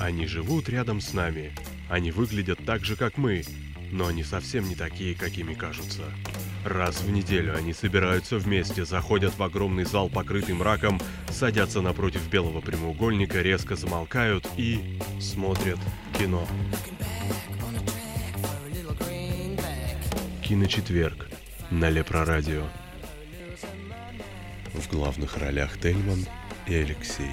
Они 0.00 0.26
живут 0.26 0.68
рядом 0.68 1.00
с 1.00 1.12
нами. 1.12 1.52
Они 1.88 2.10
выглядят 2.10 2.58
так 2.64 2.84
же, 2.84 2.96
как 2.96 3.18
мы, 3.18 3.44
но 3.90 4.06
они 4.06 4.24
совсем 4.24 4.68
не 4.68 4.74
такие, 4.74 5.14
какими 5.14 5.54
кажутся. 5.54 6.02
Раз 6.64 7.02
в 7.02 7.10
неделю 7.10 7.56
они 7.56 7.72
собираются 7.72 8.38
вместе, 8.38 8.84
заходят 8.84 9.36
в 9.36 9.42
огромный 9.42 9.84
зал, 9.84 10.08
покрытый 10.08 10.54
мраком, 10.54 11.00
садятся 11.28 11.80
напротив 11.80 12.28
белого 12.28 12.60
прямоугольника, 12.60 13.42
резко 13.42 13.76
замолкают 13.76 14.48
и 14.56 14.98
смотрят 15.20 15.78
кино. 16.18 16.46
Киночетверг 20.42 21.28
на 21.70 21.90
Лепрорадио. 21.90 22.64
В 24.72 24.88
главных 24.90 25.36
ролях 25.38 25.78
Тельман 25.78 26.26
и 26.66 26.74
Алексей. 26.74 27.30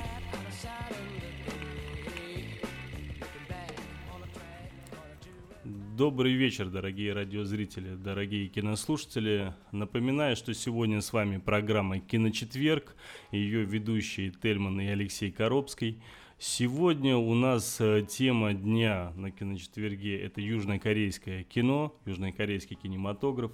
Добрый 6.02 6.34
вечер, 6.34 6.68
дорогие 6.68 7.14
радиозрители, 7.14 7.94
дорогие 7.94 8.48
кинослушатели. 8.48 9.54
Напоминаю, 9.72 10.36
что 10.36 10.52
сегодня 10.56 11.00
с 11.00 11.14
вами 11.14 11.38
программа 11.38 12.00
«Киночетверг», 12.00 12.96
ее 13.32 13.66
ведущие 13.66 14.32
Тельман 14.32 14.82
и 14.82 14.88
Алексей 14.88 15.32
Коробский. 15.32 16.02
Сегодня 16.40 17.18
у 17.18 17.36
нас 17.36 17.80
э, 17.80 18.04
тема 18.10 18.56
дня 18.56 19.14
на 19.16 19.30
киночетверге– 19.30 20.20
это 20.24 20.42
южнокорейское 20.42 21.44
кино, 21.44 21.96
южнокорейский 22.08 22.78
кинематограф. 22.78 23.52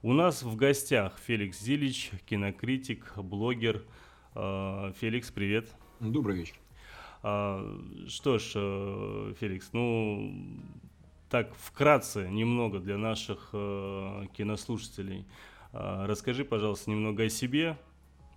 У 0.00 0.14
нас 0.14 0.42
в 0.42 0.56
гостях 0.56 1.18
Феликс 1.18 1.60
Зилич, 1.60 2.10
кинокритик, 2.24 3.18
блогер. 3.18 3.84
Э, 4.34 4.94
Феликс, 4.98 5.30
привет. 5.30 5.70
Добрый 6.00 6.38
вечер. 6.38 6.54
А, 7.22 7.78
что 8.08 8.38
ж, 8.38 8.52
э, 8.54 9.34
Феликс, 9.38 9.74
ну 9.74 10.32
так 11.32 11.54
вкратце 11.54 12.28
немного 12.28 12.78
для 12.78 12.98
наших 12.98 13.48
э, 13.54 14.26
кинослушателей. 14.36 15.24
Э, 15.72 16.04
расскажи, 16.04 16.44
пожалуйста, 16.44 16.90
немного 16.90 17.22
о 17.22 17.30
себе, 17.30 17.78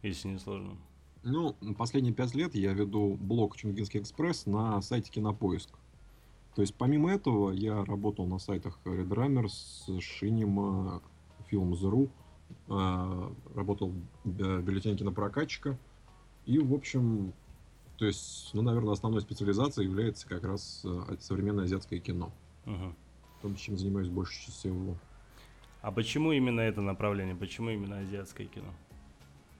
если 0.01 0.29
не 0.29 0.39
сложно. 0.39 0.77
Ну, 1.21 1.57
последние 1.77 2.13
пять 2.13 2.33
лет 2.35 2.55
я 2.55 2.71
веду 2.71 3.17
блог 3.19 3.57
Чунгинский 3.57 3.99
экспресс 3.99 4.45
на 4.45 4.81
сайте 4.81 5.11
Кинопоиск. 5.11 5.71
То 6.55 6.61
есть, 6.61 6.73
помимо 6.75 7.11
этого, 7.11 7.51
я 7.51 7.83
работал 7.83 8.27
на 8.27 8.39
сайтах 8.39 8.79
Red 8.85 9.09
Runners, 9.09 9.89
Cinema, 9.89 11.01
Film.ru, 11.51 12.09
э, 12.69 13.31
работал 13.55 13.91
в 14.23 14.61
бюллетене 14.61 14.95
кинопрокатчика. 14.95 15.77
И, 16.45 16.59
в 16.59 16.73
общем, 16.73 17.33
то 17.97 18.05
есть, 18.05 18.51
ну, 18.53 18.61
наверное, 18.61 18.93
основной 18.93 19.19
специализацией 19.19 19.89
является 19.89 20.25
как 20.29 20.45
раз 20.45 20.81
э, 20.85 21.17
современное 21.19 21.65
азиатское 21.65 21.99
кино. 21.99 22.31
Угу. 22.65 22.95
То, 23.41 23.53
чем 23.55 23.77
занимаюсь 23.77 24.09
больше 24.09 24.51
всего. 24.51 24.97
А 25.81 25.91
почему 25.91 26.31
именно 26.31 26.61
это 26.61 26.81
направление? 26.81 27.35
Почему 27.35 27.69
именно 27.69 27.99
азиатское 27.99 28.47
кино? 28.47 28.73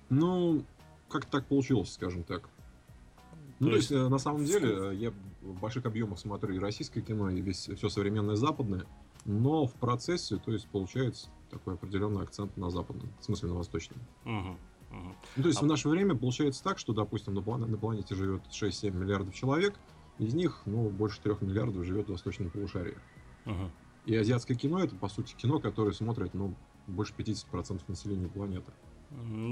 Ну, 0.09 0.63
как 1.09 1.25
так 1.25 1.45
получилось, 1.45 1.93
скажем 1.93 2.23
так. 2.23 2.49
Ну, 3.59 3.69
то 3.69 3.75
есть, 3.75 3.89
то 3.89 3.95
есть 3.95 4.09
на 4.09 4.17
самом 4.17 4.43
деле, 4.43 4.91
э, 4.91 4.95
я 4.95 5.13
в 5.41 5.59
больших 5.59 5.85
объемах 5.85 6.19
смотрю 6.19 6.55
и 6.55 6.59
российское 6.59 7.01
кино, 7.01 7.29
и 7.29 7.41
весь, 7.41 7.69
все 7.69 7.89
современное 7.89 8.35
западное, 8.35 8.85
но 9.23 9.65
в 9.65 9.73
процессе, 9.73 10.37
то 10.37 10.51
есть, 10.51 10.67
получается 10.67 11.29
такой 11.49 11.75
определенный 11.75 12.23
акцент 12.23 12.57
на 12.57 12.69
западном, 12.69 13.09
в 13.19 13.23
смысле 13.23 13.49
на 13.49 13.55
восточном. 13.55 13.99
Угу, 14.25 14.33
угу. 14.33 15.15
Ну, 15.37 15.43
то 15.43 15.47
есть, 15.47 15.61
а... 15.61 15.65
в 15.65 15.67
наше 15.67 15.87
время 15.87 16.15
получается 16.15 16.63
так, 16.63 16.79
что, 16.79 16.93
допустим, 16.93 17.33
на, 17.33 17.41
на 17.41 17.77
планете 17.77 18.13
живет 18.15 18.41
6-7 18.49 18.91
миллиардов 18.91 19.33
человек, 19.33 19.75
из 20.19 20.33
них, 20.33 20.61
ну, 20.65 20.89
больше 20.89 21.21
3 21.21 21.35
миллиардов 21.41 21.85
живет 21.85 22.07
в 22.07 22.11
восточном 22.11 22.49
полушарии. 22.49 22.97
Угу. 23.45 23.71
И 24.05 24.15
азиатское 24.15 24.55
кино 24.55 24.83
это, 24.83 24.95
по 24.95 25.09
сути, 25.09 25.35
кино, 25.35 25.59
которое 25.59 25.91
смотрит, 25.91 26.33
ну, 26.33 26.55
больше 26.87 27.13
50% 27.17 27.81
населения 27.87 28.27
планеты. 28.27 28.71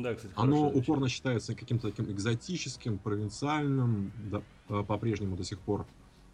Да, 0.01 0.13
кстати, 0.13 0.33
Оно 0.35 0.67
упорно 0.69 1.05
вещь. 1.05 1.13
считается 1.13 1.55
каким-то 1.55 1.89
таким 1.89 2.11
экзотическим, 2.11 2.97
провинциальным, 2.97 4.11
да, 4.29 4.41
по-прежнему 4.83 5.35
до 5.35 5.43
сих 5.43 5.59
пор 5.59 5.85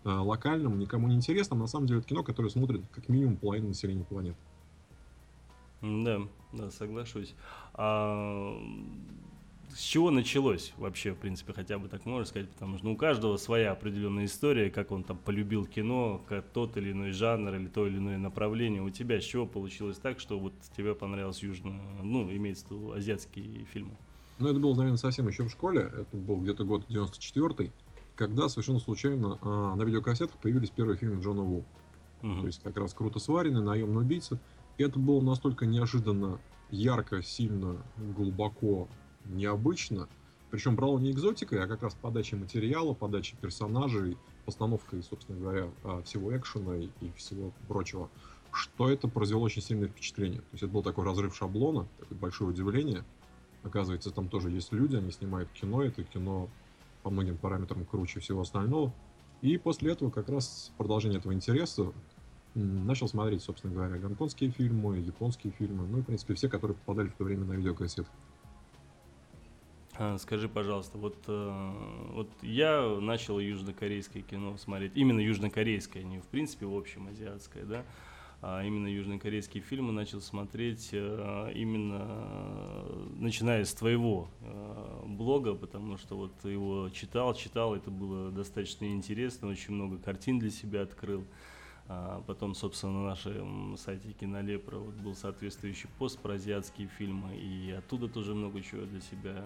э, 0.04 0.10
локальным, 0.10 0.80
никому 0.80 1.08
не 1.08 1.16
интересным. 1.16 1.60
На 1.60 1.68
самом 1.68 1.88
деле, 1.88 2.00
это 2.00 2.10
кино, 2.10 2.24
которое 2.24 2.50
смотрит 2.50 2.82
как 2.92 3.08
минимум 3.10 3.38
половину 3.38 3.70
населения 3.70 4.04
планеты. 4.04 4.38
Да, 5.82 6.22
да, 6.54 6.72
соглашусь. 6.72 7.36
А, 7.74 8.58
с 9.74 9.80
чего 9.80 10.12
началось 10.12 10.74
вообще, 10.78 11.14
в 11.14 11.18
принципе, 11.18 11.54
хотя 11.54 11.78
бы 11.78 11.88
так 11.88 12.06
можно 12.06 12.26
сказать, 12.26 12.50
потому 12.50 12.78
что 12.78 12.88
ну, 12.88 12.94
у 12.94 12.98
каждого 12.98 13.38
своя 13.38 13.72
определенная 13.72 14.26
история, 14.26 14.70
как 14.70 14.92
он 14.92 15.04
там 15.04 15.18
полюбил 15.18 15.66
кино, 15.66 16.24
как 16.28 16.50
тот 16.50 16.78
или 16.78 16.92
иной 16.92 17.12
жанр 17.12 17.54
или 17.56 17.68
то 17.68 17.88
или 17.88 17.98
иное 17.98 18.18
направление. 18.18 18.82
У 18.82 18.90
тебя 18.90 19.20
с 19.20 19.24
чего 19.24 19.46
получилось 19.46 19.98
так, 19.98 20.20
что 20.20 20.40
вот 20.40 20.54
тебе 20.76 20.96
понравилось 20.96 21.42
южно, 21.44 21.80
ну, 22.04 22.32
имеется 22.32 22.68
в 22.68 22.72
виду 22.72 22.92
азиатские 22.94 23.66
фильмы? 23.66 23.96
Ну, 24.40 24.48
это 24.50 24.60
было, 24.60 24.74
наверное, 24.76 24.98
совсем 24.98 25.28
еще 25.28 25.44
в 25.44 25.50
школе, 25.50 25.82
это 25.82 26.16
был 26.16 26.38
где-то 26.38 26.64
год 26.64 26.86
94-й, 26.90 27.72
когда 28.16 28.50
совершенно 28.50 28.80
случайно 28.80 29.38
а, 29.42 29.76
на 29.76 29.84
видеокассетах 29.84 30.38
появились 30.38 30.70
первые 30.70 30.98
фильмы 30.98 31.22
Джона 31.22 31.42
Ву. 31.42 31.66
Угу. 32.24 32.42
То 32.42 32.48
есть 32.48 32.62
как 32.64 32.78
раз 32.78 32.94
круто 32.94 33.20
сваренный, 33.20 33.62
наемный 33.62 34.02
убийца. 34.02 34.40
И 34.78 34.84
это 34.84 34.98
было 34.98 35.22
настолько 35.22 35.66
неожиданно, 35.66 36.40
ярко, 36.72 37.22
сильно, 37.22 37.78
глубоко 37.98 38.88
необычно. 39.26 40.08
Причем 40.52 40.76
брало 40.76 40.98
не 40.98 41.12
экзотикой, 41.12 41.64
а 41.64 41.68
как 41.68 41.84
раз 41.84 41.94
подачей 41.94 42.38
материала, 42.38 42.94
подачей 42.94 43.38
персонажей, 43.40 44.18
постановкой, 44.46 45.04
собственно 45.04 45.40
говоря, 45.40 45.70
а, 45.84 46.02
всего 46.02 46.36
экшена 46.36 46.78
и 46.78 47.12
всего 47.16 47.52
прочего. 47.68 48.10
Что 48.52 48.90
это 48.90 49.08
произвело 49.08 49.44
очень 49.44 49.62
сильное 49.62 49.88
впечатление. 49.88 50.40
То 50.40 50.48
есть 50.54 50.64
это 50.64 50.74
был 50.74 50.82
такой 50.82 51.06
разрыв 51.06 51.36
шаблона, 51.36 51.88
такое 52.00 52.18
большое 52.18 52.50
удивление. 52.50 53.04
Оказывается, 53.64 54.10
там 54.10 54.28
тоже 54.28 54.50
есть 54.50 54.72
люди, 54.72 54.96
они 54.96 55.12
снимают 55.12 55.52
кино, 55.52 55.84
это 55.84 56.04
кино 56.04 56.50
по 57.04 57.12
многим 57.12 57.38
параметрам 57.38 57.86
круче 57.86 58.20
всего 58.20 58.42
остального. 58.42 58.92
И 59.42 59.58
после 59.58 59.92
этого 59.92 60.10
как 60.10 60.30
раз 60.30 60.72
продолжение 60.78 61.20
этого 61.20 61.34
интереса 61.34 61.94
начал 62.56 63.08
смотреть, 63.08 63.44
собственно 63.44 63.74
говоря, 63.74 63.98
гонконгские 63.98 64.50
фильмы, 64.52 64.98
японские 64.98 65.54
фильмы, 65.54 65.86
ну 65.88 66.00
и, 66.00 66.02
в 66.02 66.06
принципе, 66.06 66.34
все, 66.34 66.50
которые 66.50 66.76
попадали 66.76 67.10
в 67.10 67.16
то 67.16 67.24
время 67.24 67.46
на 67.46 67.54
видеокассеты. 67.54 68.10
А, 70.02 70.18
скажи, 70.18 70.48
пожалуйста, 70.48 70.98
вот, 70.98 71.18
э, 71.28 71.72
вот 72.14 72.30
я 72.42 72.88
начал 73.02 73.38
южнокорейское 73.38 74.24
кино 74.24 74.56
смотреть, 74.56 74.94
именно 74.96 75.20
южнокорейское, 75.20 76.04
не 76.04 76.20
в 76.20 76.28
принципе 76.28 76.66
в 76.68 76.78
общем 76.78 77.10
азиатское, 77.10 77.66
да, 77.66 77.84
а 78.42 78.64
именно 78.64 78.88
южнокорейские 78.88 79.62
фильмы 79.62 79.92
начал 79.92 80.22
смотреть 80.22 80.92
э, 80.94 81.52
именно 81.54 82.06
э, 82.08 83.08
начиная 83.18 83.66
с 83.66 83.74
твоего 83.74 84.30
блога, 85.04 85.54
потому 85.54 85.98
что 85.98 86.16
вот 86.16 86.46
его 86.46 86.90
читал, 86.92 87.34
читал, 87.34 87.76
это 87.76 87.92
было 87.92 88.32
достаточно 88.32 88.86
интересно, 88.86 89.50
очень 89.50 89.74
много 89.74 89.98
картин 89.98 90.40
для 90.40 90.50
себя 90.50 90.84
открыл. 90.84 91.26
А 91.92 92.24
потом, 92.26 92.54
собственно, 92.54 92.94
на 92.94 93.06
нашем 93.08 93.76
сайте 93.76 94.14
Кинолепра 94.14 94.78
вот 94.78 94.94
был 94.94 95.16
соответствующий 95.16 95.90
пост 95.98 96.20
про 96.20 96.36
азиатские 96.36 96.88
фильмы, 96.88 97.36
и 97.36 97.72
оттуда 97.72 98.08
тоже 98.08 98.36
много 98.36 98.62
чего 98.62 98.86
для 98.86 99.02
себя 99.02 99.44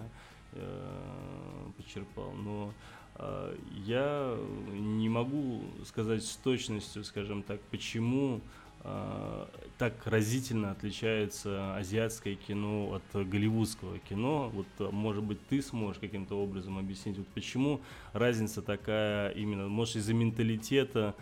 почерпал, 1.76 2.32
но 2.32 2.72
э, 3.16 3.56
я 3.84 4.36
не 4.72 5.08
могу 5.08 5.62
сказать 5.84 6.24
с 6.24 6.36
точностью, 6.36 7.04
скажем 7.04 7.42
так, 7.42 7.60
почему 7.70 8.40
э, 8.82 9.46
так 9.78 9.94
разительно 10.06 10.70
отличается 10.70 11.76
азиатское 11.76 12.34
кино 12.34 12.94
от 12.94 13.28
голливудского 13.28 13.98
кино. 13.98 14.50
Вот, 14.50 14.92
может 14.92 15.24
быть, 15.24 15.44
ты 15.48 15.62
сможешь 15.62 16.00
каким-то 16.00 16.36
образом 16.36 16.78
объяснить, 16.78 17.18
вот 17.18 17.28
почему 17.28 17.80
разница 18.12 18.62
такая 18.62 19.30
именно, 19.30 19.68
может, 19.68 19.96
из-за 19.96 20.14
менталитета, 20.14 21.14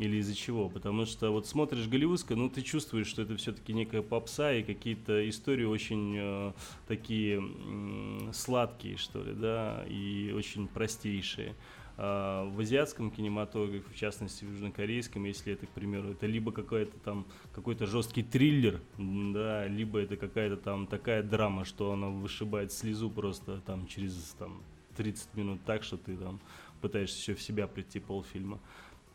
или 0.00 0.16
из-за 0.16 0.34
чего? 0.34 0.68
Потому 0.68 1.04
что 1.06 1.30
вот 1.30 1.46
смотришь 1.46 1.86
голливудское, 1.86 2.36
ну 2.36 2.48
ты 2.48 2.62
чувствуешь, 2.62 3.06
что 3.06 3.22
это 3.22 3.36
все-таки 3.36 3.72
некая 3.72 4.02
попса 4.02 4.52
и 4.52 4.62
какие-то 4.62 5.28
истории 5.28 5.64
очень 5.64 6.16
э, 6.18 6.52
такие 6.88 7.40
э, 7.42 8.32
сладкие, 8.32 8.96
что 8.96 9.22
ли, 9.22 9.32
да, 9.34 9.84
и 9.88 10.32
очень 10.34 10.68
простейшие. 10.68 11.54
А 12.02 12.44
в 12.46 12.60
азиатском 12.60 13.10
кинематографе, 13.10 13.84
в 13.92 13.94
частности 13.94 14.44
в 14.44 14.52
южнокорейском, 14.52 15.22
если 15.24 15.52
это, 15.52 15.66
к 15.66 15.70
примеру, 15.70 16.12
это 16.12 16.26
либо 16.26 16.50
какой-то 16.50 16.96
там 16.98 17.26
какой-то 17.52 17.84
жесткий 17.84 18.22
триллер, 18.22 18.80
да, 18.96 19.66
либо 19.66 19.98
это 20.00 20.16
какая-то 20.16 20.56
там 20.56 20.86
такая 20.86 21.22
драма, 21.22 21.66
что 21.66 21.92
она 21.92 22.08
вышибает 22.08 22.72
слезу 22.72 23.10
просто 23.10 23.60
там 23.66 23.86
через 23.86 24.34
там 24.38 24.62
30 24.96 25.34
минут 25.34 25.60
так, 25.66 25.82
что 25.82 25.98
ты 25.98 26.16
там 26.16 26.40
пытаешься 26.80 27.18
еще 27.18 27.34
в 27.34 27.42
себя 27.42 27.66
прийти 27.66 28.00
полфильма. 28.00 28.56
То 28.56 28.60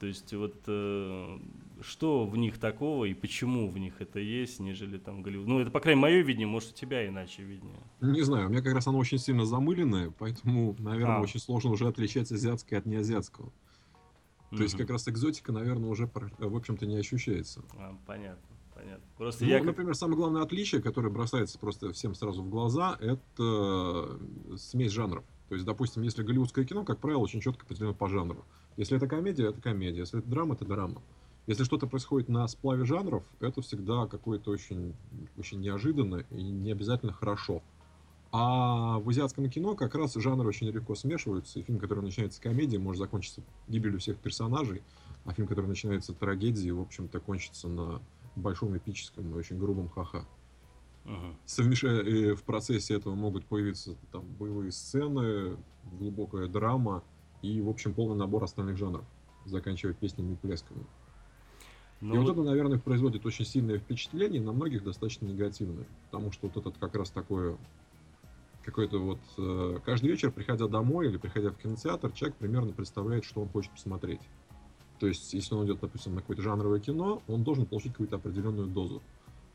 То 0.05 0.09
есть 0.09 0.33
вот 0.35 0.53
э, 0.67 1.39
что 1.81 2.27
в 2.27 2.37
них 2.37 2.59
такого 2.59 3.05
и 3.05 3.15
почему 3.15 3.67
в 3.67 3.79
них 3.79 4.01
это 4.01 4.19
есть, 4.19 4.59
нежели 4.59 4.99
там 4.99 5.23
Голливуд? 5.23 5.47
Ну, 5.47 5.59
это, 5.59 5.71
по 5.71 5.79
крайней 5.79 5.99
мере, 5.99 6.17
мое 6.17 6.23
видение, 6.23 6.45
может, 6.45 6.73
у 6.73 6.75
тебя 6.75 7.07
иначе 7.07 7.41
видение. 7.41 7.81
Не 8.01 8.21
знаю, 8.21 8.45
у 8.45 8.49
меня 8.51 8.61
как 8.61 8.75
раз 8.75 8.85
оно 8.85 8.99
очень 8.99 9.17
сильно 9.17 9.45
замыленное, 9.45 10.11
поэтому, 10.11 10.75
наверное, 10.77 11.15
а. 11.15 11.21
очень 11.21 11.39
сложно 11.39 11.71
уже 11.71 11.87
отличать 11.87 12.31
азиатское 12.31 12.77
от 12.77 12.85
неазиатского. 12.85 13.51
То 14.51 14.61
есть 14.61 14.77
как 14.77 14.91
раз 14.91 15.07
экзотика, 15.07 15.51
наверное, 15.51 15.89
уже, 15.89 16.07
в 16.37 16.55
общем-то, 16.55 16.85
не 16.85 16.97
ощущается. 16.97 17.63
А, 17.75 17.97
понятно. 18.05 18.45
Понятно. 18.75 19.05
Просто 19.17 19.43
ну, 19.43 19.49
я 19.49 19.63
например, 19.63 19.95
самое 19.95 20.17
главное 20.17 20.43
отличие, 20.43 20.83
которое 20.83 21.09
бросается 21.09 21.57
просто 21.57 21.93
всем 21.93 22.13
сразу 22.13 22.43
в 22.43 22.49
глаза, 22.51 22.95
это 22.99 24.19
смесь 24.55 24.91
жанров. 24.91 25.25
То 25.49 25.55
есть, 25.55 25.65
допустим, 25.65 26.03
если 26.03 26.21
голливудское 26.21 26.63
кино, 26.63 26.83
как 26.83 26.99
правило, 26.99 27.21
очень 27.21 27.41
четко 27.41 27.65
определено 27.65 27.95
по 27.95 28.07
жанру. 28.07 28.45
Если 28.77 28.97
это 28.97 29.07
комедия, 29.07 29.49
это 29.49 29.61
комедия. 29.61 29.99
Если 29.99 30.19
это 30.19 30.27
драма, 30.27 30.55
это 30.55 30.65
драма. 30.65 31.01
Если 31.47 31.63
что-то 31.63 31.87
происходит 31.87 32.27
на 32.27 32.47
сплаве 32.47 32.85
жанров, 32.85 33.23
это 33.39 33.61
всегда 33.61 34.07
какое-то 34.07 34.51
очень, 34.51 34.95
очень 35.37 35.61
неожиданно 35.61 36.25
и 36.31 36.41
не 36.41 36.71
обязательно 36.71 37.13
хорошо. 37.13 37.61
А 38.31 38.99
в 38.99 39.07
азиатском 39.09 39.49
кино 39.49 39.75
как 39.75 39.95
раз 39.95 40.15
жанры 40.15 40.47
очень 40.47 40.67
легко 40.67 40.95
смешиваются, 40.95 41.59
и 41.59 41.63
фильм, 41.63 41.79
который 41.79 42.03
начинается 42.03 42.39
с 42.39 42.41
комедии, 42.41 42.77
может 42.77 42.99
закончиться 42.99 43.41
гибелью 43.67 43.99
всех 43.99 44.17
персонажей, 44.17 44.81
а 45.23 45.33
фильм, 45.33 45.47
который 45.47 45.67
начинается 45.67 46.11
с 46.11 46.15
трагедии, 46.15 46.69
в 46.71 46.81
общем-то, 46.81 47.19
кончится 47.19 47.67
на 47.67 48.01
большом 48.35 48.75
эпическом 48.75 49.31
и 49.31 49.37
очень 49.37 49.57
грубом 49.57 49.87
ха-ха. 49.89 50.25
Uh-huh. 51.05 51.35
Совмещая, 51.45 52.01
и 52.01 52.33
в 52.33 52.43
процессе 52.43 52.95
этого 52.95 53.13
могут 53.13 53.45
появиться 53.45 53.95
там 54.11 54.25
боевые 54.39 54.71
сцены, 54.71 55.55
глубокая 55.99 56.47
драма 56.47 57.03
и, 57.53 57.61
в 57.61 57.69
общем, 57.69 57.93
полный 57.93 58.17
набор 58.17 58.43
остальных 58.43 58.77
жанров, 58.77 59.05
заканчивая 59.45 59.93
песнями 59.93 60.33
и 60.33 60.35
плесками. 60.35 60.85
Ну, 62.01 62.15
и 62.15 62.17
вот 62.17 62.29
это, 62.29 62.43
наверное, 62.43 62.77
производит 62.77 63.25
очень 63.25 63.45
сильное 63.45 63.79
впечатление, 63.79 64.41
на 64.41 64.51
многих 64.51 64.83
достаточно 64.83 65.25
негативное. 65.25 65.85
Потому 66.11 66.31
что 66.31 66.47
вот 66.47 66.57
этот 66.57 66.77
как 66.77 66.95
раз 66.95 67.09
такое 67.09 67.57
какой-то 68.63 68.99
вот... 68.99 69.19
Э, 69.37 69.79
каждый 69.85 70.09
вечер, 70.09 70.31
приходя 70.31 70.67
домой 70.67 71.07
или 71.07 71.17
приходя 71.17 71.51
в 71.51 71.57
кинотеатр, 71.57 72.11
человек 72.11 72.37
примерно 72.37 72.73
представляет, 72.73 73.23
что 73.23 73.41
он 73.41 73.49
хочет 73.49 73.71
посмотреть. 73.71 74.21
То 74.99 75.07
есть, 75.07 75.33
если 75.33 75.55
он 75.55 75.65
идет, 75.65 75.79
допустим, 75.79 76.15
на 76.15 76.21
какое-то 76.21 76.41
жанровое 76.41 76.79
кино, 76.79 77.21
он 77.27 77.43
должен 77.43 77.65
получить 77.65 77.91
какую-то 77.91 78.15
определенную 78.15 78.67
дозу. 78.67 79.01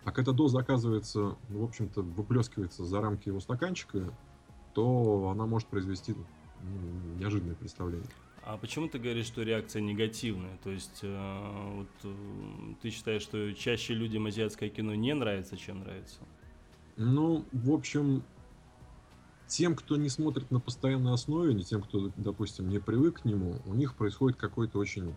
А 0.05 0.13
когда 0.13 0.33
доза 0.33 0.61
оказывается, 0.61 1.37
ну, 1.49 1.61
в 1.61 1.65
общем-то, 1.65 2.03
выплескивается 2.03 2.85
за 2.85 3.01
рамки 3.01 3.29
его 3.29 3.41
стаканчика, 3.41 4.15
то 4.75 5.31
она 5.33 5.47
может 5.47 5.69
произвести 5.69 6.15
неожиданное 7.19 7.55
представление. 7.55 8.09
А 8.43 8.57
почему 8.57 8.89
ты 8.89 8.99
говоришь, 8.99 9.27
что 9.27 9.43
реакция 9.43 9.83
негативная? 9.83 10.57
То 10.65 10.71
есть 10.71 11.01
э, 11.03 11.77
вот, 11.77 11.89
э, 12.05 12.75
ты 12.81 12.91
считаешь, 12.91 13.23
что 13.23 13.53
чаще 13.53 13.95
людям 13.95 14.27
азиатское 14.27 14.71
кино 14.71 14.95
не 14.95 15.15
нравится, 15.15 15.57
чем 15.57 15.81
нравится? 15.81 16.21
Ну, 16.97 17.45
в 17.53 17.71
общем, 17.71 18.23
тем, 19.47 19.77
кто 19.77 19.97
не 19.97 20.09
смотрит 20.09 20.51
на 20.51 20.59
постоянной 20.61 21.13
основе, 21.13 21.53
не 21.53 21.65
тем, 21.65 21.83
кто, 21.83 22.11
допустим, 22.17 22.69
не 22.69 22.79
привык 22.79 23.23
к 23.23 23.25
нему, 23.25 23.57
у 23.67 23.75
них 23.75 23.95
происходит 23.95 24.39
какой-то 24.39 24.79
очень, 24.79 25.15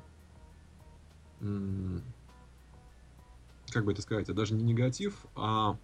как 3.69 3.85
бы 3.85 3.91
это 3.91 4.01
сказать, 4.01 4.29
а 4.29 4.33
даже 4.33 4.53
не 4.53 4.63
негатив, 4.63 5.25
а 5.35 5.77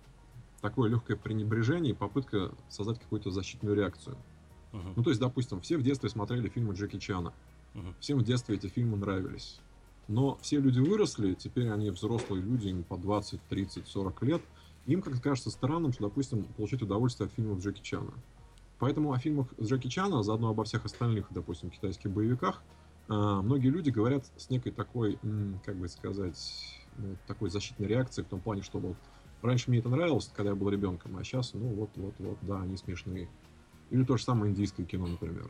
такое 0.61 0.89
легкое 0.89 1.15
пренебрежение 1.15 1.93
и 1.93 1.95
попытка 1.95 2.51
создать 2.69 2.99
какую-то 2.99 3.31
защитную 3.31 3.75
реакцию. 3.75 4.17
Uh-huh. 4.71 4.93
Ну, 4.95 5.03
то 5.03 5.09
есть, 5.09 5.19
допустим, 5.19 5.61
все 5.61 5.77
в 5.77 5.83
детстве 5.83 6.09
смотрели 6.09 6.49
фильмы 6.49 6.73
Джеки 6.73 6.97
Чана. 6.97 7.33
Uh-huh. 7.73 7.93
Всем 7.99 8.19
в 8.19 8.23
детстве 8.23 8.55
эти 8.55 8.67
фильмы 8.67 8.97
нравились. 8.97 9.59
Но 10.07 10.37
все 10.41 10.59
люди 10.59 10.79
выросли, 10.79 11.35
теперь 11.35 11.69
они 11.69 11.91
взрослые 11.91 12.41
люди, 12.41 12.69
им 12.69 12.83
по 12.83 12.97
20, 12.97 13.39
30, 13.47 13.87
40 13.87 14.23
лет. 14.23 14.41
Им 14.87 15.01
как 15.01 15.21
кажется 15.21 15.51
странным, 15.51 15.93
что, 15.93 16.03
допустим, 16.03 16.45
получать 16.45 16.81
удовольствие 16.81 17.27
от 17.27 17.33
фильмов 17.33 17.59
Джеки 17.59 17.81
Чана. 17.81 18.13
Поэтому 18.79 19.13
о 19.13 19.19
фильмах 19.19 19.47
Джеки 19.61 19.87
Чана, 19.87 20.19
а 20.19 20.23
заодно 20.23 20.49
обо 20.49 20.63
всех 20.63 20.85
остальных, 20.85 21.27
допустим, 21.29 21.69
китайских 21.69 22.09
боевиках, 22.09 22.63
э, 23.07 23.13
многие 23.13 23.67
люди 23.67 23.91
говорят 23.91 24.25
с 24.37 24.49
некой 24.49 24.71
такой, 24.71 25.19
как 25.63 25.75
бы 25.75 25.87
сказать, 25.89 26.79
ну, 26.97 27.15
такой 27.27 27.49
защитной 27.49 27.87
реакцией 27.87 28.25
в 28.25 28.29
том 28.29 28.39
плане, 28.39 28.63
что 28.63 28.79
вот 28.79 28.95
раньше 29.41 29.69
мне 29.69 29.79
это 29.79 29.89
нравилось, 29.89 30.31
когда 30.33 30.51
я 30.51 30.55
был 30.55 30.69
ребенком, 30.69 31.17
а 31.17 31.23
сейчас, 31.23 31.53
ну 31.53 31.67
вот, 31.67 31.89
вот, 31.95 32.15
вот, 32.19 32.37
да, 32.41 32.61
они 32.61 32.77
смешные. 32.77 33.29
Или 33.91 34.03
то 34.03 34.17
же 34.17 34.23
самое 34.23 34.51
индийское 34.51 34.85
кино, 34.85 35.07
например. 35.07 35.49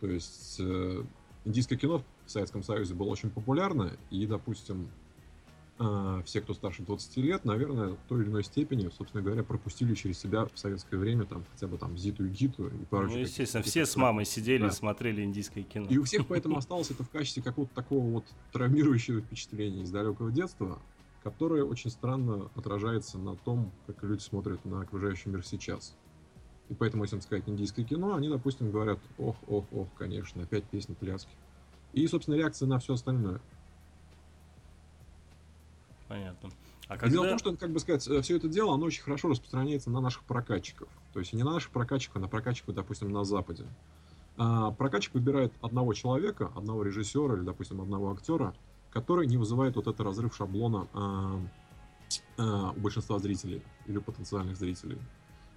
То 0.00 0.06
есть 0.06 0.56
э, 0.60 1.02
индийское 1.44 1.78
кино 1.78 2.02
в 2.26 2.30
Советском 2.30 2.62
Союзе 2.62 2.94
было 2.94 3.08
очень 3.08 3.30
популярно, 3.30 3.92
и, 4.10 4.26
допустим, 4.26 4.88
э, 5.78 6.22
все, 6.24 6.40
кто 6.40 6.54
старше 6.54 6.82
20 6.82 7.16
лет, 7.18 7.44
наверное, 7.44 7.90
в 7.94 7.98
той 8.08 8.22
или 8.22 8.28
иной 8.28 8.44
степени, 8.44 8.88
собственно 8.96 9.22
говоря, 9.22 9.42
пропустили 9.42 9.94
через 9.94 10.18
себя 10.18 10.44
в 10.44 10.56
советское 10.56 10.98
время 10.98 11.24
там 11.24 11.44
хотя 11.52 11.66
бы 11.66 11.78
там 11.78 11.96
Зиту 11.96 12.26
и 12.26 12.28
Гиту 12.28 12.68
и 12.68 12.84
прочее. 12.84 13.16
Ну, 13.16 13.22
естественно, 13.22 13.64
все 13.64 13.86
с 13.86 13.96
мамой 13.96 14.24
сидели 14.24 14.62
да. 14.62 14.68
и 14.68 14.70
смотрели 14.70 15.22
индийское 15.22 15.64
кино. 15.64 15.86
И 15.88 15.98
у 15.98 16.04
всех 16.04 16.26
поэтому 16.28 16.58
осталось 16.58 16.90
это 16.90 17.02
в 17.02 17.10
качестве 17.10 17.42
какого-то 17.42 17.74
такого 17.74 18.08
вот 18.08 18.24
травмирующего 18.52 19.20
впечатления 19.20 19.82
из 19.82 19.90
далекого 19.90 20.30
детства, 20.30 20.78
которое 21.22 21.64
очень 21.64 21.90
странно 21.90 22.50
отражается 22.54 23.18
на 23.18 23.34
том, 23.34 23.72
как 23.86 24.02
люди 24.04 24.20
смотрят 24.20 24.64
на 24.64 24.82
окружающий 24.82 25.28
мир 25.30 25.44
сейчас. 25.44 25.96
И 26.68 26.74
поэтому, 26.74 27.04
если 27.04 27.18
сказать 27.20 27.48
индийское 27.48 27.84
кино, 27.84 28.14
они, 28.14 28.28
допустим, 28.28 28.70
говорят, 28.70 28.98
ох, 29.16 29.36
ох, 29.46 29.64
ох, 29.72 29.88
конечно, 29.96 30.42
опять 30.42 30.64
песни 30.64 30.94
пляски. 30.94 31.30
И, 31.92 32.06
собственно, 32.06 32.34
реакция 32.36 32.66
на 32.66 32.78
все 32.78 32.94
остальное. 32.94 33.40
Понятно. 36.08 36.50
А 36.88 36.96
когда... 36.96 37.08
Дело 37.10 37.26
в 37.26 37.28
том, 37.28 37.38
что, 37.38 37.56
как 37.56 37.70
бы 37.70 37.80
сказать, 37.80 38.02
все 38.02 38.36
это 38.36 38.48
дело, 38.48 38.74
оно 38.74 38.86
очень 38.86 39.02
хорошо 39.02 39.28
распространяется 39.28 39.90
на 39.90 40.00
наших 40.00 40.24
прокатчиков. 40.24 40.88
То 41.12 41.20
есть 41.20 41.32
не 41.32 41.42
на 41.42 41.52
наших 41.52 41.70
прокатчиков, 41.70 42.16
а 42.16 42.20
на 42.20 42.28
прокатчиков, 42.28 42.74
допустим, 42.74 43.10
на 43.10 43.24
Западе. 43.24 43.66
А, 44.38 44.70
прокатчик 44.70 45.14
выбирает 45.14 45.52
одного 45.60 45.92
человека, 45.94 46.50
одного 46.54 46.82
режиссера 46.82 47.34
или, 47.34 47.42
допустим, 47.42 47.80
одного 47.80 48.12
актера, 48.12 48.54
который 48.90 49.26
не 49.26 49.36
вызывает 49.36 49.76
вот 49.76 49.86
этот 49.86 50.00
разрыв 50.00 50.34
шаблона 50.34 50.86
а, 50.94 51.40
а, 52.38 52.70
у 52.70 52.80
большинства 52.80 53.18
зрителей 53.18 53.62
или 53.86 53.98
потенциальных 53.98 54.56
зрителей. 54.56 54.98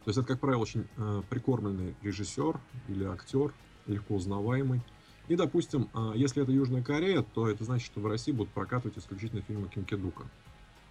То 0.03 0.09
есть 0.09 0.18
это, 0.18 0.27
как 0.27 0.39
правило, 0.39 0.62
очень 0.62 0.88
э, 0.98 1.21
прикормленный 1.30 1.95
режиссер 2.01 2.59
или 2.88 3.03
актер, 3.03 3.53
легко 3.86 4.15
узнаваемый. 4.15 4.81
И, 5.27 5.36
допустим, 5.36 5.89
э, 5.94 6.13
если 6.15 6.42
это 6.42 6.51
Южная 6.51 6.81
Корея, 6.81 7.21
то 7.21 7.48
это 7.48 7.63
значит, 7.63 7.86
что 7.86 8.01
в 8.01 8.07
России 8.07 8.31
будут 8.31 8.51
прокатывать 8.51 8.98
исключительно 8.98 9.44
фильмы 9.44 9.69
Ким 9.69 9.86
Кедука. 9.86 10.24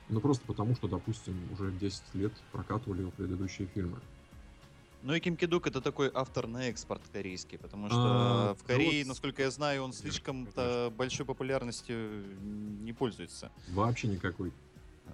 Ну, 0.09 0.21
просто 0.21 0.45
потому, 0.47 0.77
что, 0.77 0.87
допустим, 0.87 1.37
уже 1.53 1.73
10 1.73 2.03
лет 2.15 2.33
прокатывали 2.53 3.01
его 3.01 3.11
предыдущие 3.11 3.67
фильмы. 3.75 3.99
Ну 5.03 5.15
и 5.15 5.21
Ким 5.21 5.37
Кедук 5.37 5.67
это 5.67 5.81
такой 5.81 6.11
автор 6.13 6.47
на 6.47 6.69
экспорт 6.69 7.03
корейский, 7.13 7.59
потому 7.59 7.89
что 7.89 7.99
а, 7.99 8.55
в 8.55 8.63
Корее, 8.65 9.03
вот... 9.05 9.09
насколько 9.09 9.43
я 9.43 9.51
знаю, 9.51 9.83
он 9.83 9.93
слишком 9.93 10.47
большой 10.97 11.25
популярностью 11.25 12.23
не 12.83 12.93
пользуется. 12.93 13.51
Вообще 13.71 14.09
никакой. 14.09 14.53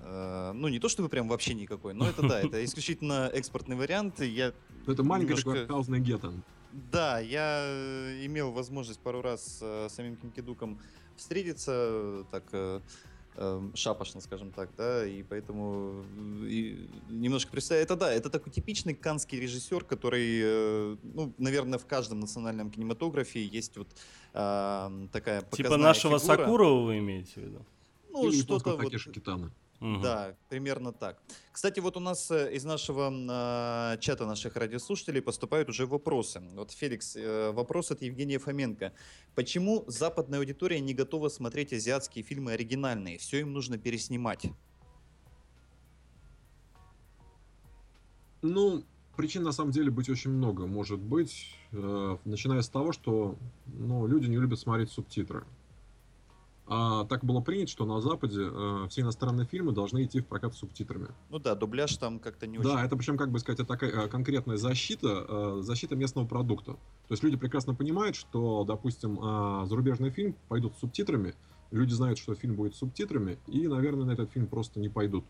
Э, 0.02 0.52
ну, 0.54 0.68
не 0.68 0.78
то 0.78 0.88
чтобы 0.88 1.08
прям 1.08 1.28
вообще 1.28 1.54
никакой, 1.54 1.94
но 1.94 2.08
это 2.08 2.26
да, 2.26 2.40
это 2.40 2.64
исключительно 2.64 3.30
экспортный 3.32 3.76
вариант. 3.76 4.20
Я 4.20 4.52
ну, 4.86 4.92
это 4.92 5.02
маленький 5.02 5.30
немножко... 5.30 5.62
артхаусный 5.62 6.00
гетто. 6.00 6.32
Да, 6.92 7.20
я 7.20 7.62
э, 7.66 8.26
имел 8.26 8.52
возможность 8.52 9.00
пару 9.00 9.22
раз 9.22 9.58
э, 9.62 9.88
с 9.88 9.94
самим 9.94 10.16
Кинкидуком 10.16 10.78
встретиться, 11.16 12.24
так 12.30 12.82
шапошно, 13.74 14.22
скажем 14.22 14.50
так, 14.50 14.70
да, 14.78 15.06
и 15.06 15.22
поэтому 15.22 16.04
и 16.40 16.88
немножко 17.10 17.52
представить, 17.52 17.84
это 17.84 17.94
да, 17.94 18.10
это 18.10 18.30
такой 18.30 18.50
типичный 18.50 18.94
канский 18.94 19.38
режиссер, 19.38 19.84
который, 19.84 20.96
ну, 21.02 21.34
наверное, 21.36 21.78
в 21.78 21.84
каждом 21.84 22.20
национальном 22.20 22.70
кинематографе 22.70 23.44
есть 23.44 23.76
вот 23.76 23.88
э, 24.32 25.08
такая 25.12 25.42
Типа 25.42 25.76
нашего 25.76 26.18
фигура. 26.18 26.36
Сакурова 26.36 26.86
вы 26.86 26.98
имеете 26.98 27.32
в 27.34 27.36
виду? 27.36 27.66
Ну, 28.10 28.32
что-то 28.32 28.76
вот... 28.78 28.90
Китана. 28.90 29.52
Угу. 29.80 30.00
Да, 30.02 30.34
примерно 30.48 30.92
так. 30.92 31.20
Кстати, 31.52 31.80
вот 31.80 31.96
у 31.96 32.00
нас 32.00 32.30
э, 32.30 32.54
из 32.54 32.64
нашего 32.64 33.10
э, 33.10 33.98
чата 34.00 34.26
наших 34.26 34.56
радиослушателей 34.56 35.20
поступают 35.20 35.68
уже 35.68 35.86
вопросы. 35.86 36.42
Вот, 36.54 36.72
Феликс, 36.72 37.16
э, 37.16 37.50
вопрос 37.52 37.90
от 37.90 38.02
Евгения 38.02 38.38
Фоменко. 38.38 38.92
Почему 39.34 39.84
западная 39.86 40.38
аудитория 40.38 40.80
не 40.80 40.94
готова 40.94 41.28
смотреть 41.28 41.72
азиатские 41.72 42.24
фильмы 42.24 42.52
оригинальные? 42.52 43.18
Все 43.18 43.40
им 43.40 43.52
нужно 43.52 43.76
переснимать. 43.76 44.46
Ну, 48.42 48.84
причин 49.16 49.42
на 49.42 49.52
самом 49.52 49.72
деле 49.72 49.90
быть 49.90 50.08
очень 50.08 50.30
много. 50.30 50.66
Может 50.66 51.00
быть, 51.00 51.54
э, 51.72 52.16
начиная 52.24 52.62
с 52.62 52.68
того, 52.68 52.92
что 52.92 53.36
ну, 53.66 54.06
люди 54.06 54.26
не 54.26 54.36
любят 54.36 54.58
смотреть 54.58 54.90
субтитры. 54.90 55.44
А, 56.68 57.04
так 57.04 57.24
было 57.24 57.40
принято, 57.40 57.70
что 57.70 57.84
на 57.84 58.00
Западе 58.00 58.40
э, 58.40 58.86
все 58.88 59.02
иностранные 59.02 59.46
фильмы 59.46 59.72
должны 59.72 60.04
идти 60.04 60.20
в 60.20 60.26
прокат 60.26 60.54
с 60.54 60.58
субтитрами. 60.58 61.08
Ну 61.30 61.38
да, 61.38 61.54
дубляж 61.54 61.96
там 61.96 62.18
как-то 62.18 62.48
не 62.48 62.58
очень. 62.58 62.68
Да, 62.68 62.84
это 62.84 62.96
причем, 62.96 63.16
как 63.16 63.30
бы 63.30 63.38
сказать, 63.38 63.60
это 63.60 63.68
такая 63.68 63.90
э, 63.90 64.08
конкретная 64.08 64.56
защита, 64.56 65.26
э, 65.28 65.58
защита 65.62 65.94
местного 65.94 66.26
продукта. 66.26 66.72
То 66.72 67.12
есть 67.12 67.22
люди 67.22 67.36
прекрасно 67.36 67.74
понимают, 67.74 68.16
что, 68.16 68.64
допустим, 68.64 69.18
э, 69.18 69.66
зарубежный 69.66 70.10
фильм 70.10 70.34
пойдут 70.48 70.74
с 70.74 70.80
субтитрами, 70.80 71.34
люди 71.70 71.92
знают, 71.92 72.18
что 72.18 72.34
фильм 72.34 72.56
будет 72.56 72.74
с 72.74 72.78
субтитрами, 72.78 73.38
и, 73.46 73.68
наверное, 73.68 74.06
на 74.06 74.10
этот 74.10 74.32
фильм 74.32 74.48
просто 74.48 74.80
не 74.80 74.88
пойдут. 74.88 75.24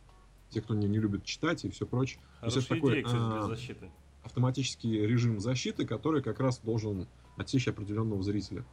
Те, 0.48 0.62
кто 0.62 0.74
не, 0.74 0.88
не 0.88 0.98
любит 0.98 1.24
читать 1.24 1.66
и 1.66 1.70
все 1.70 1.86
прочее. 1.86 2.20
Хорошая 2.40 2.50
То 2.50 2.58
есть 2.58 2.70
идея, 2.70 2.80
такой, 2.80 3.02
кстати, 3.02 3.30
для 3.30 3.42
а, 3.42 3.46
защиты. 3.46 3.90
автоматический 4.22 5.06
режим 5.06 5.40
защиты, 5.40 5.84
который 5.84 6.22
как 6.22 6.40
раз 6.40 6.60
должен 6.60 7.08
отсечь 7.36 7.68
определенного 7.68 8.22
зрителя. 8.22 8.64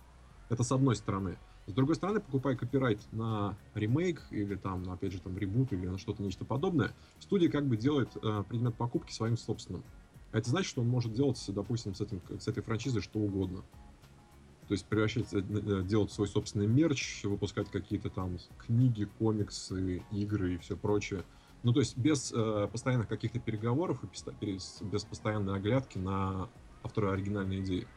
Это 0.49 0.63
с 0.63 0.71
одной 0.71 0.95
стороны. 0.95 1.37
С 1.65 1.71
другой 1.71 1.95
стороны, 1.95 2.19
покупая 2.19 2.55
копирайт 2.55 2.99
на 3.13 3.55
ремейк 3.73 4.21
или 4.31 4.55
там, 4.55 4.83
на, 4.83 4.93
опять 4.93 5.13
же, 5.13 5.21
там 5.21 5.37
ребут 5.37 5.71
или 5.71 5.87
на 5.87 5.97
что-то 5.97 6.21
нечто 6.21 6.43
подобное, 6.43 6.91
студия 7.19 7.49
как 7.49 7.65
бы 7.65 7.77
делает 7.77 8.09
э, 8.21 8.43
предмет 8.49 8.75
покупки 8.75 9.13
своим 9.13 9.37
собственным. 9.37 9.83
А 10.33 10.39
это 10.39 10.49
значит, 10.49 10.69
что 10.69 10.81
он 10.81 10.89
может 10.89 11.13
делать, 11.13 11.41
допустим, 11.47 11.95
с, 11.95 12.01
этим, 12.01 12.21
с 12.37 12.47
этой 12.47 12.63
франшизой 12.63 13.01
что 13.01 13.19
угодно. 13.19 13.63
То 14.67 14.73
есть 14.73 14.85
превращать, 14.85 15.33
э, 15.33 15.39
э, 15.39 15.83
делать 15.83 16.11
свой 16.11 16.27
собственный 16.27 16.67
мерч, 16.67 17.23
выпускать 17.23 17.69
какие-то 17.69 18.09
там 18.09 18.37
книги, 18.57 19.07
комиксы, 19.19 20.03
игры 20.11 20.55
и 20.55 20.57
все 20.57 20.75
прочее. 20.75 21.23
Ну, 21.63 21.71
то 21.71 21.79
есть 21.79 21.97
без 21.97 22.33
э, 22.35 22.67
постоянных 22.71 23.07
каких-то 23.07 23.39
переговоров 23.39 24.03
и 24.03 24.45
без, 24.45 24.81
без 24.81 25.05
постоянной 25.05 25.55
оглядки 25.55 25.97
на 25.97 26.49
автора 26.83 27.13
оригинальной 27.13 27.61
идеи. 27.61 27.87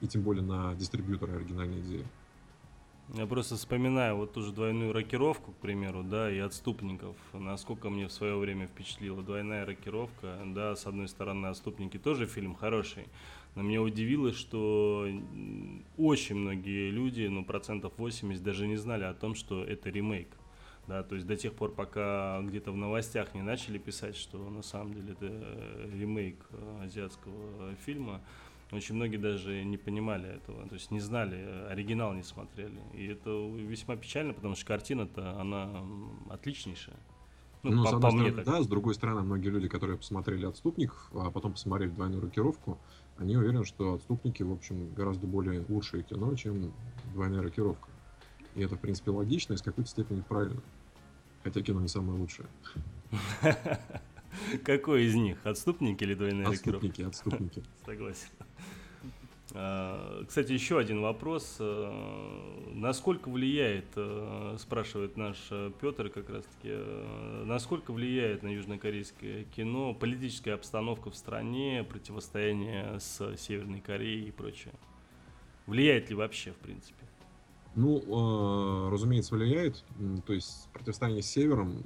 И 0.00 0.06
тем 0.06 0.22
более 0.22 0.44
на 0.44 0.74
дистрибьютора 0.74 1.32
оригинальной 1.32 1.80
идеи. 1.80 2.06
Я 3.12 3.26
просто 3.26 3.56
вспоминаю 3.56 4.16
вот 4.16 4.32
ту 4.32 4.40
же 4.40 4.50
двойную 4.50 4.92
рокировку, 4.92 5.52
к 5.52 5.56
примеру, 5.56 6.02
да, 6.02 6.30
и 6.32 6.38
отступников. 6.38 7.16
Насколько 7.34 7.90
мне 7.90 8.08
в 8.08 8.12
свое 8.12 8.36
время 8.36 8.66
впечатлила 8.66 9.22
двойная 9.22 9.66
рокировка, 9.66 10.38
да, 10.46 10.74
с 10.74 10.86
одной 10.86 11.06
стороны, 11.08 11.46
отступники 11.48 11.98
тоже 11.98 12.26
фильм 12.26 12.54
хороший, 12.54 13.04
но 13.54 13.62
меня 13.62 13.82
удивило, 13.82 14.32
что 14.32 15.06
очень 15.98 16.36
многие 16.36 16.90
люди, 16.90 17.26
ну, 17.26 17.44
процентов 17.44 17.92
80 17.98 18.42
даже 18.42 18.66
не 18.66 18.76
знали 18.76 19.04
о 19.04 19.12
том, 19.12 19.34
что 19.34 19.62
это 19.62 19.90
ремейк. 19.90 20.28
Да, 20.86 21.02
то 21.02 21.14
есть 21.14 21.26
до 21.26 21.34
тех 21.36 21.54
пор, 21.54 21.72
пока 21.72 22.42
где-то 22.42 22.70
в 22.70 22.76
новостях 22.76 23.34
не 23.34 23.40
начали 23.40 23.78
писать, 23.78 24.16
что 24.16 24.50
на 24.50 24.62
самом 24.62 24.92
деле 24.92 25.12
это 25.12 25.26
ремейк 25.94 26.36
азиатского 26.82 27.74
фильма, 27.86 28.20
очень 28.70 28.94
многие 28.94 29.18
даже 29.18 29.62
не 29.64 29.76
понимали 29.76 30.28
этого, 30.28 30.66
то 30.68 30.74
есть 30.74 30.90
не 30.90 31.00
знали, 31.00 31.66
оригинал 31.68 32.12
не 32.14 32.22
смотрели. 32.22 32.80
И 32.92 33.06
это 33.06 33.30
весьма 33.30 33.96
печально, 33.96 34.32
потому 34.32 34.56
что 34.56 34.66
картина-то, 34.66 35.40
она 35.40 35.84
отличнейшая. 36.30 36.96
Ну, 37.62 37.70
ну 37.70 37.84
по, 37.84 37.90
с 37.90 37.92
одной 37.94 38.10
по 38.10 38.18
стороны, 38.18 38.44
да, 38.44 38.62
с 38.62 38.66
другой 38.66 38.94
стороны, 38.94 39.22
многие 39.22 39.48
люди, 39.48 39.68
которые 39.68 39.96
посмотрели 39.96 40.44
«Отступников», 40.44 41.10
а 41.14 41.30
потом 41.30 41.52
посмотрели 41.52 41.90
«Двойную 41.90 42.20
рокировку», 42.20 42.78
они 43.16 43.36
уверены, 43.36 43.64
что 43.64 43.94
«Отступники», 43.94 44.42
в 44.42 44.52
общем, 44.52 44.92
гораздо 44.92 45.26
более 45.26 45.64
лучшее 45.68 46.02
кино, 46.02 46.34
чем 46.34 46.74
«Двойная 47.14 47.42
рокировка». 47.42 47.88
И 48.54 48.62
это, 48.62 48.76
в 48.76 48.80
принципе, 48.80 49.12
логично 49.12 49.54
и 49.54 49.56
с 49.56 49.62
какой-то 49.62 49.88
степени 49.88 50.20
правильно. 50.20 50.62
Хотя 51.42 51.62
кино 51.62 51.80
не 51.80 51.88
самое 51.88 52.18
лучшее. 52.18 52.48
Какой 54.64 55.04
из 55.04 55.14
них? 55.14 55.38
Отступники 55.44 56.04
или 56.04 56.14
двойная 56.14 56.46
рокировка? 56.46 56.86
Отступники, 56.86 57.02
отступники. 57.02 57.62
Согласен. 57.86 58.28
А, 59.56 60.24
кстати, 60.26 60.52
еще 60.52 60.78
один 60.78 61.00
вопрос. 61.00 61.56
А, 61.60 62.70
насколько 62.74 63.28
влияет, 63.28 63.86
а, 63.96 64.56
спрашивает 64.58 65.16
наш 65.16 65.36
Петр 65.80 66.08
как 66.10 66.28
раз-таки, 66.28 66.76
насколько 67.44 67.92
влияет 67.92 68.42
на 68.42 68.48
южнокорейское 68.48 69.44
кино 69.44 69.94
политическая 69.94 70.54
обстановка 70.54 71.10
в 71.10 71.14
стране, 71.14 71.86
противостояние 71.88 72.98
с 72.98 73.36
Северной 73.36 73.80
Кореей 73.80 74.28
и 74.28 74.32
прочее? 74.32 74.74
Влияет 75.66 76.10
ли 76.10 76.16
вообще, 76.16 76.50
в 76.50 76.56
принципе? 76.56 77.04
Ну, 77.76 78.90
разумеется, 78.90 79.34
влияет. 79.34 79.84
То 80.26 80.32
есть 80.32 80.68
противостояние 80.72 81.22
с 81.22 81.26
Севером, 81.26 81.84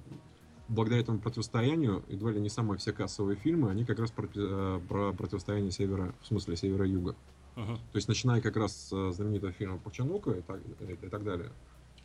благодаря 0.68 1.02
этому 1.02 1.18
противостоянию, 1.18 2.04
едва 2.08 2.30
ли 2.30 2.40
не 2.40 2.48
самые 2.48 2.78
все 2.78 2.92
кассовые 2.92 3.36
фильмы, 3.36 3.70
они 3.70 3.84
как 3.84 3.98
раз 3.98 4.12
э, 4.16 4.80
про 4.88 5.12
противостояние 5.12 5.70
Севера, 5.70 6.14
в 6.20 6.26
смысле 6.26 6.56
Севера-Юга. 6.56 7.16
Uh-huh. 7.58 7.76
То 7.76 7.96
есть, 7.96 8.06
начиная 8.06 8.40
как 8.40 8.56
раз 8.56 8.88
с 8.88 9.12
знаменитого 9.12 9.50
фильма 9.50 9.78
Пачанука 9.78 10.30
и 10.30 10.42
так, 10.42 10.60
и, 10.60 10.92
и 10.92 11.08
так 11.08 11.24
далее. 11.24 11.50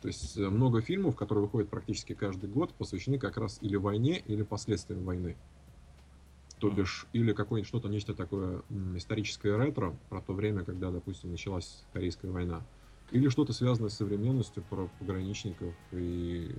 То 0.02 0.08
есть, 0.08 0.36
э, 0.36 0.48
много 0.48 0.80
фильмов, 0.80 1.14
которые 1.14 1.44
выходят 1.44 1.70
практически 1.70 2.12
каждый 2.12 2.50
год, 2.50 2.74
посвящены 2.74 3.18
как 3.18 3.36
раз 3.36 3.58
или 3.60 3.76
войне, 3.76 4.18
или 4.26 4.42
последствиям 4.42 5.04
войны. 5.04 5.36
То 6.58 6.70
бишь, 6.70 7.06
или 7.12 7.32
какое-нибудь 7.32 7.68
что-то, 7.68 7.88
нечто 7.88 8.14
такое 8.14 8.62
историческое 8.96 9.56
ретро, 9.56 9.96
про 10.08 10.20
то 10.20 10.32
время, 10.32 10.64
когда, 10.64 10.90
допустим, 10.90 11.30
началась 11.30 11.84
Корейская 11.92 12.30
война. 12.30 12.62
Или 13.12 13.28
что-то 13.28 13.52
связанное 13.52 13.90
с 13.90 13.94
современностью, 13.94 14.64
про 14.64 14.88
пограничников 14.98 15.74
и 15.92 16.52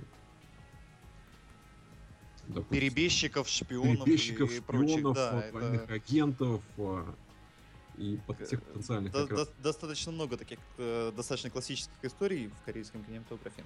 допустим, 2.48 2.70
перебежчиков, 2.70 3.48
шпионов, 3.48 4.04
перебежчиков, 4.04 4.50
и, 4.50 4.56
шпионов, 4.56 4.66
прочих, 4.66 5.14
да, 5.14 5.50
двойных 5.50 5.82
это... 5.82 5.94
агентов, 5.94 6.62
а, 6.78 7.14
и 7.98 8.18
всех 8.44 8.62
потенциальных. 8.62 9.12
До, 9.12 9.26
до, 9.26 9.48
достаточно 9.62 10.12
много 10.12 10.36
таких 10.36 10.58
э, 10.78 11.12
достаточно 11.16 11.50
классических 11.50 11.92
историй 12.02 12.48
в 12.48 12.64
корейском 12.64 13.04
кинематографе. 13.04 13.64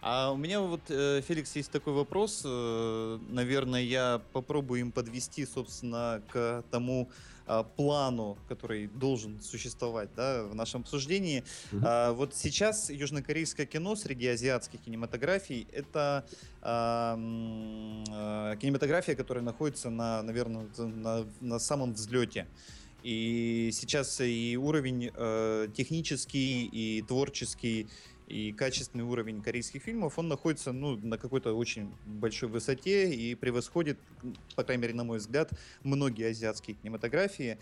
А 0.00 0.32
у 0.32 0.36
меня 0.36 0.60
вот, 0.60 0.82
э, 0.88 1.20
Феликс, 1.22 1.54
есть 1.56 1.70
такой 1.70 1.92
вопрос. 1.92 2.42
Э, 2.44 3.18
наверное, 3.28 3.82
я 3.82 4.20
попробую 4.32 4.80
им 4.80 4.92
подвести, 4.92 5.46
собственно, 5.46 6.22
к 6.28 6.64
тому 6.70 7.10
э, 7.46 7.64
плану, 7.76 8.36
который 8.48 8.88
должен 8.88 9.40
существовать 9.40 10.10
да, 10.16 10.44
в 10.44 10.54
нашем 10.54 10.82
обсуждении. 10.82 11.44
Mm-hmm. 11.70 11.82
А, 11.84 12.12
вот 12.12 12.34
сейчас 12.34 12.90
южнокорейское 12.90 13.66
кино 13.66 13.94
среди 13.96 14.28
азиатских 14.28 14.80
кинематографий 14.80 15.68
это 15.72 16.24
а, 16.60 17.16
а, 18.10 18.56
кинематография, 18.56 19.14
которая 19.14 19.44
находится 19.44 19.90
на, 19.90 20.22
наверное, 20.22 20.68
на, 20.78 21.26
на 21.40 21.58
самом 21.58 21.94
взлете. 21.94 22.46
И 23.02 23.70
сейчас 23.72 24.20
и 24.20 24.56
уровень 24.56 25.10
э, 25.14 25.68
технический, 25.74 26.66
и 26.66 27.02
творческий, 27.02 27.88
и 28.28 28.52
качественный 28.52 29.04
уровень 29.04 29.42
корейских 29.42 29.82
фильмов, 29.82 30.18
он 30.18 30.28
находится 30.28 30.72
ну, 30.72 30.96
на 30.96 31.18
какой-то 31.18 31.52
очень 31.54 31.92
большой 32.06 32.48
высоте 32.48 33.12
и 33.12 33.34
превосходит, 33.34 33.98
по 34.56 34.64
крайней 34.64 34.82
мере, 34.82 34.94
на 34.94 35.04
мой 35.04 35.18
взгляд, 35.18 35.50
многие 35.82 36.30
азиатские 36.30 36.76
кинематографии. 36.76 37.58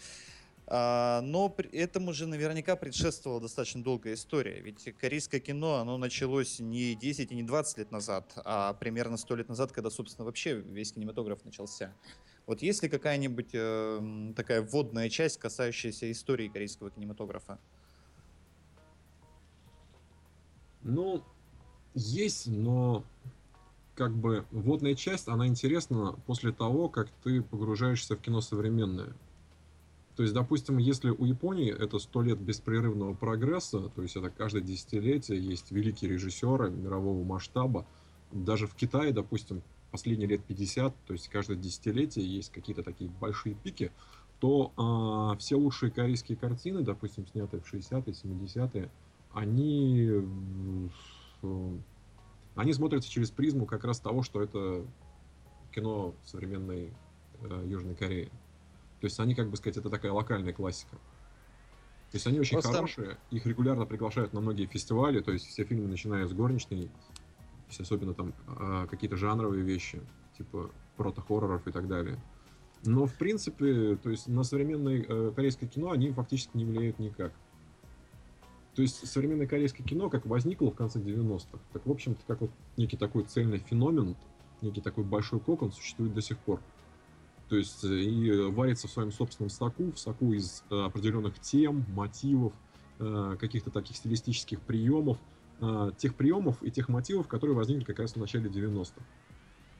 А, 0.72 1.20
но 1.22 1.52
этому 1.72 2.12
же 2.12 2.28
наверняка 2.28 2.76
предшествовала 2.76 3.40
достаточно 3.40 3.82
долгая 3.82 4.14
история. 4.14 4.60
Ведь 4.60 4.94
корейское 5.00 5.40
кино, 5.40 5.76
оно 5.76 5.98
началось 5.98 6.60
не 6.60 6.94
10 6.94 7.32
и 7.32 7.34
не 7.34 7.42
20 7.42 7.78
лет 7.78 7.90
назад, 7.90 8.32
а 8.36 8.74
примерно 8.74 9.16
100 9.16 9.36
лет 9.36 9.48
назад, 9.48 9.72
когда, 9.72 9.90
собственно, 9.90 10.24
вообще 10.24 10.54
весь 10.54 10.92
кинематограф 10.92 11.44
начался. 11.44 11.92
Вот 12.50 12.62
есть 12.62 12.82
ли 12.82 12.88
какая-нибудь 12.88 13.50
э, 13.52 14.32
такая 14.34 14.60
вводная 14.60 15.08
часть, 15.08 15.38
касающаяся 15.38 16.10
истории 16.10 16.48
корейского 16.48 16.90
кинематографа? 16.90 17.60
Ну, 20.82 21.22
есть, 21.94 22.48
но 22.48 23.04
как 23.94 24.12
бы 24.16 24.46
вводная 24.50 24.96
часть, 24.96 25.28
она 25.28 25.46
интересна 25.46 26.18
после 26.26 26.50
того, 26.50 26.88
как 26.88 27.08
ты 27.22 27.40
погружаешься 27.40 28.16
в 28.16 28.20
кино 28.20 28.40
современное. 28.40 29.12
То 30.16 30.24
есть, 30.24 30.34
допустим, 30.34 30.78
если 30.78 31.10
у 31.10 31.24
Японии 31.26 31.72
это 31.72 32.00
сто 32.00 32.20
лет 32.20 32.40
беспрерывного 32.40 33.14
прогресса, 33.14 33.90
то 33.94 34.02
есть 34.02 34.16
это 34.16 34.28
каждое 34.28 34.60
десятилетие 34.60 35.40
есть 35.40 35.70
великие 35.70 36.10
режиссеры 36.10 36.68
мирового 36.68 37.22
масштаба, 37.22 37.86
даже 38.32 38.66
в 38.66 38.74
Китае, 38.74 39.12
допустим, 39.12 39.62
последние 39.90 40.28
лет 40.28 40.44
50, 40.44 40.94
то 41.06 41.12
есть 41.12 41.28
каждое 41.28 41.56
десятилетие 41.56 42.26
есть 42.26 42.52
какие-то 42.52 42.82
такие 42.82 43.10
большие 43.10 43.54
пики, 43.54 43.92
то 44.38 44.72
э, 45.34 45.38
все 45.38 45.56
лучшие 45.56 45.90
корейские 45.90 46.36
картины, 46.36 46.82
допустим, 46.82 47.26
снятые 47.26 47.60
в 47.60 47.72
60-е, 47.72 48.14
70-е, 48.14 48.90
они, 49.32 50.10
э, 51.42 51.78
они 52.56 52.72
смотрятся 52.72 53.10
через 53.10 53.30
призму 53.30 53.66
как 53.66 53.84
раз 53.84 54.00
того, 54.00 54.22
что 54.22 54.42
это 54.42 54.84
кино 55.72 56.14
современной 56.24 56.92
э, 57.42 57.64
Южной 57.66 57.94
Кореи. 57.94 58.30
То 59.00 59.06
есть 59.06 59.18
они, 59.20 59.34
как 59.34 59.50
бы 59.50 59.56
сказать, 59.56 59.76
это 59.76 59.90
такая 59.90 60.12
локальная 60.12 60.52
классика. 60.52 60.96
То 62.10 62.16
есть 62.16 62.26
они 62.26 62.40
очень 62.40 62.54
Просто... 62.54 62.72
хорошие, 62.72 63.18
их 63.30 63.46
регулярно 63.46 63.86
приглашают 63.86 64.32
на 64.32 64.40
многие 64.40 64.66
фестивали, 64.66 65.20
то 65.20 65.30
есть 65.30 65.46
все 65.46 65.64
фильмы, 65.64 65.86
начиная 65.86 66.26
с 66.26 66.32
горничной, 66.32 66.90
есть 67.70 67.80
особенно 67.80 68.14
там 68.14 68.34
э, 68.46 68.86
какие-то 68.90 69.16
жанровые 69.16 69.62
вещи, 69.62 70.00
типа 70.36 70.70
прото-хорроров 70.96 71.66
и 71.66 71.72
так 71.72 71.88
далее. 71.88 72.18
Но, 72.84 73.06
в 73.06 73.14
принципе, 73.14 73.96
то 73.96 74.10
есть 74.10 74.26
на 74.26 74.42
современное 74.42 75.04
э, 75.06 75.32
корейское 75.34 75.68
кино 75.68 75.90
они 75.90 76.10
фактически 76.10 76.56
не 76.56 76.64
влияют 76.64 76.98
никак. 76.98 77.32
То 78.74 78.82
есть 78.82 79.06
современное 79.06 79.46
корейское 79.46 79.86
кино 79.86 80.08
как 80.08 80.24
возникло 80.26 80.70
в 80.70 80.74
конце 80.74 80.98
90-х, 80.98 81.58
так, 81.72 81.84
в 81.84 81.90
общем-то, 81.90 82.20
как 82.26 82.40
вот 82.40 82.50
некий 82.76 82.96
такой 82.96 83.24
цельный 83.24 83.58
феномен, 83.58 84.16
некий 84.62 84.80
такой 84.80 85.04
большой 85.04 85.40
кокон 85.40 85.72
существует 85.72 86.14
до 86.14 86.22
сих 86.22 86.38
пор. 86.38 86.60
То 87.48 87.56
есть 87.56 87.84
э, 87.84 87.88
и 87.88 88.48
варится 88.50 88.88
в 88.88 88.90
своем 88.90 89.12
собственном 89.12 89.50
соку, 89.50 89.92
в 89.92 89.98
соку 89.98 90.32
из 90.32 90.64
э, 90.70 90.74
определенных 90.74 91.38
тем, 91.40 91.84
мотивов, 91.94 92.52
каких-то 93.40 93.70
таких 93.70 93.96
стилистических 93.96 94.60
приемов, 94.60 95.16
тех 95.98 96.14
приемов 96.14 96.62
и 96.62 96.70
тех 96.70 96.88
мотивов, 96.88 97.28
которые 97.28 97.56
возникли 97.56 97.84
как 97.84 97.98
раз 97.98 98.12
в 98.12 98.16
начале 98.16 98.48
90-х. 98.48 99.02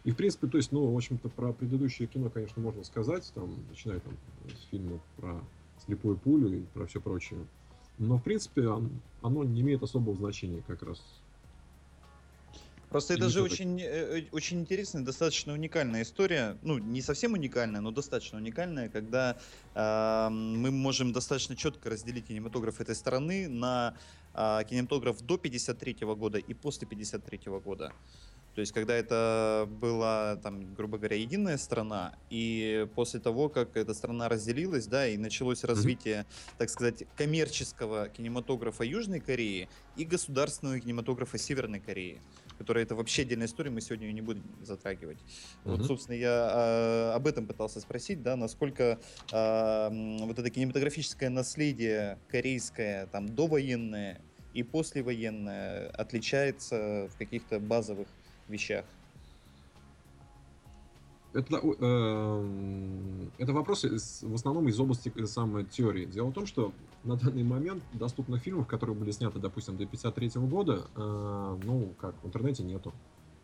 И, 0.05 0.13
в 0.13 0.17
принципе, 0.17 0.47
то 0.47 0.57
есть, 0.57 0.73
ну, 0.73 0.93
в 0.93 0.97
общем-то, 0.97 1.29
про 1.29 1.53
предыдущее 1.53 2.09
кино, 2.09 2.31
конечно, 2.31 2.63
можно 2.63 2.85
сказать, 2.85 3.31
там, 3.35 3.55
начиная 3.69 4.01
там 4.01 4.15
с 4.49 4.71
фильма 4.71 4.99
про 5.17 5.41
слепую 5.85 6.17
пулю 6.17 6.49
и 6.49 6.63
про 6.73 6.87
все 6.87 7.01
прочее. 7.01 7.41
Но, 7.99 8.17
в 8.17 8.23
принципе, 8.23 8.67
он, 8.67 8.91
оно 9.21 9.45
не 9.45 9.61
имеет 9.61 9.83
особого 9.83 10.17
значения 10.17 10.63
как 10.67 10.83
раз. 10.83 11.03
Просто 12.91 13.15
это 13.15 13.29
же 13.29 13.43
очень, 13.43 13.81
э, 13.81 14.19
э, 14.19 14.25
очень 14.33 14.61
интересная, 14.61 15.05
достаточно 15.05 15.53
уникальная 15.53 16.03
история. 16.03 16.59
Ну, 16.63 16.79
не 16.79 17.03
совсем 17.03 17.35
уникальная, 17.35 17.81
но 17.81 17.93
достаточно 17.93 18.39
уникальная, 18.39 18.89
когда 18.89 19.37
э, 19.75 20.29
мы 20.31 20.71
можем 20.73 21.13
достаточно 21.13 21.55
четко 21.55 21.89
разделить 21.89 22.27
кинематограф 22.27 22.81
этой 22.81 22.97
страны 22.97 23.49
на 23.49 23.95
э, 24.35 24.65
кинематограф 24.69 25.21
до 25.23 25.39
53 25.39 25.99
года 26.01 26.39
и 26.39 26.53
после 26.53 26.89
53 26.89 27.41
года. 27.65 27.93
То 28.55 28.61
есть, 28.61 28.73
когда 28.73 28.95
это 28.95 29.69
была, 29.81 30.37
там, 30.43 30.75
грубо 30.75 30.99
говоря, 30.99 31.17
единая 31.17 31.57
страна, 31.57 32.17
и 32.31 32.89
после 32.97 33.21
того, 33.21 33.49
как 33.49 33.77
эта 33.77 33.95
страна 33.95 34.29
разделилась, 34.29 34.87
да, 34.87 35.07
и 35.07 35.17
началось 35.17 35.63
развитие, 35.63 36.27
mm-hmm. 36.29 36.55
так 36.59 36.71
сказать, 36.71 37.05
коммерческого 37.17 38.09
кинематографа 38.09 38.83
Южной 38.83 39.21
Кореи 39.21 39.69
и 39.97 40.05
государственного 40.05 40.81
кинематографа 40.81 41.39
Северной 41.39 41.79
Кореи, 41.79 42.21
которая 42.61 42.85
это 42.85 42.95
вообще 42.95 43.23
отдельная 43.23 43.47
история, 43.47 43.71
мы 43.71 43.81
сегодня 43.81 44.07
ее 44.07 44.13
не 44.13 44.21
будем 44.21 44.43
затрагивать. 44.61 45.17
Mm-hmm. 45.17 45.77
Вот, 45.77 45.87
собственно, 45.87 46.15
я 46.15 46.29
а, 46.53 47.15
об 47.17 47.27
этом 47.27 47.47
пытался 47.47 47.81
спросить, 47.81 48.23
да, 48.23 48.37
насколько 48.37 49.01
а, 49.33 49.89
вот 49.91 50.39
это 50.39 50.51
кинематографическое 50.51 51.31
наследие 51.31 52.19
корейское, 52.29 53.07
там, 53.07 53.35
довоенное 53.35 54.21
и 54.53 54.63
послевоенное 54.63 55.89
отличается 55.89 57.09
в 57.11 57.17
каких-то 57.17 57.61
базовых 57.61 58.09
вещах? 58.47 58.85
Это, 61.33 61.61
э, 61.63 63.29
это 63.39 63.53
вопрос 63.55 63.87
из, 63.87 64.23
в 64.23 64.35
основном 64.35 64.69
из 64.69 64.79
области 64.79 65.11
э, 65.17 65.25
самой 65.25 65.65
теории. 65.65 66.05
Дело 66.05 66.27
в 66.27 66.35
том, 66.35 66.45
что 66.45 66.73
на 67.05 67.17
данный 67.17 67.45
момент 67.45 67.83
доступных 67.93 68.43
фильмов, 68.43 68.67
которые 68.67 68.97
были 68.97 69.11
сняты, 69.11 69.39
допустим, 69.39 69.77
до 69.77 69.87
53 69.87 70.31
года, 70.47 70.87
э, 70.95 71.59
ну, 71.65 71.95
как 71.99 72.15
в 72.23 72.27
интернете 72.27 72.63
нету. 72.63 72.93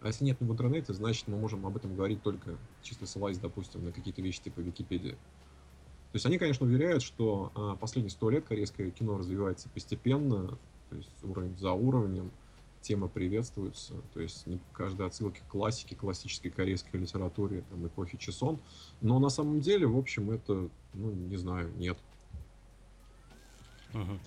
А 0.01 0.09
если 0.09 0.25
нет 0.25 0.39
в 0.41 0.51
интернете, 0.51 0.93
значит, 0.93 1.27
мы 1.27 1.39
можем 1.39 1.67
об 1.67 1.77
этом 1.77 1.97
говорить 1.97 2.23
только 2.23 2.59
чисто 2.83 3.07
ссылаясь, 3.07 3.39
допустим, 3.39 3.85
на 3.85 3.93
какие-то 3.93 4.21
вещи 4.23 4.43
типа 4.43 4.61
Википедии. 4.61 5.13
То 5.13 6.19
есть 6.19 6.27
они, 6.27 6.39
конечно, 6.39 6.67
уверяют, 6.67 7.03
что 7.03 7.53
э, 7.55 7.81
последние 7.81 8.11
сто 8.11 8.31
лет 8.31 8.45
корейское 8.45 8.91
кино 8.91 9.19
развивается 9.19 9.69
постепенно, 9.69 10.59
то 10.89 10.97
есть 10.97 11.11
уровень 11.23 11.57
за 11.57 11.73
уровнем, 11.73 12.31
темы 12.87 13.09
приветствуются. 13.09 13.95
То 14.15 14.21
есть 14.21 14.47
не 14.47 14.61
каждая 14.73 15.09
отсылка 15.09 15.41
к 15.41 15.49
классике, 15.49 15.97
классической 15.97 16.51
корейской 16.51 16.97
литературе, 16.97 17.65
там, 17.69 17.87
эпохи 17.87 18.17
Чесон. 18.17 18.61
Но 19.01 19.19
на 19.19 19.29
самом 19.29 19.61
деле, 19.61 19.87
в 19.87 19.99
общем, 19.99 20.31
это, 20.31 20.69
ну, 20.95 21.11
не 21.11 21.37
знаю, 21.37 21.73
нет. 21.77 21.99
Угу. 23.97 24.19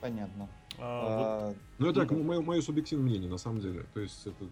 Понятно. 0.00 0.48
А, 0.78 0.80
а, 0.80 1.48
вот... 1.48 1.56
Ну, 1.78 1.90
это 1.90 2.14
ну, 2.14 2.22
мое, 2.22 2.40
мое 2.40 2.60
субъективное 2.60 3.06
мнение, 3.06 3.30
на 3.30 3.38
самом 3.38 3.60
деле. 3.60 3.84
То 3.94 4.00
есть 4.00 4.26
это... 4.26 4.46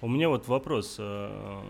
У 0.00 0.08
меня 0.08 0.28
вот 0.28 0.46
вопрос. 0.48 0.96
А, 0.98 1.64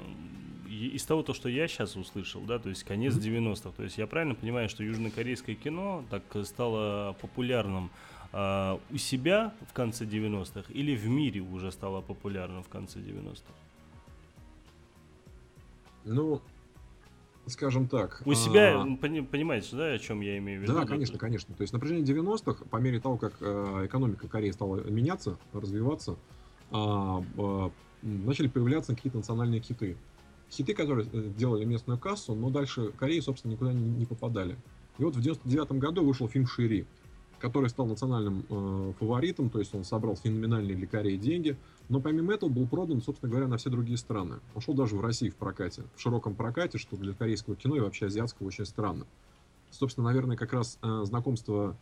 из 0.68 1.04
того, 1.04 1.22
то, 1.22 1.32
что 1.32 1.48
я 1.48 1.68
сейчас 1.68 1.96
услышал, 1.96 2.40
да, 2.42 2.58
то 2.58 2.68
есть 2.68 2.84
конец 2.84 3.14
90-х, 3.14 3.70
то 3.76 3.82
есть 3.82 3.98
я 3.98 4.06
правильно 4.06 4.34
понимаю, 4.34 4.68
что 4.68 4.82
южнокорейское 4.82 5.54
кино 5.54 6.04
так 6.10 6.22
стало 6.44 7.14
популярным 7.20 7.90
э, 8.32 8.78
у 8.90 8.96
себя 8.96 9.54
в 9.68 9.72
конце 9.72 10.04
90-х 10.04 10.72
или 10.72 10.96
в 10.96 11.06
мире 11.06 11.40
уже 11.40 11.70
стало 11.70 12.00
популярным 12.00 12.62
в 12.62 12.68
конце 12.68 12.98
90-х? 12.98 13.54
Ну, 16.04 16.40
скажем 17.46 17.88
так. 17.88 18.22
У 18.24 18.34
себя, 18.34 18.82
а... 18.82 18.96
понимаете, 18.96 19.76
да, 19.76 19.92
о 19.92 19.98
чем 19.98 20.20
я 20.20 20.38
имею 20.38 20.60
в 20.60 20.62
виду? 20.62 20.74
Да, 20.74 20.84
конечно, 20.84 21.18
конечно. 21.18 21.54
То 21.54 21.62
есть 21.62 21.72
на 21.72 21.78
протяжении 21.78 22.06
90-х, 22.06 22.64
по 22.64 22.76
мере 22.76 23.00
того, 23.00 23.16
как 23.16 23.34
э, 23.40 23.86
экономика 23.86 24.28
Кореи 24.28 24.50
стала 24.50 24.76
меняться, 24.88 25.38
развиваться, 25.52 26.16
э, 26.70 27.70
начали 28.02 28.48
появляться 28.48 28.94
какие-то 28.94 29.18
национальные 29.18 29.60
хиты. 29.60 29.96
Хиты, 30.50 30.74
которые 30.74 31.08
э, 31.12 31.30
делали 31.36 31.64
местную 31.64 31.98
кассу, 31.98 32.34
но 32.34 32.50
дальше 32.50 32.92
Кореи, 32.98 33.20
собственно, 33.20 33.52
никуда 33.52 33.72
не, 33.72 33.82
не 33.82 34.06
попадали. 34.06 34.56
И 34.98 35.04
вот 35.04 35.14
в 35.14 35.20
99 35.20 35.72
году 35.72 36.04
вышел 36.04 36.28
фильм 36.28 36.46
«Шири», 36.46 36.86
который 37.38 37.68
стал 37.68 37.86
национальным 37.86 38.44
э, 38.48 38.92
фаворитом, 38.98 39.50
то 39.50 39.58
есть 39.58 39.74
он 39.74 39.84
собрал 39.84 40.16
феноменальные 40.16 40.76
для 40.76 40.86
Кореи 40.86 41.16
деньги, 41.16 41.56
но 41.88 42.00
помимо 42.00 42.34
этого 42.34 42.50
был 42.50 42.66
продан, 42.66 43.00
собственно 43.00 43.30
говоря, 43.30 43.46
на 43.46 43.58
все 43.58 43.70
другие 43.70 43.96
страны. 43.96 44.40
Он 44.54 44.60
шел 44.60 44.74
даже 44.74 44.96
в 44.96 45.00
России 45.00 45.28
в 45.28 45.36
прокате, 45.36 45.84
в 45.94 46.00
широком 46.00 46.34
прокате, 46.34 46.78
что 46.78 46.96
для 46.96 47.14
корейского 47.14 47.54
кино 47.54 47.76
и 47.76 47.80
вообще 47.80 48.06
азиатского 48.06 48.48
очень 48.48 48.66
странно. 48.66 49.06
Собственно, 49.70 50.08
наверное, 50.08 50.36
как 50.36 50.52
раз 50.52 50.78
э, 50.82 51.02
знакомство 51.04 51.76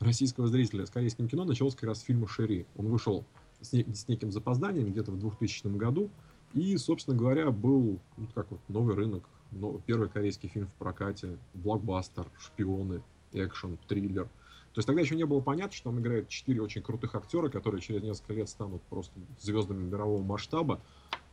российского 0.00 0.48
зрителя 0.48 0.86
с 0.86 0.90
корейским 0.90 1.28
кино 1.28 1.44
началось 1.44 1.74
как 1.74 1.84
раз 1.84 2.00
с 2.00 2.02
фильма 2.02 2.28
«Шири». 2.28 2.66
Он 2.76 2.86
вышел 2.86 3.24
с, 3.60 3.72
не, 3.72 3.84
с 3.94 4.08
неким 4.08 4.32
запозданием 4.32 4.90
где-то 4.90 5.12
в 5.12 5.18
2000 5.18 5.66
году, 5.76 6.10
и, 6.54 6.76
собственно 6.76 7.16
говоря, 7.16 7.50
был 7.50 7.98
ну, 8.16 8.26
как 8.34 8.50
вот 8.50 8.60
новый 8.68 8.94
рынок, 8.94 9.24
но, 9.50 9.80
первый 9.86 10.08
корейский 10.08 10.48
фильм 10.48 10.66
в 10.66 10.72
прокате, 10.74 11.38
блокбастер, 11.54 12.26
шпионы, 12.38 13.02
экшен, 13.32 13.78
триллер– 13.86 14.28
то 14.72 14.78
есть 14.78 14.86
тогда 14.86 15.02
еще 15.02 15.16
не 15.16 15.24
было 15.24 15.40
понятно, 15.40 15.72
что 15.72 15.90
там 15.90 16.00
играют 16.00 16.28
четыре 16.28 16.62
очень 16.62 16.82
крутых 16.82 17.14
актера, 17.14 17.48
которые 17.50 17.82
через 17.82 18.02
несколько 18.02 18.32
лет 18.32 18.48
станут 18.48 18.82
просто 18.84 19.12
звездами 19.38 19.84
мирового 19.84 20.22
масштаба. 20.22 20.80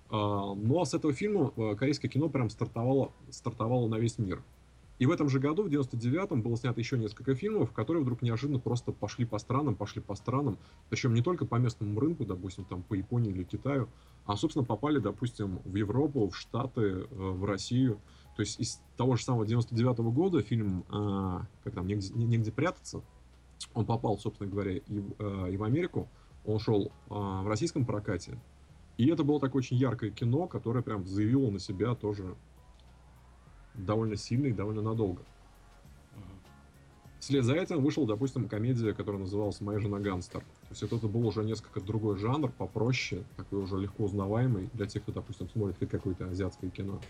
А, 0.10 0.54
но 0.54 0.84
с 0.84 0.93
этого 0.93 1.13
фильма 1.13 1.54
э, 1.56 1.75
корейское 1.75 2.12
кино 2.12 2.28
прям 2.28 2.49
стартовало, 2.49 3.13
стартовало 3.30 3.88
на 3.88 3.95
весь 3.95 4.17
мир. 4.17 4.43
И 4.97 5.06
в 5.06 5.12
этом 5.12 5.30
же 5.30 5.39
году, 5.39 5.63
в 5.63 5.67
99-м, 5.67 6.41
было 6.41 6.58
снято 6.58 6.82
еще 6.82 6.97
несколько 6.97 7.34
фильмов, 7.34 7.71
которые 7.71 8.04
вдруг 8.04 8.21
неожиданно 8.21 8.60
просто 8.60 8.91
пошли 8.91 9.23
по 9.23 9.39
странам, 9.39 9.75
пошли 9.75 10.02
по 10.02 10.13
странам. 10.15 10.58
Причем 10.89 11.13
не 11.13 11.21
только 11.21 11.45
по 11.45 11.56
местному 11.56 11.97
рынку, 11.97 12.25
допустим, 12.25 12.65
там 12.65 12.84
по 12.84 12.95
Японии 12.95 13.32
или 13.32 13.43
Китаю, 13.43 13.88
а, 14.25 14.36
собственно, 14.36 14.65
попали, 14.65 14.99
допустим, 14.99 15.62
в 15.63 15.75
Европу, 15.75 16.28
в 16.28 16.36
Штаты, 16.36 16.82
э, 16.82 17.06
в 17.10 17.45
Россию. 17.45 18.02
То 18.36 18.41
есть 18.41 18.60
из 18.60 18.82
того 18.97 19.15
же 19.15 19.23
самого 19.23 19.45
99-го 19.45 20.12
года 20.12 20.41
фильм, 20.41 20.84
э, 20.91 21.39
как 21.63 21.75
там, 21.75 21.88
негде, 21.88 22.13
негде 22.13 22.52
прятаться, 22.52 23.02
он 23.73 23.85
попал, 23.85 24.17
собственно 24.17 24.49
говоря, 24.49 24.73
и 24.73 24.81
э, 24.87 25.51
и 25.51 25.57
в 25.57 25.63
Америку. 25.63 26.07
Он 26.45 26.59
шел 26.59 26.85
э, 26.85 26.89
в 27.09 27.47
российском 27.47 27.85
прокате. 27.85 28.39
И 28.97 29.07
это 29.07 29.23
было 29.23 29.39
такое 29.39 29.59
очень 29.59 29.77
яркое 29.77 30.09
кино, 30.09 30.47
которое 30.47 30.81
прям 30.81 31.05
заявило 31.05 31.49
на 31.51 31.59
себя 31.59 31.95
тоже 31.95 32.35
довольно 33.75 34.15
сильно 34.15 34.47
и 34.47 34.53
довольно 34.53 34.81
надолго. 34.81 35.21
Вслед 37.19 37.43
за 37.43 37.55
этим 37.55 37.83
вышел, 37.83 38.05
допустим, 38.05 38.47
комедия, 38.47 38.93
которая 38.93 39.21
называлась 39.21 39.59
«Моя 39.59 39.79
жена 39.79 39.99
гангстер». 39.99 40.39
То 40.39 40.67
есть 40.69 40.83
это 40.83 40.95
был 40.95 41.27
уже 41.27 41.43
несколько 41.43 41.81
другой 41.81 42.17
жанр, 42.17 42.49
попроще, 42.49 43.23
такой 43.35 43.61
уже 43.61 43.77
легко 43.77 44.05
узнаваемый 44.05 44.69
для 44.73 44.85
тех, 44.85 45.03
кто, 45.03 45.11
допустим, 45.11 45.49
смотрит 45.49 45.77
какое-то 45.89 46.29
азиатское 46.29 46.69
кино. 46.69 47.01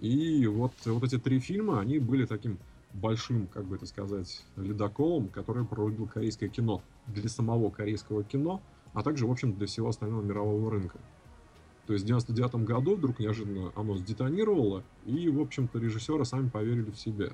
И 0.00 0.48
вот, 0.48 0.72
вот 0.84 1.04
эти 1.04 1.16
три 1.16 1.38
фильма, 1.38 1.80
они 1.80 2.00
были 2.00 2.26
таким 2.26 2.58
большим, 2.94 3.46
как 3.46 3.64
бы 3.64 3.76
это 3.76 3.86
сказать, 3.86 4.44
ледоколом, 4.56 5.28
который 5.28 5.64
прорубил 5.64 6.06
корейское 6.06 6.48
кино 6.48 6.82
для 7.06 7.28
самого 7.28 7.70
корейского 7.70 8.22
кино, 8.24 8.60
а 8.92 9.02
также, 9.02 9.26
в 9.26 9.30
общем, 9.30 9.54
для 9.54 9.66
всего 9.66 9.88
остального 9.88 10.22
мирового 10.22 10.70
рынка. 10.70 10.98
То 11.86 11.94
есть 11.94 12.04
в 12.04 12.08
99 12.08 12.66
году 12.66 12.96
вдруг 12.96 13.18
неожиданно 13.18 13.72
оно 13.74 13.96
сдетонировало, 13.96 14.84
и, 15.04 15.28
в 15.28 15.40
общем-то, 15.40 15.78
режиссеры 15.78 16.24
сами 16.24 16.48
поверили 16.48 16.90
в 16.90 16.98
себя. 16.98 17.30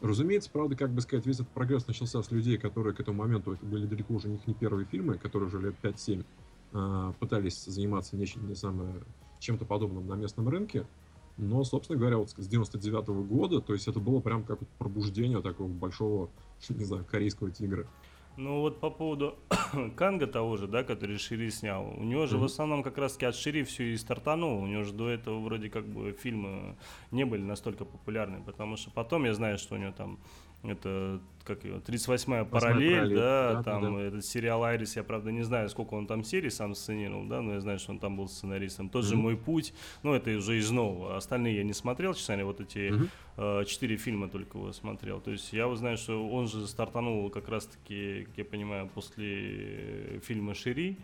Разумеется, 0.00 0.50
правда, 0.52 0.76
как 0.76 0.90
бы 0.90 1.00
сказать, 1.00 1.26
весь 1.26 1.36
этот 1.36 1.48
прогресс 1.48 1.86
начался 1.88 2.22
с 2.22 2.30
людей, 2.30 2.58
которые 2.58 2.94
к 2.94 3.00
этому 3.00 3.18
моменту, 3.18 3.52
это 3.52 3.64
были 3.64 3.86
далеко 3.86 4.14
уже 4.14 4.28
них 4.28 4.46
не 4.46 4.54
первые 4.54 4.86
фильмы, 4.86 5.18
которые 5.18 5.48
уже 5.48 5.60
лет 5.60 5.74
5-7 5.82 6.24
э, 6.72 7.12
пытались 7.18 7.64
заниматься 7.64 8.16
нечем, 8.16 8.46
не 8.46 8.54
самое, 8.54 8.94
чем-то 9.40 9.64
подобным 9.64 10.06
на 10.06 10.14
местном 10.14 10.48
рынке, 10.48 10.86
но, 11.38 11.64
собственно 11.64 11.98
говоря, 11.98 12.18
вот 12.18 12.30
с 12.30 12.48
99 12.48 13.08
-го 13.08 13.24
года, 13.24 13.60
то 13.60 13.72
есть 13.72 13.88
это 13.88 14.00
было 14.00 14.20
прям 14.20 14.42
как 14.42 14.58
пробуждение 14.78 15.40
такого 15.40 15.68
большого, 15.68 16.30
не 16.68 16.84
знаю, 16.84 17.04
корейского 17.10 17.50
тигра. 17.50 17.86
Ну 18.36 18.60
вот 18.60 18.78
по 18.78 18.90
поводу 18.90 19.36
Канга 19.96 20.28
того 20.28 20.56
же, 20.56 20.68
да, 20.68 20.84
который 20.84 21.18
Шири 21.18 21.50
снял, 21.50 21.92
у 21.96 22.04
него 22.04 22.26
же 22.26 22.36
mm-hmm. 22.36 22.40
в 22.40 22.44
основном 22.44 22.82
как 22.84 22.96
раз 22.98 23.14
таки 23.14 23.26
от 23.26 23.34
Шири 23.34 23.64
все 23.64 23.92
и 23.92 23.96
стартанул, 23.96 24.62
у 24.62 24.66
него 24.66 24.84
же 24.84 24.92
до 24.92 25.08
этого 25.08 25.40
вроде 25.40 25.68
как 25.70 25.84
бы 25.86 26.12
фильмы 26.12 26.76
не 27.10 27.24
были 27.24 27.42
настолько 27.42 27.84
популярны, 27.84 28.40
потому 28.44 28.76
что 28.76 28.90
потом 28.92 29.24
я 29.24 29.34
знаю, 29.34 29.58
что 29.58 29.74
у 29.74 29.78
него 29.78 29.92
там 29.92 30.20
это 30.62 31.20
как 31.48 31.64
его, 31.64 31.78
38-я 31.78 32.44
параллель, 32.44 32.90
параллель, 32.90 33.16
да, 33.16 33.54
да 33.54 33.62
там 33.62 33.96
да, 33.96 34.02
этот 34.02 34.24
сериал 34.24 34.62
Айрис, 34.64 34.96
я 34.96 35.02
правда 35.02 35.32
не 35.32 35.42
знаю, 35.42 35.70
сколько 35.70 35.94
он 35.94 36.06
там 36.06 36.22
серий 36.22 36.50
сам 36.50 36.74
сценировал, 36.74 37.24
да, 37.24 37.40
но 37.40 37.54
я 37.54 37.60
знаю, 37.60 37.78
что 37.78 37.92
он 37.92 37.98
там 37.98 38.18
был 38.18 38.28
сценаристом. 38.28 38.90
Тот 38.90 39.04
mm-hmm. 39.04 39.08
же 39.08 39.16
«Мой 39.16 39.36
путь», 39.36 39.72
ну, 40.02 40.12
это 40.12 40.30
уже 40.32 40.58
из 40.58 40.70
нового, 40.70 41.16
остальные 41.16 41.56
я 41.56 41.64
не 41.64 41.72
смотрел, 41.72 42.12
честно 42.12 42.44
вот 42.44 42.60
эти 42.60 42.90
mm-hmm. 42.90 43.08
э, 43.38 43.64
четыре 43.64 43.96
фильма 43.96 44.28
только 44.28 44.58
его 44.58 44.72
смотрел. 44.72 45.20
То 45.20 45.30
есть 45.30 45.50
я 45.54 45.74
знаю, 45.74 45.96
что 45.96 46.28
он 46.28 46.48
же 46.48 46.66
стартанул 46.66 47.30
как 47.30 47.48
раз-таки, 47.48 48.24
как 48.24 48.36
я 48.36 48.44
понимаю, 48.44 48.90
после 48.94 50.20
фильма 50.22 50.54
«Шири», 50.54 50.98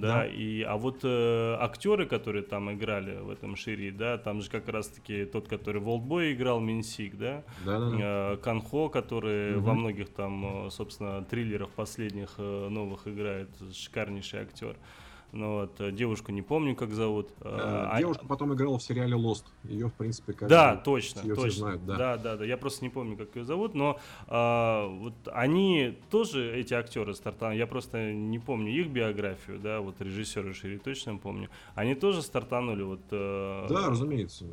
да, 0.00 0.18
да. 0.18 0.26
и 0.26 0.62
а 0.62 0.76
вот 0.76 1.00
э, 1.02 1.56
актеры, 1.60 2.06
которые 2.06 2.42
там 2.42 2.72
играли 2.72 3.18
в 3.18 3.30
этом 3.30 3.56
Шири, 3.56 3.90
да, 3.90 4.18
там 4.18 4.40
же 4.42 4.50
как 4.50 4.68
раз-таки 4.68 5.24
тот, 5.24 5.48
который 5.48 5.80
в 5.80 5.88
Олдбой 5.88 6.32
играл, 6.32 6.60
Минсик, 6.60 7.16
да, 7.16 7.44
да, 7.64 7.78
да, 7.78 7.90
да. 7.90 7.96
Э, 8.00 8.36
Канхо, 8.38 8.88
который 8.88 9.56
угу. 9.56 9.66
во 9.66 9.74
многих 9.74 10.10
там, 10.10 10.66
э, 10.66 10.70
собственно, 10.70 11.24
триллерах 11.24 11.70
последних 11.70 12.34
э, 12.38 12.68
новых 12.68 13.06
играет, 13.06 13.48
шикарнейший 13.72 14.40
актер. 14.40 14.76
Ну 15.32 15.60
вот, 15.60 15.80
э, 15.80 15.92
девушку 15.92 16.32
не 16.32 16.40
помню, 16.40 16.74
как 16.74 16.92
зовут. 16.92 17.30
А, 17.40 17.90
а, 17.92 17.98
девушка 17.98 18.26
потом 18.26 18.54
играла 18.54 18.78
в 18.78 18.82
сериале 18.82 19.14
Lost. 19.14 19.44
Ее, 19.64 19.88
в 19.88 19.92
принципе, 19.94 20.32
как 20.32 20.48
Да, 20.48 20.76
точно, 20.76 21.20
ее 21.20 21.34
точно. 21.34 21.50
знают, 21.50 21.84
да. 21.84 21.96
да, 21.96 22.16
да, 22.16 22.36
да. 22.38 22.44
Я 22.44 22.56
просто 22.56 22.84
не 22.84 22.88
помню, 22.88 23.16
как 23.16 23.36
ее 23.36 23.44
зовут, 23.44 23.74
но 23.74 23.98
а, 24.26 24.86
вот 24.86 25.14
они 25.32 25.98
тоже, 26.10 26.56
эти 26.56 26.72
актеры 26.72 27.14
стартанули, 27.14 27.58
я 27.58 27.66
просто 27.66 28.12
не 28.12 28.38
помню 28.38 28.72
их 28.72 28.88
биографию, 28.88 29.58
да, 29.58 29.80
вот 29.80 30.00
режиссеры 30.00 30.54
Шири 30.54 30.78
точно 30.78 31.16
помню. 31.16 31.50
Они 31.74 31.94
тоже 31.94 32.22
стартанули 32.22 32.82
вот... 32.82 33.00
Да, 33.10 33.90
разумеется 33.90 34.46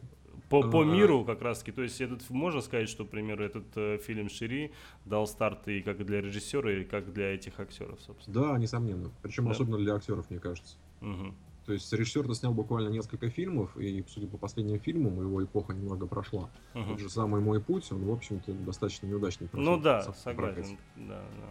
по, 0.49 0.61
по 0.69 0.83
миру 0.83 1.23
как 1.25 1.41
раз 1.41 1.59
таки. 1.59 1.71
То 1.71 1.81
есть 1.81 1.99
этот 2.01 2.29
можно 2.29 2.61
сказать, 2.61 2.89
что, 2.89 3.05
к 3.05 3.09
примеру, 3.09 3.43
этот 3.43 3.65
э, 3.75 3.97
фильм 3.97 4.29
Шири 4.29 4.71
дал 5.05 5.27
старт 5.27 5.67
и 5.67 5.81
как 5.81 6.05
для 6.05 6.21
режиссера, 6.21 6.71
и 6.71 6.83
как 6.83 7.13
для 7.13 7.33
этих 7.33 7.59
актеров, 7.59 7.99
собственно. 8.01 8.41
Да, 8.41 8.57
несомненно. 8.57 9.11
Причем 9.21 9.45
да. 9.45 9.51
особенно 9.51 9.77
для 9.77 9.95
актеров, 9.95 10.29
мне 10.29 10.39
кажется. 10.39 10.77
Угу. 11.01 11.33
То 11.65 11.73
есть 11.73 11.91
режиссер-то 11.91 12.33
снял 12.35 12.53
буквально 12.53 12.89
несколько 12.89 13.29
фильмов, 13.29 13.75
и, 13.75 14.03
судя 14.07 14.27
по 14.27 14.37
последним 14.37 14.79
фильмам, 14.79 15.19
его 15.19 15.43
эпоха 15.43 15.73
немного 15.73 16.05
прошла. 16.05 16.49
Угу. 16.75 16.85
Тот 16.89 16.99
же 16.99 17.09
самый 17.09 17.41
«Мой 17.41 17.59
путь», 17.59 17.91
он, 17.91 18.05
в 18.05 18.11
общем-то, 18.11 18.53
достаточно 18.53 19.07
неудачный 19.07 19.47
прошел. 19.47 19.77
Ну 19.77 19.81
да, 19.81 20.01
согласен. 20.13 20.77
Да, 20.95 21.23
да. 21.39 21.49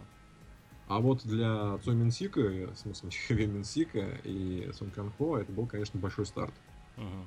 А 0.87 0.99
вот 0.99 1.25
для 1.25 1.77
Цой 1.79 1.95
Минсика, 1.95 2.39
в 2.39 2.75
смысле 2.75 3.09
Хеве 3.27 3.47
Минсика 3.47 4.19
и 4.23 4.69
Сон 4.73 4.91
Кан 4.91 5.11
Хо, 5.17 5.37
это 5.37 5.51
был, 5.51 5.65
конечно, 5.65 5.99
большой 5.99 6.25
старт. 6.25 6.53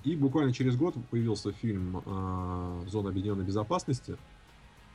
И 0.04 0.16
буквально 0.16 0.52
через 0.52 0.76
год 0.76 0.94
появился 1.11 1.52
фильм 1.52 1.98
э, 1.98 2.85
«Зона 2.88 3.11
объединенной 3.11 3.44
безопасности», 3.44 4.16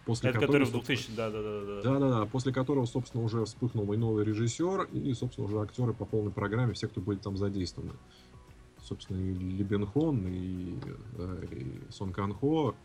после 0.06 0.30
Это 0.30 0.40
которого, 0.40 0.66
который 0.66 0.82
в 0.82 0.86
2000, 0.86 1.16
да, 1.16 1.30
да, 1.30 1.42
да, 1.42 1.62
да. 1.62 1.82
Да, 1.82 2.00
да, 2.00 2.20
да. 2.20 2.26
После 2.26 2.52
которого, 2.52 2.86
собственно, 2.86 3.24
уже 3.24 3.46
вспыхнул 3.46 3.92
и 3.94 3.98
новый 3.98 4.26
режиссер, 4.26 4.90
и, 4.92 5.14
собственно, 5.14 5.48
уже 5.48 5.62
актеры 5.62 5.94
по 5.94 6.06
полной 6.06 6.32
программе, 6.32 6.74
все, 6.74 6.88
кто 6.88 7.02
были 7.02 7.18
там 7.18 7.38
задействованы. 7.38 7.94
Собственно, 8.82 9.18
и 9.18 9.34
Ли 9.34 9.64
Бен 9.64 9.86
Хон, 9.86 10.28
и, 10.28 10.76
э, 11.18 11.46
и 11.52 11.92
Сон 11.92 12.12
Кан 12.12 12.34
Хо. 12.34 12.76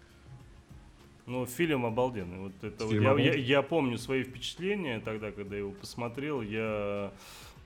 Ну, 1.26 1.44
фильм 1.44 1.84
обалденный. 1.84 2.38
Вот 2.38 2.52
это 2.62 2.88
фильм 2.88 3.04
вот 3.04 3.18
я, 3.18 3.32
я, 3.32 3.34
я 3.34 3.62
помню 3.62 3.98
свои 3.98 4.22
впечатления 4.22 5.00
тогда, 5.00 5.32
когда 5.32 5.56
его 5.56 5.72
посмотрел. 5.72 6.40
Я 6.40 7.12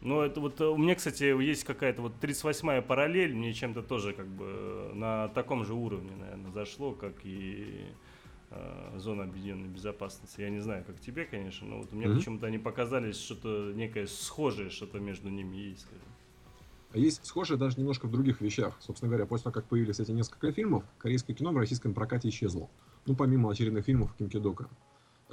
ну, 0.03 0.21
это 0.21 0.41
вот 0.41 0.61
э, 0.61 0.67
у 0.67 0.77
меня, 0.77 0.97
кстати, 0.97 1.23
есть 1.23 1.63
какая-то 1.63 2.03
вот 2.03 2.13
38-я 2.21 2.83
параллель, 2.83 3.35
мне 3.35 3.53
чем-то 3.53 3.83
тоже 3.83 4.13
как 4.13 4.27
бы 4.27 4.45
э, 4.47 4.93
на 4.95 5.29
таком 5.29 5.65
же 5.65 5.75
уровне, 5.75 6.11
наверное, 6.19 6.51
зашло, 6.51 6.93
как 6.93 7.15
и 7.25 7.87
э, 8.51 8.99
зона 8.99 9.25
объединенной 9.25 9.69
безопасности. 9.69 10.41
Я 10.41 10.51
не 10.51 10.59
знаю, 10.59 10.85
как 10.85 11.01
тебе, 11.01 11.25
конечно, 11.25 11.69
но 11.69 11.79
вот 11.79 11.93
у 11.93 11.97
меня 11.97 12.09
mm-hmm. 12.09 12.17
почему-то 12.17 12.47
они 12.49 12.59
показались 12.59 13.17
что-то 13.17 13.73
некое 13.75 14.09
схожее, 14.09 14.71
что-то 14.71 14.99
между 14.99 15.29
ними 15.29 15.57
есть, 15.57 15.83
скажем. 15.83 16.09
А 16.95 16.99
есть 16.99 17.25
схожее 17.25 17.57
даже 17.57 17.79
немножко 17.79 18.07
в 18.07 18.11
других 18.11 18.41
вещах. 18.41 18.77
Собственно 18.81 19.09
говоря, 19.09 19.27
после 19.27 19.45
того, 19.45 19.55
как 19.55 19.67
появились 19.67 20.01
эти 20.01 20.11
несколько 20.11 20.53
фильмов, 20.53 20.85
корейское 20.99 21.35
кино 21.35 21.53
в 21.53 21.57
российском 21.57 21.95
прокате 21.95 22.29
исчезло. 22.29 22.69
Ну, 23.07 23.15
помимо 23.15 23.51
очередных 23.51 23.85
фильмов 23.87 24.15
Ким 24.19 24.29
Кидока. 24.29 24.65
А, 24.65 24.69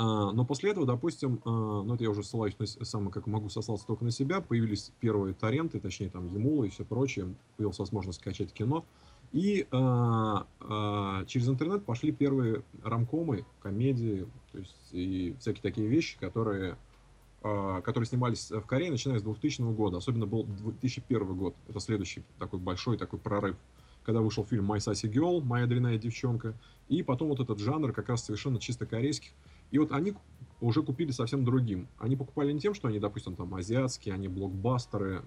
но 0.02 0.46
после 0.46 0.72
этого, 0.72 0.86
допустим, 0.86 1.42
а, 1.44 1.50
ну 1.84 1.96
это 1.96 2.04
я 2.04 2.10
уже 2.10 2.24
ссылаюсь 2.24 2.58
на, 2.58 2.66
сам, 2.86 3.10
как 3.10 3.28
могу 3.28 3.50
сослаться 3.50 3.86
только 3.86 4.06
на 4.06 4.12
себя, 4.12 4.40
появились 4.40 4.94
первые 5.02 5.34
торренты, 5.34 5.80
точнее 5.80 6.10
там 6.10 6.26
Емула 6.34 6.64
и 6.64 6.70
все 6.70 6.86
прочее, 6.86 7.36
появилась 7.58 7.80
возможность 7.80 8.20
скачать 8.20 8.54
кино. 8.54 8.86
И 9.32 9.68
а, 9.72 10.48
а, 10.62 11.26
через 11.26 11.50
интернет 11.50 11.84
пошли 11.84 12.12
первые 12.12 12.64
рамкомы, 12.84 13.46
комедии, 13.62 14.26
то 14.52 14.58
есть 14.58 14.76
и 14.92 15.36
всякие 15.40 15.62
такие 15.62 15.88
вещи, 15.88 16.18
которые, 16.18 16.78
а, 17.44 17.82
которые 17.82 18.08
снимались 18.08 18.50
в 18.50 18.62
Корее, 18.62 18.92
начиная 18.92 19.20
с 19.20 19.24
2000 19.24 19.74
года. 19.74 19.98
Особенно 19.98 20.26
был 20.26 20.46
2001 20.46 21.36
год. 21.36 21.56
Это 21.68 21.80
следующий 21.80 22.24
такой 22.40 22.60
большой 22.60 22.98
такой 22.98 23.20
прорыв. 23.20 23.56
Когда 24.04 24.22
вышел 24.22 24.46
фильм 24.46 24.72
«My 24.72 24.78
Sassy 24.78 25.12
Girl», 25.12 25.42
«Моя 25.44 25.68
дрянная 25.68 25.98
девчонка». 25.98 26.56
И 26.88 27.04
потом 27.04 27.28
вот 27.28 27.40
этот 27.40 27.60
жанр 27.60 27.92
как 27.92 28.10
раз 28.10 28.24
совершенно 28.24 28.60
чисто 28.60 28.88
корейских 28.88 29.32
и 29.72 29.78
вот 29.78 29.92
они 29.92 30.14
уже 30.62 30.84
купили 30.84 31.12
совсем 31.12 31.46
другим. 31.46 31.88
Они 31.98 32.16
покупали 32.16 32.52
не 32.52 32.60
тем, 32.60 32.74
что 32.74 32.88
они, 32.88 33.00
допустим, 33.00 33.36
там 33.36 33.54
азиатские, 33.56 34.14
они 34.14 34.28
блокбастеры, 34.28 35.24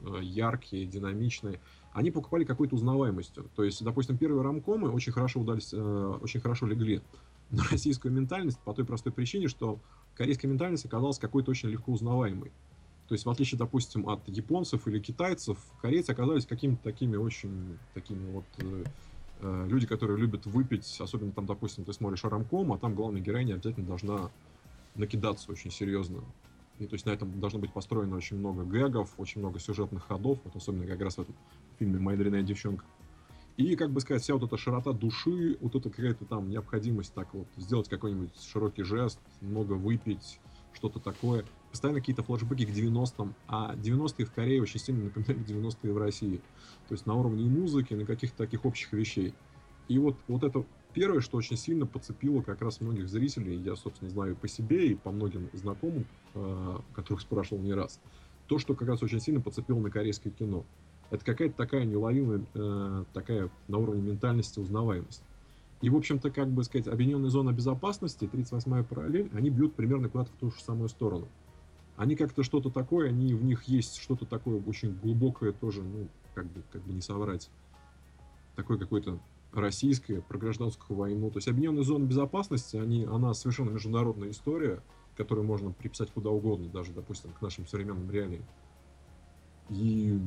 э, 0.00 0.18
яркие, 0.22 0.86
динамичные. 0.86 1.60
Они 1.92 2.10
покупали 2.10 2.44
какой-то 2.44 2.74
узнаваемостью. 2.74 3.48
То 3.54 3.64
есть, 3.64 3.82
допустим, 3.82 4.18
первые 4.18 4.42
рамкомы 4.42 4.90
очень 4.90 5.12
хорошо 5.12 5.40
удались, 5.40 5.72
э, 5.72 6.18
очень 6.20 6.40
хорошо 6.40 6.66
легли 6.66 7.00
на 7.50 7.64
российскую 7.70 8.12
ментальность 8.12 8.58
по 8.60 8.74
той 8.74 8.84
простой 8.84 9.12
причине, 9.12 9.48
что 9.48 9.78
корейская 10.14 10.48
ментальность 10.48 10.84
оказалась 10.84 11.18
какой-то 11.18 11.50
очень 11.50 11.70
легко 11.70 11.92
узнаваемой. 11.92 12.52
То 13.08 13.14
есть, 13.14 13.24
в 13.24 13.30
отличие, 13.30 13.56
допустим, 13.56 14.08
от 14.08 14.28
японцев 14.28 14.88
или 14.88 14.98
китайцев, 14.98 15.58
корейцы 15.80 16.10
оказались 16.10 16.44
какими-то 16.44 16.82
такими 16.82 17.16
очень 17.16 17.78
такими 17.94 18.32
вот 18.32 18.44
э, 18.58 18.84
Э, 19.40 19.66
люди, 19.68 19.86
которые 19.86 20.18
любят 20.18 20.46
выпить, 20.46 20.96
особенно 21.00 21.32
там, 21.32 21.46
допустим, 21.46 21.84
ты 21.84 21.92
смотришь 21.92 22.24
Арамком, 22.24 22.72
а 22.72 22.78
там 22.78 22.94
главная 22.94 23.20
героиня 23.20 23.54
обязательно 23.54 23.86
должна 23.86 24.30
накидаться 24.94 25.50
очень 25.52 25.70
серьезно. 25.70 26.22
И 26.78 26.86
то 26.86 26.94
есть 26.94 27.06
на 27.06 27.10
этом 27.10 27.38
должно 27.40 27.58
быть 27.58 27.72
построено 27.72 28.16
очень 28.16 28.38
много 28.38 28.64
гэгов, 28.64 29.14
очень 29.18 29.40
много 29.40 29.58
сюжетных 29.58 30.06
ходов, 30.06 30.38
вот 30.44 30.56
особенно 30.56 30.86
как 30.86 31.00
раз 31.00 31.16
в 31.16 31.20
этом 31.20 31.34
фильме 31.78 31.98
«Моя 31.98 32.18
дрянная 32.18 32.42
девчонка». 32.42 32.84
И, 33.56 33.74
как 33.76 33.90
бы 33.90 34.00
сказать, 34.00 34.22
вся 34.22 34.34
вот 34.34 34.42
эта 34.42 34.58
широта 34.58 34.92
души, 34.92 35.56
вот 35.60 35.74
эта 35.74 35.88
какая-то 35.88 36.26
там 36.26 36.50
необходимость 36.50 37.14
так 37.14 37.32
вот 37.32 37.46
сделать 37.56 37.88
какой-нибудь 37.88 38.38
широкий 38.42 38.82
жест, 38.82 39.18
много 39.40 39.72
выпить, 39.72 40.38
что-то 40.76 41.00
такое. 41.00 41.44
Постоянно 41.70 42.00
какие-то 42.00 42.22
флешбеки 42.22 42.64
к 42.64 42.70
90-м, 42.70 43.34
а 43.48 43.74
90-е 43.74 44.26
в 44.26 44.32
Корее 44.32 44.62
очень 44.62 44.78
сильно 44.78 45.04
напоминают 45.04 45.48
90-е 45.48 45.92
в 45.92 45.98
России. 45.98 46.40
То 46.88 46.94
есть 46.94 47.06
на 47.06 47.14
уровне 47.14 47.44
и 47.44 47.48
музыки, 47.48 47.94
на 47.94 48.04
каких-то 48.04 48.38
таких 48.38 48.64
общих 48.64 48.92
вещей. 48.92 49.34
И 49.88 49.98
вот, 49.98 50.16
вот 50.28 50.44
это 50.44 50.64
первое, 50.92 51.20
что 51.20 51.36
очень 51.36 51.56
сильно 51.56 51.86
подцепило 51.86 52.42
как 52.42 52.62
раз 52.62 52.80
многих 52.80 53.08
зрителей, 53.08 53.56
я, 53.56 53.76
собственно, 53.76 54.10
знаю 54.10 54.36
по 54.36 54.48
себе 54.48 54.88
и 54.88 54.94
по 54.94 55.10
многим 55.10 55.48
знакомым, 55.52 56.06
э, 56.34 56.78
которых 56.94 57.20
спрашивал 57.20 57.62
не 57.62 57.74
раз, 57.74 58.00
то, 58.46 58.58
что 58.58 58.74
как 58.74 58.88
раз 58.88 59.02
очень 59.02 59.20
сильно 59.20 59.40
подцепило 59.40 59.78
на 59.78 59.90
корейское 59.90 60.32
кино. 60.32 60.64
Это 61.10 61.24
какая-то 61.24 61.56
такая 61.56 61.84
неуловимая, 61.84 62.42
э, 62.54 63.04
такая 63.12 63.50
на 63.68 63.78
уровне 63.78 64.02
ментальности 64.02 64.58
узнаваемость. 64.58 65.22
И, 65.82 65.90
в 65.90 65.96
общем-то, 65.96 66.30
как 66.30 66.48
бы 66.48 66.64
сказать, 66.64 66.88
объединенная 66.88 67.28
зона 67.28 67.52
безопасности, 67.52 68.28
38-я 68.32 68.82
параллель, 68.82 69.30
они 69.34 69.50
бьют 69.50 69.74
примерно 69.74 70.08
куда-то 70.08 70.32
в 70.32 70.36
ту 70.36 70.50
же 70.50 70.60
самую 70.60 70.88
сторону. 70.88 71.28
Они 71.96 72.16
как-то 72.16 72.42
что-то 72.42 72.70
такое, 72.70 73.08
они 73.08 73.34
в 73.34 73.44
них 73.44 73.64
есть 73.64 73.96
что-то 73.96 74.26
такое 74.26 74.62
очень 74.62 74.94
глубокое 74.94 75.52
тоже, 75.52 75.82
ну, 75.82 76.08
как 76.34 76.46
бы, 76.46 76.62
как 76.72 76.82
бы 76.82 76.92
не 76.92 77.00
соврать. 77.00 77.50
Такое 78.54 78.78
какое-то 78.78 79.18
российское, 79.52 80.20
про 80.20 80.38
гражданскую 80.38 80.96
войну. 80.96 81.30
То 81.30 81.38
есть 81.38 81.48
объединенная 81.48 81.82
зона 81.82 82.04
безопасности, 82.04 82.76
они, 82.76 83.04
она 83.04 83.34
совершенно 83.34 83.70
международная 83.70 84.30
история, 84.30 84.82
которую 85.16 85.46
можно 85.46 85.72
приписать 85.72 86.10
куда 86.10 86.30
угодно, 86.30 86.68
даже, 86.68 86.92
допустим, 86.92 87.32
к 87.32 87.40
нашим 87.40 87.66
современным 87.66 88.10
реалиям. 88.10 88.44
И, 89.70 90.20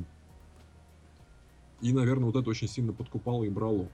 и 1.81 1.93
наверное, 1.93 2.25
вот 2.25 2.35
это 2.35 2.49
очень 2.49 2.67
сильно 2.67 2.93
подкупало 2.93 3.43
и 3.43 3.49
брало. 3.49 3.89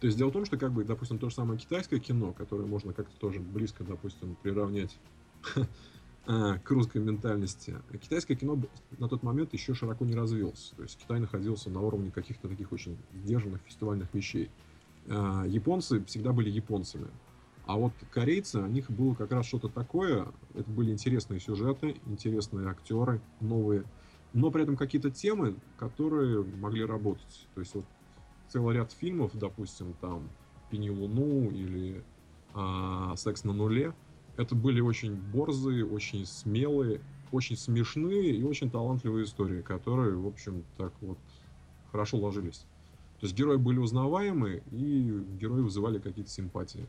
То 0.00 0.06
есть 0.06 0.16
дело 0.16 0.30
в 0.30 0.32
том, 0.32 0.46
что, 0.46 0.56
как 0.56 0.72
бы, 0.72 0.82
допустим, 0.82 1.18
то 1.18 1.28
же 1.28 1.34
самое 1.34 1.60
китайское 1.60 2.00
кино, 2.00 2.32
которое 2.32 2.66
можно 2.66 2.94
как-то 2.94 3.14
тоже 3.20 3.38
близко, 3.38 3.84
допустим, 3.84 4.34
приравнять 4.42 4.98
а, 6.26 6.58
к 6.58 6.70
русской 6.70 7.02
ментальности. 7.02 7.76
Китайское 8.00 8.34
кино 8.34 8.58
на 8.98 9.08
тот 9.08 9.22
момент 9.22 9.52
еще 9.52 9.74
широко 9.74 10.06
не 10.06 10.14
развилось. 10.14 10.72
То 10.74 10.82
есть 10.82 10.98
Китай 10.98 11.20
находился 11.20 11.68
на 11.68 11.80
уровне 11.80 12.10
каких-то 12.10 12.48
таких 12.48 12.72
очень 12.72 12.96
сдержанных 13.12 13.60
фестивальных 13.66 14.12
вещей. 14.14 14.50
А, 15.06 15.44
японцы 15.46 16.02
всегда 16.06 16.32
были 16.32 16.48
японцами. 16.48 17.08
А 17.66 17.76
вот 17.76 17.92
корейцы, 18.10 18.58
у 18.58 18.66
них 18.66 18.90
было 18.90 19.14
как 19.14 19.30
раз 19.32 19.44
что-то 19.44 19.68
такое. 19.68 20.28
Это 20.54 20.70
были 20.70 20.92
интересные 20.92 21.40
сюжеты, 21.40 21.96
интересные 22.06 22.68
актеры, 22.68 23.20
новые. 23.40 23.84
Но 24.32 24.50
при 24.50 24.62
этом 24.62 24.76
какие-то 24.76 25.10
темы, 25.10 25.56
которые 25.76 26.42
могли 26.42 26.86
работать. 26.86 27.46
То 27.54 27.60
есть 27.60 27.74
вот 27.74 27.84
целый 28.50 28.76
ряд 28.76 28.92
фильмов, 28.92 29.32
допустим, 29.34 29.94
там 30.00 30.28
«Пени 30.70 30.90
Луну» 30.90 31.50
или 31.50 32.02
э, 32.54 33.12
«Секс 33.16 33.44
на 33.44 33.52
нуле». 33.52 33.94
Это 34.36 34.54
были 34.54 34.80
очень 34.80 35.14
борзые, 35.14 35.86
очень 35.86 36.26
смелые, 36.26 37.00
очень 37.32 37.56
смешные 37.56 38.34
и 38.36 38.42
очень 38.42 38.70
талантливые 38.70 39.24
истории, 39.24 39.62
которые, 39.62 40.16
в 40.16 40.26
общем, 40.26 40.64
так 40.76 40.92
вот 41.00 41.18
хорошо 41.90 42.18
ложились. 42.18 42.66
То 43.20 43.26
есть 43.26 43.36
герои 43.36 43.56
были 43.56 43.78
узнаваемы, 43.78 44.62
и 44.70 45.24
герои 45.38 45.60
вызывали 45.60 45.98
какие-то 45.98 46.30
симпатии. 46.30 46.86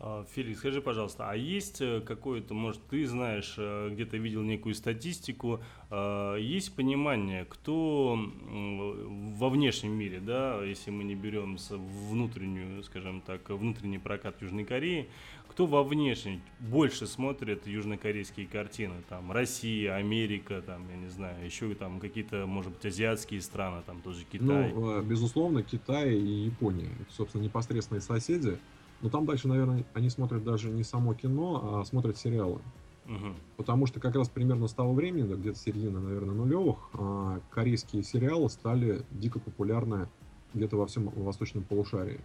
А, 0.00 0.24
Феликс, 0.34 0.58
скажи, 0.58 0.80
пожалуйста, 0.80 1.30
а 1.30 1.36
есть 1.36 1.80
э, 1.80 2.00
какое-то, 2.00 2.52
может, 2.52 2.82
ты 2.88 3.06
знаешь, 3.06 3.54
э, 3.56 3.90
где-то 3.92 4.16
видел 4.16 4.42
некую 4.42 4.74
статистику, 4.74 5.60
а, 5.90 6.36
есть 6.36 6.74
понимание, 6.74 7.44
кто 7.44 8.18
во 8.18 9.48
внешнем 9.48 9.92
мире, 9.92 10.20
да, 10.20 10.62
если 10.64 10.90
мы 10.90 11.04
не 11.04 11.14
берем 11.14 11.56
внутреннюю, 11.70 12.82
скажем 12.82 13.20
так, 13.20 13.48
внутренний 13.50 13.98
прокат 13.98 14.42
Южной 14.42 14.64
Кореи, 14.64 15.08
кто 15.48 15.66
во 15.66 15.84
внешнем 15.84 16.42
больше 16.58 17.06
смотрит 17.06 17.68
южнокорейские 17.68 18.48
картины, 18.48 18.94
там, 19.08 19.30
Россия, 19.30 19.94
Америка, 19.94 20.60
там, 20.62 20.88
я 20.90 20.96
не 20.96 21.08
знаю, 21.08 21.44
еще 21.44 21.72
там 21.74 22.00
какие-то, 22.00 22.46
может 22.46 22.72
быть, 22.72 22.84
азиатские 22.86 23.40
страны, 23.40 23.82
там 23.86 24.00
тоже 24.00 24.24
Китай? 24.24 24.72
Ну, 24.72 25.00
безусловно, 25.02 25.62
Китай 25.62 26.14
и 26.14 26.46
Япония, 26.46 26.90
собственно, 27.08 27.42
непосредственные 27.42 28.00
соседи, 28.00 28.58
но 29.04 29.10
там 29.10 29.26
дальше, 29.26 29.48
наверное, 29.48 29.84
они 29.92 30.08
смотрят 30.08 30.42
даже 30.44 30.70
не 30.70 30.82
само 30.82 31.12
кино, 31.12 31.80
а 31.80 31.84
смотрят 31.84 32.16
сериалы. 32.16 32.62
Угу. 33.04 33.34
Потому 33.58 33.84
что 33.84 34.00
как 34.00 34.14
раз 34.14 34.30
примерно 34.30 34.66
с 34.66 34.72
того 34.72 34.94
времени, 34.94 35.28
да, 35.28 35.34
где-то 35.34 35.58
середина, 35.58 36.00
наверное, 36.00 36.34
нулевых, 36.34 36.78
а, 36.94 37.38
корейские 37.50 38.02
сериалы 38.02 38.48
стали 38.48 39.02
дико 39.10 39.40
популярны 39.40 40.08
где-то 40.54 40.78
во 40.78 40.86
всем 40.86 41.10
восточном 41.10 41.64
полушарии. 41.64 42.22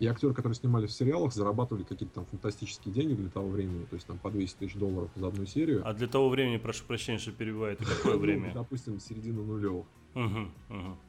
И 0.00 0.06
актеры, 0.08 0.34
которые 0.34 0.56
снимались 0.56 0.90
в 0.90 0.94
сериалах, 0.94 1.32
зарабатывали 1.32 1.84
какие-то 1.84 2.16
там 2.16 2.26
фантастические 2.26 2.92
деньги 2.92 3.14
для 3.14 3.30
того 3.30 3.48
времени, 3.48 3.84
то 3.84 3.94
есть 3.94 4.08
там 4.08 4.18
по 4.18 4.28
200 4.28 4.58
тысяч 4.58 4.74
долларов 4.74 5.10
за 5.14 5.28
одну 5.28 5.46
серию. 5.46 5.88
А 5.88 5.94
для 5.94 6.08
того 6.08 6.28
времени, 6.28 6.56
прошу 6.56 6.84
прощения, 6.86 7.18
что 7.18 7.30
перебиваю, 7.30 7.74
это 7.74 7.84
какое 7.84 8.14
ну, 8.14 8.18
время? 8.18 8.52
Допустим, 8.52 8.98
середина 8.98 9.44
нулевых. 9.44 9.86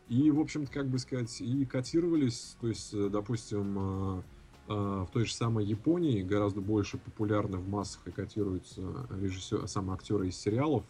И, 0.10 0.30
в 0.30 0.40
общем-то, 0.40 0.72
как 0.72 0.88
бы 0.90 1.00
сказать, 1.00 1.42
и 1.42 1.66
котировались, 1.66 2.56
то 2.62 2.68
есть, 2.68 2.96
допустим, 3.10 3.78
а, 3.80 4.24
в 4.68 5.10
той 5.14 5.26
же 5.26 5.34
самой 5.34 5.66
Японии 5.66 6.22
гораздо 6.22 6.62
больше 6.62 6.98
популярны 6.98 7.58
в 7.58 7.70
массах 7.70 8.02
и 8.06 8.12
котируются 8.12 8.82
режиссеры, 9.10 9.68
сами 9.68 9.94
актеры 9.94 10.28
из 10.28 10.38
сериалов, 10.38 10.84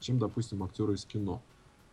чем, 0.00 0.18
допустим, 0.18 0.62
актеры 0.62 0.94
из 0.94 1.04
кино. 1.04 1.42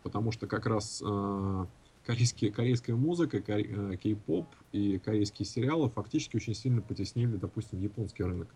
Потому 0.02 0.32
что 0.32 0.46
как 0.46 0.66
раз 0.66 1.02
э, 1.04 1.66
корейские, 2.04 2.52
корейская 2.52 2.94
музыка, 2.94 3.38
э, 3.38 3.96
кей-поп 3.96 4.46
и 4.72 4.98
корейские 4.98 5.46
сериалы 5.46 5.90
фактически 5.90 6.36
очень 6.36 6.54
сильно 6.54 6.80
потеснили, 6.80 7.36
допустим, 7.36 7.80
японский 7.82 8.22
рынок. 8.22 8.48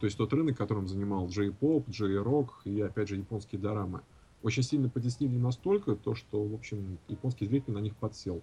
То 0.00 0.06
есть 0.06 0.16
тот 0.16 0.32
рынок, 0.32 0.56
которым 0.56 0.86
занимал 0.86 1.28
джей-поп, 1.28 1.88
джей-рок 1.88 2.60
и, 2.64 2.80
опять 2.80 3.08
же, 3.08 3.16
японские 3.16 3.60
дорамы. 3.60 4.02
Очень 4.42 4.62
сильно 4.62 4.88
потеснили 4.88 5.36
настолько, 5.36 5.96
то, 5.96 6.14
что, 6.14 6.44
в 6.44 6.54
общем, 6.54 6.98
японский 7.08 7.46
зритель 7.46 7.72
на 7.72 7.78
них 7.78 7.96
подсел. 7.96 8.42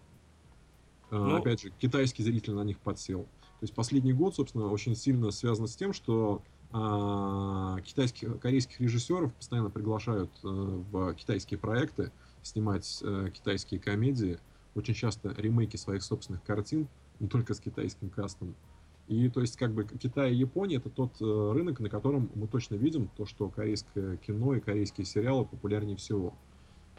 Ну, 1.12 1.36
опять 1.36 1.62
же, 1.62 1.70
китайский 1.78 2.24
зритель 2.24 2.54
на 2.54 2.64
них 2.64 2.80
подсел. 2.80 3.28
То 3.64 3.66
есть 3.66 3.76
последний 3.76 4.12
год, 4.12 4.36
собственно, 4.36 4.68
очень 4.68 4.94
сильно 4.94 5.32
связан 5.32 5.70
с 5.70 5.78
тем, 5.78 5.94
что 5.94 6.42
а, 6.74 7.80
китайских, 7.80 8.38
корейских 8.42 8.82
режиссеров 8.82 9.34
постоянно 9.34 9.70
приглашают 9.70 10.30
а, 10.44 10.48
в 10.92 11.14
китайские 11.14 11.58
проекты 11.58 12.12
снимать 12.42 13.00
а, 13.02 13.30
китайские 13.30 13.80
комедии, 13.80 14.38
очень 14.76 14.94
часто 14.94 15.34
ремейки 15.38 15.78
своих 15.78 16.04
собственных 16.04 16.44
картин, 16.44 16.90
не 17.22 17.30
только 17.30 17.54
с 17.54 17.62
китайским 17.62 18.10
кастом. 18.10 18.54
И 19.08 19.30
то 19.30 19.40
есть 19.40 19.56
как 19.56 19.72
бы 19.72 19.86
Китай 19.86 20.34
и 20.34 20.36
Япония 20.36 20.76
это 20.76 20.90
тот 20.90 21.14
э, 21.22 21.52
рынок, 21.54 21.80
на 21.80 21.88
котором 21.88 22.30
мы 22.36 22.50
точно 22.50 22.76
видим 22.76 23.10
то, 23.16 23.26
что 23.26 23.48
корейское 23.48 24.18
кино 24.18 24.56
и 24.56 24.60
корейские 24.60 25.06
сериалы 25.06 25.46
популярнее 25.46 25.96
всего. 25.96 26.34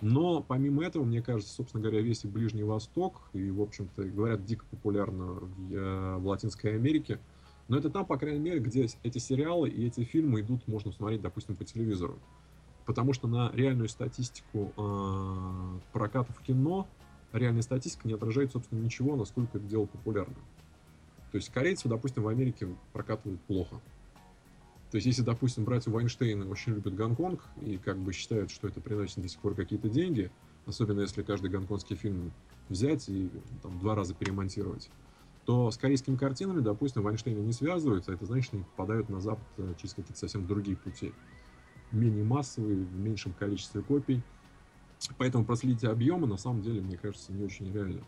Но 0.00 0.42
помимо 0.42 0.84
этого, 0.84 1.04
мне 1.04 1.22
кажется, 1.22 1.54
собственно 1.54 1.82
говоря, 1.82 2.00
весь 2.00 2.24
Ближний 2.24 2.64
Восток, 2.64 3.22
и, 3.32 3.50
в 3.50 3.60
общем-то, 3.60 4.04
говорят, 4.04 4.44
дико 4.44 4.64
популярно 4.70 5.24
в, 5.24 6.18
в 6.18 6.26
Латинской 6.26 6.74
Америке. 6.74 7.20
Но 7.68 7.78
это 7.78 7.88
там, 7.88 8.04
по 8.04 8.18
крайней 8.18 8.40
мере, 8.40 8.60
где 8.60 8.88
эти 9.02 9.18
сериалы 9.18 9.70
и 9.70 9.86
эти 9.86 10.04
фильмы 10.04 10.40
идут, 10.40 10.66
можно 10.68 10.92
смотреть, 10.92 11.22
допустим, 11.22 11.56
по 11.56 11.64
телевизору. 11.64 12.18
Потому 12.84 13.14
что 13.14 13.28
на 13.28 13.50
реальную 13.54 13.88
статистику 13.88 14.72
э, 14.76 15.78
прокатов 15.92 16.38
кино, 16.40 16.86
реальная 17.32 17.62
статистика 17.62 18.06
не 18.06 18.14
отражает, 18.14 18.52
собственно, 18.52 18.80
ничего, 18.80 19.16
насколько 19.16 19.56
это 19.56 19.66
дело 19.66 19.86
популярно. 19.86 20.34
То 21.32 21.38
есть 21.38 21.50
корейцы, 21.50 21.88
допустим, 21.88 22.22
в 22.24 22.28
Америке 22.28 22.68
прокатывают 22.92 23.40
плохо. 23.42 23.80
То 24.94 24.98
есть, 24.98 25.06
если, 25.06 25.22
допустим, 25.22 25.64
братья 25.64 25.90
Вайнштейны 25.90 26.46
очень 26.46 26.74
любят 26.74 26.94
Гонконг 26.94 27.42
и 27.60 27.78
как 27.78 27.98
бы 27.98 28.12
считают, 28.12 28.52
что 28.52 28.68
это 28.68 28.80
приносит 28.80 29.20
до 29.20 29.26
сих 29.26 29.40
пор 29.40 29.56
какие-то 29.56 29.88
деньги, 29.88 30.30
особенно 30.66 31.00
если 31.00 31.24
каждый 31.24 31.50
гонконгский 31.50 31.96
фильм 31.96 32.32
взять 32.68 33.08
и 33.08 33.28
там, 33.60 33.76
два 33.80 33.96
раза 33.96 34.14
перемонтировать, 34.14 34.88
то 35.46 35.72
с 35.72 35.76
корейскими 35.76 36.14
картинами, 36.14 36.60
допустим, 36.60 37.02
Вайнштейны 37.02 37.40
не 37.40 37.52
связываются, 37.52 38.12
а 38.12 38.14
это 38.14 38.24
значит, 38.24 38.44
что 38.44 38.56
они 38.56 38.64
попадают 38.66 39.08
на 39.08 39.20
Запад 39.20 39.44
э, 39.56 39.74
через 39.78 39.94
какие-то 39.94 40.16
совсем 40.16 40.46
другие 40.46 40.76
пути. 40.76 41.12
Менее 41.90 42.22
массовые, 42.22 42.84
в 42.84 42.96
меньшем 42.96 43.32
количестве 43.32 43.82
копий. 43.82 44.22
Поэтому 45.18 45.44
проследить 45.44 45.82
объемы, 45.82 46.28
на 46.28 46.36
самом 46.36 46.62
деле, 46.62 46.80
мне 46.80 46.98
кажется, 46.98 47.32
не 47.32 47.42
очень 47.42 47.72
реально. 47.72 48.04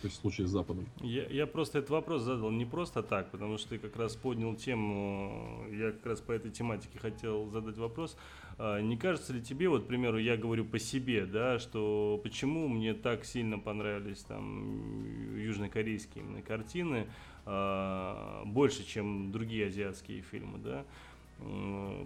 То 0.00 0.06
есть 0.06 0.16
в 0.16 0.20
случае 0.20 0.46
с 0.46 0.50
Западом. 0.50 0.86
Я, 1.00 1.26
я 1.26 1.46
просто 1.46 1.78
этот 1.78 1.90
вопрос 1.90 2.22
задал 2.22 2.50
не 2.50 2.64
просто 2.64 3.02
так, 3.02 3.30
потому 3.30 3.58
что 3.58 3.70
ты 3.70 3.78
как 3.78 3.96
раз 3.96 4.16
поднял 4.16 4.54
тему, 4.54 5.66
я 5.70 5.92
как 5.92 6.06
раз 6.06 6.20
по 6.20 6.32
этой 6.32 6.50
тематике 6.50 6.98
хотел 6.98 7.50
задать 7.50 7.76
вопрос. 7.76 8.16
А, 8.56 8.80
не 8.80 8.96
кажется 8.96 9.34
ли 9.34 9.42
тебе, 9.42 9.68
вот, 9.68 9.84
к 9.84 9.86
примеру, 9.86 10.18
я 10.18 10.38
говорю 10.38 10.64
по 10.64 10.78
себе, 10.78 11.26
да, 11.26 11.58
что 11.58 12.18
почему 12.22 12.66
мне 12.68 12.94
так 12.94 13.26
сильно 13.26 13.58
понравились 13.58 14.20
там 14.20 15.36
южнокорейские 15.36 16.24
именно 16.24 16.40
картины, 16.40 17.06
а, 17.44 18.42
больше, 18.46 18.86
чем 18.86 19.32
другие 19.32 19.66
азиатские 19.66 20.22
фильмы, 20.22 20.58
да, 20.58 20.86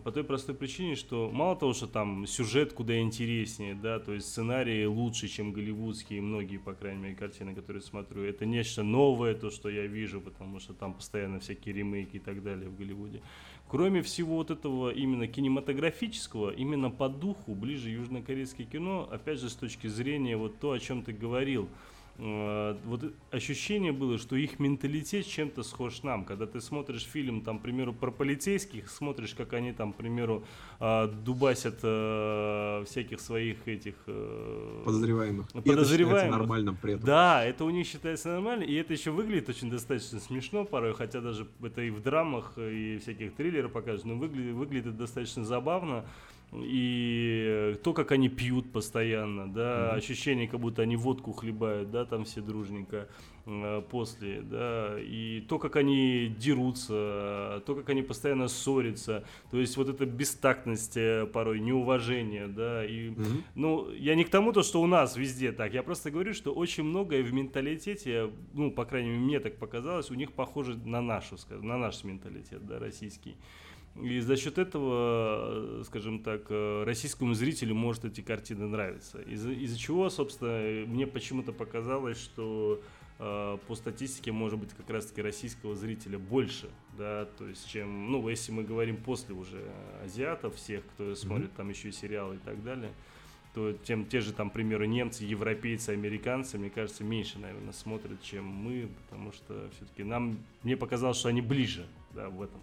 по 0.05 0.13
той 0.13 0.23
простой 0.23 0.55
причине, 0.55 0.95
что 0.95 1.29
мало 1.33 1.57
того, 1.57 1.73
что 1.73 1.89
там 1.89 2.27
сюжет 2.27 2.73
куда 2.73 3.01
интереснее, 3.01 3.75
да, 3.75 3.99
то 3.99 4.13
есть 4.13 4.29
сценарии 4.29 4.85
лучше, 4.85 5.27
чем 5.27 5.53
голливудские, 5.53 6.21
многие, 6.21 6.59
по 6.59 6.73
крайней 6.73 7.03
мере, 7.03 7.17
картины, 7.17 7.55
которые 7.55 7.83
смотрю, 7.83 8.23
это 8.23 8.47
нечто 8.47 8.85
новое, 8.85 9.35
то, 9.35 9.51
что 9.51 9.69
я 9.69 9.87
вижу, 9.87 10.21
потому 10.21 10.61
что 10.61 10.73
там 10.73 10.95
постоянно 10.95 11.41
всякие 11.41 11.75
ремейки 11.75 12.17
и 12.17 12.21
так 12.21 12.45
далее 12.45 12.69
в 12.69 12.77
Голливуде. 12.77 13.23
Кроме 13.67 14.03
всего 14.03 14.37
вот 14.37 14.51
этого 14.51 14.91
именно 14.91 15.27
кинематографического, 15.27 16.51
именно 16.51 16.91
по 16.91 17.09
духу 17.09 17.55
ближе 17.55 17.91
южнокорейское 17.91 18.67
кино, 18.67 19.09
опять 19.11 19.41
же, 19.41 19.51
с 19.51 19.55
точки 19.55 19.89
зрения 19.89 20.37
вот 20.37 20.61
то, 20.61 20.73
о 20.73 20.79
чем 20.79 21.03
ты 21.03 21.13
говорил– 21.13 21.69
вот 22.17 23.13
ощущение 23.33 23.93
было, 23.93 24.19
что 24.19 24.37
их 24.37 24.61
менталитет 24.61 25.27
чем-то 25.27 25.65
схож 25.65 26.03
нам. 26.03 26.25
Когда 26.25 26.47
ты 26.47 26.61
смотришь 26.61 27.05
фильм, 27.05 27.43
там, 27.43 27.59
к 27.59 27.63
примеру, 27.63 27.93
про 27.93 28.11
полицейских, 28.13 28.89
смотришь, 28.89 29.35
как 29.35 29.53
они 29.53 29.73
там, 29.73 29.93
к 29.93 29.97
примеру, 29.97 30.45
э, 30.79 31.09
дубасят 31.09 31.81
э, 31.83 32.85
всяких 32.87 33.21
своих 33.21 33.67
этих... 33.67 33.95
Подозреваемых. 34.85 35.51
Подозреваемых. 35.53 36.23
это 36.23 36.31
нормальным 36.31 36.77
при 36.77 36.95
этом. 36.95 37.05
Да, 37.05 37.45
это 37.45 37.65
у 37.65 37.71
них 37.71 37.87
считается 37.87 38.29
нормально, 38.29 38.63
и 38.63 38.75
это 38.75 38.93
еще 38.93 39.11
выглядит 39.11 39.49
очень 39.49 39.71
достаточно 39.71 40.21
смешно 40.21 40.65
порой, 40.65 40.95
хотя 40.95 41.21
даже 41.21 41.49
это 41.63 41.83
и 41.83 41.91
в 41.91 42.01
драмах, 42.01 42.53
и 42.59 42.99
всяких 42.99 43.35
триллерах 43.35 43.73
покажут, 43.73 44.05
но 44.05 44.15
выглядит, 44.15 44.55
выглядит 44.55 44.97
достаточно 44.97 45.45
забавно 45.45 46.05
и 46.63 47.77
то, 47.83 47.93
как 47.93 48.13
они 48.13 48.29
пьют 48.29 48.73
постоянно, 48.73 49.53
да, 49.53 49.61
mm-hmm. 49.61 49.97
ощущение, 49.97 50.49
как 50.49 50.61
будто 50.61 50.83
они 50.83 50.97
водку 50.97 51.33
хлебают, 51.33 51.91
да, 51.91 52.05
там 52.05 52.25
все 52.25 52.41
дружненько 52.41 53.09
э, 53.47 53.83
после, 53.91 54.43
да, 54.43 54.97
и 54.99 55.41
то, 55.49 55.59
как 55.59 55.77
они 55.77 56.35
дерутся, 56.39 57.63
то, 57.67 57.75
как 57.75 57.89
они 57.91 58.03
постоянно 58.03 58.49
ссорятся, 58.49 59.25
то 59.51 59.59
есть 59.59 59.77
вот 59.77 59.89
эта 59.89 60.07
бестактность 60.07 60.97
э, 60.97 61.27
порой, 61.27 61.61
неуважение, 61.61 62.47
да, 62.47 62.85
и, 62.85 63.11
mm-hmm. 63.11 63.43
ну, 63.55 63.91
я 63.93 64.15
не 64.15 64.25
к 64.25 64.31
тому, 64.31 64.53
то, 64.53 64.63
что 64.63 64.81
у 64.81 64.87
нас 64.87 65.17
везде 65.17 65.53
так, 65.53 65.75
я 65.75 65.83
просто 65.83 66.11
говорю, 66.11 66.35
что 66.35 66.53
очень 66.53 66.85
многое 66.85 67.23
в 67.23 67.33
менталитете, 67.33 68.31
ну, 68.53 68.71
по 68.71 68.85
крайней 68.85 69.11
мере, 69.11 69.21
мне 69.21 69.41
так 69.41 69.57
показалось, 69.57 70.11
у 70.11 70.15
них 70.15 70.33
похоже 70.33 70.77
на 70.85 71.01
нашу, 71.01 71.37
на 71.51 71.79
наш 71.79 72.05
менталитет, 72.05 72.67
да, 72.67 72.79
российский. 72.79 73.37
И 74.01 74.19
за 74.21 74.37
счет 74.37 74.59
этого, 74.59 75.83
скажем 75.85 76.21
так, 76.23 76.47
э, 76.49 76.83
российскому 76.85 77.35
зрителю 77.35 77.77
может 77.77 78.05
эти 78.05 78.23
картины 78.23 78.67
нравиться. 78.67 79.21
Из-за, 79.23 79.53
из 79.53 79.77
чего, 79.77 80.11
собственно, 80.11 80.87
мне 80.87 81.07
почему-то 81.07 81.53
показалось, 81.53 82.19
что 82.19 82.83
э, 83.21 83.59
по 83.69 83.75
статистике, 83.77 84.33
может 84.33 84.59
быть, 84.59 84.71
как 84.73 84.91
раз-таки 84.91 85.23
российского 85.23 85.77
зрителя 85.77 86.19
больше, 86.19 86.71
да, 86.99 87.27
то 87.39 87.47
есть, 87.47 87.69
чем, 87.69 88.11
ну, 88.11 88.29
если 88.29 88.51
мы 88.51 88.65
говорим 88.65 88.97
после 88.97 89.33
уже 89.33 89.63
азиатов, 90.03 90.57
всех, 90.57 90.85
кто 90.87 91.15
смотрит 91.15 91.51
mm-hmm. 91.51 91.57
там 91.57 91.69
еще 91.69 91.91
и 91.91 91.93
сериалы 91.93 92.35
и 92.35 92.39
так 92.39 92.65
далее, 92.65 92.91
то 93.55 93.73
тем 93.73 94.07
те 94.07 94.21
же 94.21 94.33
там, 94.33 94.51
к 94.51 94.55
примеру, 94.55 94.85
немцы, 94.85 95.23
европейцы, 95.25 95.91
американцы, 95.91 96.59
мне 96.59 96.71
кажется, 96.71 97.05
меньше, 97.05 97.39
наверное, 97.39 97.73
смотрят, 97.73 98.21
чем 98.21 98.45
мы, 98.45 98.89
потому 99.05 99.31
что 99.31 99.71
все-таки 99.77 100.03
нам, 100.03 100.39
мне 100.65 100.77
показалось, 100.77 101.17
что 101.17 101.29
они 101.29 101.41
ближе, 101.41 101.87
да, 102.13 102.29
в 102.29 102.43
этом. 102.43 102.61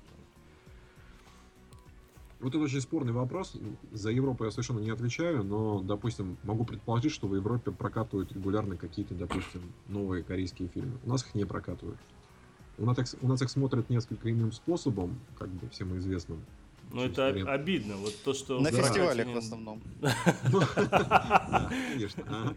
Вот 2.42 2.50
это 2.56 2.64
очень 2.64 2.82
спорный 2.82 3.14
вопрос. 3.14 3.54
За 3.92 4.10
Европу 4.10 4.44
я 4.46 4.52
совершенно 4.52 4.80
не 4.80 4.90
отвечаю, 4.90 5.44
но, 5.44 5.80
допустим, 5.82 6.38
могу 6.44 6.66
предположить, 6.66 7.12
что 7.12 7.28
в 7.28 7.36
Европе 7.36 7.72
прокатывают 7.72 8.32
регулярно 8.32 8.78
какие-то, 8.78 9.14
допустим, 9.14 9.62
новые 9.88 10.24
корейские 10.24 10.68
фильмы. 10.70 10.98
У 11.06 11.10
нас 11.10 11.24
их 11.24 11.36
не 11.36 11.46
прокатывают. 11.46 12.00
У 12.80 12.86
нас, 12.86 12.98
их, 12.98 13.22
у 13.22 13.28
нас 13.28 13.42
их 13.44 13.50
смотрят 13.50 13.90
несколько 13.92 14.32
иным 14.32 14.52
способом, 14.52 15.20
как 15.38 15.50
бы 15.50 15.70
всем 15.70 15.96
известным. 16.00 16.40
Ну, 16.92 17.04
это 17.04 17.30
лет. 17.30 17.48
обидно. 17.48 17.96
Вот 17.98 18.16
то, 18.24 18.34
что... 18.34 18.60
На 18.60 18.72
фестивалях 18.72 19.28
в 19.28 19.38
основном. 19.38 19.82
конечно. 21.92 22.56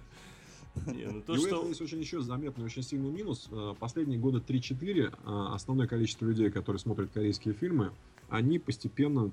Не, 0.86 1.06
ну, 1.06 1.20
то, 1.20 1.34
и 1.34 1.38
что... 1.38 1.44
у 1.44 1.46
этого 1.46 1.68
есть 1.68 1.82
очень 1.82 2.00
еще 2.00 2.20
заметный, 2.20 2.64
очень 2.64 2.82
сильный 2.82 3.10
минус. 3.10 3.48
Э, 3.50 3.74
последние 3.78 4.18
года 4.18 4.38
3-4 4.38 5.14
э, 5.24 5.54
основное 5.54 5.86
количество 5.86 6.26
людей, 6.26 6.50
которые 6.50 6.80
смотрят 6.80 7.10
корейские 7.12 7.54
фильмы, 7.54 7.92
они 8.28 8.58
постепенно, 8.58 9.30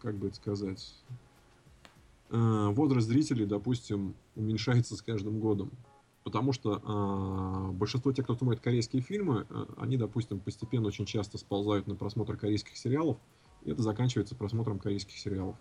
как 0.00 0.16
бы 0.16 0.28
это 0.28 0.36
сказать, 0.36 0.94
э, 2.30 2.68
возраст 2.70 3.06
зрителей, 3.06 3.46
допустим, 3.46 4.14
уменьшается 4.36 4.96
с 4.96 5.02
каждым 5.02 5.40
годом. 5.40 5.70
Потому 6.22 6.52
что 6.52 6.76
э, 6.76 7.72
большинство 7.72 8.12
тех, 8.12 8.24
кто 8.24 8.36
смотрит 8.36 8.60
корейские 8.60 9.02
фильмы, 9.02 9.46
э, 9.48 9.66
они, 9.78 9.96
допустим, 9.96 10.38
постепенно 10.38 10.88
очень 10.88 11.06
часто 11.06 11.38
сползают 11.38 11.86
на 11.86 11.94
просмотр 11.94 12.36
корейских 12.36 12.76
сериалов, 12.76 13.16
и 13.62 13.70
это 13.70 13.82
заканчивается 13.82 14.34
просмотром 14.34 14.78
корейских 14.78 15.16
сериалов. 15.18 15.56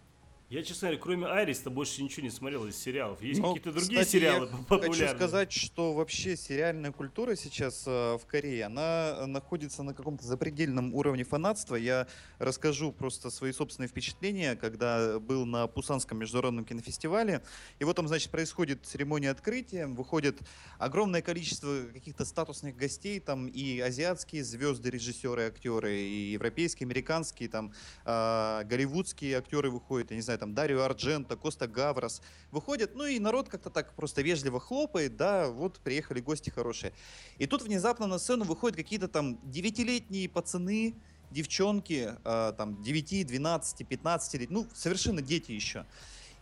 Я, 0.49 0.63
честно 0.63 0.87
говоря, 0.87 0.99
кроме 0.99 1.27
Ариста 1.27 1.69
больше 1.69 2.01
ничего 2.01 2.23
не 2.23 2.31
смотрел 2.31 2.65
из 2.65 2.75
сериалов. 2.75 3.21
Есть 3.21 3.39
ну, 3.39 3.49
какие-то 3.49 3.71
другие 3.71 3.99
кстати, 3.99 4.17
сериалы 4.17 4.49
я 4.51 4.57
популярные? 4.67 5.07
хочу 5.07 5.15
сказать, 5.15 5.51
что 5.51 5.93
вообще 5.93 6.35
сериальная 6.35 6.91
культура 6.91 7.35
сейчас 7.35 7.83
э, 7.85 8.17
в 8.17 8.25
Корее, 8.25 8.65
она 8.65 9.27
находится 9.27 9.83
на 9.83 9.93
каком-то 9.93 10.25
запредельном 10.25 10.95
уровне 10.95 11.23
фанатства. 11.23 11.75
Я 11.75 12.07
расскажу 12.39 12.91
просто 12.91 13.29
свои 13.29 13.51
собственные 13.51 13.89
впечатления, 13.89 14.55
когда 14.55 15.19
был 15.19 15.45
на 15.45 15.67
Пусанском 15.67 16.17
международном 16.17 16.65
кинофестивале. 16.65 17.43
И 17.77 17.83
вот 17.83 17.95
там, 17.95 18.07
значит, 18.07 18.31
происходит 18.31 18.83
церемония 18.87 19.29
открытия, 19.29 19.85
выходит 19.85 20.39
огромное 20.79 21.21
количество 21.21 21.83
каких-то 21.93 22.25
статусных 22.25 22.75
гостей, 22.75 23.19
там 23.19 23.45
и 23.45 23.79
азиатские 23.81 24.43
звезды, 24.43 24.89
режиссеры, 24.89 25.43
актеры, 25.43 25.95
и 25.99 26.31
европейские, 26.31 26.87
американские, 26.87 27.49
там 27.49 27.71
э, 28.05 28.63
голливудские 28.63 29.37
актеры 29.37 29.69
выходят, 29.69 30.09
я 30.09 30.15
не 30.15 30.23
знаю, 30.23 30.38
там 30.39 30.53
Дарио 30.53 30.81
Арджента, 30.81 31.35
Коста 31.35 31.67
Гаврос 31.67 32.21
выходят, 32.51 32.95
ну 32.95 33.05
и 33.05 33.19
народ 33.19 33.49
как-то 33.49 33.69
так 33.69 33.93
просто 33.93 34.21
вежливо 34.21 34.59
хлопает, 34.59 35.15
да, 35.17 35.49
вот 35.49 35.79
приехали 35.79 36.21
гости 36.21 36.49
хорошие. 36.49 36.93
И 37.37 37.45
тут 37.45 37.61
внезапно 37.61 38.07
на 38.07 38.17
сцену 38.17 38.45
выходят 38.45 38.75
какие-то 38.75 39.07
там 39.07 39.39
девятилетние 39.49 40.29
пацаны, 40.29 40.95
девчонки, 41.31 42.15
э, 42.23 42.53
там 42.57 42.81
9, 42.81 43.27
12, 43.27 43.87
15 43.87 44.33
лет, 44.35 44.49
ну 44.49 44.65
совершенно 44.73 45.21
дети 45.21 45.51
еще. 45.51 45.85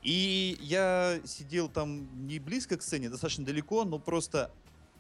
И 0.04 0.58
я 0.62 1.20
сидел 1.26 1.68
там 1.68 2.28
не 2.28 2.40
близко 2.40 2.78
к 2.78 2.84
сцене, 2.84 3.10
достаточно 3.10 3.44
далеко, 3.44 3.84
но 3.84 4.00
просто 4.00 4.52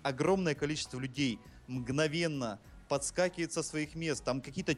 огромное 0.04 0.56
количество 0.56 1.00
людей 1.00 1.40
мгновенно 1.68 2.60
подскакивает 2.90 3.54
со 3.54 3.64
своих 3.64 3.96
мест. 3.96 4.24
Там 4.24 4.42
какие-то 4.42 4.76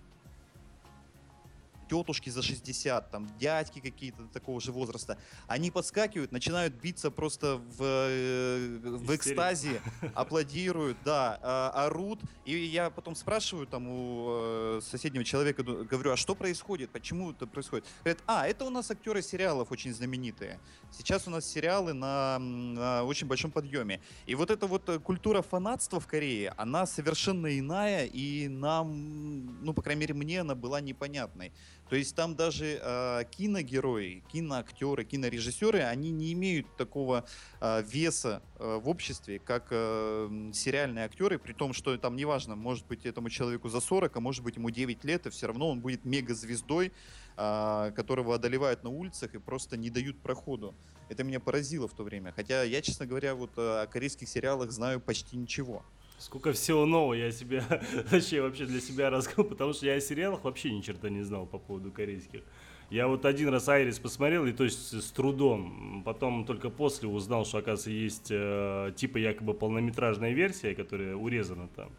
тетушки 1.89 2.29
за 2.29 2.41
60, 2.41 3.11
там 3.11 3.27
дядьки 3.39 3.79
какие-то 3.79 4.23
такого 4.33 4.61
же 4.61 4.71
возраста, 4.71 5.17
они 5.47 5.71
подскакивают, 5.71 6.31
начинают 6.31 6.75
биться 6.75 7.11
просто 7.11 7.57
в, 7.57 7.81
э, 7.81 8.79
в 8.83 9.15
экстазе, 9.15 9.81
аплодируют, 10.13 10.97
да, 11.03 11.39
а, 11.41 11.85
орут. 11.85 12.21
И 12.45 12.55
я 12.55 12.89
потом 12.89 13.15
спрашиваю 13.15 13.67
там 13.67 13.87
у 13.87 14.27
э, 14.29 14.81
соседнего 14.83 15.23
человека, 15.23 15.63
говорю, 15.63 16.11
а 16.11 16.17
что 16.17 16.35
происходит, 16.35 16.91
почему 16.91 17.31
это 17.31 17.47
происходит? 17.47 17.85
Говорят, 18.03 18.23
а, 18.27 18.47
это 18.47 18.65
у 18.65 18.69
нас 18.69 18.91
актеры 18.91 19.21
сериалов 19.21 19.71
очень 19.71 19.93
знаменитые. 19.93 20.59
Сейчас 20.91 21.27
у 21.27 21.31
нас 21.31 21.45
сериалы 21.45 21.93
на, 21.93 22.39
на 22.39 23.03
очень 23.03 23.27
большом 23.27 23.51
подъеме. 23.51 24.01
И 24.25 24.35
вот 24.35 24.51
эта 24.51 24.67
вот 24.67 24.87
э, 24.89 24.99
культура 24.99 25.41
фанатства 25.41 25.99
в 25.99 26.07
Корее, 26.07 26.53
она 26.57 26.85
совершенно 26.85 27.57
иная, 27.57 28.05
и 28.05 28.47
нам, 28.47 29.63
ну, 29.63 29.73
по 29.73 29.81
крайней 29.81 30.01
мере, 30.01 30.13
мне 30.13 30.41
она 30.41 30.55
была 30.55 30.81
непонятной. 30.81 31.51
То 31.89 31.95
есть 31.95 32.15
там 32.15 32.35
даже 32.35 32.79
э, 32.81 33.23
киногерои, 33.31 34.23
киноактеры, 34.31 35.03
кинорежиссеры, 35.05 35.79
они 35.79 36.11
не 36.11 36.33
имеют 36.33 36.67
такого 36.77 37.25
э, 37.59 37.81
веса 37.81 38.43
э, 38.59 38.79
в 38.81 38.87
обществе, 38.87 39.39
как 39.39 39.69
э, 39.71 40.51
сериальные 40.53 41.05
актеры, 41.05 41.39
при 41.39 41.53
том, 41.53 41.73
что 41.73 41.97
там 41.97 42.15
неважно, 42.15 42.55
может 42.55 42.85
быть 42.85 43.07
этому 43.07 43.31
человеку 43.31 43.69
за 43.69 43.79
40, 43.79 44.15
а 44.15 44.19
может 44.19 44.43
быть 44.43 44.57
ему 44.57 44.69
9 44.69 45.03
лет, 45.03 45.25
и 45.25 45.29
все 45.31 45.47
равно 45.47 45.67
он 45.67 45.79
будет 45.79 46.05
мегазвездой, 46.05 46.91
э, 47.37 47.91
которого 47.95 48.35
одолевают 48.35 48.83
на 48.83 48.91
улицах 48.91 49.33
и 49.33 49.39
просто 49.39 49.75
не 49.75 49.89
дают 49.89 50.21
проходу. 50.21 50.75
Это 51.09 51.23
меня 51.23 51.39
поразило 51.39 51.87
в 51.87 51.93
то 51.93 52.03
время. 52.03 52.31
Хотя 52.35 52.61
я, 52.61 52.83
честно 52.83 53.07
говоря, 53.07 53.33
вот 53.33 53.57
о 53.57 53.87
корейских 53.87 54.29
сериалах 54.29 54.71
знаю 54.71 55.01
почти 55.01 55.37
ничего. 55.37 55.83
Сколько 56.19 56.51
всего 56.51 56.85
нового 56.85 57.13
я 57.13 57.31
себе, 57.31 57.63
вообще 58.11 58.41
вообще 58.41 58.65
для 58.65 58.81
себя 58.81 59.09
рассказал, 59.09 59.45
потому 59.45 59.71
что 59.71 59.85
я 59.85 59.93
о 59.93 60.01
сериалах 60.01 60.43
вообще 60.43 60.69
ни 60.69 60.81
черта 60.81 61.09
не 61.09 61.23
знал 61.23 61.45
по 61.45 61.57
поводу 61.57 61.91
корейских. 61.91 62.41
Я 62.89 63.07
вот 63.07 63.23
один 63.23 63.49
раз 63.49 63.69
Айрис 63.69 63.99
посмотрел, 63.99 64.45
и 64.45 64.51
то 64.51 64.65
есть 64.65 65.01
с 65.01 65.11
трудом. 65.11 66.01
Потом 66.03 66.43
только 66.43 66.69
после 66.69 67.07
узнал, 67.07 67.45
что, 67.45 67.59
оказывается, 67.59 67.91
есть 67.91 68.27
э, 68.31 68.91
типа 68.97 69.17
якобы 69.17 69.53
полнометражная 69.53 70.33
версия, 70.33 70.75
которая 70.75 71.15
урезана 71.15 71.69
там. 71.75 71.89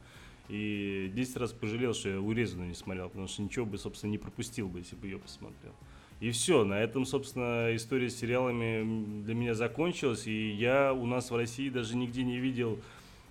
И 0.50 1.10
10 1.14 1.36
раз 1.36 1.52
пожалел, 1.52 1.94
что 1.94 2.10
я 2.10 2.20
урезанную 2.20 2.68
не 2.68 2.74
смотрел, 2.74 3.08
потому 3.08 3.28
что 3.28 3.40
ничего 3.40 3.64
бы, 3.64 3.78
собственно, 3.78 4.10
не 4.10 4.18
пропустил 4.18 4.68
бы, 4.68 4.80
если 4.80 4.96
бы 4.96 5.06
ее 5.06 5.18
посмотрел. 5.18 5.72
И 6.18 6.30
все, 6.32 6.64
на 6.64 6.74
этом, 6.74 7.06
собственно, 7.06 7.74
история 7.74 8.10
с 8.10 8.16
сериалами 8.16 9.22
для 9.22 9.34
меня 9.34 9.54
закончилась, 9.54 10.26
и 10.26 10.50
я 10.50 10.92
у 10.92 11.06
нас 11.06 11.30
в 11.30 11.36
России 11.36 11.70
даже 11.70 11.96
нигде 11.96 12.24
не 12.24 12.38
видел 12.38 12.78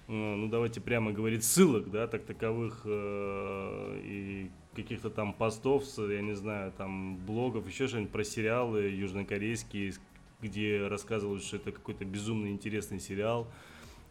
ну 0.09 0.47
давайте 0.47 0.81
прямо 0.81 1.11
говорить, 1.11 1.43
ссылок, 1.43 1.91
да, 1.91 2.07
так 2.07 2.25
таковых 2.25 2.81
э, 2.83 4.01
и 4.03 4.51
каких-то 4.75 5.09
там 5.09 5.33
постов, 5.33 5.83
я 5.97 6.21
не 6.21 6.35
знаю, 6.35 6.71
там 6.71 7.17
блогов, 7.17 7.67
еще 7.67 7.87
что-нибудь 7.87 8.11
про 8.11 8.23
сериалы 8.23 8.81
южнокорейские, 8.89 9.93
где 10.41 10.87
рассказывают, 10.87 11.43
что 11.43 11.57
это 11.57 11.71
какой-то 11.71 12.05
безумно 12.05 12.47
интересный 12.47 12.99
сериал. 12.99 13.47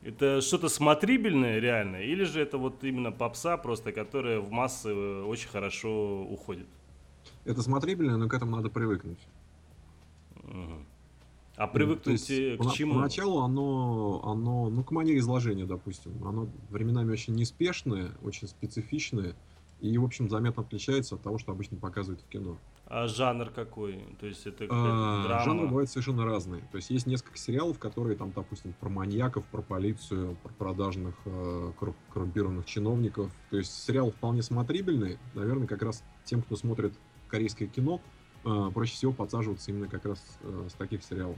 Это 0.03 0.41
что-то 0.41 0.69
смотрибельное 0.69 1.59
реально, 1.59 1.97
или 1.97 2.23
же 2.23 2.41
это 2.41 2.59
вот 2.59 2.85
именно 2.85 3.11
попса 3.11 3.57
просто, 3.57 3.91
которая 3.91 4.39
в 4.39 4.53
массы 4.53 4.91
э, 4.91 5.23
очень 5.25 5.49
хорошо 5.49 6.23
уходит? 6.23 6.69
Это 7.45 7.61
смотрибельное, 7.63 8.17
но 8.17 8.29
к 8.29 8.35
этому 8.35 8.55
надо 8.55 8.71
привыкнуть. 8.71 9.19
Угу. 10.45 10.85
А 11.59 11.67
привыкнуть 11.67 12.29
есть, 12.29 12.61
к 12.61 12.73
чему? 12.73 12.95
Поначалу 12.95 13.41
оно, 13.41 14.23
оно, 14.25 14.71
ну, 14.71 14.85
к 14.85 14.93
манере 14.93 15.19
изложения, 15.19 15.67
допустим. 15.67 16.25
Оно 16.25 16.49
временами 16.71 17.11
очень 17.11 17.35
неспешное, 17.35 18.13
очень 18.23 18.47
специфичное. 18.47 19.35
И, 19.81 19.97
в 19.99 20.05
общем, 20.05 20.31
заметно 20.31 20.63
отличается 20.63 21.17
от 21.17 21.23
того, 21.23 21.39
что 21.39 21.51
обычно 21.51 21.77
показывают 21.77 22.21
в 22.23 22.29
кино. 22.29 22.59
А 22.87 23.09
жанр 23.09 23.51
какой? 23.51 24.05
То 24.21 24.27
есть 24.27 24.47
это 24.47 24.67
а, 24.71 25.25
драма? 25.25 25.45
Жанры 25.45 25.67
бывают 25.67 25.91
совершенно 25.91 26.25
разные. 26.25 26.63
То 26.71 26.77
есть 26.77 26.91
есть 26.91 27.07
несколько 27.07 27.39
сериалов, 27.39 27.79
которые 27.81 28.17
там, 28.17 28.33
допустим, 28.35 28.73
про 28.79 28.89
маньяков, 28.89 29.45
про 29.47 29.61
полицию, 29.61 30.37
про 30.43 30.53
продажных 30.53 31.17
э, 31.25 31.73
коррумпированных 32.13 32.67
чиновников. 32.67 33.33
То 33.51 33.57
есть 33.57 33.73
сериал 33.85 34.13
вполне 34.13 34.43
смотрибельный. 34.43 35.19
Наверное, 35.35 35.67
как 35.67 35.83
раз 35.83 36.05
тем, 36.25 36.43
кто 36.43 36.55
смотрит 36.55 36.95
корейское 37.29 37.69
кино, 37.69 38.01
э, 38.45 38.71
проще 38.73 38.95
всего 38.95 39.13
подсаживаться 39.13 39.71
именно 39.71 39.89
как 39.89 40.05
раз 40.05 40.23
э, 40.43 40.69
с 40.71 40.75
таких 40.75 41.03
сериалов. 41.03 41.37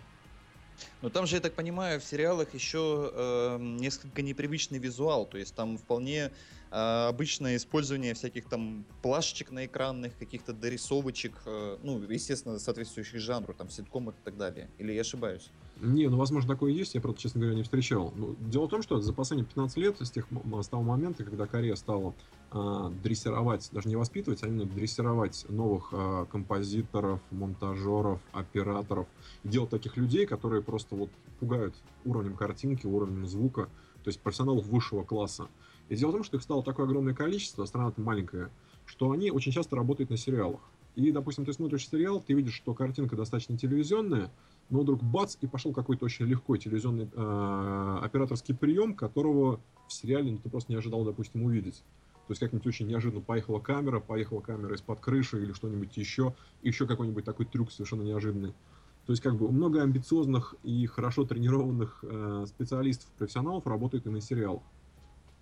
Но 1.02 1.08
там 1.08 1.26
же, 1.26 1.36
я 1.36 1.40
так 1.40 1.54
понимаю, 1.54 2.00
в 2.00 2.04
сериалах 2.04 2.54
еще 2.54 3.10
э, 3.12 3.58
несколько 3.60 4.22
непривычный 4.22 4.78
визуал, 4.78 5.26
то 5.26 5.38
есть 5.38 5.54
там 5.54 5.78
вполне 5.78 6.30
э, 6.70 7.06
обычное 7.08 7.56
использование 7.56 8.14
всяких 8.14 8.46
там 8.46 8.84
плашечек 9.02 9.50
на 9.50 9.66
экранных, 9.66 10.16
каких-то 10.18 10.52
дорисовочек, 10.52 11.32
э, 11.46 11.78
ну, 11.82 12.00
естественно, 12.02 12.58
соответствующих 12.58 13.20
жанру, 13.20 13.54
там, 13.54 13.70
ситкомах 13.70 14.14
и 14.14 14.24
так 14.24 14.36
далее. 14.36 14.68
Или 14.78 14.92
я 14.92 15.00
ошибаюсь? 15.00 15.50
Не, 15.80 16.08
ну, 16.08 16.18
возможно, 16.18 16.52
такое 16.52 16.72
есть, 16.72 16.94
я, 16.94 17.00
правда, 17.00 17.18
честно 17.20 17.40
говоря, 17.40 17.56
не 17.56 17.62
встречал. 17.62 18.12
Ну, 18.16 18.36
дело 18.40 18.66
в 18.66 18.70
том, 18.70 18.82
что 18.82 19.00
за 19.00 19.12
последние 19.12 19.46
15 19.46 19.76
лет, 19.78 19.96
с, 20.00 20.10
тех, 20.10 20.26
с 20.62 20.68
того 20.68 20.82
момента, 20.82 21.24
когда 21.24 21.46
Корея 21.46 21.74
стала 21.74 22.14
дрессировать, 22.52 23.68
даже 23.72 23.88
не 23.88 23.96
воспитывать, 23.96 24.42
а 24.42 24.48
именно 24.48 24.64
дрессировать 24.64 25.46
новых 25.48 25.90
э, 25.92 26.26
композиторов, 26.30 27.20
монтажеров, 27.30 28.20
операторов, 28.32 29.06
делать 29.44 29.70
таких 29.70 29.96
людей, 29.96 30.26
которые 30.26 30.62
просто 30.62 30.96
вот 30.96 31.10
пугают 31.38 31.74
уровнем 32.04 32.34
картинки, 32.34 32.86
уровнем 32.86 33.26
звука, 33.26 33.68
то 34.02 34.08
есть 34.08 34.20
профессионалов 34.20 34.66
высшего 34.66 35.04
класса. 35.04 35.48
И 35.88 35.96
дело 35.96 36.10
в 36.10 36.14
том, 36.14 36.24
что 36.24 36.36
их 36.36 36.42
стало 36.42 36.62
такое 36.62 36.86
огромное 36.86 37.14
количество, 37.14 37.64
страна-то 37.66 38.00
маленькая, 38.00 38.50
что 38.84 39.12
они 39.12 39.30
очень 39.30 39.52
часто 39.52 39.76
работают 39.76 40.10
на 40.10 40.16
сериалах. 40.16 40.60
И, 40.96 41.12
допустим, 41.12 41.44
ты 41.44 41.52
смотришь 41.52 41.88
сериал, 41.88 42.20
ты 42.20 42.34
видишь, 42.34 42.54
что 42.54 42.74
картинка 42.74 43.14
достаточно 43.14 43.56
телевизионная, 43.56 44.30
но 44.70 44.80
вдруг 44.80 45.02
бац, 45.02 45.36
и 45.40 45.46
пошел 45.46 45.72
какой-то 45.72 46.04
очень 46.04 46.26
легкой 46.26 46.58
телевизионный 46.58 47.08
э, 47.12 47.98
операторский 48.02 48.54
прием, 48.54 48.94
которого 48.94 49.60
в 49.86 49.92
сериале 49.92 50.32
ну, 50.32 50.38
ты 50.38 50.48
просто 50.48 50.72
не 50.72 50.78
ожидал, 50.78 51.04
допустим, 51.04 51.42
увидеть. 51.42 51.82
То 52.30 52.32
есть 52.32 52.40
как-нибудь 52.42 52.68
очень 52.68 52.86
неожиданно 52.86 53.20
поехала 53.20 53.58
камера, 53.58 53.98
поехала 53.98 54.40
камера 54.40 54.76
из-под 54.76 55.00
крыши 55.00 55.42
или 55.42 55.52
что-нибудь 55.52 55.96
еще, 55.96 56.32
еще 56.62 56.86
какой-нибудь 56.86 57.24
такой 57.24 57.44
трюк 57.44 57.72
совершенно 57.72 58.02
неожиданный. 58.02 58.52
То 59.04 59.12
есть 59.12 59.20
как 59.20 59.34
бы 59.34 59.50
много 59.50 59.82
амбициозных 59.82 60.54
и 60.62 60.86
хорошо 60.86 61.24
тренированных 61.24 62.04
э, 62.04 62.44
специалистов, 62.46 63.10
профессионалов 63.18 63.66
работает 63.66 64.06
и 64.06 64.10
на 64.10 64.20
сериалах. 64.20 64.62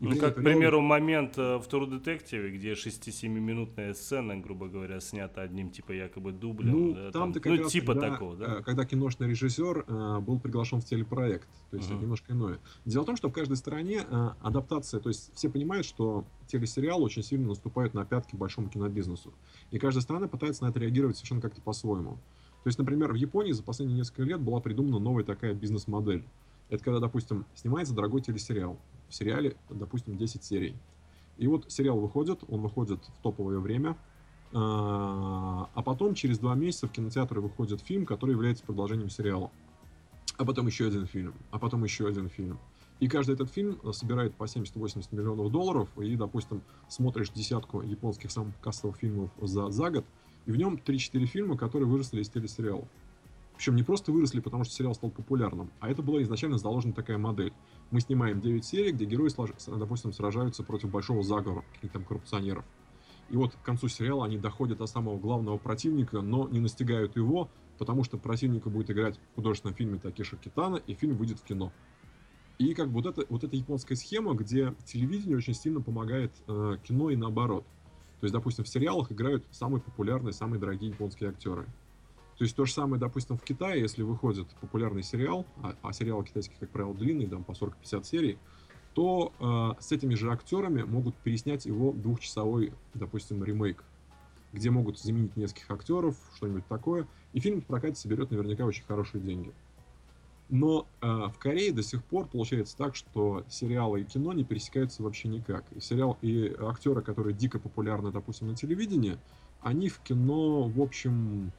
Ну, 0.01 0.17
как, 0.17 0.37
к 0.37 0.43
примеру, 0.43 0.81
момент 0.81 1.37
э, 1.39 1.57
в 1.57 1.67
Detective, 1.67 2.51
где 2.51 2.75
6-7-минутная 2.75 3.95
сцена, 3.95 4.37
грубо 4.37 4.69
говоря, 4.69 5.01
снята 5.01 5.43
одним, 5.43 5.71
типа, 5.71 5.91
якобы 5.91 6.31
дублем. 6.31 6.71
Ну, 6.71 6.95
да, 6.95 7.11
там, 7.11 7.33
там 7.33 7.43
ну, 7.45 7.63
раз, 7.63 7.73
типа 7.73 7.95
когда, 7.95 8.11
такого, 8.11 8.37
да? 8.37 8.59
Э, 8.59 8.63
когда 8.63 8.85
киношный 8.85 9.29
режиссер 9.29 9.85
э, 9.89 10.21
был 10.21 10.39
приглашен 10.39 10.81
в 10.81 10.85
телепроект, 10.85 11.49
то 11.71 11.77
есть 11.77 11.89
uh-huh. 11.89 11.95
это 11.95 12.03
немножко 12.03 12.33
иное. 12.33 12.59
Дело 12.85 13.03
в 13.03 13.07
том, 13.07 13.17
что 13.17 13.29
в 13.29 13.33
каждой 13.33 13.57
стране 13.57 14.05
э, 14.09 14.29
адаптация, 14.41 15.01
то 15.01 15.09
есть 15.09 15.35
все 15.35 15.49
понимают, 15.49 15.85
что 15.85 16.25
телесериалы 16.47 17.03
очень 17.03 17.25
сильно 17.25 17.49
наступают 17.49 17.93
на 17.93 18.05
пятки 18.05 18.37
большому 18.37 18.69
кинобизнесу. 18.69 19.35
И 19.73 19.79
каждая 19.81 20.03
страна 20.03 20.29
пытается 20.29 20.65
на 20.65 20.69
это 20.69 20.79
реагировать 20.79 21.17
совершенно 21.17 21.41
как-то 21.41 21.61
по-своему. 21.61 22.19
То 22.63 22.69
есть, 22.69 22.79
например, 22.79 23.13
в 23.13 23.17
Японии 23.17 23.51
за 23.51 23.65
последние 23.65 23.99
несколько 23.99 24.23
лет 24.23 24.41
была 24.41 24.61
придумана 24.61 25.01
новая 25.01 25.25
такая 25.25 25.55
бизнес-модель. 25.55 26.25
Это 26.71 26.85
когда, 26.85 27.01
допустим, 27.01 27.47
снимается 27.55 27.95
дорогой 27.95 28.21
телесериал 28.21 28.79
в 29.09 29.15
сериале, 29.15 29.57
допустим, 29.71 30.17
10 30.17 30.45
серий. 30.45 30.77
И 31.37 31.47
вот 31.47 31.71
сериал 31.71 31.99
выходит, 31.99 32.41
он 32.49 32.61
выходит 32.61 33.01
в 33.05 33.23
топовое 33.23 33.59
время, 33.59 33.97
а, 34.53 35.69
а 35.75 35.83
потом 35.83 36.15
через 36.15 36.39
два 36.39 36.55
месяца 36.55 36.87
в 36.87 36.93
кинотеатры 36.93 37.41
выходит 37.41 37.81
фильм, 37.81 38.07
который 38.07 38.33
является 38.33 38.65
продолжением 38.65 39.11
сериала. 39.11 39.51
А 40.37 40.45
потом 40.45 40.67
еще 40.67 40.87
один 40.87 41.07
фильм, 41.07 41.35
а 41.51 41.59
потом 41.59 41.85
еще 41.85 42.07
один 42.07 42.29
фильм. 42.29 42.59
И 43.01 43.07
каждый 43.07 43.35
этот 43.35 43.51
фильм 43.51 43.79
собирает 43.93 44.35
по 44.35 44.45
70-80 44.45 45.09
миллионов 45.13 45.53
долларов, 45.53 45.89
и, 45.99 46.17
допустим, 46.17 46.63
смотришь 46.89 47.31
десятку 47.31 47.83
японских 47.83 48.31
самых 48.31 48.59
кассовых 48.61 48.97
фильмов 48.97 49.31
за, 49.41 49.71
за 49.71 49.91
год, 49.91 50.05
и 50.47 50.51
в 50.51 50.57
нем 50.57 50.81
3-4 50.85 51.27
фильма, 51.27 51.57
которые 51.57 51.89
выросли 51.89 52.21
из 52.21 52.29
телесериалов. 52.29 52.89
Причем 53.59 53.75
не 53.75 53.83
просто 53.83 54.13
выросли, 54.13 54.39
потому 54.39 54.63
что 54.63 54.73
сериал 54.73 54.95
стал 54.95 55.11
популярным, 55.11 55.73
а 55.81 55.91
это 55.91 56.01
была 56.01 56.23
изначально 56.23 56.59
заложена 56.59 56.93
такая 56.93 57.19
модель. 57.19 57.53
Мы 57.91 58.01
снимаем 58.01 58.41
9 58.41 58.65
серий, 58.65 58.93
где 58.93 59.05
герои, 59.05 59.31
допустим, 59.77 60.13
сражаются 60.13 60.63
против 60.63 60.91
большого 60.91 61.25
заговора, 61.25 61.65
каких-то 61.75 61.99
там 61.99 62.05
коррупционеров. 62.05 62.65
И 63.31 63.37
вот 63.37 63.57
к 63.57 63.63
концу 63.63 63.89
сериала 63.89 64.27
они 64.27 64.39
доходят 64.39 64.79
до 64.79 64.87
самого 64.87 65.19
главного 65.19 65.59
противника, 65.59 66.21
но 66.21 66.49
не 66.49 66.61
настигают 66.61 67.17
его, 67.17 67.51
потому 67.79 68.05
что 68.05 68.17
противника 68.17 68.71
будет 68.71 68.93
играть 68.93 69.19
в 69.33 69.35
художественном 69.35 69.75
фильме 69.75 69.99
Такеши 69.99 70.37
Китана, 70.37 70.77
и 70.77 70.95
фильм 70.95 71.17
выйдет 71.17 71.41
в 71.41 71.43
кино. 71.43 71.73
И 72.59 72.75
как 72.75 72.87
бы 72.91 73.03
вот, 73.03 73.07
это, 73.07 73.27
вот 73.29 73.43
эта 73.43 73.57
японская 73.57 73.97
схема, 73.97 74.35
где 74.35 74.73
телевидение 74.85 75.37
очень 75.37 75.55
сильно 75.55 75.81
помогает 75.81 76.31
э, 76.47 76.77
кино 76.85 77.11
и 77.11 77.17
наоборот. 77.17 77.65
То 78.21 78.25
есть, 78.25 78.33
допустим, 78.33 78.65
в 78.65 78.69
сериалах 78.69 79.11
играют 79.11 79.45
самые 79.51 79.81
популярные, 79.81 80.33
самые 80.33 80.61
дорогие 80.61 80.91
японские 80.91 81.31
актеры. 81.31 81.67
То 82.39 82.45
есть 82.45 82.55
то 82.55 82.65
же 82.65 82.73
самое, 82.73 83.01
допустим, 83.01 83.37
в 83.37 83.43
Китае, 83.43 83.81
если 83.81 84.03
выходит 84.03 84.47
популярный 84.61 85.03
сериал, 85.03 85.45
а, 85.61 85.75
а 85.83 85.93
сериалы 85.93 86.25
китайские, 86.25 86.57
как 86.61 86.71
правило, 86.71 86.95
длинные, 86.95 87.29
там 87.29 87.43
по 87.43 87.51
40-50 87.51 88.05
серий, 88.05 88.39
то 88.95 89.33
э, 89.41 89.83
с 89.83 89.91
этими 89.91 90.15
же 90.15 90.31
актерами 90.31 90.83
могут 90.83 91.17
переснять 91.17 91.67
его 91.67 91.93
двухчасовой, 91.93 92.73
допустим, 92.95 93.43
ремейк, 93.43 93.83
где 94.53 94.71
могут 94.71 95.01
заменить 95.01 95.37
нескольких 95.37 95.71
актеров, 95.71 96.17
что-нибудь 96.37 96.67
такое, 96.69 97.09
и 97.33 97.41
фильм 97.41 97.61
в 97.61 97.67
прокате 97.67 97.97
соберет 97.97 98.31
наверняка 98.31 98.65
очень 98.65 98.85
хорошие 98.85 99.21
деньги. 99.21 99.53
Но 100.49 100.87
э, 101.01 101.07
в 101.07 101.39
Корее 101.39 101.73
до 101.73 101.83
сих 101.83 102.05
пор 102.05 102.27
получается 102.27 102.77
так, 102.77 102.95
что 102.95 103.45
сериалы 103.49 104.03
и 104.03 104.05
кино 104.05 104.33
не 104.33 104.45
пересекаются 104.45 105.03
вообще 105.03 105.29
никак. 105.29 105.65
И 105.73 105.81
сериал 105.81 106.17
и 106.23 106.55
актеры, 106.59 107.03
которые 107.03 107.35
дико 107.35 107.59
популярны, 107.59 108.13
допустим, 108.13 108.47
на 108.47 108.55
телевидении, 108.55 109.19
они 109.61 109.89
в 109.89 109.99
кино, 109.99 110.69
в 110.69 110.81
общем, 110.81 111.53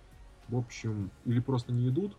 в 0.49 0.57
общем, 0.57 1.11
или 1.25 1.39
просто 1.39 1.71
не 1.71 1.89
идут, 1.89 2.17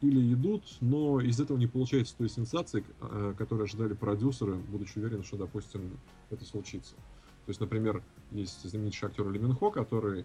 или 0.00 0.32
идут, 0.32 0.64
но 0.80 1.20
из 1.20 1.40
этого 1.40 1.58
не 1.58 1.66
получается 1.66 2.16
той 2.16 2.28
сенсации, 2.28 2.84
э, 3.00 3.34
которую 3.36 3.64
ожидали 3.64 3.94
продюсеры, 3.94 4.54
будучи 4.54 4.98
уверены, 4.98 5.24
что, 5.24 5.36
допустим, 5.36 5.98
это 6.30 6.44
случится. 6.44 6.94
То 6.94 7.48
есть, 7.48 7.60
например, 7.60 8.02
есть 8.30 8.68
знаменитый 8.68 9.08
актер 9.08 9.30
Ли 9.30 9.40
Хо, 9.52 9.70
который, 9.70 10.24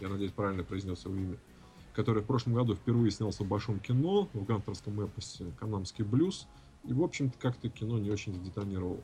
я 0.00 0.08
надеюсь, 0.08 0.32
правильно 0.32 0.64
произнес 0.64 1.04
его 1.04 1.14
имя, 1.14 1.36
который 1.94 2.22
в 2.22 2.26
прошлом 2.26 2.54
году 2.54 2.74
впервые 2.74 3.10
снялся 3.10 3.44
в 3.44 3.48
большом 3.48 3.78
кино, 3.78 4.28
в 4.32 4.44
гангстерском 4.44 5.00
эпосе 5.00 5.46
«Канамский 5.58 6.04
блюз», 6.04 6.48
и, 6.84 6.92
в 6.92 7.02
общем-то, 7.02 7.38
как-то 7.38 7.68
кино 7.68 7.98
не 7.98 8.10
очень 8.10 8.34
сдетонировало. 8.34 9.00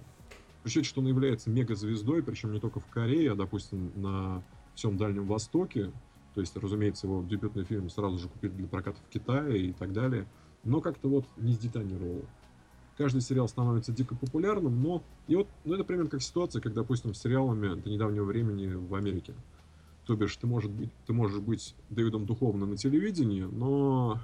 При 0.63 0.83
что 0.83 1.01
он 1.01 1.07
является 1.07 1.49
мегазвездой, 1.49 2.23
причем 2.23 2.53
не 2.53 2.61
только 2.61 2.81
в 2.81 2.87
Корее, 2.87 3.33
а, 3.33 3.35
допустим, 3.35 3.93
на 3.97 4.43
всем 4.75 4.97
Дальнем 4.99 5.27
Востоке, 5.27 5.91
есть, 6.41 6.57
разумеется, 6.57 7.07
его 7.07 7.23
дебютный 7.23 7.65
фильм 7.65 7.89
сразу 7.91 8.19
же 8.19 8.29
купили 8.29 8.53
для 8.53 8.69
проката 8.69 8.99
в 9.01 9.09
Китае 9.13 9.69
и 9.69 9.73
так 9.73 9.93
далее. 9.93 10.27
Но 10.65 10.81
как-то 10.81 11.09
вот 11.09 11.27
не 11.37 11.53
сдетонировало. 11.53 12.25
Каждый 12.99 13.23
сериал 13.23 13.49
становится 13.49 13.93
дико 13.93 14.15
популярным, 14.15 14.83
но... 14.83 15.03
И 15.27 15.35
вот, 15.37 15.49
ну, 15.65 15.75
это 15.75 15.85
примерно 15.85 16.11
как 16.11 16.23
ситуация, 16.23 16.61
как, 16.61 16.75
допустим, 16.75 17.15
с 17.15 17.21
сериалами 17.21 17.81
до 17.81 17.89
недавнего 17.89 18.25
времени 18.25 18.75
в 18.75 18.95
Америке. 18.95 19.35
То 20.05 20.17
бишь, 20.17 20.37
ты, 20.37 20.47
может 20.47 20.71
быть, 20.71 20.91
ты 21.07 21.13
можешь 21.13 21.41
быть 21.41 21.75
Дэвидом 21.89 22.27
Духовно 22.27 22.67
на 22.67 22.77
телевидении, 22.77 23.43
но 23.43 24.19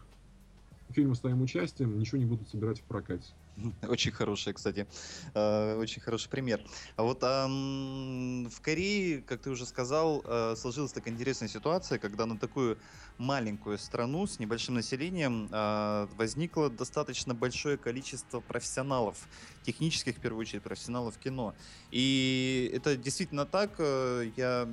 фильмы 0.91 1.15
с 1.15 1.21
твоим 1.21 1.43
участием 1.43 1.99
ничего 1.99 2.19
не 2.19 2.27
будут 2.27 2.49
собирать 2.49 2.81
в 2.81 2.85
прокате. 2.85 3.33
Очень 3.89 4.13
хороший, 4.13 4.53
кстати, 4.53 4.87
э, 5.35 5.79
очень 5.79 6.03
хороший 6.03 6.29
пример. 6.29 6.61
А 6.97 7.03
вот 7.03 7.23
в 7.23 8.61
Корее, 8.61 9.23
как 9.23 9.41
ты 9.41 9.51
уже 9.51 9.67
сказал, 9.67 10.23
э, 10.25 10.55
сложилась 10.57 10.93
такая 10.93 11.15
интересная 11.15 11.49
ситуация, 11.49 11.99
когда 11.99 12.27
на 12.27 12.39
такую 12.39 12.79
маленькую 13.19 13.79
страну 13.79 14.27
с 14.27 14.39
небольшим 14.39 14.75
населением 14.75 15.49
э, 15.51 16.07
возникло 16.17 16.69
достаточно 16.69 17.35
большое 17.35 17.79
количество 17.79 18.41
профессионалов, 18.41 19.27
технических, 19.67 20.17
в 20.17 20.21
первую 20.21 20.43
очередь, 20.43 20.63
профессионалов 20.63 21.19
кино. 21.19 21.55
И 21.91 22.71
это 22.73 22.97
действительно 22.97 23.45
так. 23.45 23.79
Я 24.37 24.67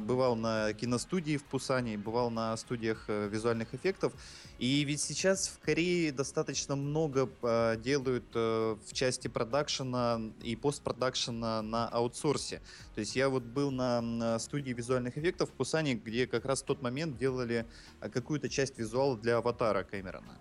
бывал 0.00 0.36
на 0.36 0.72
киностудии 0.72 1.36
в 1.36 1.44
Пусане, 1.44 1.98
бывал 1.98 2.30
на 2.30 2.56
студиях 2.56 3.08
визуальных 3.08 3.74
эффектов. 3.74 4.12
И 4.58 4.84
ведь 4.84 5.02
сейчас 5.02 5.48
в 5.48 5.58
Корее 5.58 6.12
достаточно 6.12 6.76
много 6.76 7.28
делают 7.76 8.24
э, 8.34 8.76
в 8.86 8.92
части 8.92 9.28
продакшена 9.28 10.20
и 10.42 10.56
постпродакшена 10.56 11.62
на 11.62 11.88
аутсорсе. 11.88 12.62
То 12.94 13.00
есть 13.00 13.16
я 13.16 13.28
вот 13.28 13.42
был 13.42 13.70
на, 13.70 14.38
студии 14.38 14.72
визуальных 14.72 15.18
эффектов 15.18 15.50
в 15.50 15.52
Пусане, 15.52 15.94
где 15.94 16.26
как 16.26 16.44
раз 16.44 16.62
в 16.62 16.64
тот 16.64 16.82
момент 16.82 17.18
делали 17.18 17.66
э, 18.00 18.08
какую-то 18.08 18.48
часть 18.48 18.78
визуала 18.78 19.16
для 19.16 19.38
аватара 19.38 19.82
Кэмерона. 19.82 20.38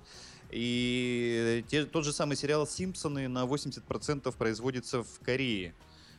И 0.55 1.65
те, 1.67 1.83
тот 1.83 2.05
же 2.05 2.13
самый 2.13 2.37
сериал 2.37 2.65
«Симпсоны» 2.65 3.27
на 3.27 3.43
80% 3.43 4.33
производится 4.37 5.03
в 5.03 5.19
Корее. 5.21 5.75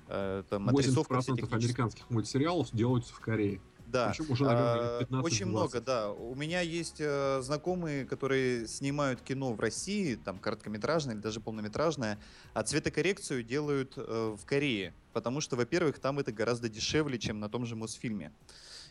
Э, 0.09 0.43
там, 0.51 0.69
80% 0.69 1.55
американских 1.55 2.11
мультсериалов 2.11 2.69
делаются 2.71 3.15
в 3.15 3.21
Корее. 3.21 3.63
Да. 3.87 4.11
Причем 4.11 4.31
уже, 4.31 4.45
наверное, 4.45 4.99
15 4.99 5.13
а, 5.15 5.25
Очень 5.25 5.47
много, 5.47 5.81
да. 5.81 6.11
У 6.11 6.35
меня 6.35 6.61
есть 6.61 6.97
э, 6.99 7.41
знакомые, 7.43 8.05
которые 8.05 8.69
снимают 8.69 9.23
кино 9.23 9.55
в 9.55 9.61
России, 9.61 10.17
там 10.17 10.39
короткометражное 10.39 11.15
или 11.15 11.23
даже 11.23 11.41
полнометражное, 11.41 12.19
а 12.53 12.63
цветокоррекцию 12.63 13.43
делают 13.43 13.95
э, 13.97 14.37
в 14.39 14.45
Корее. 14.45 14.93
Потому 15.15 15.41
что, 15.41 15.57
во-первых, 15.57 15.99
там 15.99 16.19
это 16.19 16.31
гораздо 16.31 16.69
дешевле, 16.69 17.19
чем 17.19 17.41
на 17.41 17.49
том 17.49 17.65
же 17.65 17.75
Мосфильме 17.75 18.33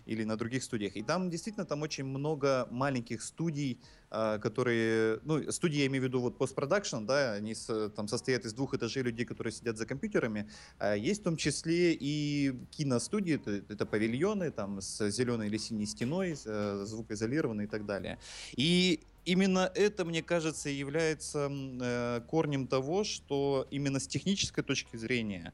или 0.05 0.23
на 0.23 0.37
других 0.37 0.63
студиях. 0.63 0.95
И 0.95 1.03
там 1.03 1.29
действительно 1.29 1.65
там 1.65 1.81
очень 1.81 2.05
много 2.05 2.67
маленьких 2.71 3.21
студий, 3.21 3.79
а, 4.11 4.37
которые, 4.37 5.19
ну, 5.23 5.51
студии 5.51 5.79
я 5.79 5.87
имею 5.87 6.03
в 6.03 6.07
виду 6.07 6.21
вот 6.21 6.37
постпродакшн, 6.37 7.05
да, 7.05 7.33
они 7.33 7.53
с, 7.53 7.89
там 7.89 8.07
состоят 8.07 8.45
из 8.45 8.53
двух 8.53 8.73
этажей 8.73 9.03
людей, 9.03 9.25
которые 9.25 9.51
сидят 9.51 9.77
за 9.77 9.85
компьютерами. 9.85 10.49
А 10.77 10.95
есть 10.95 11.21
в 11.21 11.23
том 11.23 11.37
числе 11.37 11.93
и 11.99 12.55
киностудии, 12.71 13.35
это, 13.35 13.51
это 13.67 13.85
павильоны 13.85 14.51
там 14.51 14.79
с 14.79 15.09
зеленой 15.09 15.47
или 15.47 15.57
синей 15.57 15.85
стеной, 15.85 16.37
э, 16.45 16.83
звукоизолированные 16.85 17.67
и 17.67 17.69
так 17.69 17.85
далее. 17.85 18.19
И 18.55 19.01
именно 19.25 19.71
это, 19.75 20.05
мне 20.05 20.23
кажется, 20.23 20.69
является 20.69 21.49
э, 21.51 22.21
корнем 22.27 22.67
того, 22.67 23.03
что 23.03 23.67
именно 23.71 23.99
с 23.99 24.07
технической 24.07 24.63
точки 24.63 24.95
зрения, 24.95 25.51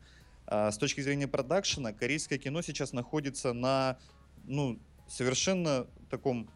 э, 0.47 0.72
с 0.72 0.78
точки 0.78 1.02
зрения 1.02 1.28
продакшена, 1.28 1.93
корейское 1.93 2.38
кино 2.38 2.62
сейчас 2.62 2.93
находится 2.93 3.54
на 3.54 3.97
ну, 4.46 4.80
совершенно 5.08 5.88
таком 6.10 6.50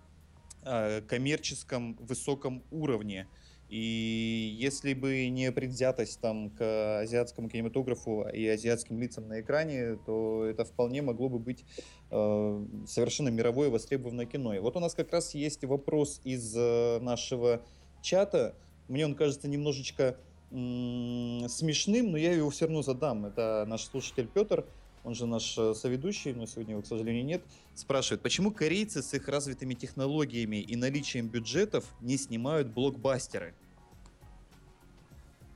э, 0.64 1.02
коммерческом 1.02 1.96
высоком 1.96 2.64
уровне. 2.72 3.28
И 3.68 4.56
если 4.60 4.94
бы 4.94 5.28
не 5.30 5.52
предвзятость 5.52 6.22
там 6.22 6.52
к 6.52 7.00
азиатскому 7.02 7.50
кинематографу 7.50 8.28
и 8.32 8.48
азиатским 8.48 9.00
лицам 9.00 9.28
на 9.28 9.42
экране, 9.42 9.98
то 10.06 10.46
это 10.46 10.66
вполне 10.66 11.02
могло 11.02 11.30
бы 11.30 11.40
быть 11.40 11.66
э, 12.12 12.66
совершенно 12.88 13.30
мировое 13.30 13.70
востребованное 13.70 14.28
кино. 14.28 14.54
И 14.54 14.60
вот 14.60 14.76
у 14.78 14.80
нас 14.80 14.94
как 14.94 15.12
раз 15.12 15.34
есть 15.34 15.64
вопрос 15.64 16.22
из 16.24 16.56
э, 16.56 17.00
нашего 17.02 17.64
чата. 18.04 18.56
Мне 18.88 19.06
он 19.06 19.16
кажется 19.16 19.48
немножечко 19.48 20.16
смешным, 20.52 22.12
но 22.12 22.18
я 22.18 22.34
его 22.34 22.50
все 22.52 22.66
равно 22.66 22.84
задам. 22.84 23.26
Это 23.26 23.66
наш 23.68 23.84
слушатель 23.84 24.28
Петр 24.32 24.66
он 25.06 25.14
же 25.14 25.28
наш 25.28 25.58
э, 25.58 25.74
соведущий, 25.76 26.34
но 26.34 26.46
сегодня 26.48 26.74
его, 26.74 26.82
к 26.82 26.88
сожалению, 26.88 27.24
нет, 27.24 27.44
спрашивает, 27.76 28.22
почему 28.22 28.52
корейцы 28.52 29.04
с 29.04 29.14
их 29.14 29.28
развитыми 29.28 29.76
технологиями 29.76 30.58
и 30.58 30.76
наличием 30.76 31.28
бюджетов 31.28 31.86
не 32.02 32.18
снимают 32.18 32.68
блокбастеры? 32.70 33.54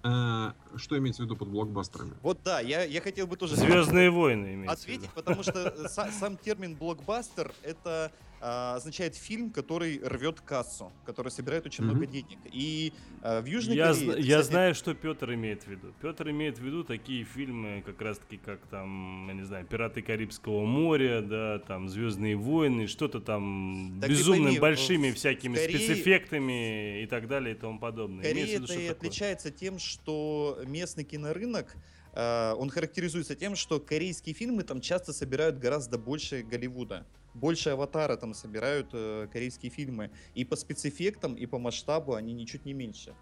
А, 0.03 0.53
что 0.77 0.97
имеется 0.97 1.23
в 1.23 1.25
виду 1.25 1.35
под 1.35 1.49
блокбастерами? 1.49 2.13
Вот 2.21 2.39
да, 2.45 2.59
я, 2.59 2.83
я 2.83 3.01
хотел 3.01 3.27
бы 3.27 3.35
тоже... 3.35 3.55
Звездные 3.55 4.11
войны 4.11 4.65
Ответить, 4.67 5.09
потому 5.13 5.41
что 5.43 5.73
э, 5.75 5.89
сам 5.89 6.37
термин 6.37 6.75
блокбастер 6.75 7.51
это 7.63 8.11
а, 8.41 8.75
означает 8.75 9.15
фильм, 9.15 9.49
который 9.51 9.99
рвет 10.03 10.41
кассу, 10.41 10.91
который 11.05 11.29
собирает 11.29 11.65
очень 11.65 11.83
mm-hmm. 11.83 11.87
много 11.87 12.05
денег. 12.05 12.39
И 12.45 12.93
а, 13.21 13.41
в 13.41 13.45
Южной 13.45 13.75
я 13.75 13.93
Корее... 13.93 14.13
Зна- 14.13 14.21
я 14.21 14.43
знаю, 14.43 14.75
что 14.75 14.93
Петр 14.93 15.33
имеет 15.33 15.63
в 15.63 15.67
виду. 15.67 15.93
Петр 16.01 16.29
имеет 16.29 16.57
в 16.57 16.63
виду 16.63 16.83
такие 16.83 17.23
фильмы, 17.23 17.83
как 17.85 18.01
раз-таки, 18.01 18.37
как 18.37 18.59
там, 18.67 19.27
я 19.27 19.33
не 19.33 19.43
знаю, 19.43 19.65
«Пираты 19.65 20.01
Карибского 20.01 20.65
моря», 20.65 21.21
да, 21.21 21.59
там 21.59 21.89
«Звездные 21.89 22.35
войны», 22.35 22.87
что-то 22.87 23.19
там 23.19 23.97
так 23.99 24.09
безумно 24.09 24.45
пойми, 24.45 24.59
большими 24.59 25.11
в, 25.11 25.15
всякими 25.15 25.55
в 25.55 25.59
Корее... 25.59 25.79
спецэффектами 25.79 27.03
и 27.03 27.05
так 27.07 27.27
далее 27.27 27.55
и 27.55 27.57
тому 27.57 27.77
подобное. 27.79 28.23
Корея 28.23 28.59
это 28.59 28.73
и 28.73 28.87
отличается 28.87 29.51
тем, 29.51 29.79
что 29.79 30.59
местный 30.65 31.03
кинорынок 31.03 31.75
а, 32.13 32.55
он 32.55 32.69
характеризуется 32.69 33.35
тем, 33.35 33.55
что 33.55 33.79
корейские 33.79 34.33
фильмы 34.33 34.63
там 34.63 34.81
часто 34.81 35.13
собирают 35.13 35.57
гораздо 35.57 35.97
больше 35.97 36.41
Голливуда 36.41 37.05
больше 37.39 37.69
аватара 37.69 38.15
там 38.17 38.33
собирают 38.33 38.89
э, 38.93 39.27
корейские 39.31 39.71
фильмы. 39.71 40.11
И 40.35 40.45
по 40.45 40.55
спецэффектам, 40.55 41.35
и 41.35 41.45
по 41.45 41.57
масштабу 41.57 42.13
они 42.13 42.33
ничуть 42.33 42.65
не 42.65 42.73
меньше. 42.73 43.13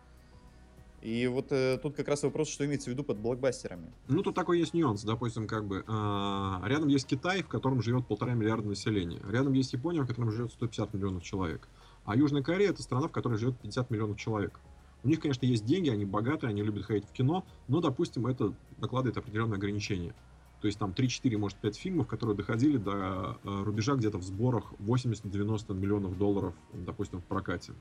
И 1.02 1.28
вот 1.28 1.52
э, 1.52 1.78
тут 1.82 1.96
как 1.96 2.08
раз 2.08 2.24
вопрос, 2.24 2.50
что 2.50 2.66
имеется 2.66 2.90
в 2.90 2.94
виду 2.94 3.04
под 3.04 3.20
блокбастерами. 3.20 3.94
Ну, 4.08 4.24
тут 4.24 4.34
такой 4.34 4.60
есть 4.60 4.74
нюанс. 4.74 5.04
Допустим, 5.04 5.48
как 5.48 5.66
бы 5.66 5.84
э, 5.88 6.68
рядом 6.68 6.88
есть 6.88 7.06
Китай, 7.06 7.44
в 7.44 7.48
котором 7.48 7.82
живет 7.82 8.08
полтора 8.08 8.34
миллиарда 8.34 8.68
населения. 8.68 9.22
Рядом 9.30 9.54
есть 9.54 9.74
Япония, 9.74 10.02
в 10.02 10.08
котором 10.08 10.32
живет 10.32 10.52
150 10.52 10.94
миллионов 10.94 11.24
человек. 11.24 11.68
А 12.06 12.16
Южная 12.16 12.42
Корея 12.42 12.72
это 12.72 12.82
страна, 12.82 13.08
в 13.08 13.12
которой 13.12 13.38
живет 13.38 13.60
50 13.60 13.92
миллионов 13.92 14.18
человек. 14.18 14.60
У 15.04 15.08
них, 15.08 15.20
конечно, 15.20 15.46
есть 15.46 15.66
деньги, 15.66 15.90
они 15.90 16.06
богатые, 16.06 16.50
они 16.50 16.64
любят 16.64 16.86
ходить 16.86 17.06
в 17.06 17.12
кино, 17.12 17.46
но, 17.68 17.80
допустим, 17.80 18.26
это 18.26 18.54
накладывает 18.80 19.18
определенные 19.18 19.58
ограничения. 19.58 20.16
То 20.62 20.68
есть 20.68 20.80
там 20.80 20.92
3-4, 20.92 21.38
может, 21.38 21.58
5 21.60 21.78
фильмов, 21.78 22.08
которые 22.08 22.36
доходили 22.36 22.78
до 22.78 23.38
э, 23.44 23.64
рубежа 23.64 23.96
где-то 23.96 24.18
в 24.18 24.24
сборах 24.24 24.74
80-90 24.80 25.74
миллионов 25.76 26.18
долларов, 26.18 26.56
допустим, 26.74 27.22
в 27.22 27.26
прокате. 27.26 27.74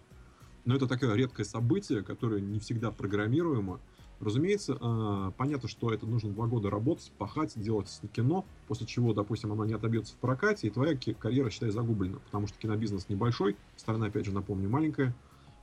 Но 0.66 0.74
это 0.74 0.87
такое 0.87 1.14
редкое 1.14 1.45
событие, 1.45 2.03
которое 2.03 2.41
не 2.41 2.59
всегда 2.59 2.91
программируемо. 2.91 3.81
Разумеется, 4.20 4.77
э, 4.81 5.33
понятно, 5.37 5.68
что 5.68 5.93
это 5.93 6.07
нужно 6.07 6.31
два 6.31 6.47
года 6.47 6.68
работать, 6.70 7.12
пахать, 7.16 7.59
делать 7.61 7.89
кино, 8.12 8.45
после 8.66 8.87
чего, 8.87 9.14
допустим, 9.14 9.53
оно 9.53 9.64
не 9.64 9.74
отобьется 9.74 10.14
в 10.14 10.16
прокате, 10.16 10.66
и 10.66 10.70
твоя 10.70 10.99
карьера, 11.18 11.51
считай, 11.51 11.70
загублена, 11.70 12.18
потому 12.18 12.47
что 12.47 12.59
кинобизнес 12.59 13.09
небольшой, 13.09 13.57
страна, 13.77 14.07
опять 14.07 14.27
же, 14.27 14.33
напомню, 14.33 14.68
маленькая. 14.68 15.14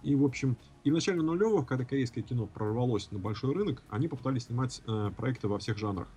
И, 0.03 0.15
в 0.15 0.23
общем, 0.23 0.57
и 0.83 0.91
в 0.91 0.93
начале 0.93 1.21
нулевых, 1.21 1.65
когда 1.65 1.85
корейское 1.85 2.23
кино 2.23 2.45
прорвалось 2.45 3.09
на 3.11 3.19
большой 3.19 3.53
рынок, 3.53 3.81
они 3.89 4.07
попытались 4.07 4.43
снимать 4.45 4.81
э, 4.85 5.11
проекты 5.15 5.47
во 5.47 5.59
всех 5.59 5.77
жанрах. 5.77 6.07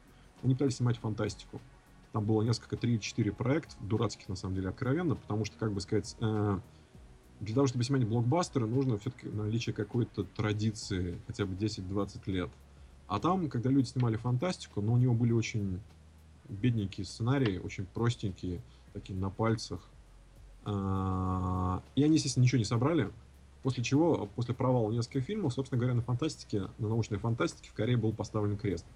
Они 0.43 0.55
пытались 0.55 0.77
снимать 0.77 0.99
фантастику. 0.99 1.61
Там 2.13 2.25
было 2.25 2.43
несколько, 2.43 2.77
3-4 2.77 3.33
проектов, 3.33 3.77
дурацких, 3.81 4.29
на 4.29 4.37
самом 4.37 4.55
деле, 4.55 4.69
откровенно, 4.71 5.17
потому 5.17 5.45
что, 5.45 5.57
как 5.59 5.73
бы 5.73 5.81
сказать, 5.81 6.17
э, 6.21 6.59
для 7.41 7.55
того, 7.55 7.67
чтобы 7.67 7.85
снимать 7.85 8.07
блокбастеры, 8.07 8.67
нужно 8.67 8.99
все-таки 8.99 9.29
наличие 9.29 9.75
какой-то 9.75 10.25
традиции, 10.25 11.19
хотя 11.27 11.45
бы 11.45 11.55
10-20 11.55 12.23
лет. 12.27 12.51
А 13.09 13.21
там, 13.21 13.49
когда 13.49 13.71
люди 13.71 13.89
снимали 13.89 14.17
фантастику, 14.17 14.81
но 14.81 14.95
у 14.95 14.97
него 14.97 15.15
были 15.15 15.33
очень 15.33 15.81
бедненькие 16.49 17.05
сценарии, 17.05 17.59
очень 17.59 17.87
простенькие, 17.87 18.61
такие 18.93 19.19
на 19.19 19.31
пальцах. 19.31 19.81
Э, 20.65 21.81
и 21.97 22.03
они, 22.03 22.15
естественно, 22.15 22.45
ничего 22.45 22.59
не 22.59 22.65
собрали. 22.65 23.11
После 23.63 23.83
чего, 23.83 24.29
после 24.37 24.55
провала 24.55 24.91
нескольких 24.91 25.25
фильмов, 25.25 25.53
собственно 25.53 25.79
говоря, 25.79 25.95
на 25.95 26.03
фантастике, 26.03 26.69
на 26.79 26.89
научной 26.89 27.19
фантастике 27.19 27.69
в 27.69 27.75
Корее 27.75 27.97
был 27.97 28.13
поставлен 28.13 28.57
крест 28.57 28.87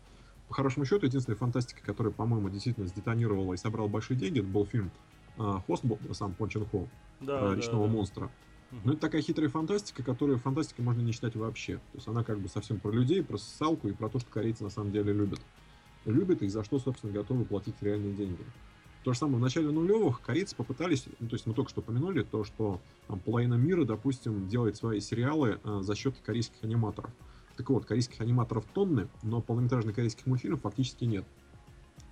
по 0.50 0.54
хорошему 0.54 0.84
счету, 0.84 1.06
единственная 1.06 1.38
фантастика, 1.38 1.80
которая, 1.80 2.12
по-моему, 2.12 2.50
действительно 2.50 2.88
сдетонировала 2.88 3.54
и 3.54 3.56
собрал 3.56 3.86
большие 3.86 4.16
деньги, 4.16 4.40
это 4.40 4.48
был 4.48 4.66
фильм 4.66 4.90
э, 5.38 5.60
«Хост», 5.64 5.84
сам 6.10 6.34
Пон 6.34 6.48
Чен 6.48 6.66
Хо, 6.66 6.88
да, 7.20 7.54
«Речного 7.54 7.86
да, 7.86 7.92
монстра». 7.92 8.30
Да. 8.72 8.78
Но 8.82 8.92
это 8.92 9.00
такая 9.00 9.22
хитрая 9.22 9.48
фантастика, 9.48 10.02
которую 10.02 10.38
фантастикой 10.38 10.84
можно 10.84 11.02
не 11.02 11.12
считать 11.12 11.36
вообще. 11.36 11.76
То 11.76 11.94
есть 11.94 12.08
она 12.08 12.24
как 12.24 12.40
бы 12.40 12.48
совсем 12.48 12.80
про 12.80 12.90
людей, 12.90 13.22
про 13.22 13.38
социалку 13.38 13.86
и 13.86 13.92
про 13.92 14.08
то, 14.08 14.18
что 14.18 14.28
корейцы 14.28 14.64
на 14.64 14.70
самом 14.70 14.90
деле 14.90 15.12
любят. 15.12 15.40
Любят 16.04 16.42
и 16.42 16.48
за 16.48 16.64
что, 16.64 16.80
собственно, 16.80 17.12
готовы 17.12 17.44
платить 17.44 17.76
реальные 17.80 18.14
деньги. 18.14 18.44
То 19.04 19.12
же 19.12 19.18
самое 19.20 19.38
в 19.38 19.40
начале 19.40 19.70
нулевых 19.70 20.20
корейцы 20.20 20.56
попытались, 20.56 21.06
ну, 21.20 21.28
то 21.28 21.36
есть 21.36 21.46
мы 21.46 21.54
только 21.54 21.70
что 21.70 21.80
упомянули 21.80 22.22
то, 22.22 22.42
что 22.42 22.80
там, 23.06 23.20
половина 23.20 23.54
мира, 23.54 23.84
допустим, 23.84 24.48
делает 24.48 24.76
свои 24.76 24.98
сериалы 24.98 25.60
э, 25.62 25.78
за 25.82 25.94
счет 25.94 26.16
корейских 26.24 26.64
аниматоров. 26.64 27.10
Так 27.60 27.68
вот, 27.68 27.84
корейских 27.84 28.22
аниматоров 28.22 28.64
тонны, 28.72 29.08
но 29.22 29.42
полнометражных 29.42 29.94
корейских 29.94 30.24
мультфильмов 30.24 30.62
фактически 30.62 31.04
нет. 31.04 31.26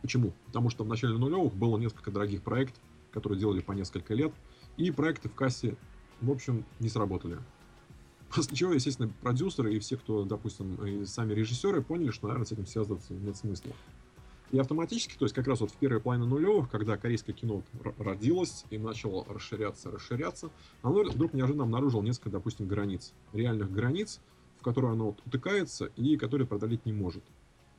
Почему? 0.03 0.35
Потому 0.45 0.69
что 0.69 0.85
в 0.85 0.89
начале 0.89 1.17
нулевых 1.17 1.55
было 1.55 1.79
несколько 1.79 2.11
дорогих 2.11 2.43
проектов, 2.43 2.83
которые 3.13 3.41
делали 3.41 3.61
по 3.61 3.73
несколько 3.73 4.13
лет, 4.13 4.31
и 4.77 4.91
проекты 4.91 5.31
в 5.31 5.35
кассе, 5.35 5.79
в 6.21 6.31
общем, 6.31 6.67
не 6.81 6.91
сработали. 6.91 7.39
После 8.35 8.55
чего, 8.59 8.75
естественно, 8.75 9.11
продюсеры 9.23 9.75
и 9.75 9.79
все, 9.79 9.97
кто, 9.97 10.25
допустим, 10.25 10.75
и 10.85 11.07
сами 11.07 11.33
режиссеры 11.33 11.81
поняли, 11.81 12.11
что, 12.11 12.27
наверное, 12.27 12.45
с 12.45 12.53
этим 12.53 12.67
связываться 12.67 13.15
нет 13.15 13.35
смысла. 13.35 13.73
И 14.51 14.59
автоматически, 14.59 15.17
то 15.17 15.25
есть 15.25 15.35
как 15.35 15.47
раз 15.47 15.61
вот 15.61 15.71
в 15.71 15.77
первой 15.77 16.01
половине 16.01 16.27
нулевых, 16.27 16.69
когда 16.69 16.99
корейское 16.99 17.35
кино 17.35 17.63
родилось 17.97 18.67
и 18.69 18.77
начало 18.77 19.25
расширяться, 19.25 19.91
расширяться, 19.91 20.51
оно 20.83 21.05
вдруг 21.05 21.33
неожиданно 21.33 21.65
обнаружило 21.65 22.03
несколько, 22.03 22.29
допустим, 22.29 22.69
границ, 22.69 23.15
реальных 23.33 23.73
границ, 23.73 24.21
в 24.59 24.63
которую 24.63 24.93
оно 24.93 25.07
вот 25.07 25.23
утыкается 25.25 25.87
и 25.97 26.17
который 26.17 26.47
преодолеть 26.47 26.85
не 26.87 26.93
может. 26.93 27.25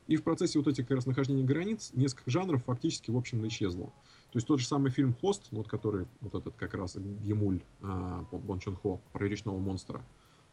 И 0.06 0.16
в 0.16 0.24
процессе 0.24 0.58
вот 0.58 0.66
этих 0.66 0.88
как 0.88 0.96
раз 0.96 1.06
нахождения 1.06 1.44
границ 1.44 1.92
несколько 1.94 2.28
жанров 2.30 2.64
фактически, 2.64 3.10
в 3.10 3.16
общем, 3.16 3.46
исчезло. 3.46 3.86
То 4.32 4.36
есть 4.36 4.46
тот 4.46 4.58
же 4.58 4.66
самый 4.66 4.90
фильм 4.90 5.14
«Хост», 5.20 5.48
вот 5.52 5.68
который, 5.68 6.06
вот 6.20 6.34
этот 6.34 6.56
как 6.56 6.74
раз 6.74 6.96
Гемуль 6.96 7.60
э, 7.82 8.24
Бон 8.32 8.58
Чон 8.58 8.74
Хо 8.76 9.00
про 9.12 9.28
речного 9.28 9.58
монстра, 9.58 10.02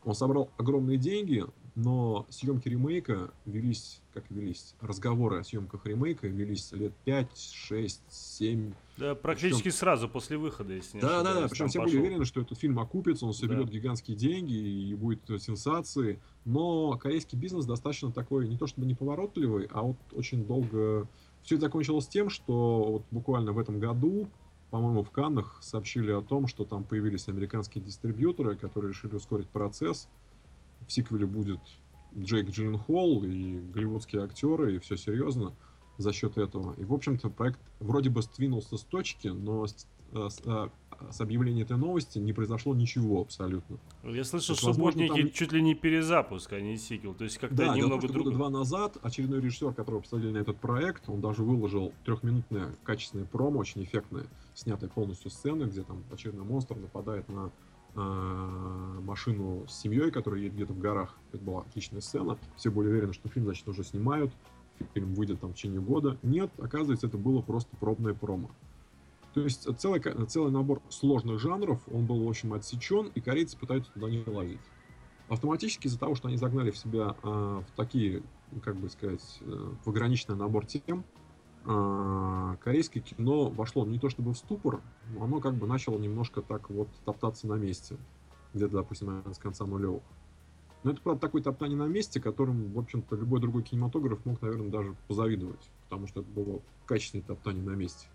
он 0.08 0.16
собрал 0.16 0.50
огромные 0.58 0.98
деньги, 0.98 1.44
но 1.76 2.26
съемки 2.30 2.70
ремейка 2.70 3.30
велись, 3.46 4.02
как 4.14 4.24
велись, 4.30 4.74
разговоры 4.80 5.40
о 5.40 5.44
съемках 5.44 5.86
ремейка 5.86 6.28
велись 6.28 6.72
лет 6.72 6.94
5, 7.04 7.38
6, 7.38 8.02
7. 8.10 8.74
Да, 8.98 9.16
практически 9.16 9.64
причем... 9.64 9.78
сразу 9.78 10.08
после 10.08 10.38
выхода, 10.38 10.74
если 10.74 10.96
не 10.98 11.02
Да, 11.02 11.24
да, 11.24 11.42
да, 11.42 11.48
причем 11.50 11.68
все 11.68 11.80
пошел. 11.80 11.92
были 11.92 12.06
уверены, 12.08 12.26
что 12.26 12.40
этот 12.40 12.58
фильм 12.58 12.80
окупится, 12.80 13.26
он 13.26 13.34
соберет 13.34 13.66
да. 13.66 13.72
гигантские 13.72 14.16
деньги 14.16 14.56
и 14.56 14.96
будет 14.96 15.20
сенсации. 15.42 16.22
Но 16.46 16.98
корейский 16.98 17.38
бизнес 17.38 17.66
достаточно 17.66 18.10
такой, 18.14 18.48
не 18.48 18.58
то 18.58 18.66
чтобы 18.66 18.88
неповоротливый, 18.88 19.68
а 19.72 19.82
вот 19.82 19.98
очень 20.14 20.46
долго... 20.46 21.08
Все 21.44 21.56
это 21.56 21.66
закончилось 21.66 22.08
тем, 22.08 22.30
что 22.30 22.84
вот 22.84 23.04
буквально 23.12 23.52
в 23.52 23.60
этом 23.60 23.80
году 23.80 24.30
по-моему, 24.70 25.04
в 25.04 25.12
Каннах 25.12 25.58
сообщили 25.62 26.12
о 26.12 26.22
том, 26.22 26.48
что 26.48 26.66
там 26.66 26.84
появились 26.84 27.28
американские 27.30 27.84
дистрибьюторы, 27.84 28.56
которые 28.56 28.92
решили 28.92 29.16
ускорить 29.16 29.48
процесс. 29.48 30.10
В 30.88 30.92
сиквеле 30.92 31.26
будет 31.26 31.60
Джейк 32.18 32.50
Джилленхолл 32.50 33.24
и 33.24 33.60
голливудские 33.60 34.24
актеры, 34.24 34.76
и 34.76 34.80
все 34.80 34.98
серьезно 34.98 35.54
за 35.98 36.14
счет 36.14 36.38
этого. 36.38 36.74
И, 36.78 36.84
в 36.84 36.94
общем-то, 36.94 37.30
проект 37.30 37.60
вроде 37.80 38.10
бы 38.10 38.22
сдвинулся 38.22 38.78
с 38.78 38.82
точки, 38.82 39.30
но 39.30 39.66
с, 40.12 40.40
э, 40.46 40.70
э, 40.92 41.12
с 41.12 41.22
объявления 41.22 41.62
этой 41.62 41.78
новости 41.78 42.20
не 42.20 42.34
произошло 42.34 42.74
ничего 42.74 43.22
абсолютно. 43.22 43.78
Я 44.04 44.24
слышал, 44.24 44.56
что 44.56 44.68
возможно, 44.68 45.02
будет 45.02 45.12
некий 45.12 45.24
там... 45.24 45.32
чуть 45.32 45.52
ли 45.52 45.62
не 45.62 45.76
перезапуск, 45.76 46.54
а 46.54 46.62
не 46.62 46.78
сиквел. 46.78 47.14
То 47.14 47.24
есть 47.24 47.38
как-то 47.38 47.56
да, 47.56 47.76
немного 47.76 48.08
друг... 48.08 48.32
два 48.32 48.50
назад 48.50 48.98
очередной 49.02 49.42
режиссер, 49.42 49.74
который 49.74 50.02
посадили 50.02 50.32
на 50.32 50.38
этот 50.38 50.58
проект, 50.58 51.10
он 51.10 51.22
даже 51.22 51.44
выложил 51.44 51.94
трехминутное 52.06 52.76
качественное 52.84 53.26
промо, 53.26 53.60
очень 53.60 53.84
эффектное, 53.84 54.26
снятое 54.54 54.90
полностью 54.90 55.32
сцены, 55.32 55.66
где 55.66 55.84
там 55.84 56.04
очередной 56.12 56.46
монстр 56.46 56.76
нападает 56.76 57.28
на 57.30 57.52
э, 57.96 59.00
машину 59.04 59.66
с 59.68 59.80
семьей, 59.80 60.12
которая 60.12 60.42
едет 60.42 60.56
где-то 60.56 60.74
в 60.74 60.80
горах. 60.80 61.18
Это 61.34 61.44
была 61.44 61.62
отличная 61.62 62.02
сцена. 62.02 62.38
Все 62.56 62.72
были 62.72 62.88
уверены, 62.88 63.14
что 63.14 63.30
фильм, 63.30 63.46
значит, 63.46 63.68
уже 63.68 63.84
снимают. 63.84 64.32
Фильм 64.94 65.14
выйдет 65.16 65.42
там 65.42 65.52
в 65.52 65.56
течение 65.56 65.82
года. 65.82 66.18
Нет, 66.22 66.52
оказывается, 66.60 67.08
это 67.08 67.18
было 67.18 67.42
просто 67.42 67.76
пробное 67.78 68.14
промо. 68.14 68.52
То 69.38 69.44
есть 69.44 69.68
целый, 69.78 70.02
целый 70.26 70.52
набор 70.52 70.82
сложных 70.90 71.40
жанров, 71.40 71.80
он 71.94 72.08
был, 72.08 72.26
в 72.26 72.28
общем, 72.28 72.56
отсечен, 72.56 73.12
и 73.14 73.22
корейцы 73.22 73.56
пытаются 73.56 73.92
туда 73.92 74.10
не 74.10 74.24
ловить. 74.26 74.60
Автоматически 75.30 75.86
из-за 75.86 76.00
того, 76.00 76.16
что 76.16 76.28
они 76.28 76.38
загнали 76.38 76.72
в 76.72 76.78
себя 76.78 77.16
э, 77.22 77.28
в 77.28 77.68
такие, 77.76 78.24
как 78.64 78.78
бы 78.78 78.90
сказать, 78.90 79.38
э, 79.42 79.74
в 79.86 79.90
ограниченный 79.92 80.38
набор 80.38 80.66
тем, 80.66 81.04
э, 81.66 82.56
корейское 82.64 83.04
кино 83.04 83.50
вошло 83.50 83.86
не 83.86 84.00
то 84.00 84.10
чтобы 84.10 84.34
в 84.34 84.38
ступор, 84.38 84.82
но 85.14 85.26
оно 85.26 85.40
как 85.40 85.54
бы 85.54 85.68
начало 85.68 86.00
немножко 86.00 86.42
так 86.42 86.72
вот 86.72 86.90
топтаться 87.06 87.46
на 87.46 87.58
месте. 87.58 87.96
Где-то, 88.56 88.78
допустим, 88.78 89.22
с 89.32 89.38
конца 89.38 89.68
нулевых. 89.68 90.02
Но 90.82 90.90
это, 90.90 91.02
правда, 91.04 91.22
такой 91.22 91.44
топтание 91.44 91.78
на 91.78 91.86
месте, 91.86 92.20
которым, 92.20 92.74
в 92.74 92.80
общем-то, 92.80 93.16
любой 93.16 93.40
другой 93.40 93.62
кинематограф 93.62 94.26
мог, 94.26 94.42
наверное, 94.42 94.70
даже 94.70 94.96
позавидовать. 95.08 95.70
Потому 95.90 96.08
что 96.08 96.22
это 96.22 96.30
было 96.32 96.60
качественное 96.88 97.24
топтание 97.24 97.64
на 97.64 97.76
месте. 97.76 98.08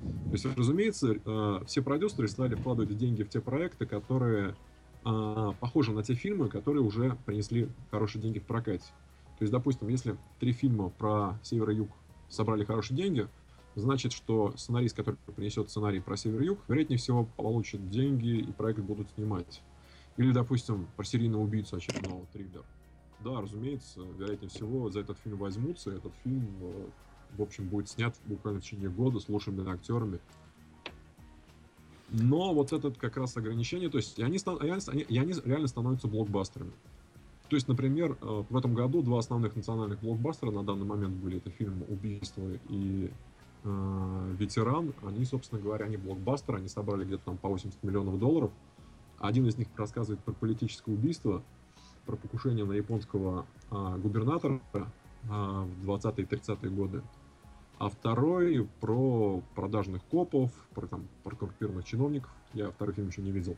То 0.00 0.32
есть, 0.32 0.46
разумеется, 0.56 1.16
э, 1.24 1.60
все 1.66 1.82
продюсеры 1.82 2.28
стали 2.28 2.54
вкладывать 2.54 2.96
деньги 2.96 3.22
в 3.22 3.28
те 3.28 3.40
проекты, 3.40 3.86
которые 3.86 4.54
э, 5.04 5.52
похожи 5.58 5.92
на 5.92 6.02
те 6.02 6.14
фильмы, 6.14 6.48
которые 6.48 6.82
уже 6.82 7.16
принесли 7.26 7.68
хорошие 7.90 8.22
деньги 8.22 8.38
в 8.38 8.44
прокате. 8.44 8.84
То 9.38 9.42
есть, 9.44 9.52
допустим, 9.52 9.88
если 9.88 10.16
три 10.38 10.52
фильма 10.52 10.90
про 10.90 11.38
север 11.42 11.70
и 11.70 11.76
юг 11.76 11.90
собрали 12.28 12.64
хорошие 12.64 12.96
деньги, 12.96 13.26
значит, 13.74 14.12
что 14.12 14.52
сценарист, 14.56 14.96
который 14.96 15.16
принесет 15.34 15.70
сценарий 15.70 16.00
про 16.00 16.16
север 16.16 16.42
и 16.42 16.46
юг, 16.46 16.58
вероятнее 16.68 16.98
всего 16.98 17.24
получит 17.24 17.88
деньги 17.90 18.38
и 18.38 18.52
проект 18.52 18.80
будут 18.80 19.10
снимать. 19.10 19.62
Или, 20.16 20.32
допустим, 20.32 20.88
про 20.96 21.04
серийного 21.04 21.42
убийцу 21.42 21.76
очередного 21.76 22.26
триллер. 22.32 22.64
Да, 23.20 23.40
разумеется, 23.40 24.00
вероятнее 24.00 24.48
всего 24.48 24.90
за 24.90 25.00
этот 25.00 25.18
фильм 25.18 25.38
возьмутся, 25.38 25.90
этот 25.90 26.12
фильм 26.22 26.48
э, 26.60 26.86
в 27.36 27.42
общем, 27.42 27.68
будет 27.68 27.88
снят 27.88 28.14
буквально 28.26 28.60
в 28.60 28.64
течение 28.64 28.88
года 28.88 29.20
с 29.20 29.28
лучшими 29.28 29.68
актерами. 29.70 30.20
Но 32.10 32.54
вот 32.54 32.72
этот 32.72 32.96
как 32.96 33.16
раз 33.16 33.36
ограничение, 33.36 33.90
то 33.90 33.98
есть 33.98 34.18
и 34.18 34.22
они, 34.22 34.38
они, 34.46 35.02
и 35.02 35.18
они 35.18 35.34
реально 35.44 35.68
становятся 35.68 36.08
блокбастерами. 36.08 36.72
То 37.48 37.56
есть, 37.56 37.68
например, 37.68 38.16
э, 38.20 38.44
в 38.48 38.56
этом 38.56 38.74
году 38.74 39.02
два 39.02 39.18
основных 39.18 39.56
национальных 39.56 40.00
блокбастера 40.00 40.50
на 40.50 40.62
данный 40.62 40.84
момент 40.84 41.14
были. 41.16 41.38
Это 41.38 41.50
фильм 41.50 41.82
«Убийство» 41.88 42.44
и 42.68 43.10
э, 43.64 44.34
«Ветеран». 44.38 44.92
Они, 45.02 45.24
собственно 45.24 45.60
говоря, 45.60 45.86
они 45.86 45.96
блокбастеры, 45.96 46.58
они 46.58 46.68
собрали 46.68 47.04
где-то 47.04 47.24
там 47.26 47.38
по 47.38 47.48
80 47.48 47.82
миллионов 47.82 48.18
долларов. 48.18 48.50
Один 49.18 49.46
из 49.46 49.56
них 49.56 49.68
рассказывает 49.76 50.22
про 50.24 50.32
политическое 50.32 50.92
убийство, 50.92 51.42
про 52.06 52.16
покушение 52.16 52.64
на 52.64 52.72
японского 52.72 53.46
э, 53.70 53.98
губернатора 53.98 54.60
э, 54.74 54.84
в 55.24 55.90
20-е 55.90 56.26
30-е 56.26 56.70
годы 56.70 57.02
а 57.78 57.88
второй 57.88 58.68
про 58.80 59.42
продажных 59.54 60.02
копов, 60.04 60.50
про, 60.74 60.86
там, 60.86 61.08
про 61.22 61.36
коррумпированных 61.36 61.84
чиновников. 61.84 62.30
Я 62.54 62.70
второй 62.70 62.94
фильм 62.94 63.08
еще 63.08 63.22
не 63.22 63.30
видел. 63.30 63.56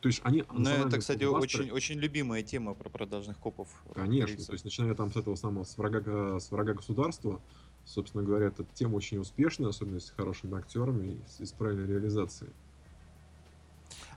То 0.00 0.08
есть 0.08 0.20
они... 0.24 0.44
Ну, 0.52 0.68
это, 0.68 0.98
кстати, 0.98 1.22
очень, 1.22 1.70
очень 1.70 1.96
любимая 1.96 2.42
тема 2.42 2.74
про 2.74 2.88
продажных 2.88 3.38
копов. 3.38 3.68
Конечно, 3.94 4.44
то 4.44 4.52
есть 4.52 4.64
начиная 4.64 4.94
там 4.96 5.12
с 5.12 5.16
этого 5.16 5.36
самого, 5.36 5.62
с 5.62 5.78
врага, 5.78 6.40
с 6.40 6.50
врага 6.50 6.74
государства, 6.74 7.40
собственно 7.84 8.24
говоря, 8.24 8.46
эта 8.46 8.64
тема 8.74 8.96
очень 8.96 9.18
успешная, 9.18 9.68
особенно 9.68 10.00
с 10.00 10.10
хорошими 10.10 10.58
актерами 10.58 11.20
и 11.38 11.44
с 11.44 11.52
правильной 11.52 11.86
реализацией. 11.86 12.50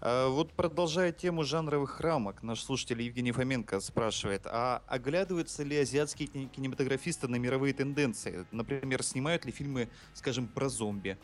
А, 0.01 0.29
вот 0.29 0.53
продолжая 0.53 1.11
тему 1.11 1.43
жанровых 1.43 1.99
рамок, 2.01 2.43
наш 2.43 2.61
слушатель 2.61 3.01
Евгений 3.01 3.31
Фоменко 3.31 3.79
спрашивает, 3.79 4.45
а 4.45 4.83
оглядываются 4.87 5.63
ли 5.63 5.77
азиатские 5.77 6.27
кинематографисты 6.27 7.27
на 7.27 7.37
мировые 7.37 7.73
тенденции? 7.73 8.45
Например, 8.51 9.03
снимают 9.03 9.45
ли 9.45 9.51
фильмы, 9.51 9.89
скажем, 10.13 10.47
про 10.47 10.69
зомби? 10.69 11.17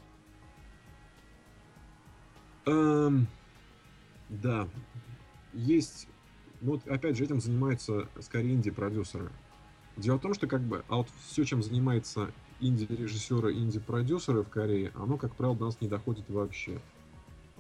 Эм, 2.66 3.28
да, 4.30 4.68
есть, 5.54 6.08
вот 6.62 6.88
опять 6.88 7.18
же 7.18 7.24
этим 7.26 7.42
занимаются 7.42 8.08
скорее 8.20 8.54
инди-продюсеры. 8.54 9.32
Дело 9.98 10.18
в 10.18 10.22
том, 10.22 10.34
что 10.34 10.48
как 10.48 10.62
бы, 10.62 10.86
а 10.88 10.98
вот 10.98 11.08
все, 11.28 11.44
чем 11.44 11.62
занимается 11.62 12.32
инди-режиссеры, 12.60 13.54
инди-продюсеры 13.54 14.44
в 14.44 14.50
Корее, 14.50 14.92
оно, 14.96 15.18
как 15.18 15.36
правило, 15.36 15.58
до 15.58 15.66
нас 15.66 15.82
не 15.82 15.88
доходит 15.88 16.30
вообще 16.30 16.80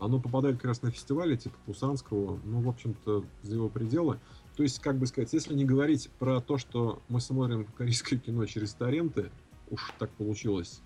оно 0.01 0.19
попадает 0.19 0.55
как 0.55 0.65
раз 0.65 0.81
на 0.81 0.89
фестивали 0.89 1.35
типа 1.35 1.55
Пусанского, 1.67 2.39
ну, 2.43 2.59
в 2.61 2.67
общем-то, 2.67 3.23
за 3.43 3.55
его 3.55 3.69
пределы. 3.69 4.19
То 4.57 4.63
есть, 4.63 4.79
как 4.79 4.97
бы 4.97 5.05
сказать, 5.05 5.31
если 5.31 5.53
не 5.53 5.63
говорить 5.63 6.09
про 6.17 6.41
то, 6.41 6.57
что 6.57 7.01
мы 7.07 7.21
смотрим 7.21 7.65
корейское 7.77 8.17
кино 8.19 8.45
через 8.47 8.73
торренты, 8.73 9.31
уж 9.69 9.93
так 9.99 10.09
получилось, 10.09 10.81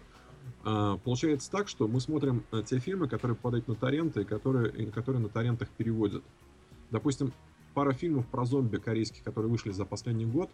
а, 0.65 0.97
получается 0.97 1.49
так, 1.49 1.69
что 1.69 1.87
мы 1.87 2.01
смотрим 2.01 2.43
а, 2.51 2.61
те 2.61 2.77
фильмы, 2.79 3.07
которые 3.07 3.37
попадают 3.37 3.69
на 3.69 3.75
торренты, 3.75 4.25
которые, 4.25 4.91
которые 4.91 5.21
на 5.21 5.29
торрентах 5.29 5.69
переводят. 5.69 6.23
Допустим, 6.91 7.31
пара 7.73 7.93
фильмов 7.93 8.27
про 8.27 8.43
зомби 8.45 8.77
корейских, 8.77 9.23
которые 9.23 9.49
вышли 9.49 9.71
за 9.71 9.85
последний 9.85 10.25
год, 10.25 10.49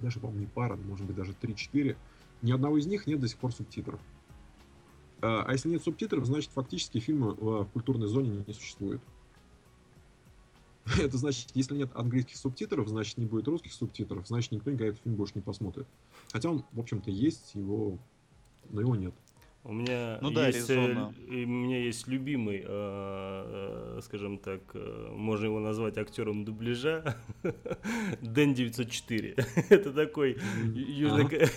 даже, 0.00 0.18
по-моему, 0.18 0.40
не 0.40 0.46
пара, 0.46 0.76
может 0.76 1.06
быть, 1.06 1.14
даже 1.14 1.32
3-4, 1.32 1.94
ни 2.40 2.52
одного 2.52 2.78
из 2.78 2.86
них 2.86 3.06
нет 3.06 3.20
до 3.20 3.28
сих 3.28 3.36
пор 3.36 3.52
субтитров. 3.52 4.00
А, 5.20 5.44
а 5.46 5.52
если 5.52 5.68
нет 5.68 5.82
субтитров, 5.82 6.24
значит 6.24 6.50
фактически 6.52 6.98
фильма 6.98 7.30
в 7.30 7.64
культурной 7.66 8.06
зоне 8.06 8.44
не 8.46 8.54
существует. 8.54 9.00
Это 10.98 11.18
значит, 11.18 11.50
если 11.54 11.76
нет 11.76 11.90
английских 11.94 12.36
субтитров, 12.36 12.88
значит 12.88 13.18
не 13.18 13.26
будет 13.26 13.48
русских 13.48 13.72
субтитров, 13.72 14.26
значит 14.26 14.52
никто 14.52 14.70
никогда 14.70 14.90
этот 14.90 15.02
фильм 15.02 15.16
больше 15.16 15.34
не 15.34 15.42
посмотрит. 15.42 15.86
Хотя 16.32 16.50
он, 16.50 16.64
в 16.72 16.80
общем-то, 16.80 17.10
есть, 17.10 17.54
его, 17.54 17.98
но 18.70 18.80
его 18.80 18.96
нет. 18.96 19.14
У 19.64 19.72
меня 19.72 20.18
ну, 20.22 20.30
да, 20.30 20.46
есть, 20.46 20.70
резонно. 20.70 21.12
у 21.26 21.32
меня 21.32 21.78
есть 21.78 22.06
любимый, 22.06 22.62
э, 22.64 22.66
э, 22.66 24.00
скажем 24.02 24.38
так, 24.38 24.60
э, 24.72 25.08
можно 25.12 25.46
его 25.46 25.60
назвать 25.60 25.98
актером 25.98 26.44
дубляжа, 26.44 27.16
Дэн 28.22 28.54
904. 28.54 29.34
Это 29.68 29.92
такой 29.92 30.38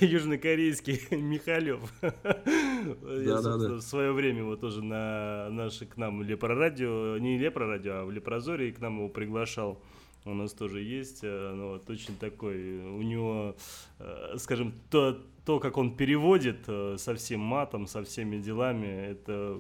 южнокорейский 0.02 1.16
Михалев. 1.16 1.80
Я, 2.02 3.38
в 3.38 3.82
свое 3.82 4.12
время 4.12 4.39
его 4.39 4.56
тоже 4.58 4.84
на 4.84 5.49
наше 5.52 5.86
к 5.86 5.95
нам 5.95 6.24
Лепрорадио, 6.24 7.18
не 7.18 7.38
Лепрорадио, 7.38 7.93
а 7.93 8.06
в 8.06 8.12
Лепрозоре, 8.12 8.74
к 8.74 8.80
нам 8.80 8.97
его 8.97 9.10
приглашал 9.10 9.82
у 10.26 10.34
нас 10.34 10.53
тоже 10.53 10.82
есть, 10.82 11.24
ну, 11.24 11.72
вот 11.72 11.89
очень 11.89 12.15
такой, 12.17 12.80
у 12.80 13.01
него, 13.01 13.55
скажем, 14.38 14.74
то, 14.89 15.19
то, 15.45 15.59
как 15.59 15.78
он 15.78 15.95
переводит 15.95 16.65
э, 16.67 16.97
со 16.99 17.15
всем 17.15 17.39
матом, 17.39 17.88
со 17.88 18.03
всеми 18.03 18.38
делами, 18.38 18.86
это 18.86 19.59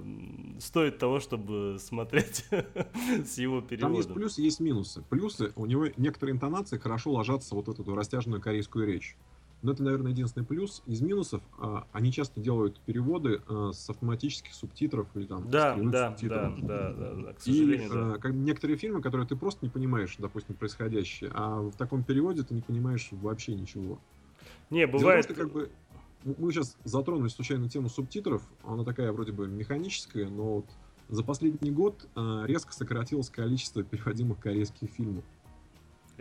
стоит 0.59 0.99
того, 0.99 1.19
чтобы 1.19 1.77
смотреть 1.79 2.45
с 3.25 3.37
его 3.37 3.61
переводом. 3.61 3.93
Там 3.93 3.93
есть 3.93 4.13
плюсы, 4.13 4.41
есть 4.41 4.59
минусы. 4.59 5.03
Плюсы, 5.09 5.51
у 5.55 5.65
него 5.65 5.87
некоторые 5.97 6.35
интонации 6.35 6.77
хорошо 6.77 7.11
ложатся 7.11 7.55
вот 7.55 7.67
в 7.67 7.71
эту 7.71 7.95
растяженную 7.95 8.41
корейскую 8.41 8.85
речь. 8.85 9.17
Но 9.61 9.73
это, 9.73 9.83
наверное, 9.83 10.11
единственный 10.11 10.43
плюс. 10.43 10.81
Из 10.87 11.01
минусов 11.01 11.41
а, 11.59 11.85
они 11.91 12.11
часто 12.11 12.39
делают 12.39 12.79
переводы 12.81 13.41
а, 13.47 13.71
с 13.71 13.89
автоматических 13.89 14.53
субтитров 14.53 15.07
или 15.13 15.25
там 15.25 15.49
да, 15.49 15.75
да, 15.75 16.15
да, 16.21 16.53
да, 16.57 16.93
да, 16.93 17.13
да, 17.13 17.33
к 17.33 17.47
И 17.47 17.87
да. 17.87 18.17
как, 18.17 18.33
некоторые 18.33 18.77
фильмы, 18.77 19.01
которые 19.01 19.27
ты 19.27 19.35
просто 19.35 19.63
не 19.63 19.69
понимаешь, 19.69 20.15
допустим, 20.17 20.55
происходящее, 20.55 21.31
а 21.33 21.61
в 21.61 21.75
таком 21.75 22.03
переводе 22.03 22.43
ты 22.43 22.53
не 22.53 22.61
понимаешь 22.61 23.09
вообще 23.11 23.53
ничего. 23.53 23.99
Не, 24.69 24.87
бывает... 24.87 25.27
Потому, 25.27 25.49
как 25.49 25.53
бы, 25.53 25.69
мы 26.23 26.51
сейчас 26.51 26.77
затронули 26.83 27.29
случайно 27.29 27.69
тему 27.69 27.89
субтитров. 27.89 28.41
Она 28.63 28.83
такая 28.83 29.11
вроде 29.11 29.31
бы 29.31 29.47
механическая, 29.47 30.27
но 30.29 30.55
вот 30.55 30.65
за 31.09 31.23
последний 31.23 31.71
год 31.71 32.07
э, 32.15 32.43
резко 32.45 32.73
сократилось 32.73 33.29
количество 33.29 33.83
переводимых 33.83 34.39
корейских 34.39 34.89
фильмов. 34.89 35.23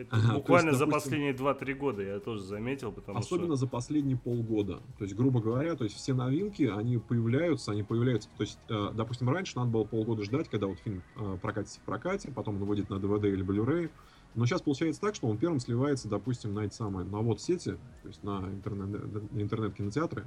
Это 0.01 0.17
ага, 0.17 0.35
буквально 0.35 0.71
есть, 0.71 0.79
допустим, 0.81 1.01
за 1.01 1.05
последние 1.05 1.35
2-3 1.35 1.75
года 1.75 2.03
я 2.03 2.21
тоже 2.21 2.43
заметил, 2.43 2.91
потому 2.91 3.19
особенно 3.19 3.49
что... 3.49 3.57
за 3.57 3.67
последние 3.67 4.17
полгода. 4.17 4.81
То 4.97 5.05
есть, 5.05 5.15
грубо 5.15 5.41
говоря, 5.41 5.75
то 5.77 5.85
есть 5.85 5.97
все 5.97 6.15
новинки, 6.15 6.63
они 6.63 6.97
появляются, 6.97 7.73
они 7.73 7.83
появляются. 7.83 8.31
То 8.39 8.43
есть, 8.45 8.59
э, 8.71 8.91
допустим, 8.95 9.29
раньше 9.29 9.59
надо 9.59 9.71
было 9.71 9.85
полгода 9.85 10.25
ждать, 10.25 10.49
когда 10.49 10.69
вот 10.69 10.79
фильм 10.79 11.03
э, 11.17 11.39
прокатится 11.43 11.81
в 11.81 11.83
прокате, 11.83 12.31
потом 12.35 12.57
он 12.57 12.65
выйдет 12.65 12.89
на 12.89 12.95
DVD 12.95 13.31
или 13.31 13.45
Blu-ray. 13.45 13.91
Но 14.35 14.47
сейчас 14.47 14.63
получается 14.63 15.01
так, 15.03 15.15
что 15.15 15.29
он 15.29 15.37
первым 15.37 15.61
сливается, 15.61 16.09
допустим, 16.09 16.55
на 16.55 16.61
эти 16.61 16.75
самые, 16.75 17.05
на 17.07 17.19
вот 17.19 17.43
сети, 17.43 17.77
то 18.03 18.09
есть 18.09 18.23
на 18.23 18.49
интернет, 18.49 19.33
на 19.33 19.43
интернет-кинотеатры, 19.43 20.25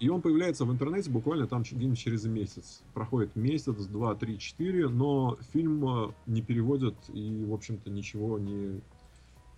и 0.00 0.08
он 0.08 0.22
появляется 0.22 0.64
в 0.64 0.72
интернете 0.72 1.10
буквально 1.10 1.46
там 1.46 1.62
где-нибудь 1.62 1.98
через 1.98 2.24
месяц. 2.24 2.82
Проходит 2.94 3.36
месяц, 3.36 3.84
два, 3.84 4.14
три, 4.14 4.38
четыре, 4.38 4.88
но 4.88 5.36
фильм 5.52 5.84
э, 5.86 6.12
не 6.26 6.40
переводят 6.40 6.96
и, 7.12 7.44
в 7.44 7.52
общем-то, 7.52 7.90
ничего 7.90 8.38
не... 8.38 8.80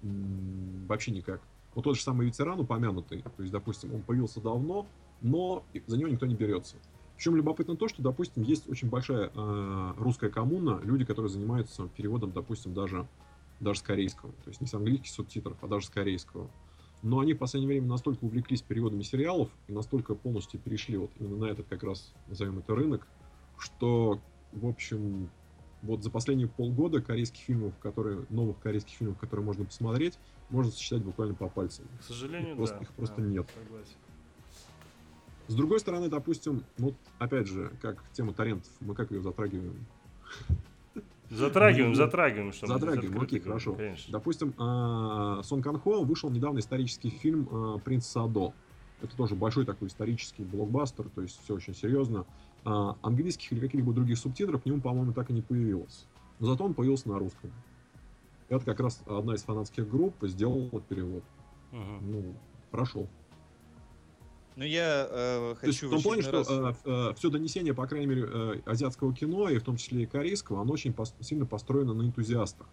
вообще 0.03 1.11
никак. 1.11 1.41
Вот 1.75 1.85
тот 1.85 1.97
же 1.97 2.03
самый 2.03 2.27
ветеран 2.27 2.61
упомянутый, 2.61 3.23
то 3.23 3.43
есть, 3.43 3.53
допустим, 3.53 3.95
он 3.95 4.03
появился 4.03 4.41
давно, 4.41 4.87
но 5.23 5.65
за 5.87 5.97
него 5.97 6.09
никто 6.09 6.27
не 6.27 6.35
берется. 6.35 6.77
Причем 7.17 7.37
любопытно 7.37 7.77
то, 7.77 7.89
что, 7.89 8.03
допустим, 8.03 8.43
есть 8.43 8.69
очень 8.69 8.89
большая 8.89 9.31
э, 9.35 9.93
русская 9.97 10.29
коммуна, 10.29 10.81
люди, 10.83 11.05
которые 11.05 11.31
занимаются 11.31 11.89
переводом, 11.97 12.33
допустим, 12.33 12.75
даже 12.75 13.07
даже 13.63 13.81
с 13.81 13.83
корейского. 13.83 14.33
То 14.45 14.49
есть 14.51 14.61
не 14.61 14.67
с 14.67 14.75
английских 14.75 15.11
субтитров, 15.11 15.57
а 15.63 15.69
даже 15.69 15.87
с 15.87 15.91
корейского. 15.91 16.51
Но 17.03 17.21
они 17.21 17.35
в 17.35 17.39
последнее 17.39 17.69
время 17.69 17.89
настолько 17.89 18.25
увлеклись 18.25 18.63
переводами 18.63 19.03
сериалов 19.03 19.49
и 19.67 19.73
настолько 19.73 20.15
полностью 20.15 20.61
перешли 20.61 20.97
вот 20.97 21.11
именно 21.19 21.37
на 21.37 21.45
этот 21.47 21.67
как 21.69 21.83
раз, 21.83 22.13
назовем 22.29 22.59
это 22.59 22.75
рынок, 22.75 23.07
что, 23.59 24.21
в 24.53 24.67
общем, 24.67 25.31
Вот 25.83 26.03
за 26.03 26.11
последние 26.11 26.49
полгода 26.49 27.01
корейских 27.01 27.41
фильмов, 27.43 27.75
которые, 27.81 28.25
новых 28.31 28.59
корейских 28.61 28.95
фильмов, 28.95 29.19
которые 29.19 29.45
можно 29.45 29.65
посмотреть, 29.65 30.19
можно 30.49 30.71
сосчитать 30.71 31.03
буквально 31.03 31.35
по 31.35 31.49
пальцам. 31.49 31.87
К 32.01 32.05
сожалению, 32.05 32.51
их 32.51 32.57
просто, 32.57 32.77
да. 32.77 32.83
Их 32.83 32.91
просто 32.93 33.21
да, 33.21 33.27
нет. 33.27 33.47
Согласен. 33.55 33.97
С 35.49 35.55
другой 35.55 35.81
стороны, 35.81 36.09
допустим, 36.09 36.63
вот 36.79 36.95
опять 37.19 37.49
же, 37.49 37.73
как 37.83 38.03
тема 38.13 38.33
Торрентов, 38.33 38.71
мы 38.81 38.95
как 38.95 39.11
ее 39.11 39.21
затрагиваем? 39.23 39.85
Затрагиваем, 41.31 41.91
Ну, 41.91 41.95
затрагиваем, 41.95 42.53
что 42.53 42.67
Затрагиваем, 42.67 43.21
окей, 43.21 43.41
хорошо. 43.41 43.75
Конечно. 43.75 44.13
Допустим, 44.13 44.55
а, 44.59 45.43
Сон 45.43 45.63
Кан 45.63 45.79
Хо 45.79 46.05
вышел 46.05 46.31
недавно 46.31 46.59
исторический 46.59 47.11
фильм 47.11 47.49
а, 47.51 47.79
«Принц 47.79 48.07
Садо». 48.07 48.53
Это 49.01 49.17
тоже 49.17 49.35
большой 49.35 49.65
такой 49.65 49.89
исторический 49.89 50.45
блокбастер, 50.45 51.09
то 51.09 51.23
есть 51.23 51.43
все 51.43 51.55
очень 51.55 51.75
серьезно. 51.75 52.25
А, 52.65 52.97
Английских 53.03 53.53
или 53.53 53.61
каких-либо 53.61 53.93
других 53.93 54.19
субтитров 54.19 54.63
к 54.63 54.67
нему, 54.67 54.81
по-моему, 54.81 55.13
так 55.13 55.31
и 55.31 55.33
не 55.33 55.43
появилось. 55.43 56.07
Но 56.39 56.47
зато 56.47 56.65
он 56.65 56.75
появился 56.75 57.09
на 57.09 57.19
русском. 57.19 57.53
Это 58.49 58.65
как 58.65 58.81
раз 58.81 59.01
одна 59.07 59.35
из 59.35 59.43
фанатских 59.43 59.89
групп 59.89 60.15
сделала 60.23 60.81
перевод. 60.81 61.25
Мгм. 61.73 61.99
Ну, 62.13 62.35
хорошо. 62.71 63.07
Ну, 64.55 64.65
я 64.65 65.07
э, 65.11 65.55
То 65.61 65.67
есть 65.67 65.81
хочу 65.81 65.89
в 65.89 65.91
том 65.93 66.03
плане, 66.03 66.21
очередной 66.21 66.45
что 66.45 66.63
раз- 66.85 67.19
все 67.19 67.31
донесение, 67.31 67.73
по 67.73 67.87
крайней 67.87 68.07
мере, 68.07 68.29
э, 68.31 68.61
азиатского 68.67 69.15
кино, 69.15 69.49
и 69.49 69.59
в 69.59 69.63
том 69.65 69.77
числе 69.77 70.03
и 70.03 70.07
корейского, 70.07 70.61
оно 70.61 70.75
очень 70.75 70.91
пос- 70.93 71.15
сильно 71.21 71.47
построено 71.47 71.95
на 71.95 72.03
энтузиастах. 72.03 72.67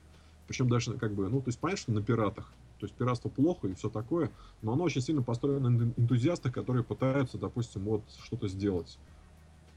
Причем 0.47 0.67
даже 0.67 0.93
как 0.97 1.13
бы, 1.13 1.29
ну, 1.29 1.41
то 1.41 1.47
есть 1.47 1.59
понятно, 1.59 1.81
что 1.81 1.91
на 1.93 2.01
пиратах. 2.03 2.51
То 2.79 2.85
есть 2.85 2.95
пиратство 2.95 3.29
плохо 3.29 3.67
и 3.69 3.73
все 3.75 3.89
такое, 3.89 4.31
но 4.61 4.73
оно 4.73 4.83
очень 4.83 5.01
сильно 5.01 5.21
построено 5.23 5.69
на 5.69 5.83
эн- 5.83 5.93
энтузиастах, 5.95 6.53
которые 6.53 6.83
пытаются, 6.83 7.37
допустим, 7.37 7.83
вот 7.83 8.03
что-то 8.23 8.47
сделать. 8.49 8.99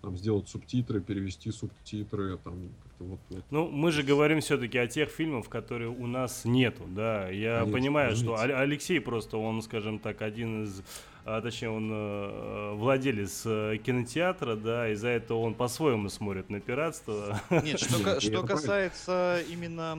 Там 0.03 0.17
сделать 0.17 0.49
субтитры, 0.49 1.01
перевести 1.01 1.53
субтитры, 1.53 2.37
там 2.39 2.55
как-то 2.83 3.05
вот, 3.05 3.21
вот. 3.31 3.45
Ну, 3.53 3.69
мы 3.69 3.93
же 3.93 4.03
говорим 4.03 4.41
все-таки 4.41 4.77
о 4.77 4.89
тех 4.89 5.09
фильмах, 5.11 5.49
которые 5.49 5.91
у 5.91 6.09
нас 6.09 6.45
нету, 6.45 6.83
да. 6.89 7.29
Я 7.29 7.61
Конечно, 7.61 7.73
понимаю, 7.73 8.17
что 8.17 8.33
разумеется. 8.33 8.45
Аль- 8.57 8.63
Алексей 8.65 9.01
просто, 9.01 9.37
он, 9.37 9.63
скажем 9.63 10.01
так, 10.01 10.21
один 10.23 10.65
из, 10.65 10.83
а, 11.25 11.41
точнее, 11.41 11.71
он 11.71 11.89
э, 11.93 12.73
владелец 12.75 13.43
э, 13.47 13.79
кинотеатра, 13.85 14.57
да, 14.57 14.89
и 14.89 14.97
за 14.97 15.07
это 15.09 15.37
он 15.37 15.55
по-своему 15.55 16.09
смотрит 16.09 16.51
на 16.51 16.59
пиратство. 16.61 17.41
Нет, 17.51 17.79
что, 17.79 18.17
И 18.17 18.21
что 18.21 18.43
касается 18.43 19.41
именно 19.49 19.93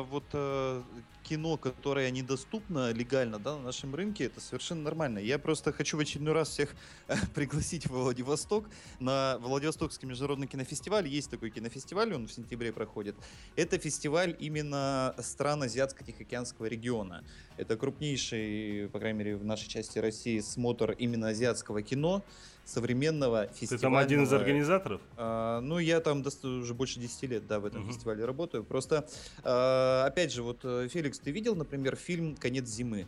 м, 0.00 0.06
вот 0.10 0.24
э, 0.32 0.80
кино, 1.24 1.56
которое 1.56 2.10
недоступно 2.10 2.92
легально 2.92 3.38
да, 3.38 3.56
на 3.56 3.62
нашем 3.62 3.94
рынке, 3.94 4.24
это 4.24 4.40
совершенно 4.40 4.82
нормально. 4.82 5.18
Я 5.18 5.38
просто 5.38 5.72
хочу 5.72 5.96
в 5.96 6.00
очередной 6.00 6.34
раз 6.34 6.50
всех 6.50 6.74
э, 7.08 7.14
пригласить 7.34 7.86
в 7.86 7.90
Владивосток. 7.90 8.66
На 9.00 9.38
Владивостокский 9.38 10.06
международный 10.06 10.46
кинофестиваль 10.46 11.08
есть 11.08 11.30
такой 11.30 11.50
кинофестиваль, 11.50 12.14
он 12.14 12.26
в 12.26 12.32
сентябре 12.32 12.72
проходит. 12.72 13.16
Это 13.56 13.78
фестиваль 13.78 14.36
именно 14.38 15.14
стран 15.18 15.62
Азиатско-Тихоокеанского 15.62 16.66
региона. 16.66 17.24
Это 17.56 17.76
крупнейший, 17.76 18.88
по 18.92 18.98
крайней 18.98 19.18
мере, 19.18 19.36
в 19.36 19.44
нашей 19.44 19.68
части 19.68 19.98
России 19.98 20.40
смотр 20.40 20.92
именно 20.92 21.28
азиатского 21.28 21.82
кино 21.82 22.22
современного 22.64 23.46
Ты 23.46 23.54
фестиваля. 23.60 23.80
там 23.82 23.96
один 23.96 24.22
из 24.24 24.32
организаторов? 24.32 25.00
А, 25.16 25.60
ну, 25.60 25.78
я 25.78 26.00
там 26.00 26.24
уже 26.42 26.74
больше 26.74 26.98
10 27.00 27.26
лет, 27.28 27.46
да, 27.46 27.60
в 27.60 27.64
этом 27.66 27.82
Мгм. 27.82 27.92
фестивале 27.92 28.24
работаю. 28.24 28.64
Просто, 28.64 29.06
а, 29.42 30.06
опять 30.06 30.32
же, 30.32 30.42
вот, 30.42 30.60
э, 30.64 30.88
Феликс, 30.90 31.18
ты 31.18 31.30
видел, 31.30 31.54
например, 31.54 31.96
фильм 31.96 32.36
«Конец 32.36 32.66
зимы»? 32.66 33.06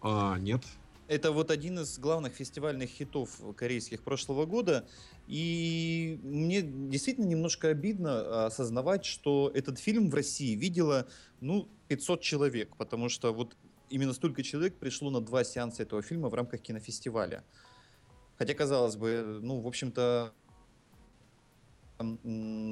А, 0.00 0.38
нет. 0.38 0.62
Это 1.08 1.32
вот 1.32 1.50
один 1.50 1.78
из 1.78 1.98
главных 1.98 2.34
фестивальных 2.34 2.90
хитов 2.90 3.40
корейских 3.56 4.02
прошлого 4.02 4.44
года. 4.44 4.86
И 5.26 6.20
мне 6.22 6.60
действительно 6.60 7.24
немножко 7.24 7.68
обидно 7.68 8.46
осознавать, 8.46 9.06
что 9.06 9.50
этот 9.54 9.78
фильм 9.78 10.10
в 10.10 10.14
России 10.14 10.54
видело, 10.54 11.06
ну, 11.40 11.66
500 11.88 12.20
человек, 12.20 12.76
потому 12.76 13.08
что 13.08 13.32
вот 13.32 13.56
именно 13.88 14.12
столько 14.12 14.42
человек 14.42 14.76
пришло 14.76 15.08
на 15.10 15.22
два 15.22 15.44
сеанса 15.44 15.82
этого 15.82 16.02
фильма 16.02 16.28
в 16.28 16.34
рамках 16.34 16.60
кинофестиваля. 16.60 17.42
Хотя, 18.38 18.54
казалось 18.54 18.96
бы, 18.96 19.40
ну, 19.42 19.60
в 19.60 19.66
общем-то, 19.66 20.32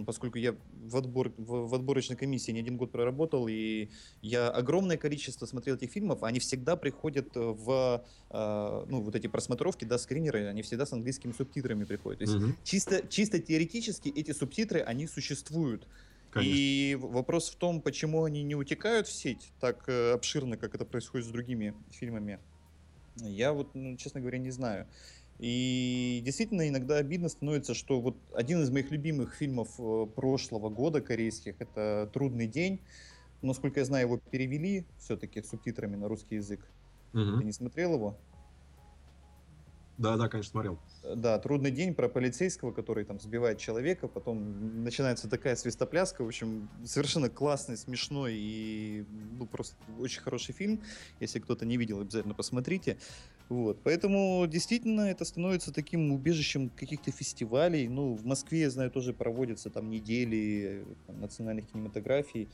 поскольку 0.06 0.38
я 0.38 0.54
в, 0.84 0.96
отбор, 0.96 1.32
в, 1.36 1.68
в 1.68 1.74
отборочной 1.74 2.16
комиссии 2.16 2.52
не 2.52 2.60
один 2.60 2.76
год 2.76 2.92
проработал, 2.92 3.48
и 3.48 3.88
я 4.22 4.48
огромное 4.50 4.96
количество 4.96 5.46
смотрел 5.46 5.74
этих 5.74 5.90
фильмов, 5.90 6.22
они 6.22 6.38
всегда 6.38 6.76
приходят 6.76 7.34
в, 7.34 8.04
э, 8.30 8.84
ну, 8.88 9.00
вот 9.00 9.16
эти 9.16 9.26
просмотровки, 9.26 9.84
да, 9.84 9.98
скринеры, 9.98 10.46
они 10.46 10.62
всегда 10.62 10.86
с 10.86 10.92
английскими 10.92 11.32
субтитрами 11.32 11.82
приходят. 11.84 12.20
То 12.20 12.22
есть 12.22 12.38
Мгм, 12.38 12.56
чисто, 12.62 13.06
чисто 13.08 13.40
теоретически 13.40 14.08
эти 14.08 14.30
субтитры, 14.30 14.80
они 14.80 15.08
существуют. 15.08 15.88
конечно. 16.30 16.54
И 16.54 16.96
вопрос 17.00 17.50
в 17.50 17.56
том, 17.56 17.80
почему 17.82 18.22
они 18.22 18.44
не 18.44 18.54
утекают 18.54 19.08
в 19.08 19.12
сеть 19.12 19.52
так 19.58 19.88
э, 19.88 20.12
обширно, 20.12 20.56
как 20.56 20.76
это 20.76 20.84
происходит 20.84 21.26
с 21.26 21.30
другими 21.30 21.74
фильмами. 21.90 22.38
Я 23.16 23.52
вот, 23.52 23.74
ну, 23.74 23.96
честно 23.96 24.20
говоря, 24.20 24.38
не 24.38 24.50
знаю. 24.50 24.86
И 25.38 26.22
действительно 26.24 26.68
иногда 26.68 26.96
обидно 26.96 27.28
становится, 27.28 27.74
что 27.74 28.00
вот 28.00 28.16
один 28.34 28.62
из 28.62 28.70
моих 28.70 28.90
любимых 28.90 29.34
фильмов 29.34 29.68
э, 29.78 30.06
прошлого 30.14 30.70
года 30.70 31.00
корейских 31.00 31.56
это 31.58 32.10
«Трудный 32.12 32.46
день». 32.46 32.80
Насколько 33.42 33.80
я 33.80 33.86
знаю, 33.86 34.06
его 34.06 34.18
перевели 34.18 34.86
все-таки 34.98 35.42
субтитрами 35.42 35.96
на 35.96 36.08
русский 36.08 36.36
язык. 36.36 36.66
Мгм. 37.12 37.38
Ты 37.38 37.44
не 37.44 37.52
смотрел 37.52 37.94
его? 37.94 38.18
Да, 39.98 40.16
да, 40.16 40.28
конечно, 40.28 40.50
смотрел. 40.50 40.78
Э, 41.02 41.14
Да, 41.16 41.38
трудный 41.38 41.70
день 41.70 41.94
про 41.94 42.08
полицейского, 42.08 42.72
который 42.72 43.04
там 43.04 43.18
сбивает 43.18 43.58
человека, 43.58 44.08
потом 44.08 44.84
начинается 44.84 45.28
такая 45.28 45.56
свистопляска, 45.56 46.22
в 46.22 46.26
общем, 46.26 46.68
совершенно 46.84 47.30
классный, 47.30 47.76
смешной 47.76 48.34
и 48.36 49.04
ну, 49.38 49.46
просто 49.46 49.76
очень 49.98 50.20
хороший 50.20 50.52
фильм. 50.52 50.82
Если 51.20 51.38
кто-то 51.38 51.64
не 51.64 51.76
видел, 51.76 52.00
обязательно 52.00 52.34
посмотрите. 52.34 52.98
Вот, 53.48 53.78
поэтому 53.84 54.44
действительно 54.48 55.02
это 55.02 55.24
становится 55.24 55.72
таким 55.72 56.10
убежищем 56.12 56.68
каких-то 56.68 57.12
фестивалей. 57.12 57.86
Ну, 57.88 58.14
в 58.14 58.24
Москве, 58.24 58.62
я 58.62 58.70
знаю, 58.70 58.90
тоже 58.90 59.12
проводятся 59.12 59.70
там 59.70 59.88
недели 59.88 60.82
э, 60.82 60.94
там, 61.06 61.20
национальных 61.20 61.70
кинематографий. 61.70 62.48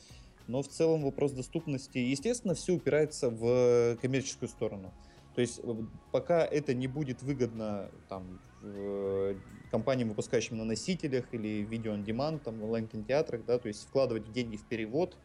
Но 0.48 0.62
в 0.62 0.68
целом 0.68 1.02
вопрос 1.02 1.32
доступности, 1.32 1.96
естественно, 1.96 2.54
все 2.54 2.74
упирается 2.74 3.30
в 3.30 3.96
коммерческую 4.02 4.50
сторону. 4.50 4.92
То 5.34 5.40
есть 5.40 5.60
э, 5.62 5.74
пока 6.10 6.44
это 6.44 6.74
не 6.74 6.88
будет 6.88 7.22
выгодно 7.22 7.90
там, 8.10 8.38
в, 8.60 8.66
э, 8.66 9.36
компаниям, 9.70 10.10
выпускающим 10.10 10.58
на 10.58 10.64
носителях 10.64 11.24
или 11.32 11.62
видео 11.62 11.94
on 11.94 12.04
demand, 12.04 12.40
там, 12.40 12.58
в 12.58 12.64
онлайн-кинотеатрах, 12.64 13.46
да, 13.46 13.58
то 13.58 13.68
есть 13.68 13.88
вкладывать 13.88 14.30
деньги 14.32 14.56
в 14.56 14.64
перевод, 14.66 15.16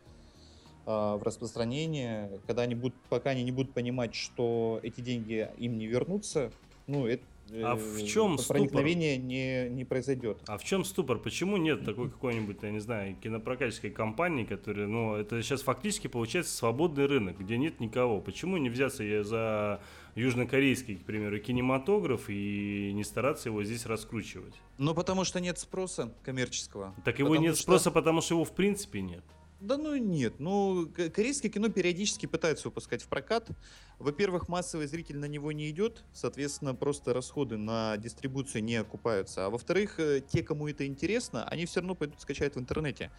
в 0.87 1.21
распространение, 1.23 2.39
когда 2.47 2.61
они 2.63 2.73
будут, 2.75 2.95
пока 3.09 3.31
они 3.31 3.43
не 3.43 3.51
будут 3.51 3.73
понимать, 3.73 4.15
что 4.15 4.79
эти 4.83 5.01
деньги 5.01 5.49
им 5.57 5.77
не 5.77 5.85
вернутся, 5.85 6.49
ну, 6.87 7.05
это 7.05 7.23
А 7.61 7.75
в 7.75 7.99
ступор? 7.99 8.45
проникновение 8.47 9.17
не, 9.17 9.67
не 9.69 9.83
произойдет. 9.83 10.37
А 10.47 10.57
в 10.57 10.63
чем 10.63 10.85
ступор? 10.85 11.19
Почему 11.19 11.57
нет 11.57 11.83
такой 11.83 12.09
какой-нибудь, 12.09 12.57
я 12.61 12.71
не 12.71 12.79
знаю, 12.79 13.15
кинопрокатческой 13.21 13.89
компании, 13.89 14.45
которая, 14.45 14.87
ну, 14.87 15.15
это 15.15 15.41
сейчас 15.43 15.61
фактически 15.61 16.07
получается 16.07 16.55
свободный 16.55 17.05
рынок, 17.05 17.37
где 17.39 17.57
нет 17.57 17.81
никого. 17.81 18.21
Почему 18.21 18.55
не 18.57 18.69
взяться 18.69 19.03
я 19.03 19.23
за 19.25 19.81
южнокорейский, 20.15 20.95
к 20.95 21.03
примеру, 21.05 21.37
кинематограф 21.39 22.29
и 22.29 22.91
не 22.93 23.03
стараться 23.03 23.49
его 23.49 23.63
здесь 23.63 23.85
раскручивать? 23.85 24.53
Ну, 24.77 24.93
потому 24.93 25.23
что 25.25 25.39
нет 25.41 25.57
спроса 25.59 26.13
коммерческого. 26.23 26.93
Так 27.05 27.19
его 27.19 27.29
Потому 27.29 27.45
нет 27.45 27.55
что- 27.55 27.63
спроса, 27.63 27.91
потому 27.91 28.21
что 28.21 28.35
его 28.35 28.45
в 28.45 28.53
принципе 28.53 29.01
нет. 29.01 29.23
Да 29.59 29.77
ну 29.77 29.95
нет, 29.95 30.39
ну 30.39 30.87
корейское 31.15 31.49
кино 31.49 31.69
периодически 31.69 32.27
пытаются 32.27 32.67
выпускать 32.67 33.01
в 33.01 33.07
прокат. 33.07 33.49
Во-первых, 33.97 34.49
массовый 34.49 34.85
зритель 34.85 35.17
на 35.17 35.25
него 35.25 35.51
не 35.51 35.71
идет, 35.71 36.03
соответственно, 36.13 36.75
просто 36.75 37.11
расходы 37.11 37.57
на 37.57 37.97
дистрибуцию 37.97 38.63
не 38.63 38.75
окупаются. 38.75 39.47
А 39.47 39.49
во-вторых, 39.49 39.99
э, 39.99 40.21
те, 40.21 40.43
кому 40.43 40.67
это 40.67 40.85
интересно, 40.85 41.43
они 41.47 41.65
все 41.65 41.79
равно 41.79 41.95
пойдут 41.95 42.21
скачают 42.21 42.55
в 42.55 42.59
интернете. 42.59 43.11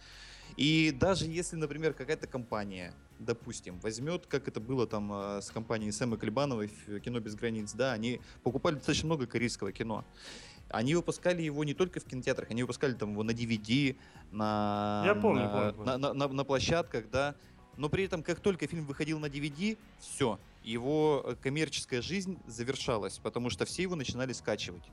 И 0.55 0.95
даже 0.97 1.25
если, 1.25 1.57
например, 1.57 1.93
какая-то 1.93 2.27
компания, 2.27 2.93
допустим, 3.19 3.79
возьмет, 3.81 4.25
как 4.25 4.47
это 4.47 4.59
было 4.59 4.87
там 4.87 5.11
э, 5.11 5.41
с 5.41 5.51
компанией 5.51 5.91
Сэма 5.91 6.17
Клебановой 6.17 6.71
в 6.87 6.99
«Кино 7.01 7.19
без 7.19 7.35
границ», 7.35 7.73
да, 7.73 7.91
они 7.91 8.21
покупали 8.43 8.75
достаточно 8.75 9.07
много 9.07 9.27
корейского 9.27 9.71
кино. 9.71 10.05
Они 10.69 10.95
выпускали 10.95 11.41
его 11.41 11.63
не 11.63 11.73
только 11.73 11.99
в 11.99 12.05
кинотеатрах, 12.05 12.51
они 12.51 12.61
выпускали 12.63 12.93
там 12.93 13.11
его 13.13 13.23
на 13.23 13.31
DVD, 13.31 13.95
на, 14.31 15.03
Я 15.05 15.15
помню, 15.15 15.43
на, 15.43 15.49
помню, 15.49 15.73
помню. 15.73 15.85
на- 15.91 15.97
на- 15.97 16.13
на- 16.13 16.27
на 16.27 16.43
площадках, 16.43 17.09
да. 17.11 17.35
Но 17.77 17.89
при 17.89 18.03
этом, 18.03 18.23
как 18.23 18.39
только 18.39 18.67
фильм 18.67 18.85
выходил 18.85 19.19
на 19.19 19.27
DVD, 19.27 19.77
все, 19.99 20.39
его 20.63 21.23
э, 21.25 21.35
коммерческая 21.41 22.01
жизнь 22.01 22.37
завершалась, 22.45 23.17
потому 23.17 23.49
что 23.49 23.65
все 23.65 23.83
его 23.83 23.95
начинали 23.95 24.33
скачивать. 24.33 24.83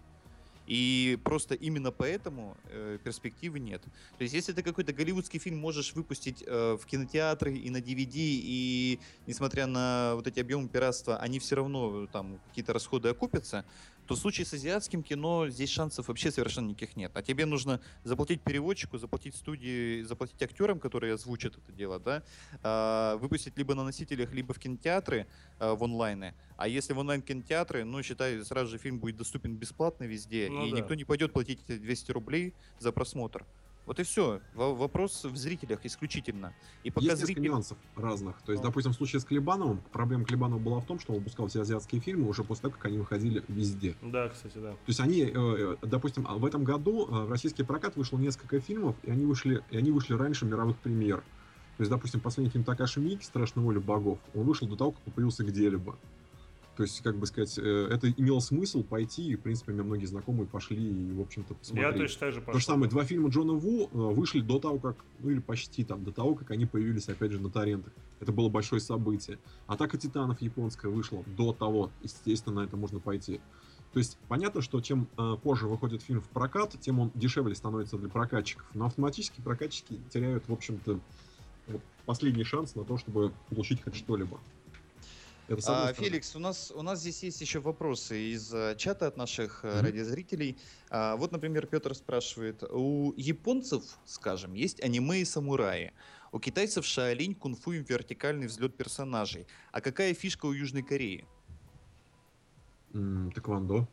И 0.67 1.17
просто 1.23 1.55
именно 1.55 1.93
поэтому 1.93 2.57
э, 2.71 2.99
перспективы 3.05 3.61
нет. 3.61 3.83
То 4.19 4.23
есть, 4.23 4.35
если 4.35 4.53
ты 4.53 4.63
какой-то 4.65 4.93
голливудский 4.93 5.39
фильм 5.39 5.59
можешь 5.59 5.93
выпустить 5.95 6.43
э, 6.45 6.77
в 6.81 6.87
кинотеатры 6.87 7.55
и 7.57 7.71
на 7.71 7.77
DVD, 7.77 8.11
и 8.17 8.99
несмотря 9.29 9.67
на 9.67 10.15
вот 10.17 10.27
эти 10.27 10.41
объемы 10.41 10.69
пиратства, 10.69 11.19
они 11.19 11.39
все 11.39 11.55
равно 11.57 12.05
э, 12.05 12.07
там 12.13 12.41
какие-то 12.49 12.73
расходы 12.73 13.09
окупятся, 13.11 13.65
то 14.07 14.15
в 14.15 14.19
случае 14.19 14.47
с 14.47 14.55
азиатским 14.55 15.03
кино 15.03 15.49
здесь 15.49 15.71
шансов 15.71 16.09
вообще 16.09 16.31
совершенно 16.31 16.69
никаких 16.69 16.97
нет. 16.97 17.13
А 17.15 17.23
тебе 17.23 17.47
нужно 17.47 17.81
заплатить 18.05 18.41
переводчику, 18.43 18.99
заплатить 18.99 19.35
студии, 19.35 20.03
заплатить 20.03 20.41
актерам, 20.43 20.79
которые 20.79 21.15
озвучат 21.15 21.59
это 21.59 21.73
дело, 21.73 21.99
да, 21.99 22.23
а, 22.63 23.17
выпустить 23.17 23.57
либо 23.57 23.75
на 23.75 23.85
носителях, 23.85 24.33
либо 24.33 24.55
в 24.55 24.59
кинотеатры 24.59 25.27
а, 25.59 25.75
в 25.75 25.83
онлайне. 25.83 26.35
А 26.57 26.69
если 26.69 26.93
в 26.93 26.99
онлайн-кинотеатры, 26.99 27.85
ну, 27.85 28.03
считай, 28.03 28.43
сразу 28.45 28.71
же 28.71 28.79
фильм 28.79 28.99
будет 28.99 29.17
доступен 29.17 29.57
бесплатно 29.57 30.05
везде, 30.05 30.49
ну, 30.51 30.67
и 30.67 30.71
да. 30.71 30.79
никто 30.79 30.95
не 30.95 31.05
пойдет 31.05 31.33
платить 31.33 31.61
200 31.67 32.13
рублей 32.13 32.55
за 32.79 32.93
просмотр. 32.93 33.45
Вот 33.87 34.01
и 34.01 34.03
все. 34.03 34.41
Вопрос 34.55 35.25
в 35.25 35.37
зрителях 35.37 35.81
исключительно. 35.85 36.53
И 36.83 36.91
пока 36.91 37.07
Есть 37.07 37.25
зритель... 37.25 37.43
нюансов 37.43 37.79
разных. 37.95 38.43
То 38.43 38.53
есть, 38.53 38.63
ну. 38.63 38.69
допустим, 38.69 38.93
в 38.93 38.97
случае 38.97 39.21
с 39.21 39.25
Клебановым, 39.25 39.81
проблема 39.93 40.25
Клебанова 40.25 40.59
была 40.59 40.81
в 40.81 40.87
том, 40.87 40.99
что 40.99 41.13
он 41.13 41.21
выпускал 41.21 41.47
все 41.47 41.63
азиатские 41.63 42.01
фильмы 42.01 42.29
уже 42.29 42.43
после 42.43 42.63
того, 42.63 42.75
как 42.75 42.87
они 42.87 42.99
выходили 42.99 43.45
везде. 43.49 43.95
Да, 44.03 44.29
кстати, 44.29 44.59
да. 44.59 44.73
То 44.73 44.79
есть 44.89 45.01
они, 45.01 45.23
э, 45.23 45.31
э, 45.35 45.77
допустим, 45.83 46.25
в 46.25 46.45
этом 46.45 46.65
году 46.65 47.07
э, 47.07 47.25
в 47.27 47.31
российский 47.31 47.63
прокат 47.63 47.97
вышло 47.97 48.19
несколько 48.19 48.61
фильмов, 48.61 48.97
и 49.05 49.11
они 49.11 49.25
вышли, 49.25 49.63
и 49.71 49.77
они 49.77 49.93
вышли 49.93 50.15
раньше 50.15 50.47
мировых 50.47 50.77
премьер. 50.79 51.23
То 51.77 51.83
есть, 51.83 51.91
допустим, 51.91 52.21
последний 52.21 52.51
фильм 52.51 52.65
Такаши 52.65 53.01
Мики 53.01 53.23
«Страшная 53.23 53.63
воля 53.63 53.81
богов», 53.81 54.19
он 54.35 54.45
вышел 54.45 54.67
до 54.67 54.77
того, 54.77 54.93
как 54.93 55.15
появился 55.15 55.45
где-либо. 55.45 55.97
То 56.77 56.83
есть, 56.83 57.01
как 57.01 57.17
бы 57.17 57.27
сказать, 57.27 57.59
э, 57.59 57.89
это 57.91 58.11
имело 58.11 58.41
смысл 58.41 58.83
пойти, 58.83 59.29
и, 59.29 59.37
в 59.37 59.41
принципе, 59.41 59.73
у 59.73 59.75
меня 59.75 59.85
многие 59.85 60.05
знакомые 60.05 60.47
пошли 60.47 60.77
и, 60.77 61.13
в 61.13 61.21
общем-то, 61.23 61.55
посмотрели. 61.55 61.87
Я 61.87 61.93
точно 61.93 62.21
так 62.21 62.33
же 62.33 62.41
пошел. 62.41 62.53
То 62.53 62.59
же 62.59 62.65
самое, 62.67 62.91
два 62.91 63.05
фильма 63.05 63.31
Джона 63.31 63.55
Ву 63.55 63.85
э, 63.85 63.89
вышли 63.93 64.41
до 64.41 64.59
того, 64.59 64.79
как, 64.79 64.97
ну 65.21 65.31
или 65.31 65.39
почти 65.39 65.85
там, 65.85 66.05
до 66.05 66.13
того, 66.13 66.35
как 66.35 66.51
они 66.51 66.67
появились, 66.67 67.09
опять 67.09 67.33
же, 67.33 67.41
на 67.41 67.49
торрентах. 67.49 67.95
Это 68.21 68.33
было 68.33 68.51
большое 68.51 68.81
событие. 68.81 69.39
Атака 69.67 69.97
Титанов 69.97 70.43
японская 70.43 70.93
вышла 70.93 71.25
до 71.37 71.55
того, 71.55 71.91
естественно, 72.03 72.61
на 72.61 72.67
это 72.67 72.77
можно 72.77 73.01
пойти. 73.01 73.41
То 73.95 73.99
есть 73.99 74.19
понятно, 74.29 74.61
что 74.61 74.79
чем 74.83 75.09
э, 75.17 75.37
позже 75.43 75.67
выходит 75.69 76.03
фильм 76.03 76.21
в 76.21 76.29
прокат, 76.29 76.79
тем 76.79 77.01
он 77.01 77.11
дешевле 77.15 77.55
становится 77.55 77.97
для 77.97 78.11
прокатчиков. 78.11 78.67
Но 78.75 78.85
автоматически 78.85 79.41
прокатчики 79.41 79.99
теряют, 80.11 80.47
в 80.47 80.53
общем-то, 80.53 81.01
вот, 81.69 81.81
последний 82.05 82.45
шанс 82.45 82.75
на 82.75 82.85
то, 82.85 82.99
чтобы 82.99 83.33
получить 83.49 83.83
хоть 83.83 83.97
что-либо. 83.97 84.39
А, 85.67 85.93
Феликс, 85.93 86.35
у 86.35 86.39
нас, 86.41 86.73
у 86.75 86.83
нас 86.83 87.01
здесь 87.01 87.23
есть 87.23 87.41
еще 87.41 87.61
вопросы 87.61 88.33
из 88.33 88.53
uh, 88.53 88.77
чата 88.77 89.07
от 89.07 89.17
наших 89.17 89.65
uh, 89.65 89.81
радиозрителей. 89.81 90.59
А, 90.91 91.15
вот, 91.17 91.31
например, 91.31 91.67
Петр 91.67 91.95
спрашивает, 91.95 92.65
у 92.65 93.15
японцев, 93.17 93.83
скажем, 94.05 94.55
есть 94.55 94.83
аниме 94.83 95.21
и 95.21 95.25
самураи. 95.25 95.93
У 96.33 96.41
китайцев 96.41 96.85
Шаолинь, 96.85 97.35
кунг-фу 97.35 97.73
и 97.73 97.79
вертикальный 97.79 98.49
взлет 98.49 98.77
персонажей. 98.77 99.47
А 99.71 99.81
какая 99.81 100.15
фишка 100.15 100.47
у 100.47 100.53
Южной 100.53 100.83
Кореи? 100.83 101.25
Mm, 102.93 103.31
тэквондо. 103.33 103.87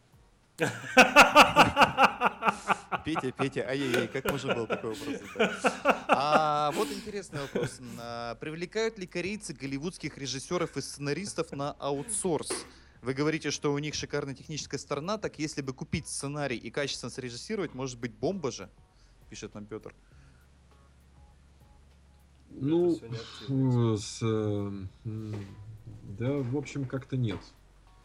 Петя, 3.04 3.32
Петя, 3.32 3.68
ай-яй-яй, 3.68 4.08
как 4.08 4.32
можно 4.32 4.54
было 4.54 4.68
такой 4.68 4.94
вопрос 4.94 5.20
задать? 5.34 5.74
А, 6.08 6.72
вот 6.74 6.92
интересный 6.92 7.42
вопрос. 7.42 7.80
А, 8.00 8.36
привлекают 8.36 9.00
ли 9.00 9.08
корейцы 9.08 9.54
голливудских 9.54 10.18
режиссеров 10.18 10.78
и 10.78 10.82
сценаристов 10.82 11.52
на 11.52 11.72
аутсорс? 11.80 12.52
Вы 13.02 13.14
говорите, 13.14 13.52
что 13.52 13.74
у 13.74 13.80
них 13.80 13.96
шикарная 13.96 14.36
техническая 14.36 14.80
сторона, 14.80 15.18
так 15.18 15.40
если 15.40 15.62
бы 15.62 15.74
купить 15.74 16.08
сценарий 16.08 16.58
и 16.58 16.70
качественно 16.70 17.10
срежиссировать, 17.10 17.74
может 17.74 18.00
быть 18.00 18.14
бомба 18.14 18.52
же? 18.52 18.70
Пишет 19.30 19.56
нам 19.56 19.66
Петр. 19.66 19.94
Ну, 22.52 22.96
с, 23.98 24.20
э, 24.22 24.72
да, 25.04 26.32
в 26.32 26.56
общем, 26.56 26.86
как-то 26.86 27.18
нет. 27.18 27.40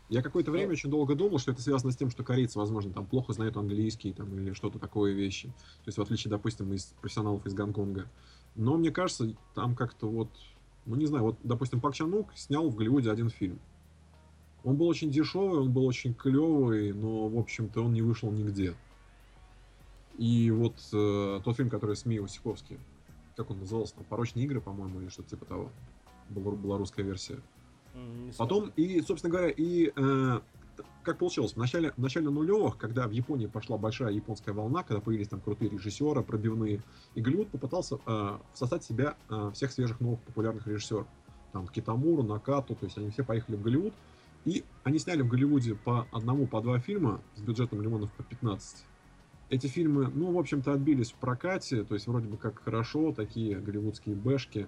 Я 0.08 0.22
какое-то 0.22 0.50
время 0.50 0.72
очень 0.72 0.90
долго 0.90 1.14
думал, 1.14 1.38
что 1.38 1.52
это 1.52 1.60
связано 1.60 1.92
с 1.92 1.96
тем, 1.96 2.10
что 2.10 2.24
корейцы, 2.24 2.58
возможно, 2.58 2.92
там 2.92 3.04
плохо 3.04 3.34
знают 3.34 3.58
английский 3.58 4.12
там, 4.12 4.34
или 4.38 4.54
что-то 4.54 4.78
такое 4.78 5.12
вещи. 5.12 5.48
То 5.48 5.88
есть, 5.88 5.98
в 5.98 6.02
отличие, 6.02 6.30
допустим, 6.30 6.72
из 6.72 6.94
профессионалов 7.00 7.44
из 7.44 7.52
Гонконга. 7.52 8.08
Но 8.54 8.78
мне 8.78 8.90
кажется, 8.90 9.34
там 9.54 9.74
как-то 9.76 10.08
вот, 10.08 10.30
ну 10.86 10.96
не 10.96 11.04
знаю, 11.04 11.24
вот, 11.24 11.36
допустим, 11.42 11.80
Пак 11.80 11.94
Чанук 11.94 12.32
снял 12.36 12.68
в 12.70 12.74
Голливуде 12.74 13.10
один 13.10 13.28
фильм. 13.28 13.58
Он 14.64 14.76
был 14.76 14.88
очень 14.88 15.10
дешевый, 15.10 15.60
он 15.60 15.72
был 15.72 15.84
очень 15.84 16.14
клевый, 16.14 16.92
но, 16.92 17.28
в 17.28 17.38
общем-то, 17.38 17.82
он 17.84 17.92
не 17.92 18.02
вышел 18.02 18.30
нигде. 18.32 18.74
И 20.16 20.50
вот 20.50 20.74
э, 20.92 21.40
тот 21.44 21.56
фильм, 21.56 21.70
который 21.70 21.94
с 21.94 22.04
Мией 22.04 22.20
Васиковски, 22.20 22.78
как 23.36 23.50
он 23.50 23.60
назывался, 23.60 23.94
там, 23.94 24.04
«Порочные 24.04 24.46
игры», 24.46 24.60
по-моему, 24.60 25.00
или 25.00 25.08
что-то 25.08 25.30
типа 25.30 25.44
того. 25.44 25.70
Была, 26.28 26.52
была 26.52 26.78
русская 26.78 27.04
версия. 27.04 27.38
Потом, 28.36 28.72
и, 28.76 29.00
собственно 29.00 29.32
говоря, 29.32 29.50
и 29.50 29.92
э, 29.94 30.40
как 31.02 31.18
получилось, 31.18 31.54
в 31.54 31.56
начале, 31.56 31.92
в 31.96 31.98
начале 31.98 32.28
нулевых, 32.28 32.76
когда 32.76 33.08
в 33.08 33.12
Японии 33.12 33.46
пошла 33.46 33.78
большая 33.78 34.10
японская 34.10 34.54
волна, 34.54 34.82
когда 34.82 35.00
появились 35.00 35.28
там 35.28 35.40
крутые 35.40 35.70
режиссеры, 35.70 36.22
пробивные, 36.22 36.82
и 37.14 37.20
Голливуд 37.20 37.48
попытался 37.48 37.98
э, 38.06 38.38
создать 38.52 38.84
себя 38.84 39.16
э, 39.30 39.50
всех 39.54 39.72
свежих 39.72 40.00
новых 40.00 40.20
популярных 40.20 40.66
режиссеров. 40.66 41.06
Там 41.52 41.66
Китамуру, 41.68 42.22
Накату, 42.22 42.74
то 42.74 42.84
есть 42.84 42.98
они 42.98 43.10
все 43.10 43.24
поехали 43.24 43.56
в 43.56 43.62
Голливуд, 43.62 43.94
и 44.44 44.64
они 44.84 44.98
сняли 44.98 45.22
в 45.22 45.28
Голливуде 45.28 45.74
по 45.74 46.06
одному, 46.12 46.46
по 46.46 46.60
два 46.60 46.78
фильма 46.78 47.22
с 47.36 47.40
бюджетом 47.40 47.78
миллионов 47.78 48.12
по 48.12 48.22
15. 48.22 48.84
Эти 49.50 49.66
фильмы, 49.66 50.10
ну, 50.14 50.30
в 50.32 50.38
общем-то, 50.38 50.72
отбились 50.72 51.12
в 51.12 51.14
прокате, 51.14 51.84
то 51.84 51.94
есть 51.94 52.06
вроде 52.06 52.28
бы 52.28 52.36
как 52.36 52.62
хорошо, 52.62 53.12
такие 53.12 53.58
голливудские 53.58 54.14
бэшки, 54.14 54.66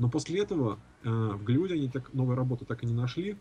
но 0.00 0.08
после 0.08 0.40
этого 0.40 0.78
э, 1.04 1.10
в 1.10 1.44
Голливуде 1.44 1.74
они 1.74 1.90
так, 1.90 2.14
новой 2.14 2.34
работы 2.34 2.64
так 2.64 2.82
и 2.82 2.86
не 2.86 2.94
нашли, 2.94 3.36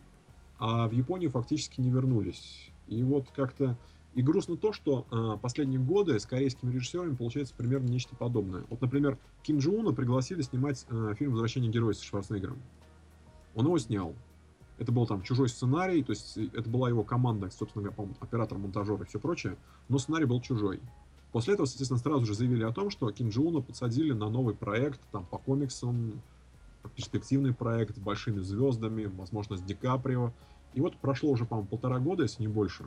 а 0.57 0.89
в 0.89 0.91
Японию 0.91 1.31
фактически 1.31 1.79
не 1.79 1.89
вернулись. 1.89 2.69
И 2.87 3.01
вот 3.01 3.27
как-то... 3.33 3.77
И 4.13 4.21
грустно 4.21 4.57
то, 4.57 4.73
что 4.73 5.07
э, 5.09 5.37
последние 5.41 5.79
годы 5.79 6.19
с 6.19 6.25
корейскими 6.25 6.73
режиссерами 6.73 7.15
получается 7.15 7.53
примерно 7.55 7.87
нечто 7.87 8.13
подобное. 8.13 8.65
Вот, 8.69 8.81
например, 8.81 9.17
Ким 9.41 9.59
Уна 9.73 9.93
пригласили 9.93 10.41
снимать 10.41 10.85
э, 10.89 11.13
фильм 11.17 11.31
«Возвращение 11.31 11.71
героя» 11.71 11.93
с 11.93 12.01
Шварценеггером. 12.01 12.57
Он 13.55 13.65
его 13.65 13.77
снял. 13.77 14.13
Это 14.79 14.91
был 14.91 15.07
там 15.07 15.21
чужой 15.21 15.47
сценарий, 15.47 16.03
то 16.03 16.11
есть 16.11 16.35
это 16.37 16.69
была 16.69 16.89
его 16.89 17.03
команда, 17.03 17.49
собственно 17.51 17.89
говоря, 17.89 18.13
оператор, 18.19 18.57
монтажер 18.57 19.01
и 19.01 19.05
все 19.05 19.17
прочее, 19.17 19.55
но 19.87 19.97
сценарий 19.97 20.25
был 20.25 20.41
чужой. 20.41 20.81
После 21.31 21.53
этого, 21.53 21.67
соответственно, 21.67 21.99
сразу 21.99 22.25
же 22.25 22.33
заявили 22.33 22.63
о 22.63 22.73
том, 22.73 22.89
что 22.89 23.09
Ким 23.11 23.31
Уна 23.37 23.61
подсадили 23.61 24.11
на 24.11 24.29
новый 24.29 24.55
проект 24.55 24.99
там, 25.11 25.25
по 25.25 25.37
комиксам, 25.37 26.21
перспективный 26.95 27.53
проект 27.53 27.95
с 27.95 27.99
большими 27.99 28.39
звездами, 28.39 29.05
возможно, 29.05 29.57
с 29.57 29.61
Ди 29.61 29.73
Каприо. 29.73 30.33
И 30.73 30.81
вот 30.81 30.97
прошло 30.97 31.31
уже, 31.31 31.45
по-моему, 31.45 31.67
полтора 31.67 31.99
года, 31.99 32.23
если 32.23 32.43
не 32.43 32.47
больше, 32.47 32.85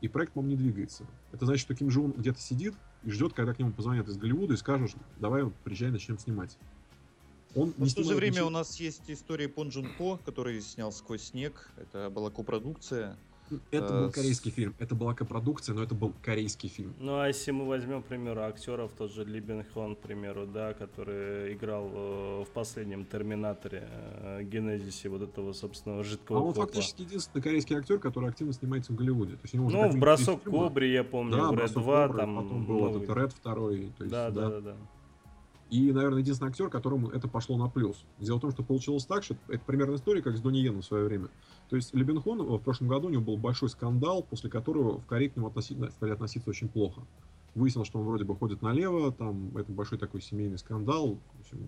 и 0.00 0.08
проект, 0.08 0.32
по-моему, 0.32 0.56
не 0.56 0.62
двигается. 0.62 1.06
Это 1.32 1.46
значит, 1.46 1.62
что 1.62 1.74
Ким 1.74 1.88
Джун 1.88 2.12
где-то 2.12 2.40
сидит 2.40 2.74
и 3.02 3.10
ждет, 3.10 3.32
когда 3.32 3.54
к 3.54 3.58
нему 3.58 3.72
позвонят 3.72 4.08
из 4.08 4.16
Голливуда 4.16 4.54
и 4.54 4.56
скажут, 4.56 4.92
давай 5.18 5.46
приезжай, 5.64 5.90
начнем 5.90 6.18
снимать. 6.18 6.58
Он 7.54 7.72
Но 7.76 7.86
в 7.86 7.94
то 7.94 8.02
же 8.02 8.14
время 8.14 8.32
ничего. 8.32 8.46
у 8.48 8.50
нас 8.50 8.80
есть 8.80 9.02
история 9.08 9.48
Пон 9.48 9.68
Джун 9.68 9.88
По, 9.96 10.16
который 10.18 10.60
снял 10.60 10.90
«Сквозь 10.92 11.22
снег». 11.22 11.70
Это 11.76 12.10
была 12.10 12.30
копродукция. 12.30 13.16
Это 13.70 13.92
был 13.92 14.08
э, 14.08 14.10
корейский 14.10 14.50
фильм. 14.50 14.74
Это 14.78 14.94
была 14.94 15.14
копродукция, 15.14 15.74
но 15.74 15.82
это 15.82 15.94
был 15.94 16.12
корейский 16.22 16.68
фильм. 16.68 16.94
Ну, 16.98 17.18
а 17.18 17.28
если 17.28 17.50
мы 17.50 17.66
возьмем, 17.66 18.02
к 18.02 18.06
примеру, 18.06 18.42
актеров, 18.42 18.92
тот 18.96 19.12
же 19.12 19.24
Ли 19.24 19.40
Бен 19.40 19.64
Хон, 19.74 19.96
к 19.96 19.98
примеру, 19.98 20.46
да, 20.46 20.72
который 20.74 21.52
играл 21.54 21.90
э, 21.92 22.44
в 22.44 22.50
последнем 22.52 23.04
Терминаторе, 23.04 23.88
э, 23.90 24.42
Генезисе 24.44 25.08
вот 25.08 25.22
этого, 25.22 25.52
собственно, 25.52 26.02
жидкого 26.02 26.38
А 26.38 26.42
он 26.42 26.54
копа. 26.54 26.66
фактически 26.66 27.02
единственный 27.02 27.42
корейский 27.42 27.76
актер, 27.76 27.98
который 27.98 28.30
активно 28.30 28.52
снимается 28.52 28.92
в 28.92 28.96
Голливуде. 28.96 29.32
То 29.32 29.40
есть, 29.42 29.54
ну, 29.54 29.88
в 29.88 29.98
«Бросок 29.98 30.42
Кобри», 30.42 30.92
я 30.92 31.04
помню, 31.04 31.36
да, 31.36 31.50
в 31.50 31.58
«Ред 31.58 31.70
2», 31.70 32.06
Кобры, 32.06 32.18
там... 32.18 32.36
потом 32.36 32.64
был 32.64 32.78
новый. 32.80 33.02
этот 33.02 33.16
«Ред» 33.16 33.32
второй. 33.32 33.92
То 33.98 34.04
есть, 34.04 34.10
да, 34.12 34.30
да, 34.30 34.48
да, 34.48 34.60
да. 34.60 34.76
И, 35.70 35.92
наверное, 35.92 36.20
единственный 36.20 36.48
актер, 36.48 36.68
которому 36.68 37.08
это 37.08 37.26
пошло 37.26 37.56
на 37.56 37.68
плюс. 37.68 38.04
Дело 38.18 38.38
в 38.38 38.40
том, 38.40 38.50
что 38.52 38.62
получилось 38.62 39.06
так, 39.06 39.24
что 39.24 39.36
это 39.48 39.64
примерно 39.64 39.94
история, 39.94 40.22
как 40.22 40.36
с 40.36 40.40
Донни 40.40 40.58
Йеном 40.58 40.82
в 40.82 40.84
свое 40.84 41.04
время. 41.04 41.28
То 41.70 41.76
есть 41.76 41.94
Лебенхон 41.94 42.42
в 42.42 42.58
прошлом 42.58 42.88
году 42.88 43.08
у 43.08 43.10
него 43.10 43.22
был 43.22 43.36
большой 43.36 43.68
скандал, 43.68 44.22
после 44.22 44.50
которого 44.50 45.00
в 45.00 45.06
Корее 45.06 45.30
к 45.30 45.36
нему 45.36 45.48
относительно, 45.48 45.90
стали 45.90 46.12
относиться 46.12 46.50
очень 46.50 46.68
плохо. 46.68 47.02
Выяснилось, 47.54 47.88
что 47.88 47.98
он 47.98 48.06
вроде 48.06 48.24
бы 48.24 48.36
ходит 48.36 48.62
налево, 48.62 49.12
там 49.12 49.56
это 49.56 49.70
большой 49.72 49.98
такой 49.98 50.20
семейный 50.20 50.58
скандал. 50.58 51.18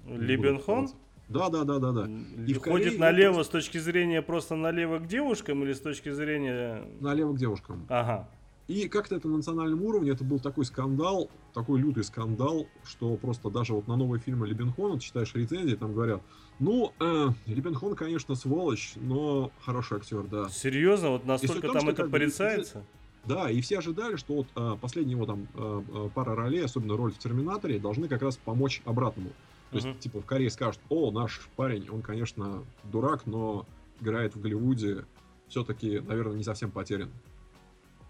Лебенхон? 0.07 0.91
Да, 1.29 1.49
да, 1.49 1.65
да, 1.65 1.79
да, 1.79 1.93
да. 1.93 2.09
И 2.47 2.53
ходит 2.55 2.85
Корее 2.85 2.99
налево 3.01 3.43
с 3.43 3.49
точки 3.49 3.79
зрения 3.79 4.23
просто 4.23 4.55
налево 4.55 4.99
к 4.99 5.07
девушкам 5.07 5.65
или 5.65 5.73
с 5.73 5.81
точки 5.81 6.11
зрения... 6.11 6.85
Налево 7.01 7.33
к 7.33 7.39
девушкам. 7.39 7.87
Ага. 7.89 8.29
И 8.69 8.89
как-то 8.89 9.15
это 9.15 9.29
на 9.29 9.37
национальном 9.37 9.83
уровне, 9.83 10.11
это 10.11 10.25
был 10.25 10.41
такой 10.41 10.65
скандал, 10.65 11.31
такой 11.55 11.81
лютый 11.81 12.03
скандал, 12.03 12.67
что 12.85 13.17
просто 13.17 13.49
даже 13.49 13.75
вот 13.75 13.87
на 13.87 13.97
новые 13.97 14.21
фильмы 14.21 14.49
Лебенхона, 14.49 14.97
ты 14.97 15.03
читаешь 15.03 15.33
рецензии, 15.35 15.77
там 15.77 15.95
говорят, 15.95 16.21
ну, 16.59 16.93
э, 16.99 17.29
Лебенхон, 17.47 17.95
конечно, 17.95 18.35
сволочь, 18.35 18.95
но 18.97 19.53
хороший 19.61 19.99
актер, 19.99 20.25
да. 20.25 20.49
Серьезно? 20.49 21.11
Вот 21.11 21.27
настолько 21.27 21.69
том, 21.69 21.79
там 21.79 21.89
это 21.91 22.09
порицается? 22.09 22.85
Да, 23.25 23.51
и 23.51 23.61
все 23.61 23.79
ожидали, 23.79 24.17
что 24.17 24.35
вот 24.35 24.47
э, 24.57 24.77
последняя 24.81 25.13
его 25.13 25.27
там 25.27 25.49
э, 25.55 26.09
пара 26.15 26.35
ролей, 26.35 26.65
особенно 26.65 26.97
роль 26.97 27.13
в 27.13 27.19
Терминаторе, 27.19 27.79
должны 27.79 28.09
как 28.09 28.23
раз 28.23 28.37
помочь 28.37 28.83
обратному. 28.85 29.31
То 29.71 29.79
uh-huh. 29.79 29.89
есть, 29.89 30.01
типа, 30.01 30.21
в 30.21 30.27
Корее 30.27 30.51
скажут, 30.51 30.81
о, 30.89 31.11
наш 31.11 31.49
парень, 31.57 31.89
он, 31.91 32.03
конечно, 32.03 32.65
дурак, 32.85 33.27
но 33.27 33.67
играет 34.01 34.37
в 34.37 34.41
Голливуде, 34.41 35.05
все-таки, 35.49 36.01
наверное, 36.01 36.37
не 36.37 36.45
совсем 36.45 36.71
потерян. 36.71 37.11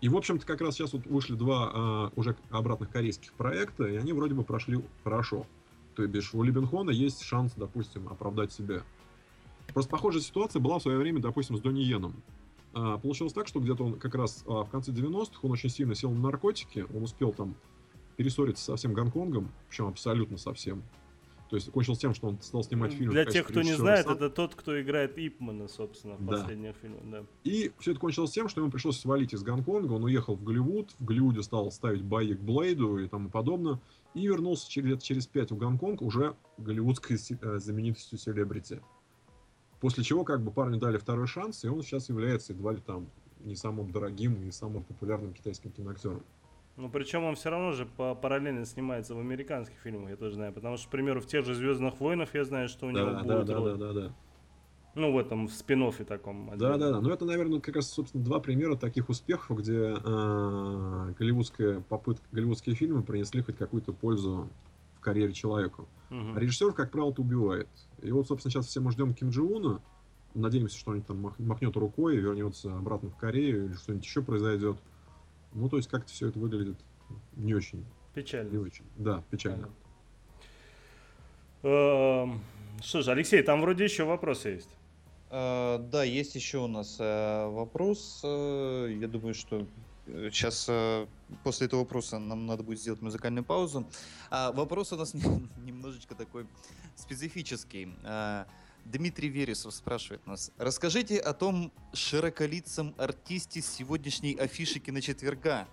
И, 0.01 0.09
в 0.09 0.17
общем-то, 0.17 0.47
как 0.47 0.61
раз 0.61 0.75
сейчас 0.75 0.93
вот 0.93 1.07
вышли 1.07 1.35
два 1.35 1.71
а, 1.73 2.13
уже 2.17 2.37
обратных 2.51 2.91
корейских 2.91 3.33
проекта, 3.33 3.85
и 3.85 3.97
они 3.97 4.13
вроде 4.13 4.35
бы 4.35 4.45
прошли 4.45 4.83
хорошо. 5.05 5.47
То 5.95 6.07
бишь, 6.07 6.35
у 6.35 6.43
Либенхона 6.43 6.91
есть 6.91 7.23
шанс, 7.23 7.55
допустим, 7.57 8.09
оправдать 8.09 8.53
себя. 8.53 8.83
Просто 9.73 9.91
похожая 9.91 10.23
ситуация 10.23 10.61
была 10.61 10.79
в 10.79 10.83
свое 10.83 10.99
время, 10.99 11.21
допустим, 11.21 11.57
с 11.57 11.61
Донни 11.61 11.81
Йеном. 11.81 12.15
А, 12.75 12.99
получилось 12.99 13.33
так, 13.33 13.49
что 13.49 13.59
где-то 13.59 13.85
он 13.85 13.99
как 13.99 14.15
раз 14.15 14.45
а, 14.47 14.65
в 14.65 14.71
конце 14.71 14.93
90-х 14.93 15.39
он 15.43 15.53
очень 15.53 15.71
сильно 15.71 15.95
сел 15.95 16.11
на 16.11 16.21
наркотики, 16.21 16.85
он 16.95 17.05
успел 17.05 17.33
там 17.33 17.55
перессориться 18.17 18.63
со 18.63 18.77
всем 18.77 18.93
Гонконгом, 18.93 19.51
причем 19.69 19.87
абсолютно 19.87 20.37
совсем. 20.37 20.83
То 21.49 21.57
есть 21.57 21.71
кончилось 21.71 21.99
тем, 22.01 22.13
что 22.13 22.29
он 22.29 22.41
стал 22.41 22.65
снимать 22.65 22.93
фильм. 22.93 23.13
Для 23.13 23.25
тех, 23.25 23.47
кто 23.47 23.63
не 23.63 23.75
знает, 23.75 24.07
сам. 24.07 24.15
это 24.15 24.31
тот, 24.31 24.55
кто 24.55 24.81
играет 24.81 25.17
Ипмана, 25.17 25.69
собственно, 25.69 26.17
в 26.17 26.25
да. 26.27 26.39
последних 26.39 26.75
фильмах. 26.77 27.03
Да. 27.05 27.25
И 27.45 27.73
все 27.79 27.93
это 27.93 28.01
кончилось 28.01 28.33
тем, 28.33 28.49
что 28.49 28.61
ему 28.61 28.71
пришлось 28.71 28.99
свалить 28.99 29.33
из 29.33 29.43
Гонконга. 29.43 29.93
Он 29.93 30.05
уехал 30.05 30.35
в 30.35 30.43
Голливуд. 30.43 30.91
В 30.99 31.05
Голливуде 31.05 31.43
стал 31.43 31.71
ставить 31.71 32.03
бои 32.03 32.35
к 32.35 32.41
Блейду 32.41 32.99
и 32.99 33.07
тому 33.09 33.31
подобное. 33.31 33.81
И 34.15 34.27
вернулся 34.27 34.69
через 34.69 34.89
лет 34.89 35.03
через 35.03 35.27
пять 35.27 35.53
в 35.53 35.57
Гонконг 35.57 36.03
уже 36.03 36.35
голливудской 36.59 37.17
э, 37.17 37.59
знаменитостью 37.59 38.19
селебрити. 38.19 38.81
После 39.81 40.03
чего 40.03 40.25
как 40.25 40.43
бы 40.43 40.51
парню 40.51 40.79
дали 40.79 40.97
второй 40.97 41.27
шанс, 41.27 41.65
и 41.65 41.69
он 41.69 41.83
сейчас 41.83 42.09
является 42.09 42.55
едва 42.55 42.73
ли 42.73 42.81
там 42.81 43.09
не 43.41 43.55
самым 43.55 43.93
дорогим, 43.93 44.43
не 44.45 44.51
самым 44.51 44.83
популярным 44.83 45.33
китайским 45.33 45.71
киноактером. 45.71 46.23
Ну, 46.77 46.91
причем 46.91 47.25
он 47.25 47.37
все 47.37 47.51
равно 47.51 47.73
же 47.73 47.87
по 47.87 48.15
параллельно 48.15 48.67
снимается 48.67 49.15
в 49.15 49.19
американских 49.19 49.79
фильмах, 49.79 50.11
я 50.11 50.17
тоже 50.17 50.35
знаю. 50.35 50.53
Потому 50.53 50.77
что, 50.77 50.89
к 50.89 50.91
примеру, 50.91 51.21
в 51.21 51.27
тех 51.27 51.45
же 51.45 51.55
Звездных 51.55 51.99
войнах 52.01 52.35
я 52.35 52.45
знаю, 52.45 52.69
что 52.69 52.87
у 52.87 52.93
да, 52.93 53.01
него 53.01 53.11
да, 53.13 53.23
будет 53.23 53.47
да, 53.47 53.55
роль. 53.55 53.79
Да, 53.79 53.93
да, 53.93 54.01
да. 54.01 54.15
Ну, 54.95 55.13
в 55.13 55.19
этом, 55.19 55.47
в 55.47 55.53
спин 55.53 55.93
таком. 56.07 56.51
Да, 56.57 56.79
да, 56.79 56.91
да. 56.91 57.01
Ну, 57.03 57.11
это, 57.11 57.27
наверное, 57.27 57.61
как 57.61 57.77
раз, 57.77 57.91
собственно, 57.91 58.25
два 58.25 58.41
примера 58.41 58.77
таких 58.77 59.11
успехов, 59.11 59.59
где 59.59 59.95
э, 60.03 61.15
голливудская 61.19 61.81
попытка, 61.81 62.25
голливудские 62.33 62.75
фильмы 62.75 63.03
принесли 63.03 63.43
хоть 63.43 63.59
какую-то 63.59 63.93
пользу 63.93 64.49
в 64.97 65.01
карьере 65.01 65.35
человеку. 65.35 65.87
Угу. 66.11 66.33
А 66.35 66.41
режиссер, 66.41 66.73
как 66.73 66.91
правило, 66.91 67.11
это 67.11 67.21
убивает. 67.21 67.69
И 68.03 68.11
вот, 68.11 68.27
собственно, 68.27 68.51
сейчас 68.51 68.69
все 68.69 68.81
мы 68.81 68.91
ждем 68.91 69.13
Ким 69.13 69.29
Джи 69.29 69.43
Уна. 69.43 69.83
Надеемся, 70.35 70.79
что 70.79 70.93
он 70.93 71.03
там 71.03 71.35
махнет 71.39 71.77
рукой, 71.77 72.17
вернется 72.17 72.75
обратно 72.75 73.11
в 73.11 73.17
Корею, 73.17 73.67
или 73.67 73.73
что-нибудь 73.75 74.05
еще 74.05 74.23
произойдет. 74.23 74.79
Ну, 75.53 75.69
то 75.69 75.77
есть 75.77 75.89
как-то 75.89 76.13
все 76.13 76.29
это 76.29 76.39
выглядит 76.39 76.79
не 77.35 77.55
очень. 77.55 77.85
Печально. 78.15 78.51
Не 78.51 78.59
очень. 78.59 78.85
Да, 78.97 79.23
печально. 79.31 79.69
Эм, 81.63 82.41
что 82.83 83.03
ж, 83.03 83.09
Алексей, 83.09 83.43
там 83.43 83.61
вроде 83.61 83.85
еще 83.85 84.05
вопросы 84.05 84.51
есть. 84.51 84.71
Uh, 85.29 85.79
да, 85.91 86.05
есть 86.05 86.37
еще 86.37 86.59
у 86.59 86.69
нас 86.69 87.01
uh, 87.01 87.53
вопрос. 87.53 88.21
Uh, 88.23 88.97
я 88.97 89.09
думаю, 89.09 89.35
что 89.35 89.67
сейчас 90.07 90.71
после 91.43 91.67
этого 91.67 91.81
вопроса 91.81 92.21
нам 92.21 92.47
надо 92.47 92.63
будет 92.63 92.79
сделать 92.79 93.03
музыкальную 93.03 93.45
паузу. 93.45 93.89
А 94.31 94.53
вопрос 94.53 94.93
у 94.93 94.97
нас 94.97 95.15
немножечко 95.65 96.15
такой 96.15 96.47
специфический. 96.95 97.93
Дмитрий 98.93 99.29
Вересов 99.29 99.75
спрашивает 99.75 100.25
нас. 100.27 100.53
Расскажите 100.59 101.19
о 101.19 101.33
том 101.33 101.73
широколицем 101.93 102.95
артисте 102.99 103.61
с 103.61 103.67
сегодняшней 103.67 104.35
афиши 104.35 104.79
киночетверга. 104.79 105.67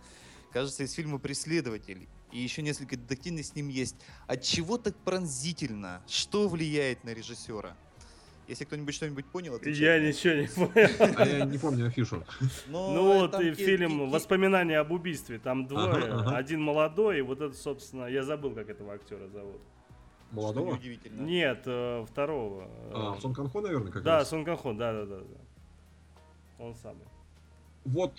Кажется, 0.51 0.84
из 0.84 0.93
фильма 0.93 1.20
«Преследователь». 1.20 2.07
И 2.32 2.39
еще 2.39 2.64
несколько 2.64 2.97
детективных 2.97 3.45
с 3.45 3.53
ним 3.53 3.68
есть. 3.68 3.95
От 4.26 4.41
чего 4.41 4.80
так 4.80 4.95
пронзительно? 4.95 6.01
Что 6.07 6.49
влияет 6.49 7.03
на 7.03 7.14
режиссера? 7.14 7.78
Если 8.47 8.66
кто-нибудь 8.66 8.95
что-нибудь 8.95 9.26
понял, 9.28 9.55
отвечайте. 9.55 9.86
Я 9.86 9.99
ничего 9.99 10.34
не 10.34 10.47
понял. 10.47 11.16
А 11.18 11.28
я 11.28 11.45
не 11.45 11.57
помню 11.59 11.88
афишу. 11.88 12.24
Ну, 12.68 12.93
ну 12.93 13.03
вот 13.20 13.39
и 13.39 13.53
фильм 13.53 14.09
«Воспоминания 14.09 14.80
об 14.80 14.91
убийстве». 14.91 15.38
Там 15.38 15.68
двое. 15.68 16.36
Один 16.36 16.61
молодой, 16.61 17.20
и 17.20 17.22
вот 17.22 17.39
это, 17.39 17.55
собственно, 17.55 18.05
я 18.05 18.24
забыл, 18.24 18.51
как 18.55 18.70
этого 18.70 18.93
актера 18.93 19.28
зовут. 19.30 19.61
Молодого? 20.34 20.79
Нет, 21.11 21.61
э, 21.65 22.05
второго. 22.09 22.67
А, 22.91 23.17
Сон 23.21 23.34
Канхо, 23.34 23.61
наверное, 23.61 23.91
как 23.91 24.03
Да, 24.03 24.17
раз. 24.17 24.29
Сон 24.29 24.43
Канхо, 24.43 24.73
да, 24.73 24.91
да, 24.91 25.05
да, 25.05 25.19
да. 25.19 26.63
Он 26.63 26.73
самый. 26.75 27.05
Вот, 27.86 28.13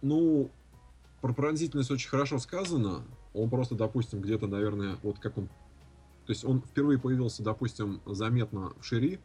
ну, 0.00 0.50
про 1.20 1.32
пронзительность 1.32 1.90
очень 1.90 2.08
хорошо 2.08 2.38
сказано. 2.38 3.04
Он 3.32 3.48
просто, 3.48 3.76
допустим, 3.76 4.20
где-то, 4.20 4.48
наверное, 4.48 4.96
вот 5.02 5.20
как 5.20 5.38
он... 5.38 5.46
То 6.26 6.30
есть 6.30 6.44
он 6.44 6.60
впервые 6.60 6.98
появился, 6.98 7.42
допустим, 7.42 8.00
заметно 8.06 8.72
в 8.80 8.84
Шири. 8.84 9.20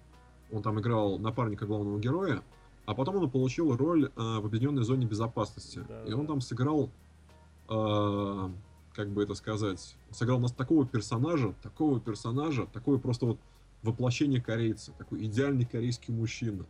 Он 0.52 0.62
там 0.62 0.80
играл 0.80 1.18
напарника 1.18 1.66
главного 1.66 2.00
героя. 2.00 2.44
А 2.86 2.94
потом 2.94 3.18
он 3.18 3.30
получил 3.30 3.76
роль 3.76 4.06
э, 4.06 4.10
в 4.16 4.46
Объединенной 4.46 4.84
зоне 4.84 5.06
безопасности. 5.06 5.84
Да, 5.88 6.04
и 6.04 6.14
он 6.14 6.22
да. 6.22 6.34
там 6.34 6.42
сыграл 6.42 6.90
э, 7.68 8.50
как 8.98 9.10
бы 9.10 9.22
это 9.22 9.36
сказать, 9.36 9.96
сыграл 10.10 10.40
нас 10.40 10.52
такого 10.52 10.84
персонажа, 10.84 11.54
такого 11.62 12.00
персонажа, 12.02 12.66
такое 12.66 12.98
просто 12.98 13.28
вот 13.28 13.40
воплощение 13.84 14.42
корейца, 14.42 14.92
такой 14.98 15.24
идеальный 15.26 15.66
корейский 15.66 16.12
мужчина. 16.12 16.66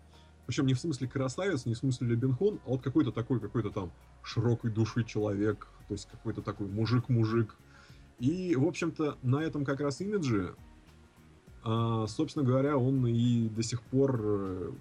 Причем 0.46 0.66
не 0.66 0.74
в 0.74 0.80
смысле 0.80 1.08
красавец, 1.08 1.66
не 1.66 1.74
в 1.74 1.78
смысле 1.78 2.10
Лебенхон, 2.10 2.60
а 2.66 2.72
вот 2.72 2.82
какой-то 2.82 3.14
такой, 3.14 3.40
какой-то 3.40 3.70
там 3.70 3.94
широкой 4.24 4.72
души 4.72 5.06
человек, 5.06 5.70
то 5.88 5.94
есть 5.94 6.10
какой-то 6.12 6.42
такой 6.42 6.68
мужик-мужик. 6.68 7.56
И, 8.20 8.58
в 8.58 8.68
общем-то, 8.68 9.18
на 9.24 9.42
этом 9.42 9.64
как 9.64 9.80
раз 9.80 10.02
имидже, 10.02 10.54
а, 11.64 12.08
собственно 12.08 12.46
говоря, 12.46 12.78
он 12.78 13.08
и 13.08 13.48
до 13.48 13.64
сих 13.64 13.82
пор 13.84 14.20
э, 14.22 14.72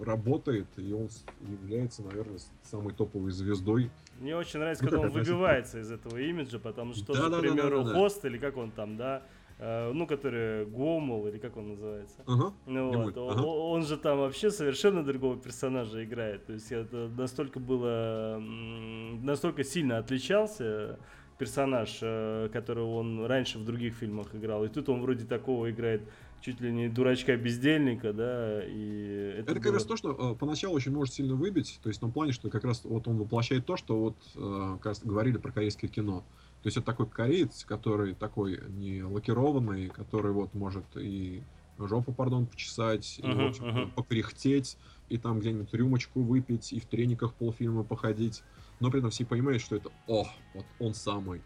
работает, 0.00 0.68
и 0.78 0.90
он 0.94 1.10
является, 1.42 2.02
наверное, 2.02 2.38
самой 2.62 2.94
топовой 2.94 3.30
звездой. 3.30 3.90
Мне 4.18 4.36
очень 4.36 4.60
нравится, 4.60 4.84
ну, 4.84 4.90
когда 4.90 5.06
он 5.06 5.12
выбивается 5.12 5.78
из 5.78 5.90
этого 5.90 6.18
имиджа, 6.18 6.58
потому 6.58 6.94
что, 6.94 7.12
да, 7.14 7.28
да, 7.28 7.38
к 7.38 7.40
примеру, 7.40 7.78
да, 7.78 7.84
да, 7.84 7.92
да, 7.92 7.98
Хост, 7.98 8.24
или 8.24 8.38
как 8.38 8.56
он 8.56 8.70
там, 8.70 8.96
да, 8.96 9.22
э, 9.58 9.92
ну, 9.92 10.06
который 10.06 10.66
Гомол, 10.66 11.28
или 11.28 11.38
как 11.38 11.56
он 11.56 11.68
называется. 11.68 12.22
Ага, 12.26 12.52
ну, 12.66 13.04
вот, 13.04 13.16
ага. 13.16 13.42
он, 13.42 13.80
он 13.80 13.82
же 13.86 13.96
там 13.96 14.18
вообще 14.18 14.50
совершенно 14.50 15.04
другого 15.04 15.36
персонажа 15.36 16.04
играет. 16.04 16.46
То 16.46 16.52
есть 16.52 16.72
это 16.72 17.08
настолько 17.08 17.60
было, 17.60 18.38
настолько 18.40 19.62
сильно 19.64 19.98
отличался 19.98 20.98
персонаж, 21.38 21.98
э, 22.02 22.48
которого 22.52 22.96
он 22.96 23.24
раньше 23.24 23.58
в 23.58 23.64
других 23.64 23.94
фильмах 23.94 24.34
играл. 24.34 24.64
И 24.64 24.68
тут 24.68 24.88
он 24.88 25.00
вроде 25.00 25.24
такого 25.24 25.70
играет 25.70 26.02
чуть 26.40 26.60
ли 26.60 26.72
не 26.72 26.88
дурачка-бездельника, 26.88 28.12
да, 28.12 28.62
и 28.64 29.34
это, 29.38 29.52
это 29.52 29.54
было... 29.54 29.62
как 29.62 29.72
раз 29.74 29.84
то, 29.84 29.96
что 29.96 30.32
э, 30.32 30.34
поначалу 30.38 30.74
очень 30.74 30.92
может 30.92 31.14
сильно 31.14 31.34
выбить, 31.34 31.78
то 31.82 31.88
есть 31.88 31.98
в 31.98 32.00
том 32.00 32.12
плане, 32.12 32.32
что 32.32 32.50
как 32.50 32.64
раз 32.64 32.84
вот 32.84 33.08
он 33.08 33.18
воплощает 33.18 33.66
то, 33.66 33.76
что 33.76 33.98
вот 33.98 34.16
э, 34.34 34.72
как 34.76 34.86
раз 34.86 35.02
говорили 35.02 35.38
про 35.38 35.52
корейское 35.52 35.90
кино. 35.90 36.24
То 36.62 36.66
есть 36.66 36.76
это 36.76 36.86
такой 36.86 37.08
кореец, 37.08 37.64
который 37.64 38.14
такой 38.14 38.60
не 38.68 39.02
лакированный, 39.02 39.88
который 39.88 40.32
вот 40.32 40.54
может 40.54 40.84
и 40.96 41.42
жопу, 41.78 42.12
пардон, 42.12 42.46
почесать, 42.46 43.20
uh-huh, 43.22 43.30
и, 43.30 43.34
в 43.34 43.48
общем, 43.48 43.64
uh-huh. 43.64 43.92
покряхтеть, 43.94 44.76
и 45.08 45.18
там 45.18 45.38
где-нибудь 45.38 45.72
рюмочку 45.72 46.20
выпить, 46.20 46.72
и 46.72 46.80
в 46.80 46.86
трениках 46.86 47.34
полфильма 47.34 47.84
походить. 47.84 48.42
Но 48.80 48.90
при 48.90 48.98
этом 48.98 49.10
все 49.10 49.24
понимают, 49.24 49.62
что 49.62 49.76
это, 49.76 49.90
о, 50.08 50.26
вот 50.54 50.66
он 50.80 50.94
самый. 50.94 51.42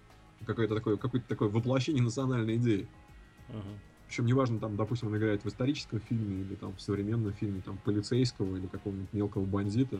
Какое-то 0.47 0.74
такое, 0.74 0.97
какое-то 0.97 1.28
такое 1.28 1.49
воплощение 1.49 2.03
национальной 2.03 2.57
идеи. 2.57 2.88
Uh-huh. 3.49 3.78
Причем 4.12 4.26
неважно, 4.26 4.58
там, 4.58 4.76
допустим, 4.76 5.08
он 5.08 5.16
играет 5.16 5.42
в 5.42 5.48
историческом 5.48 5.98
фильме 5.98 6.42
или 6.42 6.54
там 6.54 6.76
в 6.76 6.82
современном 6.82 7.32
фильме 7.32 7.62
там 7.62 7.78
полицейского 7.78 8.56
или 8.56 8.66
какого-нибудь 8.66 9.10
мелкого 9.14 9.46
бандита. 9.46 9.96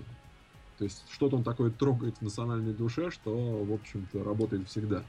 То 0.76 0.84
есть 0.84 1.02
что-то 1.08 1.36
он 1.36 1.44
такое 1.44 1.70
трогает 1.70 2.18
в 2.18 2.20
национальной 2.20 2.74
душе, 2.74 3.10
что, 3.10 3.64
в 3.64 3.72
общем-то, 3.72 4.22
работает 4.22 4.68
всегда. 4.68 5.02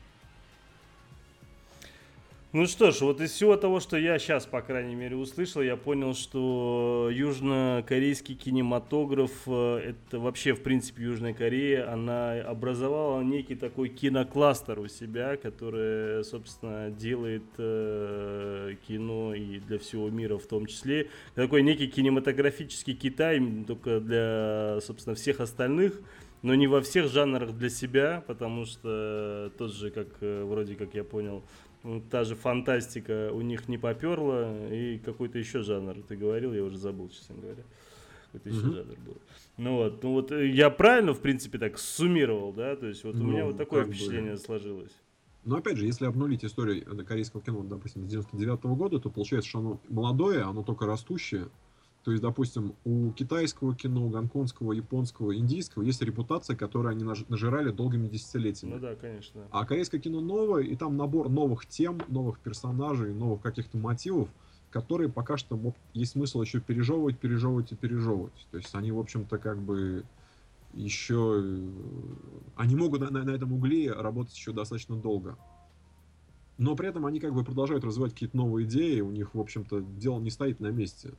Ну 2.53 2.67
что 2.67 2.91
ж, 2.91 3.01
вот 3.01 3.19
из 3.19 3.31
всего 3.31 3.57
того, 3.57 3.79
что 3.79 3.97
я 3.97 4.19
сейчас, 4.19 4.45
по 4.45 4.61
крайней 4.61 4.93
мере, 4.93 5.15
услышал, 5.15 5.63
я 5.63 5.75
понял, 5.75 6.13
что 6.13 7.09
южнокорейский 7.11 8.35
кинематограф, 8.35 9.31
э, 9.47 9.77
это 9.95 10.19
вообще, 10.19 10.53
в 10.53 10.61
принципе, 10.61 11.01
Южная 11.01 11.33
Корея, 11.33 11.91
она 11.91 12.33
образовала 12.41 13.21
некий 13.23 13.55
такой 13.55 13.89
кинокластер 13.89 14.77
у 14.77 14.87
себя, 14.87 15.35
который, 15.35 16.23
собственно, 16.23 16.91
делает 16.91 17.41
э, 17.57 18.75
кино 18.87 19.33
и 19.33 19.57
для 19.57 19.79
всего 19.79 20.11
мира 20.11 20.37
в 20.37 20.45
том 20.45 20.67
числе. 20.67 21.09
Такой 21.33 21.63
некий 21.63 21.87
кинематографический 21.87 22.93
Китай, 22.93 23.41
только 23.65 23.99
для, 23.99 24.77
собственно, 24.79 25.15
всех 25.15 25.39
остальных 25.39 25.99
но 26.43 26.53
не 26.55 26.67
во 26.67 26.81
всех 26.81 27.09
жанрах 27.09 27.53
для 27.53 27.69
себя, 27.69 28.21
потому 28.27 28.65
что 28.65 29.49
тот 29.57 29.73
же, 29.73 29.91
как 29.91 30.09
э, 30.19 30.43
вроде 30.43 30.75
как 30.75 30.93
я 30.93 31.05
понял, 31.05 31.41
та 32.09 32.23
же 32.23 32.35
фантастика 32.35 33.31
у 33.33 33.41
них 33.41 33.67
не 33.67 33.77
поперла, 33.77 34.67
и 34.69 34.97
какой-то 34.99 35.37
еще 35.37 35.63
жанр 35.63 36.01
ты 36.07 36.15
говорил, 36.15 36.53
я 36.53 36.63
уже 36.63 36.77
забыл, 36.77 37.09
честно 37.09 37.35
говоря. 37.35 37.63
Это 38.33 38.49
еще 38.49 38.59
mm-hmm. 38.59 38.73
жанр 38.73 38.95
был. 39.05 39.17
Ну 39.57 39.75
вот, 39.75 40.03
ну 40.03 40.11
вот 40.13 40.31
э, 40.31 40.49
я 40.49 40.69
правильно, 40.69 41.13
в 41.13 41.19
принципе, 41.19 41.59
так 41.59 41.77
суммировал, 41.77 42.51
да? 42.51 42.75
То 42.75 42.87
есть 42.87 43.03
вот 43.03 43.15
ну, 43.15 43.25
у 43.25 43.27
меня 43.27 43.45
вот 43.45 43.57
такое 43.57 43.85
впечатление 43.85 44.33
бы... 44.33 44.37
сложилось. 44.37 44.91
Но 45.45 45.57
опять 45.57 45.77
же, 45.77 45.85
если 45.85 46.05
обнулить 46.05 46.43
историю 46.45 47.05
корейского 47.05 47.41
кино, 47.41 47.63
допустим, 47.63 48.07
с 48.07 48.09
99 48.09 48.59
-го 48.59 48.75
года, 48.75 48.99
то 48.99 49.09
получается, 49.09 49.49
что 49.49 49.59
оно 49.59 49.79
молодое, 49.89 50.41
оно 50.43 50.63
только 50.63 50.85
растущее. 50.85 51.49
То 52.03 52.11
есть, 52.11 52.21
допустим, 52.21 52.75
у 52.83 53.11
китайского 53.11 53.73
кино, 53.75 54.09
гонконгского, 54.09 54.73
японского, 54.73 55.35
индийского 55.37 55.83
есть 55.83 56.01
репутация, 56.01 56.55
которую 56.55 56.91
они 56.91 57.05
нажирали 57.29 57.71
долгими 57.71 58.09
десятилетиями. 58.09 58.73
Ну 58.73 58.79
да, 58.79 58.95
конечно. 58.95 59.47
А 59.51 59.65
корейское 59.65 60.01
кино 60.01 60.19
новое, 60.19 60.63
и 60.63 60.75
там 60.75 60.97
набор 60.97 61.29
новых 61.29 61.65
тем, 61.65 62.01
новых 62.09 62.39
персонажей, 62.39 63.13
новых 63.13 63.41
каких-то 63.41 63.77
мотивов, 63.77 64.27
которые 64.69 65.09
пока 65.09 65.37
что 65.37 65.55
вот, 65.55 65.75
есть 65.93 66.11
смысл 66.11 66.41
еще 66.41 66.59
пережевывать, 66.59 67.19
пережевывать 67.19 67.71
и 67.71 67.75
пережевывать. 67.75 68.47
То 68.51 68.57
есть 68.57 68.75
они, 68.75 68.91
в 68.91 68.99
общем-то, 68.99 69.37
как 69.37 69.61
бы 69.61 70.03
еще... 70.73 71.41
Э, 71.41 71.69
они 72.57 72.75
могут 72.75 72.99
на, 72.99 73.11
на, 73.11 73.23
на 73.23 73.29
этом 73.29 73.53
угле 73.53 73.93
работать 73.93 74.35
еще 74.35 74.51
достаточно 74.51 74.97
долго. 74.97 75.37
Но 76.57 76.75
при 76.75 76.89
этом 76.89 77.05
они 77.05 77.21
как 77.21 77.33
бы 77.33 77.45
продолжают 77.45 77.85
развивать 77.85 78.11
какие-то 78.11 78.35
новые 78.35 78.67
идеи, 78.67 78.99
у 78.99 79.11
них, 79.11 79.33
в 79.33 79.39
общем-то, 79.39 79.79
дело 79.81 80.19
не 80.19 80.31
стоит 80.31 80.59
на 80.59 80.67
месте. 80.67 81.13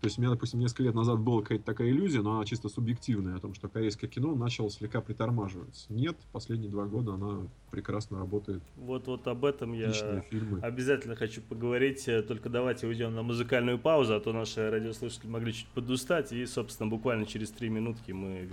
То 0.00 0.06
есть 0.06 0.18
у 0.18 0.22
меня, 0.22 0.30
допустим, 0.30 0.60
несколько 0.60 0.84
лет 0.84 0.94
назад 0.94 1.20
была 1.20 1.42
какая-то 1.42 1.64
такая 1.64 1.90
иллюзия, 1.90 2.22
но 2.22 2.36
она 2.36 2.46
чисто 2.46 2.70
субъективная, 2.70 3.36
о 3.36 3.38
том, 3.38 3.52
что 3.52 3.68
корейское 3.68 4.08
кино 4.08 4.34
начало 4.34 4.70
слегка 4.70 5.02
притормаживать. 5.02 5.84
Нет, 5.90 6.16
последние 6.32 6.70
два 6.70 6.86
года 6.86 7.14
она 7.14 7.46
прекрасно 7.70 8.18
работает. 8.18 8.62
Вот, 8.76 9.06
вот 9.06 9.26
об 9.26 9.44
этом 9.44 9.74
я 9.74 9.92
фильмы. 10.30 10.60
обязательно 10.62 11.16
хочу 11.16 11.42
поговорить. 11.42 12.06
Только 12.26 12.48
давайте 12.48 12.86
уйдем 12.86 13.14
на 13.14 13.22
музыкальную 13.22 13.78
паузу, 13.78 14.14
а 14.14 14.20
то 14.20 14.32
наши 14.32 14.70
радиослушатели 14.70 15.28
могли 15.28 15.52
чуть 15.52 15.68
подустать. 15.68 16.32
И, 16.32 16.46
собственно, 16.46 16.88
буквально 16.88 17.26
через 17.26 17.50
три 17.50 17.68
минутки 17.68 18.12
мы 18.12 18.48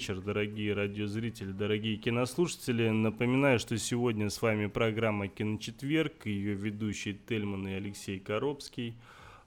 вечер, 0.00 0.18
дорогие 0.22 0.72
радиозрители, 0.72 1.52
дорогие 1.52 1.96
кинослушатели. 1.96 2.88
Напоминаю, 2.88 3.58
что 3.58 3.76
сегодня 3.76 4.30
с 4.30 4.40
вами 4.40 4.64
программа 4.64 5.28
«Киночетверг», 5.28 6.24
ее 6.24 6.54
ведущий 6.54 7.20
Тельман 7.28 7.68
и 7.68 7.72
Алексей 7.72 8.18
Коробский. 8.18 8.94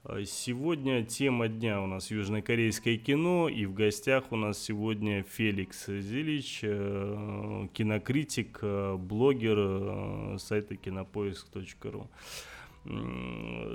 А 0.04 0.24
сегодня 0.26 1.04
тема 1.04 1.48
дня 1.48 1.82
у 1.82 1.88
нас 1.88 2.12
южнокорейское 2.12 2.98
кино, 2.98 3.50
и 3.50 3.66
в 3.66 3.74
гостях 3.74 4.26
у 4.32 4.36
нас 4.36 4.60
сегодня 4.60 5.24
Феликс 5.24 5.88
Зилич, 5.88 6.60
э, 6.62 7.68
кинокритик, 7.74 8.60
э, 8.62 8.96
блогер 8.96 9.58
э, 9.58 10.38
сайта 10.38 10.76
кинопоиск.ру. 10.76 12.12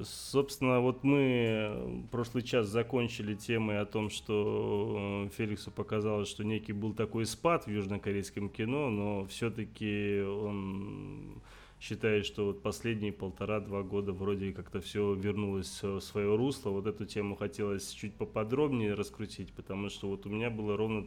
Собственно, 0.02 0.80
вот 0.80 1.02
мы 1.02 2.04
прошлый 2.12 2.42
час 2.42 2.66
закончили 2.66 3.34
темой 3.34 3.80
о 3.80 3.86
том, 3.86 4.11
что 4.11 5.24
э, 5.24 5.30
Феликсу 5.34 5.70
показалось, 5.70 6.28
что 6.28 6.44
некий 6.44 6.72
был 6.74 6.92
такой 6.92 7.24
спад 7.24 7.66
в 7.66 7.70
южнокорейском 7.70 8.50
кино, 8.50 8.91
но 8.91 9.24
все-таки 9.24 10.20
он 10.20 11.41
считает, 11.80 12.26
что 12.26 12.46
вот 12.46 12.62
последние 12.62 13.12
полтора-два 13.12 13.83
года 13.83 14.12
вроде 14.12 14.53
как-то 14.53 14.80
все 14.80 15.14
вернулось 15.14 15.83
в 15.83 16.00
свое 16.00 16.37
русло. 16.37 16.70
Вот 16.70 16.87
эту 16.87 17.07
тему 17.07 17.34
хотелось 17.34 17.91
чуть 17.92 18.14
поподробнее 18.14 18.92
раскрутить, 18.92 19.54
потому 19.54 19.88
что 19.88 20.08
вот 20.08 20.26
у 20.26 20.28
меня 20.28 20.50
было 20.50 20.76
ровно 20.76 21.07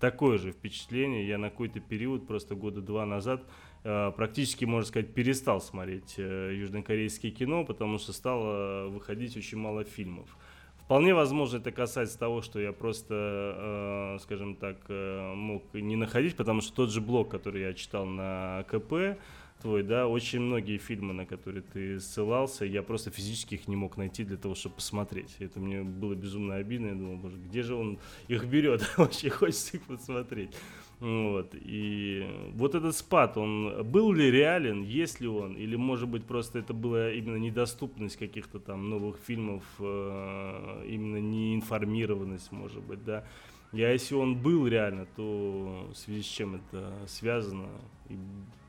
такое 0.00 0.38
же 0.38 0.52
впечатление. 0.52 1.28
Я 1.28 1.38
на 1.38 1.50
какой-то 1.50 1.80
период, 1.80 2.26
просто 2.26 2.54
года 2.54 2.80
два 2.80 3.04
назад, 3.04 3.42
э, 3.42 3.50
практически, 3.82 4.64
можно 4.64 4.86
сказать, 4.86 5.12
перестал 5.12 5.60
смотреть 5.60 6.14
э, 6.16 6.54
южнокорейское 6.54 7.30
кино, 7.30 7.64
потому 7.64 7.98
что 7.98 8.12
стало 8.12 8.88
выходить 8.88 9.36
очень 9.36 9.58
мало 9.58 9.84
фильмов. 9.84 10.28
Вполне 10.84 11.14
возможно, 11.14 11.56
это 11.56 11.72
касается 11.72 12.18
того, 12.18 12.42
что 12.42 12.60
я 12.60 12.72
просто, 12.72 14.16
э, 14.16 14.18
скажем 14.22 14.56
так, 14.56 14.76
э, 14.88 15.32
мог 15.34 15.62
не 15.72 15.96
находить, 15.96 16.36
потому 16.36 16.60
что 16.60 16.74
тот 16.74 16.90
же 16.90 17.00
блог, 17.00 17.30
который 17.30 17.62
я 17.62 17.72
читал 17.72 18.04
на 18.04 18.64
КП, 18.68 19.18
твой, 19.62 19.84
да, 19.84 20.08
очень 20.08 20.40
многие 20.40 20.78
фильмы, 20.78 21.14
на 21.14 21.24
которые 21.24 21.62
ты 21.62 22.00
ссылался, 22.00 22.64
я 22.64 22.82
просто 22.82 23.10
физически 23.10 23.54
их 23.54 23.68
не 23.68 23.76
мог 23.76 23.96
найти 23.96 24.24
для 24.24 24.36
того, 24.36 24.54
чтобы 24.54 24.74
посмотреть. 24.74 25.36
Это 25.38 25.60
мне 25.60 25.82
было 25.82 26.14
безумно 26.14 26.56
обидно. 26.56 26.88
Я 26.88 26.94
думал, 26.94 27.16
боже, 27.16 27.38
где 27.38 27.62
же 27.62 27.74
он 27.74 27.98
их 28.28 28.44
берет? 28.44 28.82
Очень 28.98 29.30
хочется 29.30 29.76
их 29.76 29.84
посмотреть. 29.84 30.50
Вот. 31.02 31.52
И 31.54 32.24
вот 32.54 32.76
этот 32.76 32.94
спад, 32.94 33.36
он 33.36 33.82
был 33.90 34.12
ли 34.12 34.30
реален, 34.30 34.84
есть 34.84 35.20
ли 35.20 35.26
он, 35.26 35.54
или 35.54 35.74
может 35.74 36.08
быть 36.08 36.24
просто 36.24 36.60
это 36.60 36.74
была 36.74 37.10
именно 37.10 37.38
недоступность 37.38 38.16
каких-то 38.16 38.60
там 38.60 38.88
новых 38.88 39.16
фильмов, 39.16 39.64
э, 39.80 40.84
именно 40.88 41.16
неинформированность, 41.16 42.52
может 42.52 42.84
быть, 42.84 43.04
да. 43.04 43.24
Я, 43.72 43.90
если 43.90 44.14
он 44.14 44.40
был 44.40 44.68
реально, 44.68 45.06
то 45.16 45.90
в 45.92 45.96
связи 45.96 46.22
с 46.22 46.26
чем 46.26 46.54
это 46.54 46.92
связано, 47.08 47.66
и 48.08 48.14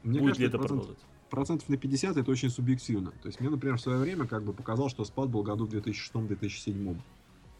мне 0.02 0.20
будет 0.20 0.22
кажется, 0.22 0.42
ли 0.42 0.48
это 0.48 0.58
процент, 0.58 0.80
продолжать? 0.80 1.06
Процентов 1.30 1.70
на 1.70 1.78
50 1.78 2.18
это 2.18 2.32
очень 2.32 2.50
субъективно. 2.50 3.12
То 3.22 3.28
есть 3.28 3.40
мне, 3.42 3.52
например, 3.52 3.78
в 3.78 3.82
свое 3.82 4.00
время 4.00 4.26
как 4.26 4.44
бы 4.44 4.54
показалось, 4.54 4.92
что 4.92 5.06
спад 5.06 5.30
был 5.30 5.44
году 5.44 5.68
в 5.68 5.70
2006-2007. 5.70 6.98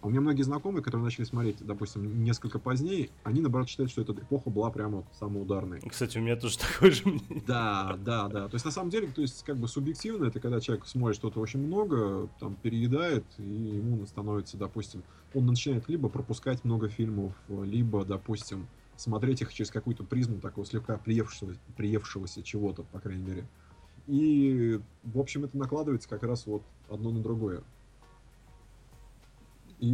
У 0.04 0.10
меня 0.10 0.20
многие 0.20 0.42
знакомые, 0.42 0.84
которые 0.84 1.06
начали 1.06 1.24
смотреть, 1.24 1.66
допустим, 1.66 2.24
несколько 2.26 2.60
позднее, 2.60 3.10
они, 3.24 3.40
наоборот, 3.40 3.70
считают, 3.70 3.90
что 3.90 4.02
эта 4.02 4.12
эпоха 4.12 4.50
была 4.50 4.70
прямо 4.70 4.98
вот 4.98 5.06
самая 5.18 5.42
ударная. 5.42 5.80
Кстати, 5.80 6.18
у 6.18 6.22
меня 6.22 6.36
тоже 6.36 6.60
такое 6.74 6.92
же 6.92 7.04
мнение. 7.06 7.42
Да, 7.48 7.98
да, 8.04 8.28
да. 8.28 8.50
То 8.50 8.56
есть, 8.56 8.66
на 8.66 8.72
самом 8.72 8.90
деле, 8.90 9.08
то 9.08 9.22
есть, 9.22 9.44
как 9.44 9.58
бы 9.58 9.70
субъективно, 9.70 10.26
это 10.26 10.42
когда 10.42 10.60
человек 10.60 10.86
смотрит 10.86 11.16
что-то 11.16 11.40
очень 11.40 11.66
много, 11.66 12.28
там, 12.42 12.56
переедает, 12.62 13.24
и 13.38 13.44
ему 13.44 14.06
становится, 14.06 14.58
допустим, 14.58 15.04
он 15.34 15.46
начинает 15.46 15.88
либо 15.88 16.10
пропускать 16.10 16.66
много 16.66 16.90
фильмов, 16.90 17.34
либо, 17.48 18.04
допустим, 18.04 18.68
смотреть 18.98 19.42
их 19.42 19.54
через 19.54 19.72
какую-то 19.72 20.04
призму 20.04 20.40
такого 20.40 20.66
слегка 20.66 20.98
приевшегося, 20.98 21.58
приевшегося 21.78 22.44
чего-то, 22.44 22.84
по 22.84 23.00
крайней 23.00 23.24
мере. 23.24 23.48
И, 24.08 24.82
в 25.04 25.18
общем, 25.18 25.46
это 25.46 25.58
накладывается 25.58 26.10
как 26.10 26.24
раз 26.24 26.46
вот 26.46 26.64
одно 26.90 27.12
на 27.12 27.22
другое. 27.22 27.64
И... 29.80 29.92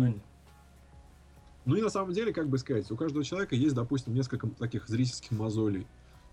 Ну 1.66 1.76
и 1.76 1.82
на 1.82 1.90
самом 1.90 2.14
деле, 2.14 2.34
как 2.34 2.48
бы 2.48 2.58
сказать, 2.58 2.90
у 2.92 2.96
каждого 2.96 3.24
человека 3.24 3.56
есть, 3.56 3.76
допустим, 3.76 4.14
несколько 4.14 4.48
таких 4.48 4.88
зрительских 4.88 5.32
мозолей. 5.32 5.86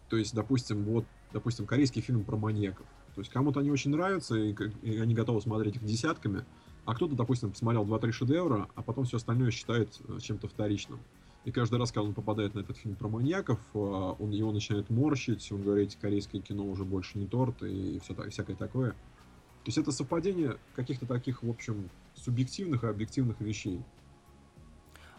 То 0.09 0.17
есть, 0.17 0.35
допустим, 0.35 0.85
вот, 0.85 1.05
допустим, 1.33 1.67
корейский 1.67 2.01
фильм 2.01 2.25
про 2.25 2.37
маньяков. 2.37 2.87
То 3.15 3.21
есть 3.21 3.33
кому-то 3.33 3.61
они 3.61 3.71
очень 3.71 3.91
нравятся, 3.91 4.37
и, 4.37 4.55
и 4.83 4.99
они 4.99 5.15
готовы 5.15 5.41
смотреть 5.41 5.77
их 5.77 5.85
десятками, 5.85 6.45
а 6.85 6.95
кто-то, 6.95 7.17
допустим, 7.17 7.51
посмотрел 7.51 7.85
2-3 7.85 8.13
шедевра, 8.13 8.69
а 8.75 8.83
потом 8.83 9.05
все 9.05 9.17
остальное 9.17 9.51
считает 9.51 10.01
э, 10.07 10.19
чем-то 10.21 10.49
вторичным. 10.49 11.01
И 11.45 11.51
каждый 11.51 11.79
раз, 11.79 11.91
когда 11.93 12.09
он 12.09 12.15
попадает 12.15 12.55
на 12.55 12.61
этот 12.61 12.77
фильм 12.77 12.95
про 12.95 13.09
маньяков, 13.09 13.59
э, 13.75 13.79
он 13.79 14.31
его 14.31 14.53
начинает 14.53 14.89
морщить, 14.91 15.51
он 15.51 15.63
говорит, 15.63 15.97
корейское 16.01 16.41
кино 16.41 16.65
уже 16.65 16.85
больше 16.85 17.19
не 17.19 17.27
торт 17.27 17.63
и 17.63 18.01
все 18.05 18.15
так, 18.15 18.31
всякое 18.31 18.55
такое. 18.55 18.91
То 18.91 19.67
есть 19.67 19.79
это 19.79 19.91
совпадение 19.91 20.59
каких-то 20.77 21.07
таких, 21.07 21.43
в 21.43 21.51
общем, 21.51 21.91
субъективных 22.17 22.85
и 22.85 22.87
объективных 22.89 23.41
вещей. 23.41 23.81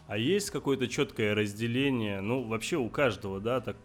А 0.08 0.16
есть 0.16 0.48
какое-то 0.50 0.88
четкое 0.88 1.34
разделение, 1.34 2.22
ну, 2.22 2.42
вообще 2.42 2.78
у 2.78 2.88
каждого, 2.88 3.40
да, 3.40 3.60
так, 3.60 3.76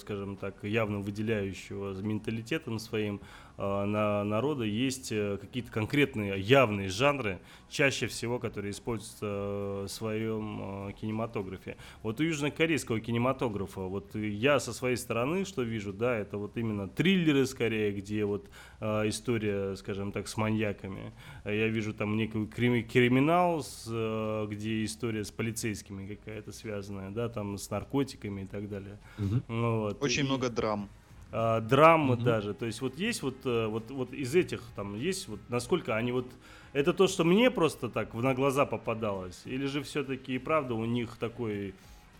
скажем 0.00 0.36
так, 0.36 0.64
явно 0.64 0.98
выделяющего 0.98 1.94
менталитетом 2.02 2.80
своим 2.80 3.20
э, 3.20 3.49
на 3.60 4.24
народа 4.24 4.64
есть 4.64 5.12
э, 5.12 5.38
какие-то 5.40 5.70
конкретные 5.70 6.40
явные 6.40 6.88
жанры, 6.88 7.40
чаще 7.68 8.06
всего, 8.06 8.38
которые 8.38 8.72
используются 8.72 9.26
в 9.26 9.88
своем 9.88 10.88
э, 10.88 10.92
кинематографе. 10.92 11.76
Вот 12.02 12.20
у 12.20 12.24
южнокорейского 12.24 13.00
кинематографа, 13.00 13.82
вот 13.82 14.14
я 14.14 14.60
со 14.60 14.72
своей 14.72 14.96
стороны, 14.96 15.44
что 15.44 15.62
вижу, 15.62 15.92
да, 15.92 16.16
это 16.16 16.38
вот 16.38 16.56
именно 16.56 16.88
триллеры 16.88 17.46
скорее, 17.46 17.92
где 17.92 18.24
вот 18.24 18.48
история, 18.80 19.76
скажем 19.76 20.10
так, 20.10 20.26
с 20.26 20.36
маньяками. 20.38 21.12
Я 21.44 21.68
вижу 21.68 21.92
там 21.92 22.16
некий 22.16 22.46
криминал, 22.46 23.58
где 23.58 24.84
история 24.84 25.22
с 25.22 25.30
полицейскими 25.30 25.70
полицейскими 25.70 26.14
какая-то 26.14 26.52
связанная, 26.52 27.10
да, 27.10 27.28
там 27.28 27.58
с 27.58 27.70
наркотиками 27.70 28.42
и 28.42 28.46
так 28.46 28.68
далее. 28.68 28.98
Угу. 29.18 29.42
Вот. 29.48 30.02
Очень 30.02 30.24
и, 30.24 30.26
много 30.26 30.48
драм. 30.48 30.88
А, 31.32 31.60
драмы 31.60 32.14
угу. 32.14 32.22
даже. 32.22 32.54
То 32.54 32.66
есть 32.66 32.80
вот 32.80 32.98
есть 32.98 33.22
вот, 33.22 33.36
э, 33.44 33.66
вот, 33.66 33.90
вот 33.90 34.12
из 34.12 34.34
этих 34.34 34.62
там 34.74 34.96
есть 34.96 35.28
вот 35.28 35.40
насколько 35.48 35.96
они 35.96 36.12
вот 36.12 36.26
это 36.72 36.92
то, 36.92 37.06
что 37.06 37.24
мне 37.24 37.50
просто 37.50 37.88
так 37.88 38.14
на 38.14 38.34
глаза 38.34 38.66
попадалось, 38.66 39.42
или 39.44 39.66
же 39.66 39.82
все-таки 39.82 40.34
и 40.34 40.38
правда 40.38 40.74
у 40.74 40.84
них 40.84 41.16
такой 41.18 41.74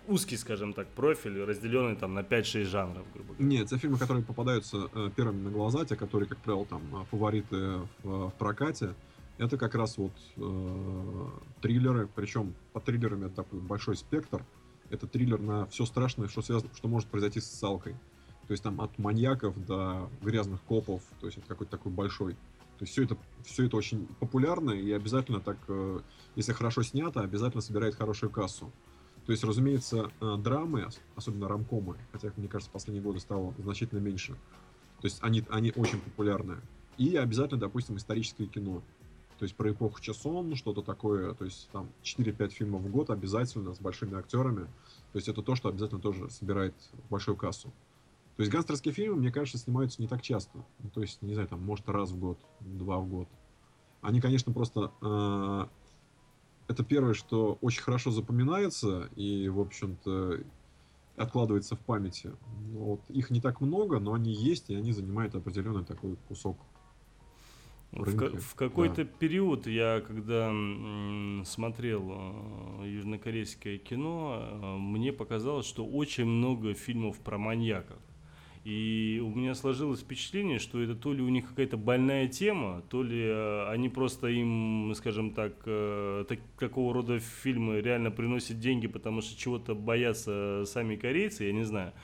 узкий, 0.07 0.37
скажем 0.37 0.73
так, 0.73 0.89
профиль, 0.89 1.43
разделенный 1.43 1.97
там 1.97 2.15
на 2.15 2.21
5-6 2.21 2.65
жанров, 2.65 3.05
грубо 3.15 3.35
говоря. 3.35 3.45
Нет, 3.45 3.67
это 3.67 3.79
фильмы, 3.79 3.99
которые 3.99 4.25
попадаются 4.25 4.89
э, 4.95 5.11
первыми 5.15 5.43
на 5.43 5.51
глаза, 5.51 5.85
те, 5.85 5.97
которые, 5.97 6.29
как 6.29 6.39
правило, 6.39 6.67
там 6.67 6.83
э, 6.93 7.05
фавориты 7.11 7.57
в, 8.03 8.29
в 8.29 8.33
прокате 8.39 8.95
это 9.41 9.57
как 9.57 9.75
раз 9.75 9.97
вот 9.97 10.13
э, 10.37 11.27
триллеры, 11.63 12.09
причем 12.15 12.55
по 12.75 12.81
триллерам 12.81 13.25
это 13.25 13.37
такой 13.37 13.59
большой 13.59 13.97
спектр. 13.97 14.45
Это 14.91 15.07
триллер 15.07 15.41
на 15.41 15.67
все 15.67 15.87
страшное, 15.87 16.29
что 16.29 16.43
связано, 16.43 16.71
что 16.75 16.89
может 16.89 17.09
произойти 17.09 17.41
с 17.41 17.47
социалкой. 17.47 17.97
То 18.51 18.55
есть 18.55 18.65
там 18.65 18.81
от 18.81 18.99
маньяков 18.99 19.65
до 19.65 20.11
грязных 20.23 20.61
копов, 20.63 21.03
то 21.21 21.27
есть 21.27 21.39
это 21.39 21.47
какой-то 21.47 21.71
такой 21.71 21.93
большой. 21.93 22.33
То 22.33 22.81
есть 22.81 22.91
все 22.91 23.05
это, 23.05 23.17
все 23.45 23.67
это 23.67 23.77
очень 23.77 24.09
популярно 24.19 24.73
и 24.73 24.91
обязательно 24.91 25.39
так, 25.39 25.57
э, 25.69 26.01
если 26.35 26.53
хорошо 26.53 26.83
снято, 26.83 27.21
обязательно 27.21 27.61
собирает 27.61 27.95
хорошую 27.95 28.31
кассу. 28.31 28.73
То 29.25 29.31
есть, 29.31 29.45
разумеется, 29.45 30.11
э, 30.21 30.37
драмы, 30.37 30.89
особенно 31.15 31.47
рамкомы, 31.47 31.97
хотя, 32.11 32.33
мне 32.37 32.49
кажется, 32.49 32.71
в 32.71 32.73
последние 32.73 33.05
годы 33.05 33.21
стало 33.21 33.55
значительно 33.57 34.01
меньше. 34.01 34.33
То 35.01 35.05
есть 35.05 35.19
они, 35.21 35.45
они 35.49 35.73
очень 35.77 36.01
популярны. 36.01 36.57
И 36.99 37.15
обязательно, 37.15 37.61
допустим, 37.61 37.99
историческое 37.99 38.47
кино 38.47 38.83
то 39.39 39.45
есть 39.45 39.57
про 39.57 39.71
эпоху 39.71 39.99
Чесон, 40.03 40.55
что-то 40.55 40.83
такое, 40.83 41.33
то 41.33 41.47
есть 41.47 41.71
там 41.73 41.89
4-5 42.03 42.51
фильмов 42.51 42.83
в 42.83 42.91
год 42.91 43.09
обязательно 43.09 43.73
с 43.73 43.81
большими 43.81 44.19
актерами, 44.19 44.65
то 44.65 45.17
есть 45.17 45.29
это 45.29 45.41
то, 45.41 45.55
что 45.55 45.71
обязательно 45.71 45.99
тоже 45.99 46.29
собирает 46.29 46.75
большую 47.09 47.39
кассу. 47.39 47.73
То 48.41 48.43
есть 48.45 48.53
гангстерские 48.53 48.95
фильмы, 48.95 49.17
мне 49.17 49.31
кажется, 49.31 49.59
снимаются 49.59 50.01
не 50.01 50.09
так 50.09 50.23
часто, 50.23 50.65
ну, 50.79 50.89
то 50.89 51.03
есть, 51.03 51.21
не 51.21 51.35
знаю, 51.35 51.47
там, 51.47 51.63
может, 51.63 51.87
раз 51.91 52.11
в 52.11 52.19
год, 52.19 52.39
два 52.61 52.97
в 52.97 53.07
год. 53.07 53.29
Они, 54.01 54.19
конечно, 54.23 54.51
просто... 54.51 54.91
Э, 55.03 55.67
это 56.67 56.83
первое, 56.83 57.13
что 57.13 57.59
очень 57.61 57.83
хорошо 57.83 58.11
запоминается 58.11 59.11
и, 59.15 59.51
в 59.51 59.61
общем-то, 59.61 60.41
откладывается 61.17 61.77
в 61.77 61.81
памяти. 61.81 62.33
Вот, 62.73 63.03
их 63.11 63.29
не 63.29 63.43
так 63.43 63.61
много, 63.61 63.99
но 63.99 64.15
они 64.15 64.33
есть, 64.33 64.71
и 64.71 64.75
они 64.75 64.93
занимают 64.93 65.35
определенный 65.35 65.85
такой 65.85 66.17
кусок 66.27 66.57
в, 67.93 68.39
в 68.39 68.55
какой-то 68.55 69.05
да. 69.05 69.11
период 69.19 69.67
я, 69.67 70.01
когда 70.01 70.51
смотрел 71.45 72.83
э, 72.83 72.89
южнокорейское 72.89 73.79
кино, 73.79 74.39
э, 74.41 74.77
мне 74.79 75.13
показалось, 75.13 75.67
что 75.67 75.85
очень 75.85 76.25
много 76.25 76.73
фильмов 76.75 77.19
про 77.19 77.37
маньяков. 77.37 77.99
И 78.65 79.23
у 79.25 79.35
меня 79.35 79.55
сложилось 79.55 80.01
впечатление, 80.01 80.59
что 80.59 80.83
это 80.83 80.95
то 80.95 81.15
ли 81.15 81.23
у 81.23 81.29
них 81.31 81.49
какая-то 81.49 81.79
больная 81.79 82.29
тема, 82.29 82.83
то 82.91 83.03
ли 83.03 83.23
э, 83.23 83.67
они 83.69 83.89
просто 83.89 84.27
им, 84.27 84.93
скажем 84.95 85.33
так, 85.33 85.55
э, 85.65 86.27
так, 86.29 86.41
такого 86.59 86.93
рода 86.93 87.19
фильмы 87.21 87.81
реально 87.81 88.11
приносят 88.11 88.61
деньги, 88.61 88.87
потому 88.87 89.23
что 89.23 89.39
чего-то 89.39 89.75
боятся 89.75 90.65
сами 90.67 90.97
корейцы, 90.97 91.45
я 91.45 91.53
не 91.53 91.65
знаю. 91.65 91.95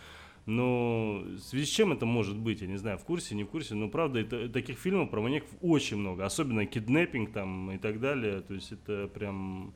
Но 0.46 1.24
в 1.26 1.40
связи 1.40 1.66
с 1.66 1.68
чем 1.68 1.92
это 1.92 2.06
может 2.06 2.38
быть, 2.38 2.62
я 2.62 2.68
не 2.68 2.76
знаю, 2.76 2.96
в 2.96 3.04
курсе, 3.04 3.34
не 3.34 3.44
в 3.44 3.48
курсе, 3.48 3.74
но 3.74 3.90
правда, 3.90 4.20
это, 4.20 4.48
таких 4.48 4.78
фильмов 4.78 5.10
про 5.10 5.20
маньяков 5.20 5.50
очень 5.60 5.98
много, 5.98 6.24
особенно 6.24 6.64
киднеппинг 6.64 7.32
там 7.32 7.72
и 7.72 7.78
так 7.78 8.00
далее, 8.00 8.40
то 8.40 8.54
есть 8.54 8.72
это 8.72 9.08
прям 9.08 9.74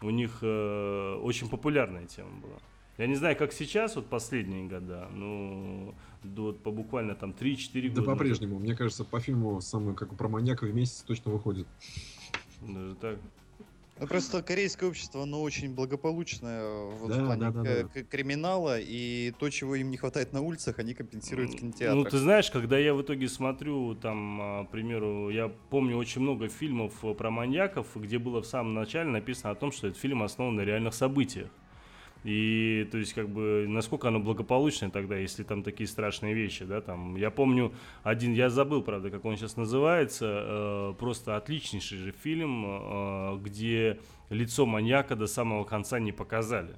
у 0.00 0.10
них 0.10 0.38
э, 0.42 1.20
очень 1.22 1.48
популярная 1.48 2.06
тема 2.06 2.30
была. 2.40 2.58
Я 3.00 3.06
не 3.06 3.14
знаю, 3.14 3.34
как 3.34 3.54
сейчас, 3.54 3.96
вот 3.96 4.08
последние 4.08 4.66
года, 4.66 5.08
но 5.14 5.94
вот 6.22 6.62
по 6.62 6.70
буквально 6.70 7.14
там 7.14 7.30
3-4 7.30 7.88
года. 7.88 8.00
Да 8.02 8.06
по-прежнему, 8.06 8.58
мне 8.58 8.76
кажется, 8.76 9.04
по 9.04 9.20
фильму 9.20 9.62
самый, 9.62 9.94
как 9.94 10.14
про 10.18 10.28
маньяка 10.28 10.66
в 10.66 10.74
месяц 10.74 11.02
точно 11.06 11.32
выходит. 11.32 11.66
Даже 12.60 12.94
так. 12.96 13.18
Ну, 13.98 14.06
просто 14.06 14.42
корейское 14.42 14.90
общество, 14.90 15.22
оно 15.22 15.40
очень 15.40 15.74
благополучное 15.74 16.90
вот, 16.90 17.08
да, 17.08 17.22
в 17.22 17.24
плане 17.24 17.40
да, 17.40 17.50
да, 17.50 17.62
да. 17.62 18.02
криминала, 18.02 18.78
и 18.78 19.32
то, 19.38 19.48
чего 19.48 19.76
им 19.76 19.90
не 19.90 19.96
хватает 19.96 20.34
на 20.34 20.42
улицах, 20.42 20.78
они 20.78 20.92
компенсируют 20.92 21.52
в 21.54 21.56
кинотеатрах. 21.56 22.04
Ну, 22.04 22.04
ты 22.04 22.18
знаешь, 22.18 22.50
когда 22.50 22.78
я 22.78 22.92
в 22.92 23.00
итоге 23.00 23.28
смотрю, 23.28 23.94
там, 23.94 24.40
а, 24.42 24.64
к 24.66 24.70
примеру, 24.70 25.30
я 25.30 25.48
помню 25.48 25.96
очень 25.96 26.20
много 26.20 26.48
фильмов 26.48 27.02
э, 27.02 27.14
про 27.14 27.30
маньяков, 27.30 27.86
где 27.94 28.18
было 28.18 28.42
в 28.42 28.46
самом 28.46 28.74
начале 28.74 29.08
написано 29.08 29.52
о 29.52 29.54
том, 29.54 29.72
что 29.72 29.86
этот 29.86 29.98
фильм 29.98 30.22
основан 30.22 30.56
на 30.56 30.62
реальных 30.62 30.92
событиях. 30.92 31.48
И, 32.22 32.86
то 32.90 32.98
есть, 32.98 33.14
как 33.14 33.30
бы, 33.30 33.64
насколько 33.66 34.08
оно 34.08 34.20
благополучное 34.20 34.90
тогда, 34.90 35.16
если 35.16 35.42
там 35.42 35.62
такие 35.62 35.86
страшные 35.86 36.34
вещи, 36.34 36.64
да, 36.64 36.82
там, 36.82 37.16
я 37.16 37.30
помню 37.30 37.72
один, 38.02 38.34
я 38.34 38.50
забыл, 38.50 38.82
правда, 38.82 39.10
как 39.10 39.24
он 39.24 39.36
сейчас 39.36 39.56
называется, 39.56 40.26
э, 40.26 40.94
просто 40.98 41.36
отличнейший 41.36 41.98
же 41.98 42.12
фильм, 42.12 42.64
э, 42.66 43.38
где 43.42 44.00
лицо 44.28 44.66
маньяка 44.66 45.16
до 45.16 45.26
самого 45.26 45.64
конца 45.64 45.98
не 45.98 46.12
показали. 46.12 46.74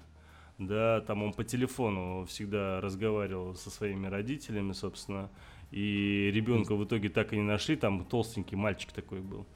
Да, 0.58 1.00
там 1.00 1.24
он 1.24 1.32
по 1.32 1.42
телефону 1.42 2.24
всегда 2.26 2.80
разговаривал 2.80 3.56
со 3.56 3.68
своими 3.70 4.06
родителями, 4.06 4.72
собственно, 4.72 5.28
и 5.72 6.30
ребенка 6.32 6.76
в 6.76 6.84
итоге 6.84 7.08
так 7.08 7.32
и 7.32 7.36
не 7.36 7.42
нашли, 7.42 7.74
там 7.74 8.04
толстенький 8.04 8.56
мальчик 8.56 8.92
такой 8.92 9.20
был. 9.20 9.46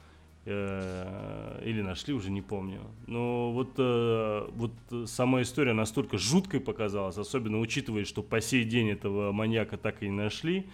Э, 0.49 1.61
или 1.65 1.81
нашли, 1.81 2.13
уже 2.13 2.31
не 2.31 2.41
помню. 2.41 2.79
Но 3.05 3.51
вот, 3.51 3.71
э, 3.77 4.47
вот 4.55 4.71
сама 5.05 5.41
история 5.41 5.73
настолько 5.73 6.17
жуткой 6.17 6.61
показалась, 6.61 7.17
особенно 7.17 7.59
учитывая, 7.59 8.05
что 8.05 8.23
по 8.23 8.39
сей 8.39 8.63
день 8.63 8.91
этого 8.91 9.33
маньяка 9.33 9.75
так 9.75 10.01
и 10.01 10.05
не 10.07 10.15
нашли. 10.15 10.65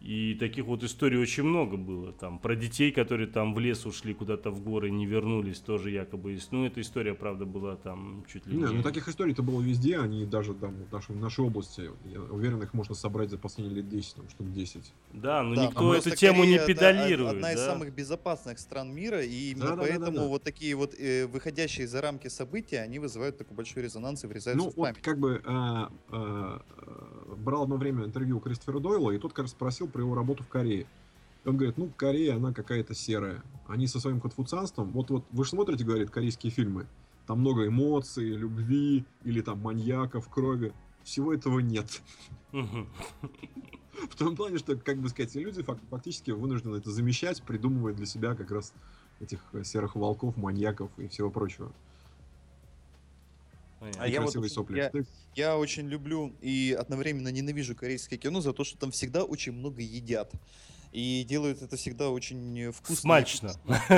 И 0.00 0.34
таких 0.34 0.66
вот 0.66 0.84
историй 0.84 1.18
очень 1.18 1.42
много 1.42 1.76
было. 1.76 2.12
Там 2.12 2.38
про 2.38 2.54
детей, 2.54 2.92
которые 2.92 3.26
там 3.26 3.52
в 3.52 3.58
лес 3.58 3.84
ушли 3.84 4.14
куда-то 4.14 4.50
в 4.50 4.62
горы, 4.62 4.90
не 4.90 5.06
вернулись, 5.06 5.58
тоже 5.58 5.90
якобы 5.90 6.32
есть. 6.32 6.52
Ну, 6.52 6.64
эта 6.64 6.80
история, 6.80 7.14
правда, 7.14 7.46
была 7.46 7.74
там 7.74 8.24
чуть 8.32 8.46
ли 8.46 8.56
не... 8.56 8.62
Не, 8.62 8.74
ну 8.74 8.82
таких 8.82 9.08
историй-то 9.08 9.42
было 9.42 9.60
везде, 9.60 9.98
они 9.98 10.24
даже 10.24 10.54
там 10.54 10.76
в 10.84 10.92
нашей, 10.92 11.16
в 11.16 11.18
нашей 11.18 11.44
области, 11.44 11.90
я 12.04 12.20
уверен, 12.20 12.62
их 12.62 12.74
можно 12.74 12.94
собрать 12.94 13.30
за 13.30 13.38
последние 13.38 13.78
лет 13.78 13.88
10, 13.88 14.14
там, 14.14 14.28
штук 14.28 14.52
10. 14.52 14.92
Да, 15.14 15.42
но 15.42 15.56
да, 15.56 15.66
никто 15.66 15.94
эту 15.94 16.10
тему 16.14 16.42
Корея, 16.42 16.60
не 16.60 16.66
педалирует. 16.66 17.30
одна 17.34 17.48
да? 17.48 17.54
из 17.54 17.60
самых 17.60 17.92
безопасных 17.92 18.60
стран 18.60 18.94
мира, 18.94 19.20
и 19.22 19.50
именно 19.50 19.70
да, 19.70 19.76
поэтому 19.78 20.06
да, 20.06 20.12
да, 20.12 20.20
да. 20.20 20.28
вот 20.28 20.42
такие 20.44 20.76
вот 20.76 20.94
э, 20.94 21.26
выходящие 21.26 21.88
за 21.88 22.00
рамки 22.00 22.28
события, 22.28 22.82
они 22.82 23.00
вызывают 23.00 23.36
такой 23.36 23.56
большой 23.56 23.82
резонанс 23.82 24.22
и 24.22 24.28
врезаются 24.28 24.64
ну, 24.64 24.70
в 24.70 24.76
память. 24.76 24.96
Вот, 24.96 25.04
как 25.04 25.18
бы 25.18 25.42
э, 25.44 25.86
э, 26.12 26.58
брал 27.36 27.64
одно 27.64 27.76
время 27.76 28.04
интервью 28.04 28.36
у 28.36 28.40
Кристофера 28.40 28.78
Дойла, 28.78 29.10
и 29.10 29.18
тот 29.18 29.32
как 29.32 29.44
раз 29.44 29.50
спросил 29.50 29.87
про 29.88 30.02
его 30.02 30.14
работу 30.14 30.44
в 30.44 30.48
Корее. 30.48 30.86
И 31.44 31.48
он 31.48 31.56
говорит, 31.56 31.78
ну, 31.78 31.90
Корея, 31.96 32.36
она 32.36 32.52
какая-то 32.52 32.94
серая. 32.94 33.42
Они 33.66 33.86
со 33.86 34.00
своим 34.00 34.20
конфуцианством, 34.20 34.90
вот-вот, 34.92 35.24
вы 35.30 35.44
же 35.44 35.50
смотрите, 35.50 35.84
говорит, 35.84 36.10
корейские 36.10 36.50
фильмы, 36.50 36.86
там 37.26 37.40
много 37.40 37.66
эмоций, 37.66 38.30
любви, 38.30 39.04
или 39.24 39.40
там 39.40 39.60
маньяков, 39.60 40.28
крови. 40.28 40.72
Всего 41.04 41.32
этого 41.32 41.60
нет. 41.60 42.02
В 42.52 44.16
том 44.16 44.36
плане, 44.36 44.58
что, 44.58 44.76
как 44.76 44.98
бы 44.98 45.08
сказать, 45.08 45.34
люди 45.34 45.64
фактически 45.90 46.30
вынуждены 46.30 46.76
это 46.76 46.90
замещать, 46.90 47.42
придумывая 47.42 47.94
для 47.94 48.06
себя 48.06 48.34
как 48.34 48.50
раз 48.50 48.72
этих 49.20 49.40
серых 49.64 49.96
волков, 49.96 50.36
маньяков 50.36 50.90
и 50.96 51.08
всего 51.08 51.30
прочего. 51.30 51.72
А 53.98 54.08
я 54.08 54.20
вот 54.20 54.32
сопли. 54.50 54.78
Я, 54.78 54.92
я 55.34 55.58
очень 55.58 55.88
люблю 55.88 56.34
и 56.40 56.76
одновременно 56.78 57.28
ненавижу 57.28 57.76
корейское 57.76 58.18
кино 58.18 58.40
за 58.40 58.52
то, 58.52 58.64
что 58.64 58.78
там 58.78 58.90
всегда 58.90 59.24
очень 59.24 59.52
много 59.52 59.80
едят 59.82 60.32
и 60.92 61.24
делают 61.28 61.62
это 61.62 61.76
всегда 61.76 62.10
очень 62.10 62.72
вкусно. 62.72 62.96
Смачно. 62.96 63.52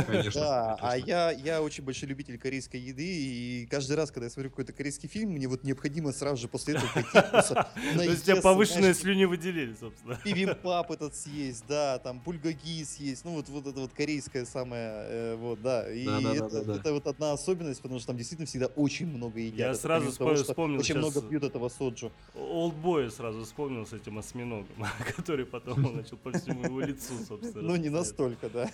Конечно. 0.06 0.40
Да, 0.40 0.78
а 0.80 0.96
я, 0.96 1.30
я 1.30 1.62
очень 1.62 1.84
большой 1.84 2.08
любитель 2.08 2.38
корейской 2.38 2.80
еды, 2.80 3.06
и 3.06 3.66
каждый 3.70 3.96
раз, 3.96 4.10
когда 4.10 4.26
я 4.26 4.30
смотрю 4.30 4.50
какой-то 4.50 4.72
корейский 4.72 5.08
фильм, 5.08 5.30
мне 5.30 5.46
вот 5.46 5.64
необходимо 5.64 6.12
сразу 6.12 6.42
же 6.42 6.48
после 6.48 6.74
этого 6.74 6.90
пойти 6.92 7.10
То 7.12 8.02
есть 8.02 8.22
у 8.22 8.26
тебя 8.26 8.42
повышенное 8.42 8.94
слюневыделение, 8.94 9.76
собственно. 9.78 10.18
Пивимпап 10.24 10.90
этот 10.90 11.14
съесть, 11.14 11.64
да, 11.68 11.98
там 11.98 12.20
бульгаги 12.20 12.84
съесть, 12.84 13.24
ну 13.24 13.32
вот, 13.32 13.48
вот 13.48 13.66
это 13.66 13.80
вот 13.80 13.92
корейское 13.92 14.44
самое, 14.44 14.90
э, 14.92 15.36
вот, 15.36 15.62
да. 15.62 15.90
И 15.90 16.04
это, 16.04 16.92
вот 16.92 17.06
одна 17.06 17.32
особенность, 17.32 17.80
потому 17.80 17.98
что 17.98 18.08
там 18.08 18.16
действительно 18.16 18.46
всегда 18.46 18.66
очень 18.66 19.06
много 19.06 19.38
едят. 19.38 19.58
Я 19.58 19.74
сразу 19.74 20.10
вспомнил 20.10 20.78
Очень 20.78 20.98
много 20.98 21.22
пьют 21.22 21.44
этого 21.44 21.68
соджу. 21.68 22.12
Олдбоя 22.34 23.10
сразу 23.10 23.44
вспомнил 23.44 23.86
с 23.86 23.92
этим 23.92 24.18
осьминогом, 24.18 24.66
который 25.16 25.46
потом 25.46 25.96
начал 25.96 26.16
по 26.16 26.32
всему 26.32 26.79
лицу, 26.80 27.14
собственно. 27.26 27.68
Ну, 27.68 27.76
не 27.76 27.90
настолько, 27.90 28.48
да. 28.48 28.70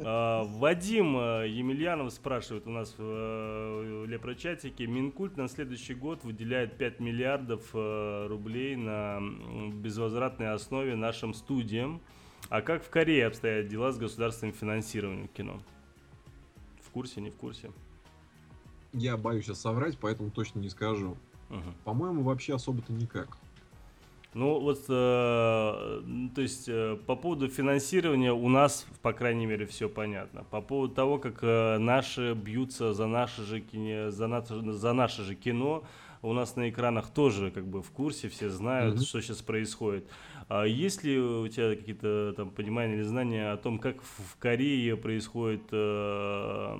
А, 0.00 0.44
Вадим 0.44 1.16
э, 1.16 1.48
Емельянов 1.48 2.12
спрашивает 2.12 2.66
у 2.66 2.70
нас 2.70 2.94
в 2.96 3.02
э, 3.02 4.04
лепрочатике. 4.06 4.86
Минкульт 4.86 5.36
на 5.36 5.48
следующий 5.48 5.94
год 5.94 6.24
выделяет 6.24 6.76
5 6.76 7.00
миллиардов 7.00 7.70
э, 7.72 8.26
рублей 8.28 8.76
на 8.76 9.20
безвозвратной 9.72 10.52
основе 10.52 10.96
нашим 10.96 11.34
студиям. 11.34 12.00
А 12.48 12.60
как 12.60 12.84
в 12.84 12.90
Корее 12.90 13.26
обстоят 13.26 13.68
дела 13.68 13.92
с 13.92 13.98
государственным 13.98 14.54
финансированием 14.54 15.28
кино? 15.28 15.60
В 16.82 16.90
курсе, 16.90 17.20
не 17.20 17.30
в 17.30 17.36
курсе? 17.36 17.70
Я 18.92 19.16
боюсь 19.16 19.46
сейчас 19.46 19.60
соврать, 19.60 19.98
поэтому 19.98 20.30
точно 20.30 20.60
не 20.60 20.68
скажу. 20.68 21.16
Угу. 21.50 21.74
По-моему, 21.84 22.22
вообще 22.22 22.54
особо-то 22.54 22.92
никак. 22.92 23.36
Ну 24.34 24.58
вот, 24.58 24.84
э, 24.88 26.02
то 26.34 26.40
есть 26.40 26.68
э, 26.68 26.98
по 27.06 27.14
поводу 27.14 27.48
финансирования 27.48 28.32
у 28.32 28.48
нас, 28.48 28.84
по 29.00 29.12
крайней 29.12 29.46
мере, 29.46 29.64
все 29.64 29.88
понятно. 29.88 30.42
По 30.50 30.60
поводу 30.60 30.92
того, 30.92 31.18
как 31.18 31.38
э, 31.42 31.78
наши 31.78 32.34
бьются 32.34 32.92
за 32.94 33.06
наше 33.06 33.44
же 33.44 33.60
кино, 33.60 34.10
за, 34.10 34.26
наше, 34.26 34.72
за 34.72 34.92
наше 34.92 35.22
же 35.22 35.36
кино, 35.36 35.84
у 36.20 36.32
нас 36.32 36.56
на 36.56 36.68
экранах 36.68 37.10
тоже 37.10 37.52
как 37.52 37.66
бы 37.66 37.80
в 37.80 37.90
курсе, 37.92 38.28
все 38.28 38.50
знают, 38.50 38.96
mm-hmm. 38.96 39.04
что 39.04 39.20
сейчас 39.20 39.40
происходит. 39.40 40.08
А 40.48 40.64
есть 40.64 41.04
ли 41.04 41.18
у 41.18 41.48
тебя 41.48 41.74
какие-то 41.74 42.34
там 42.36 42.50
понимания 42.50 42.94
или 42.94 43.02
знания 43.02 43.52
о 43.52 43.56
том, 43.56 43.78
как 43.78 44.02
в 44.02 44.36
Корее 44.38 44.96
происходит 44.96 45.62
э, 45.72 46.76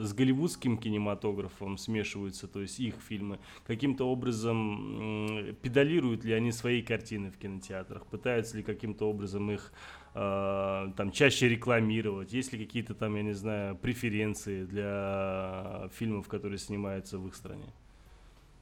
с 0.00 0.12
голливудским 0.12 0.78
кинематографом 0.78 1.78
смешиваются, 1.78 2.46
то 2.46 2.60
есть 2.60 2.78
их 2.78 2.94
фильмы? 3.06 3.40
Каким-то 3.66 4.08
образом 4.08 5.48
э, 5.48 5.52
педалируют 5.54 6.24
ли 6.24 6.32
они 6.32 6.52
свои 6.52 6.82
картины 6.82 7.30
в 7.30 7.38
кинотеатрах? 7.38 8.06
Пытаются 8.06 8.56
ли 8.56 8.62
каким-то 8.62 9.08
образом 9.08 9.50
их 9.50 9.72
э, 10.14 10.92
там 10.96 11.10
чаще 11.10 11.48
рекламировать? 11.48 12.32
Есть 12.32 12.52
ли 12.52 12.64
какие-то 12.64 12.94
там, 12.94 13.16
я 13.16 13.22
не 13.22 13.34
знаю, 13.34 13.76
преференции 13.76 14.64
для 14.64 15.88
фильмов, 15.92 16.28
которые 16.28 16.58
снимаются 16.58 17.18
в 17.18 17.26
их 17.26 17.34
стране? 17.34 17.72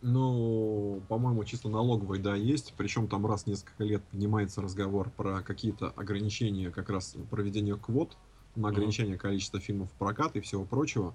Ну, 0.02 1.02
по-моему, 1.08 1.44
чисто 1.44 1.68
налоговой, 1.68 2.18
да, 2.18 2.34
есть. 2.34 2.72
Причем 2.76 3.06
там 3.06 3.26
раз 3.26 3.44
в 3.44 3.46
несколько 3.48 3.84
лет 3.84 4.02
поднимается 4.04 4.62
разговор 4.62 5.10
про 5.10 5.42
какие-то 5.42 5.90
ограничения 5.90 6.70
как 6.70 6.88
раз 6.88 7.16
проведения 7.30 7.76
квот 7.76 8.16
на 8.56 8.68
ограничение 8.68 9.18
количества 9.18 9.60
фильмов 9.60 9.90
в 9.90 9.92
прокат 9.92 10.36
и 10.36 10.40
всего 10.40 10.64
прочего. 10.64 11.14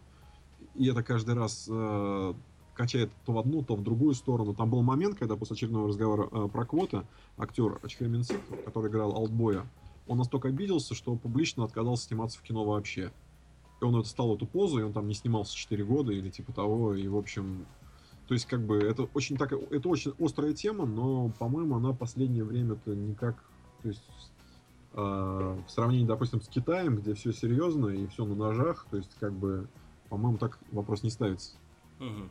И 0.75 0.87
это 0.87 1.01
каждый 1.01 1.33
раз 1.33 1.67
э, 1.69 2.33
качает 2.75 3.11
то 3.25 3.33
в 3.33 3.39
одну, 3.39 3.63
то 3.63 3.75
в 3.75 3.83
другую 3.83 4.13
сторону. 4.13 4.53
Там 4.53 4.69
был 4.69 4.83
момент, 4.83 5.17
когда 5.17 5.35
после 5.35 5.55
очередного 5.55 5.87
разговора 5.87 6.29
э, 6.31 6.47
про 6.51 6.65
квоты 6.65 7.01
актер 7.37 7.79
Ачхэ 7.81 8.23
Сик, 8.23 8.41
который 8.65 8.91
играл 8.91 9.15
Алтбоя, 9.15 9.65
он 10.07 10.19
настолько 10.19 10.49
обиделся, 10.49 10.93
что 10.93 11.15
публично 11.15 11.63
отказался 11.63 12.05
сниматься 12.05 12.37
в 12.37 12.43
кино 12.43 12.63
вообще. 12.63 13.11
И 13.81 13.83
он 13.83 13.95
это 13.95 14.07
стал 14.07 14.35
эту 14.35 14.45
позу, 14.45 14.79
и 14.79 14.83
он 14.83 14.93
там 14.93 15.07
не 15.07 15.15
снимался 15.15 15.55
4 15.55 15.83
года 15.83 16.11
или 16.11 16.29
типа 16.29 16.53
того, 16.53 16.93
и, 16.93 17.07
в 17.07 17.17
общем, 17.17 17.65
то 18.27 18.33
есть, 18.33 18.45
как 18.47 18.65
бы, 18.65 18.77
это 18.79 19.03
очень 19.13 19.37
так, 19.37 19.53
это 19.53 19.87
очень 19.87 20.13
острая 20.19 20.53
тема, 20.53 20.85
но, 20.85 21.29
по-моему, 21.37 21.75
она 21.75 21.91
в 21.91 21.97
последнее 21.97 22.43
время-то 22.43 22.95
никак, 22.95 23.35
то 23.83 23.87
есть, 23.87 24.01
э, 24.93 24.97
в 24.97 25.69
сравнении, 25.69 26.07
допустим, 26.07 26.41
с 26.41 26.47
Китаем, 26.47 26.95
где 26.97 27.13
все 27.13 27.31
серьезно 27.31 27.89
и 27.89 28.07
все 28.07 28.25
на 28.25 28.35
ножах, 28.35 28.87
то 28.89 28.97
есть, 28.97 29.11
как 29.19 29.33
бы, 29.33 29.67
по-моему, 30.09 30.37
так 30.37 30.57
вопрос 30.71 31.03
не 31.03 31.11
ставится. 31.11 31.55
Угу. 31.99 32.29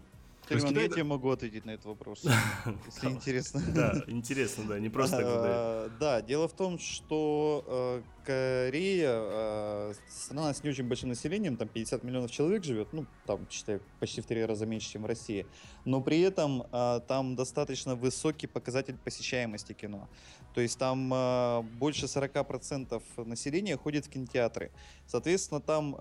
Кирилл, 0.48 0.68
Китай... 0.68 0.82
я 0.82 0.88
тебе 0.88 1.04
могу 1.04 1.30
ответить 1.30 1.64
на 1.64 1.70
этот 1.70 1.86
вопрос, 1.86 2.24
если 2.86 3.08
интересно. 3.08 3.62
Да, 3.74 4.02
интересно, 4.08 4.64
да, 4.68 4.78
не 4.80 4.90
просто 4.90 5.18
так 5.18 5.26
задают. 5.26 5.92
Да, 5.98 6.22
дело 6.22 6.48
в 6.48 6.54
том, 6.54 6.78
что 6.78 7.64
э, 7.66 8.02
Корея 8.24 9.10
э, 9.12 9.94
страна 10.08 10.52
с 10.52 10.64
не 10.64 10.70
очень 10.70 10.84
большим 10.84 11.10
населением, 11.10 11.56
там 11.56 11.68
50 11.68 12.02
миллионов 12.04 12.30
человек 12.30 12.64
живет, 12.64 12.88
ну, 12.92 13.06
там, 13.26 13.46
считай, 13.50 13.80
почти 14.00 14.20
в 14.20 14.26
три 14.26 14.44
раза 14.44 14.66
меньше, 14.66 14.92
чем 14.92 15.02
в 15.02 15.06
России, 15.06 15.46
но 15.84 16.00
при 16.00 16.20
этом 16.20 16.64
э, 16.72 17.00
там 17.06 17.36
достаточно 17.36 17.94
высокий 17.94 18.46
показатель 18.46 18.96
посещаемости 19.04 19.72
кино. 19.72 20.08
То 20.54 20.60
есть 20.60 20.78
там 20.78 21.12
э, 21.12 21.62
больше 21.78 22.06
40% 22.06 23.02
населения 23.24 23.76
ходит 23.76 24.06
в 24.06 24.10
кинотеатры. 24.10 24.70
Соответственно, 25.06 25.60
там 25.60 25.94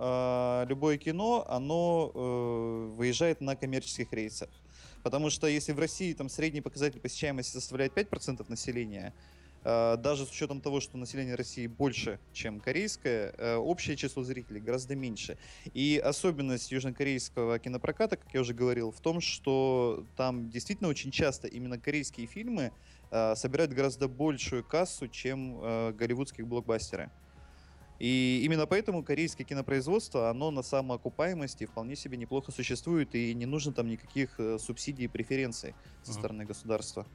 любое 0.67 0.97
кино, 0.97 1.45
оно 1.47 2.11
э, 2.13 2.95
выезжает 2.95 3.41
на 3.41 3.55
коммерческих 3.55 4.11
рейсах. 4.13 4.49
Потому 5.03 5.29
что 5.29 5.47
если 5.47 5.73
в 5.73 5.79
России 5.79 6.13
там 6.13 6.29
средний 6.29 6.61
показатель 6.61 6.99
посещаемости 6.99 7.51
составляет 7.51 7.93
5% 7.93 8.45
населения, 8.47 9.13
даже 9.63 10.25
с 10.25 10.31
учетом 10.31 10.61
того, 10.61 10.79
что 10.81 10.97
население 10.97 11.35
России 11.35 11.67
больше, 11.67 12.19
чем 12.33 12.59
корейское, 12.59 13.33
э, 13.37 13.55
общее 13.55 13.95
число 13.95 14.23
зрителей 14.23 14.59
гораздо 14.59 14.95
меньше. 14.95 15.37
И 15.73 16.01
особенность 16.03 16.71
южнокорейского 16.71 17.59
кинопроката, 17.59 18.17
как 18.17 18.33
я 18.33 18.41
уже 18.41 18.53
говорил, 18.53 18.91
в 18.91 18.99
том, 18.99 19.21
что 19.21 20.05
там 20.17 20.49
действительно 20.49 20.89
очень 20.89 21.11
часто 21.11 21.47
именно 21.47 21.79
корейские 21.79 22.27
фильмы 22.27 22.71
э, 23.11 23.35
собирают 23.35 23.71
гораздо 23.71 24.07
большую 24.07 24.63
кассу, 24.63 25.07
чем 25.07 25.59
э, 25.61 25.93
голливудские 25.93 26.45
блокбастеры. 26.45 27.09
И 27.99 28.41
именно 28.43 28.65
поэтому 28.65 29.03
корейское 29.03 29.45
кинопроизводство, 29.45 30.29
оно 30.29 30.51
на 30.51 30.61
самоокупаемости 30.61 31.65
вполне 31.65 31.95
себе 31.95 32.17
неплохо 32.17 32.51
существует, 32.51 33.15
и 33.15 33.33
не 33.33 33.45
нужно 33.45 33.71
там 33.71 33.87
никаких 33.87 34.39
э, 34.39 34.57
субсидий 34.59 35.05
и 35.05 35.07
преференций 35.07 35.73
со 36.01 36.11
стороны 36.11 36.43
государства. 36.43 37.05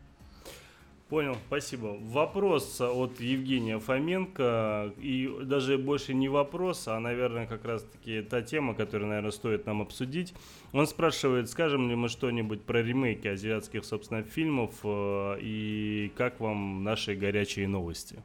Понял, 1.09 1.39
спасибо. 1.47 1.97
Вопрос 2.03 2.83
от 2.83 3.19
Евгения 3.19 3.79
Фоменко, 3.79 4.93
и 4.99 5.35
даже 5.43 5.79
больше 5.79 6.13
не 6.13 6.29
вопрос, 6.29 6.87
а, 6.87 7.01
наверное, 7.01 7.47
как 7.47 7.65
раз-таки 7.65 8.21
та 8.21 8.43
тема, 8.43 8.75
которую, 8.75 9.09
наверное, 9.09 9.31
стоит 9.31 9.65
нам 9.65 9.81
обсудить. 9.81 10.35
Он 10.73 10.87
спрашивает, 10.87 11.49
скажем 11.49 11.89
ли 11.89 11.97
мы 11.97 12.11
что-нибудь 12.11 12.63
про 12.63 12.83
ремейки 12.83 13.27
азиатских, 13.27 13.87
собственно, 13.87 14.23
фильмов, 14.23 14.75
э, 14.85 15.39
и 15.41 16.13
как 16.15 16.41
вам 16.41 16.85
наши 16.85 17.15
горячие 17.15 17.69
новости? 17.69 18.23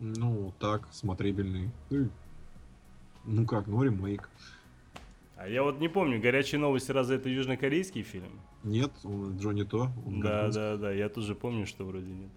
Ну, 0.00 0.52
так, 0.58 0.88
смотрибельный. 0.90 1.70
Ну, 1.88 2.08
ну 3.24 3.46
как, 3.46 3.68
ну 3.68 3.84
ремейк. 3.84 4.28
А 5.36 5.46
я 5.48 5.62
вот 5.62 5.78
не 5.78 5.88
помню, 5.88 6.20
горячие 6.20 6.60
новости, 6.60 6.90
разве 6.90 7.16
это 7.16 7.28
южнокорейский 7.28 8.02
фильм? 8.02 8.40
Нет, 8.66 8.90
он 9.04 9.38
Джонни 9.38 9.62
То. 9.62 9.90
Да, 10.06 10.50
да, 10.50 10.76
да, 10.76 10.92
я 10.92 11.08
тоже 11.08 11.34
помню, 11.36 11.66
что 11.66 11.84
вроде 11.84 12.10
нет. 12.10 12.30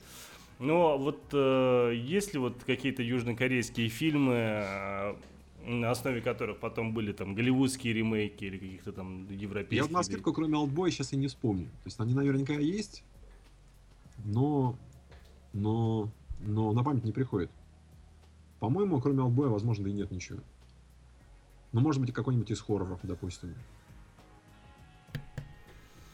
Но 0.59 0.97
вот 0.97 1.19
э, 1.33 1.93
есть 1.95 2.33
ли 2.33 2.39
вот 2.39 2.63
какие-то 2.65 3.01
южнокорейские 3.01 3.89
фильмы, 3.89 4.35
э, 4.35 5.15
на 5.65 5.89
основе 5.89 6.21
которых 6.21 6.59
потом 6.59 6.93
были 6.93 7.13
там 7.13 7.33
голливудские 7.33 7.93
ремейки 7.93 8.45
или 8.45 8.57
каких-то 8.57 8.91
там 8.91 9.25
Я 9.29 9.35
европейских? 9.37 9.81
вот 9.83 9.91
на 9.91 10.03
скидку, 10.03 10.31
кроме 10.33 10.57
Алтбоя, 10.57 10.91
сейчас 10.91 11.13
и 11.13 11.17
не 11.17 11.27
вспомню. 11.27 11.65
То 11.65 11.85
есть 11.85 11.99
они 11.99 12.13
наверняка 12.13 12.53
есть, 12.53 13.03
но, 14.25 14.75
но, 15.53 16.09
но 16.41 16.73
на 16.73 16.83
память 16.83 17.05
не 17.05 17.11
приходит. 17.11 17.49
По-моему, 18.59 19.01
кроме 19.01 19.23
Алтбоя, 19.23 19.49
возможно, 19.49 19.87
и 19.87 19.93
нет 19.93 20.11
ничего. 20.11 20.39
Ну, 21.71 21.79
может 21.79 22.01
быть, 22.01 22.13
какой-нибудь 22.13 22.51
из 22.51 22.61
хорроров, 22.61 22.99
допустим. 23.03 23.55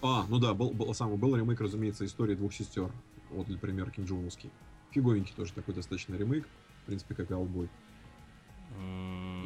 А, 0.01 0.26
ну 0.30 0.39
да, 0.39 0.53
был, 0.53 0.72
был, 0.72 0.93
самый, 0.93 1.17
был 1.17 1.35
ремейк, 1.35 1.59
разумеется, 1.61 2.05
истории 2.05 2.35
двух 2.35 2.53
сестер. 2.53 2.91
Вот, 3.31 3.47
например, 3.47 3.89
Ким 3.91 4.05
Джоновский. 4.05 4.51
Фиговенький 4.91 5.34
тоже 5.35 5.53
такой 5.53 5.73
достаточно 5.73 6.15
ремейк. 6.15 6.47
В 6.84 6.85
принципе, 6.85 7.15
как 7.15 7.31
и 7.31 7.34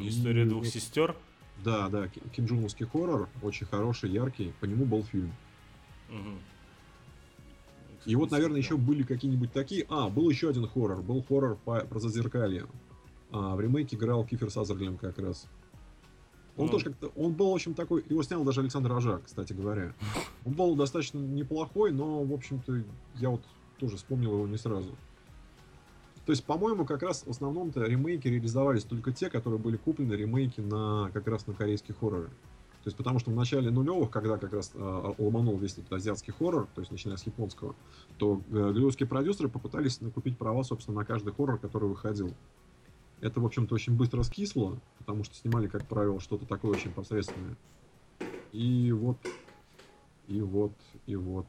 И 0.02 0.08
История 0.10 0.46
двух 0.46 0.66
сестер. 0.66 1.16
Да, 1.64 1.90
да, 1.90 2.08
Ки- 2.08 2.22
Ким 2.36 2.46
Джоновский 2.46 2.86
хоррор, 2.86 3.30
очень 3.42 3.66
хороший, 3.68 4.10
яркий. 4.10 4.54
По 4.60 4.66
нему 4.66 4.86
был 4.86 5.04
фильм. 5.04 5.32
Мгм. 6.10 6.40
И 8.06 8.16
вот, 8.16 8.32
наверное, 8.32 8.58
еще 8.58 8.78
были 8.78 9.04
какие-нибудь 9.04 9.52
такие. 9.52 9.86
А, 9.90 10.10
был 10.10 10.30
еще 10.30 10.50
один 10.50 10.68
хоррор. 10.68 11.02
Был 11.02 11.24
хоррор 11.24 11.58
по- 11.66 11.82
про 11.82 12.00
зазеркалье. 12.00 12.66
А, 13.32 13.56
в 13.56 13.62
ремейке 13.62 13.96
играл 13.98 14.26
Кифер 14.26 14.50
Сазерленд 14.50 15.00
как 15.00 15.20
раз. 15.20 15.48
Он 16.60 16.66
Ну. 16.66 16.72
тоже 16.72 16.86
как-то... 16.86 17.08
Он 17.16 17.32
был, 17.34 17.52
в 17.52 17.56
общем, 17.56 17.74
такой... 17.74 18.04
Его 18.10 18.22
снял 18.22 18.44
даже 18.44 18.60
Александр 18.60 18.92
Рожак, 18.92 19.24
кстати 19.26 19.54
говоря. 19.54 19.94
Он 20.46 20.54
был 20.54 20.76
достаточно 20.76 21.18
неплохой, 21.18 21.92
но, 21.92 22.24
в 22.24 22.34
общем-то, 22.34 22.84
я 23.16 23.30
вот 23.30 23.42
тоже 23.80 23.96
вспомнил 23.96 24.34
его 24.34 24.46
не 24.46 24.58
сразу. 24.58 24.90
То 26.26 26.32
есть, 26.34 26.44
по-моему, 26.44 26.86
как 26.86 27.02
раз 27.02 27.24
в 27.26 27.30
основном-то 27.30 27.86
ремейки 27.86 28.28
реализовались 28.28 28.84
только 28.84 29.14
те, 29.14 29.30
которые 29.30 29.60
были 29.60 29.78
куплены 29.78 30.14
ремейки 30.14 30.60
на 30.60 31.10
как 31.14 31.28
раз 31.28 31.48
на 31.48 31.54
корейские 31.54 31.96
хорроры. 31.98 32.28
То 32.28 32.88
есть, 32.88 32.98
потому 32.98 33.20
что 33.20 33.32
в 33.32 33.36
начале 33.36 33.72
нулевых, 33.72 34.10
когда 34.10 34.38
как 34.38 34.54
раз 34.54 34.72
э, 34.74 35.14
ломанул 35.18 35.58
весь 35.58 35.74
этот 35.74 35.92
азиатский 35.94 36.34
хоррор, 36.34 36.68
то 36.76 36.82
есть 36.82 36.92
начиная 36.92 37.18
с 37.18 37.26
японского, 37.26 37.74
то 38.18 38.42
э, 38.50 38.54
голливудские 38.54 39.08
продюсеры 39.08 39.50
попытались 39.50 40.02
накупить 40.02 40.38
права, 40.38 40.64
собственно, 40.64 41.00
на 41.00 41.06
каждый 41.06 41.34
хоррор, 41.34 41.58
который 41.58 41.88
выходил. 41.90 42.34
Это, 43.22 43.40
в 43.42 43.46
общем-то, 43.46 43.76
очень 43.76 43.96
быстро 43.98 44.24
скисло, 44.24 44.80
потому 44.98 45.24
что 45.24 45.36
снимали, 45.36 45.68
как 45.68 45.88
правило, 45.88 46.20
что-то 46.20 46.46
такое 46.46 46.72
очень 46.72 46.94
посредственное. 46.94 47.58
И 48.52 48.92
вот, 48.92 49.20
и 50.28 50.42
вот, 50.42 50.74
и 51.06 51.16
вот. 51.16 51.48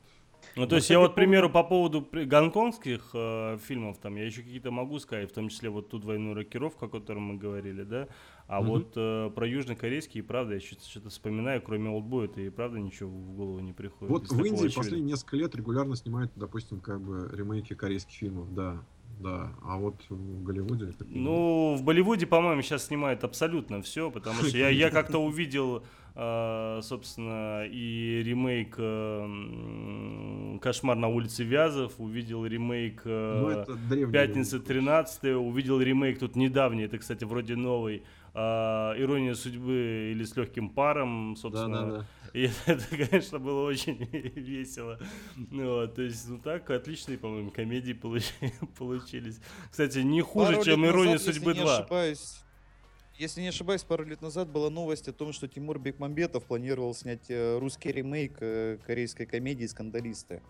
Ну, 0.57 0.67
то 0.67 0.75
Ну, 0.75 0.77
есть 0.77 0.91
я 0.91 0.99
вот, 0.99 1.13
к 1.13 1.15
примеру, 1.15 1.49
по 1.49 1.63
поводу 1.63 2.01
гонконгских 2.13 3.11
э, 3.15 3.59
фильмов, 3.63 3.99
там, 3.99 4.17
я 4.17 4.25
еще 4.27 4.43
какие-то 4.43 4.71
могу 4.73 4.99
сказать, 4.99 5.31
в 5.31 5.35
том 5.35 5.49
числе 5.49 5.71
вот 5.71 5.91
ту 5.91 5.99
двойную 5.99 6.35
рокировку, 6.35 6.87
о 6.87 6.89
которой 6.89 7.21
мы 7.21 7.37
говорили, 7.37 7.85
да, 7.85 8.09
а 8.49 8.61
Мгм. 8.61 8.71
вот 8.71 8.93
э, 8.97 9.31
про 9.35 9.47
южнокорейские, 9.47 10.25
правда, 10.25 10.55
я 10.55 10.61
что-то, 10.61 10.85
что-то 10.89 11.09
вспоминаю, 11.11 11.63
кроме 11.63 11.89
Олдбоя, 11.91 12.27
это 12.27 12.41
и 12.41 12.51
правда 12.51 12.79
ничего 12.81 13.11
в 13.11 13.37
голову 13.37 13.61
не 13.61 13.73
приходит. 13.73 14.11
Вот 14.13 14.25
из 14.25 14.33
в 14.33 14.45
Индии 14.45 14.67
очевидного. 14.67 14.75
последние 14.75 15.13
несколько 15.13 15.37
лет 15.37 15.55
регулярно 15.55 15.95
снимают, 15.95 16.33
допустим, 16.35 16.81
как 16.81 17.01
бы 17.01 17.31
ремейки 17.33 17.75
корейских 17.75 18.15
фильмов, 18.15 18.53
да, 18.53 18.85
да. 19.21 19.53
А 19.63 19.77
вот 19.77 20.03
в 20.09 20.43
Голливуде... 20.43 20.93
Ну, 21.07 21.75
в 21.77 21.83
Болливуде, 21.83 22.27
по-моему, 22.27 22.63
сейчас 22.63 22.87
снимают 22.87 23.23
абсолютно 23.23 23.83
все, 23.83 24.11
потому 24.11 24.43
что 24.43 24.57
я, 24.57 24.69
я 24.71 24.91
как-то 24.91 25.19
увидел, 25.19 25.85
э, 26.15 26.81
собственно, 26.83 27.67
и 27.67 28.23
ремейк 28.25 28.77
э, 28.79 30.59
«Кошмар 30.61 30.97
на 30.97 31.09
улице 31.09 31.45
Вязов», 31.45 31.93
увидел 31.99 32.47
ремейк 32.47 33.03
э, 33.05 33.65
Ну, 33.69 33.77
древний 33.89 34.13
«Пятница 34.13 34.57
ремейк. 34.57 34.69
13 34.69 35.25
увидел 35.37 35.81
ремейк 35.81 36.19
тут 36.19 36.35
недавний, 36.37 36.85
это, 36.85 36.99
кстати, 36.99 37.25
вроде 37.25 37.57
новый, 37.57 38.05
а, 38.35 38.95
«Ирония 38.99 39.35
судьбы» 39.35 40.11
или 40.13 40.25
«С 40.25 40.37
легким 40.37 40.71
паром», 40.71 41.37
собственно. 41.37 41.87
Да-да-да. 41.87 42.07
И 42.33 42.49
это, 42.67 42.85
конечно, 42.91 43.39
было 43.39 43.67
очень 43.67 44.05
весело. 44.35 44.99
Ну, 45.37 45.81
вот, 45.81 45.95
то 45.95 46.03
есть, 46.03 46.29
ну 46.29 46.39
так, 46.39 46.71
отличные, 46.71 47.19
по-моему, 47.19 47.51
комедии 47.51 47.93
получи- 47.93 48.53
получились. 48.79 49.41
Кстати, 49.71 49.99
не 49.99 50.23
хуже, 50.23 50.53
Пару 50.53 50.65
чем 50.65 50.87
«Ирония 50.87 51.13
назад, 51.15 51.35
судьбы 51.35 51.51
если 51.51 51.63
не 51.63 51.69
2». 51.69 51.79
ошибаюсь, 51.79 52.41
если 53.19 53.43
не 53.43 53.49
ошибаюсь, 53.49 53.83
пару 53.83 54.05
лет 54.05 54.23
назад 54.23 54.49
была 54.49 54.71
новость 54.71 55.09
о 55.09 55.13
том, 55.13 55.33
что 55.33 55.47
Тимур 55.47 55.79
Бекмамбетов 55.79 56.45
планировал 56.45 56.95
снять 56.95 57.31
э, 57.31 57.59
русский 57.59 57.93
ремейк 57.93 58.39
э, 58.41 58.79
корейской 58.87 59.27
комедии 59.27 59.67
«Скандалисты». 59.67 60.43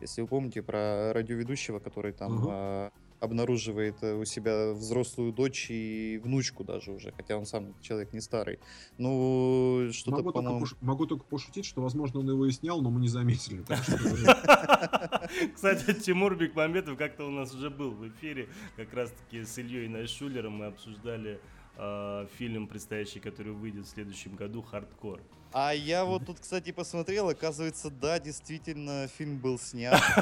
Если 0.00 0.20
вы 0.20 0.28
помните 0.28 0.62
про 0.62 1.12
радиоведущего, 1.12 1.78
который 1.78 2.12
там 2.12 2.46
а, 2.48 2.90
обнаруживает 3.20 3.96
э, 4.02 4.14
у 4.14 4.24
себя 4.24 4.72
взрослую 4.72 5.32
дочь 5.32 5.66
и 5.70 6.20
внучку 6.22 6.64
даже 6.64 6.92
уже, 6.92 7.12
хотя 7.12 7.36
он 7.36 7.46
сам 7.46 7.74
человек 7.80 8.12
не 8.12 8.20
старый. 8.20 8.58
Ну, 8.96 9.88
что-то, 9.92 10.10
Могу 10.10 10.22
только, 10.32 10.38
по-моему... 10.38 10.64
пош- 10.64 10.76
могу 10.80 11.06
только 11.06 11.24
пошутить, 11.24 11.64
что, 11.64 11.82
возможно, 11.82 12.20
он 12.20 12.28
его 12.30 12.46
и 12.46 12.50
снял, 12.52 12.80
но 12.80 12.90
мы 12.90 13.00
не 13.00 13.08
заметили. 13.08 13.64
Кстати, 15.54 15.94
Тимур 15.94 16.36
Бекмамбетов 16.36 16.96
как-то 16.96 17.26
у 17.26 17.30
нас 17.30 17.54
уже 17.54 17.70
был 17.70 17.90
в 17.90 18.08
эфире, 18.08 18.48
как 18.76 18.92
раз-таки 18.94 19.44
с 19.44 19.58
Ильей 19.58 19.88
Найшулером 19.88 20.52
мы 20.52 20.66
обсуждали 20.66 21.40
э, 21.78 22.26
фильм 22.36 22.66
предстоящий, 22.66 23.20
который 23.20 23.52
выйдет 23.52 23.86
в 23.86 23.88
следующем 23.88 24.36
году 24.36 24.62
«Хардкор». 24.62 25.20
А 25.52 25.72
я 25.72 26.04
вот 26.04 26.26
тут, 26.26 26.40
кстати, 26.40 26.72
посмотрел, 26.72 27.30
оказывается, 27.30 27.90
да, 27.90 28.18
действительно, 28.20 29.08
фильм 29.08 29.38
был 29.38 29.58
снят. 29.58 30.00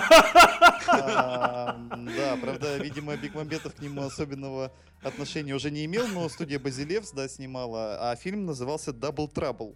Да, 0.86 2.38
правда, 2.40 2.78
видимо, 2.78 3.16
Бекмамбетов 3.16 3.74
к 3.74 3.80
нему 3.80 4.02
особенного 4.02 4.72
отношения 5.02 5.52
уже 5.52 5.72
не 5.72 5.84
имел, 5.84 6.06
но 6.06 6.28
студия 6.28 6.60
Базилевс, 6.60 7.10
да, 7.10 7.28
снимала, 7.28 8.10
а 8.10 8.16
фильм 8.16 8.46
назывался 8.46 8.92
Double 8.92 9.28
Trouble. 9.32 9.74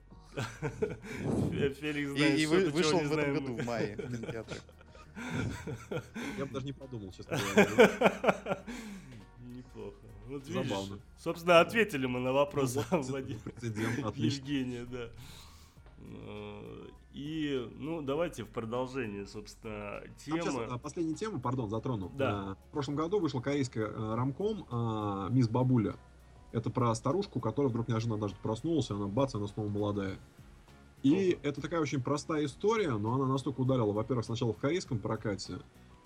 Феликс 1.50 2.12
И, 2.12 2.16
знает 2.16 2.38
и 2.38 2.46
вышел 2.46 3.00
в 3.00 3.12
этом 3.12 3.34
году, 3.34 3.56
в 3.56 3.64
мае, 3.64 3.96
в 3.96 4.02
кинотеатрах. 4.02 4.62
Я 6.38 6.46
бы 6.46 6.52
даже 6.52 6.66
не 6.66 6.72
подумал, 6.72 7.12
честно 7.12 7.38
говоря. 7.54 8.64
Вот 10.30 10.46
видишь, 10.48 10.68
Забавно. 10.68 10.98
собственно, 11.18 11.60
ответили 11.60 12.06
мы 12.06 12.20
на 12.20 12.32
вопрос 12.32 12.76
Ну, 12.90 13.02
Владимира. 13.02 13.40
Евгения, 14.14 14.86
да. 14.90 15.08
Э, 15.98 16.86
И, 17.12 17.68
ну, 17.78 18.00
давайте 18.02 18.44
в 18.44 18.48
продолжение, 18.48 19.26
собственно, 19.26 20.00
сейчас, 20.24 20.44
темы. 20.44 20.66
а, 20.70 20.78
последнюю 20.78 21.16
тему, 21.16 21.40
пардон, 21.40 21.68
затрону. 21.68 22.12
Да. 22.16 22.30
А, 22.30 22.54
В 22.68 22.72
прошлом 22.72 22.94
году 22.94 23.18
вышла 23.18 23.40
корейская 23.40 23.86
э, 23.86 24.14
рамком 24.14 24.64
а, 24.70 25.28
«Мисс 25.30 25.48
Бабуля». 25.48 25.96
Это 26.52 26.70
про 26.70 26.94
старушку, 26.94 27.40
которая 27.40 27.70
вдруг 27.70 27.88
неожиданно 27.88 28.18
даже 28.20 28.34
проснулась, 28.36 28.90
и 28.90 28.94
она 28.94 29.06
бац, 29.06 29.34
она 29.34 29.46
снова 29.48 29.68
молодая. 29.68 30.18
И 31.02 31.38
это 31.42 31.60
такая 31.60 31.80
очень 31.80 32.02
простая 32.02 32.44
история, 32.44 32.90
но 32.90 33.14
она 33.14 33.26
настолько 33.26 33.60
ударила, 33.60 33.92
во-первых, 33.92 34.26
сначала 34.26 34.52
в 34.52 34.58
корейском 34.58 34.98
прокате, 34.98 35.58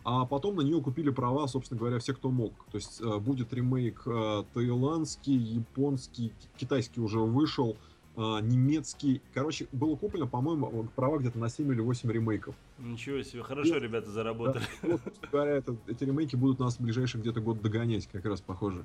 а 0.05 0.27
потом 0.27 0.57
на 0.57 0.61
нее 0.61 0.81
купили 0.83 1.11
права, 1.11 1.47
собственно 1.49 1.79
говоря, 1.81 1.99
все, 1.99 2.13
кто 2.15 2.31
мог. 2.31 2.53
То 2.71 2.77
есть 2.77 3.01
э, 3.01 3.19
будет 3.19 3.53
ремейк 3.55 4.03
э, 4.07 4.45
таиландский, 4.53 5.35
японский, 5.35 6.29
ки- 6.29 6.49
китайский 6.59 7.01
уже 7.01 7.21
вышел, 7.21 7.77
э, 8.17 8.21
немецкий. 8.43 9.23
Короче, 9.33 9.67
было 9.73 9.97
куплено, 9.97 10.27
по-моему, 10.27 10.89
права 10.95 11.19
где-то 11.19 11.39
на 11.39 11.49
7 11.49 11.73
или 11.73 11.81
8 11.81 12.11
ремейков. 12.13 12.55
Ничего 12.79 13.23
себе, 13.23 13.43
хорошо, 13.43 13.75
Ну, 13.75 13.81
ребята, 13.81 14.11
заработали. 14.11 14.63
Да, 14.83 14.89
вот, 14.89 15.01
собственно 15.05 15.31
говоря, 15.33 15.53
это- 15.57 15.77
эти 15.87 16.05
ремейки 16.05 16.37
будут 16.37 16.59
нас 16.59 16.77
в 16.77 16.81
ближайший 16.83 17.21
где-то 17.23 17.41
год 17.41 17.63
догонять, 17.63 18.07
как 18.07 18.27
раз 18.27 18.43
похоже. 18.43 18.85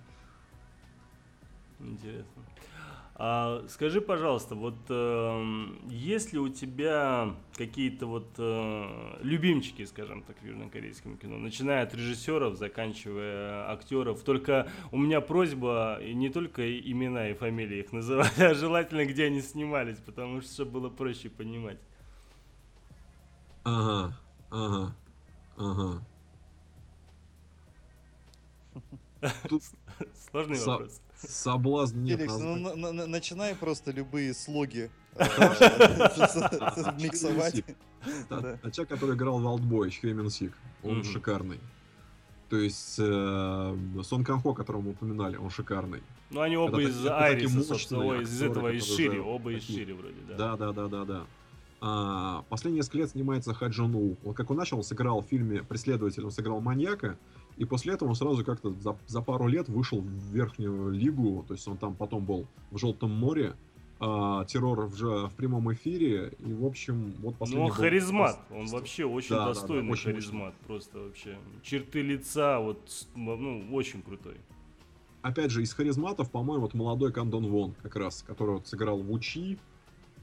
Интересно. 1.82 2.44
А, 3.22 3.66
скажи, 3.68 4.00
пожалуйста, 4.00 4.56
вот 4.56 4.78
э, 4.88 5.66
есть 5.90 6.32
ли 6.32 6.40
у 6.40 6.48
тебя 6.48 7.36
какие-то 7.54 8.06
вот 8.06 8.30
э, 8.38 9.18
любимчики, 9.22 9.84
скажем 9.84 10.24
так, 10.24 10.38
в 10.42 10.46
южнокорейском 10.46 11.18
кино, 11.18 11.38
начиная 11.38 11.84
от 11.84 11.94
режиссеров, 11.94 12.56
заканчивая 12.56 13.70
актеров. 13.72 14.24
Только 14.24 14.72
у 14.94 14.98
меня 14.98 15.20
просьба 15.20 16.00
и 16.02 16.14
не 16.14 16.30
только 16.30 16.80
имена 16.80 17.28
и 17.28 17.34
фамилии 17.34 17.80
их 17.80 17.92
называть, 17.92 18.40
а 18.40 18.54
желательно, 18.54 19.06
где 19.06 19.26
они 19.26 19.42
снимались, 19.42 19.98
потому 19.98 20.40
что 20.40 20.54
чтобы 20.54 20.80
было 20.80 20.90
проще 20.90 21.30
понимать. 21.30 21.80
Ага, 23.66 24.18
ага, 24.50 24.96
ага. 25.58 26.06
Тут 29.50 29.64
Сложный 30.32 30.58
вопрос. 30.66 31.02
Соблазн 31.28 32.00
нет. 32.04 32.18
Феликс, 32.20 32.38
ну 32.40 32.56
на- 32.76 32.92
на- 32.94 33.08
начинай 33.08 33.56
просто 33.56 33.92
любые 33.92 34.34
слоги 34.34 34.90
э, 35.16 35.26
миксовать. 37.02 37.64
А 38.30 38.72
человек, 38.72 38.90
который 38.90 39.16
играл 39.16 39.40
в 39.40 39.48
Алтбой, 39.48 39.90
Хеймен 39.90 40.30
Сик, 40.30 40.54
он 40.84 41.04
шикарный. 41.04 41.60
То 42.50 42.58
есть 42.58 42.96
э, 42.98 43.78
Сон 44.04 44.24
Канхо, 44.24 44.54
которого 44.54 44.82
мы 44.82 44.92
упоминали, 44.92 45.36
он 45.38 45.50
шикарный. 45.50 46.02
Ну, 46.32 46.42
они 46.42 46.58
оба 46.58 46.82
из 46.82 47.06
Айриса, 47.06 47.62
собственно, 47.64 48.22
из 48.22 48.42
этого, 48.42 48.72
из 48.72 48.86
Шири, 48.86 49.20
оба 49.20 49.52
из 49.54 49.64
Шири 49.64 49.94
вроде, 49.94 50.16
да. 50.28 50.36
Да, 50.36 50.58
да, 50.58 50.72
да, 50.74 50.88
да, 50.88 51.06
да. 51.06 51.26
А, 51.82 52.44
последние 52.50 52.80
несколько 52.80 52.98
лет 53.00 53.10
снимается 53.12 53.54
Хаджон 53.54 53.96
У. 53.96 54.18
Вот 54.24 54.36
как 54.36 54.50
он 54.52 54.58
начал, 54.58 54.78
он 54.78 54.84
сыграл 54.84 55.22
в 55.22 55.28
фильме 55.28 55.64
«Преследователь», 55.64 56.26
он 56.26 56.32
сыграл 56.32 56.60
маньяка, 56.60 57.18
и 57.60 57.66
после 57.66 57.94
этого 57.94 58.10
он 58.10 58.16
сразу 58.16 58.44
как-то 58.46 58.74
за, 58.80 58.98
за 59.06 59.22
пару 59.22 59.48
лет 59.48 59.68
вышел 59.68 60.00
в 60.00 60.34
верхнюю 60.34 60.92
лигу, 60.92 61.44
то 61.46 61.54
есть 61.54 61.68
он 61.68 61.78
там 61.78 61.94
потом 61.94 62.24
был 62.24 62.48
в 62.72 62.78
Желтом 62.78 63.12
море, 63.12 63.54
а, 64.00 64.46
террор 64.46 64.86
в, 64.86 65.28
в 65.28 65.36
прямом 65.36 65.72
эфире, 65.74 66.32
и 66.40 66.54
в 66.54 66.66
общем, 66.66 67.14
вот 67.20 67.36
последний... 67.36 67.66
Ну, 67.66 67.66
он 67.66 67.72
харизмат, 67.72 68.40
он 68.50 68.68
вообще 68.68 69.04
очень 69.04 69.36
да, 69.36 69.48
достойный 69.48 69.82
да, 69.82 69.88
да, 69.88 69.92
очень, 69.92 70.04
харизмат, 70.06 70.54
очень. 70.54 70.68
просто 70.68 71.00
вообще. 71.00 71.38
Черты 71.62 72.02
лица, 72.02 72.62
вот, 72.62 73.08
ну, 73.16 73.68
очень 73.74 74.02
крутой. 74.04 74.38
Опять 75.22 75.52
же, 75.52 75.62
из 75.62 75.74
харизматов, 75.74 76.32
по-моему, 76.32 76.62
вот 76.62 76.74
молодой 76.74 77.12
Кандон 77.12 77.48
Вон, 77.48 77.74
как 77.84 77.98
раз, 77.98 78.24
который 78.26 78.56
вот 78.56 78.68
сыграл 78.68 79.02
в 79.02 79.12
Учи, 79.12 79.60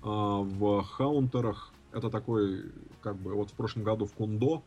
а, 0.02 0.40
в 0.40 0.82
Хаунтерах, 0.84 1.74
это 1.92 2.08
такой, 2.08 2.72
как 3.02 3.16
бы, 3.16 3.34
вот 3.34 3.50
в 3.50 3.52
прошлом 3.52 3.82
году 3.82 4.06
в 4.06 4.14
Кундо, 4.14 4.62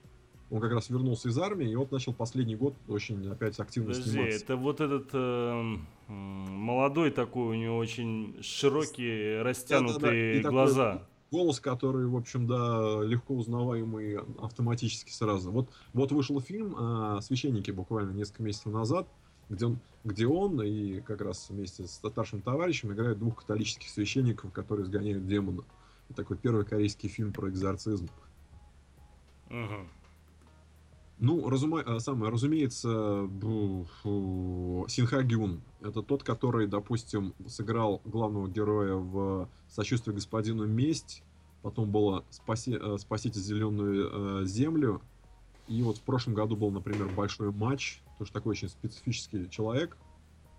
он 0.51 0.61
как 0.61 0.71
раз 0.71 0.89
вернулся 0.89 1.29
из 1.29 1.37
армии, 1.37 1.69
и 1.69 1.75
вот 1.75 1.91
начал 1.91 2.13
последний 2.13 2.55
год 2.55 2.75
очень 2.87 3.29
опять 3.29 3.59
активно 3.59 3.89
Подожди, 3.89 4.11
сниматься. 4.11 4.43
это 4.43 4.55
вот 4.55 4.81
этот 4.81 5.09
э, 5.13 5.77
молодой 6.07 7.11
такой, 7.11 7.57
у 7.57 7.59
него 7.59 7.77
очень 7.77 8.37
широкие, 8.41 9.41
растянутые 9.41 10.35
да, 10.35 10.39
да, 10.39 10.43
да. 10.43 10.49
глаза. 10.49 10.91
Такой 10.93 11.05
голос, 11.31 11.59
который, 11.59 12.07
в 12.07 12.15
общем, 12.15 12.47
да, 12.47 13.01
легко 13.03 13.35
узнаваемый 13.35 14.17
автоматически 14.41 15.11
сразу. 15.11 15.51
Вот, 15.51 15.69
вот 15.93 16.11
вышел 16.11 16.39
фильм 16.41 16.75
э, 16.77 17.21
«Священники» 17.21 17.71
буквально 17.71 18.11
несколько 18.11 18.43
месяцев 18.43 18.73
назад, 18.73 19.07
где 19.49 19.65
он, 19.65 19.79
где 20.03 20.27
он 20.27 20.61
и 20.61 21.01
как 21.01 21.21
раз 21.21 21.49
вместе 21.49 21.85
с 21.85 21.91
старшим 21.91 22.41
товарищем 22.41 22.91
играют 22.91 23.19
двух 23.19 23.37
католических 23.37 23.89
священников, 23.89 24.51
которые 24.51 24.85
сгоняют 24.85 25.27
демона. 25.27 25.63
И 26.09 26.13
такой 26.13 26.37
первый 26.37 26.65
корейский 26.65 27.09
фильм 27.09 27.31
про 27.31 27.49
экзорцизм. 27.49 28.09
Угу. 29.49 29.87
Ну, 31.19 31.49
разума... 31.49 31.81
Э, 31.81 31.99
самое, 31.99 32.31
разумеется, 32.31 33.27
Синха 34.87 35.21
Гюн. 35.21 35.61
Это 35.81 36.01
тот, 36.01 36.23
который, 36.23 36.67
допустим, 36.67 37.33
сыграл 37.45 38.01
главного 38.05 38.47
героя 38.47 38.95
в 38.95 39.49
«Сочувствие 39.67 40.15
господину 40.15 40.65
месть», 40.65 41.23
потом 41.61 41.91
было 41.91 42.23
«Спаси... 42.29 42.77
Э, 42.79 42.97
«Спасите 42.97 43.39
зеленую 43.39 44.43
э, 44.43 44.45
землю», 44.45 45.01
и 45.67 45.83
вот 45.83 45.97
в 45.97 46.01
прошлом 46.01 46.35
году 46.35 46.55
был, 46.55 46.71
например, 46.71 47.09
«Большой 47.09 47.51
матч», 47.51 48.01
тоже 48.17 48.31
такой 48.31 48.51
очень 48.51 48.69
специфический 48.69 49.49
человек, 49.49 49.97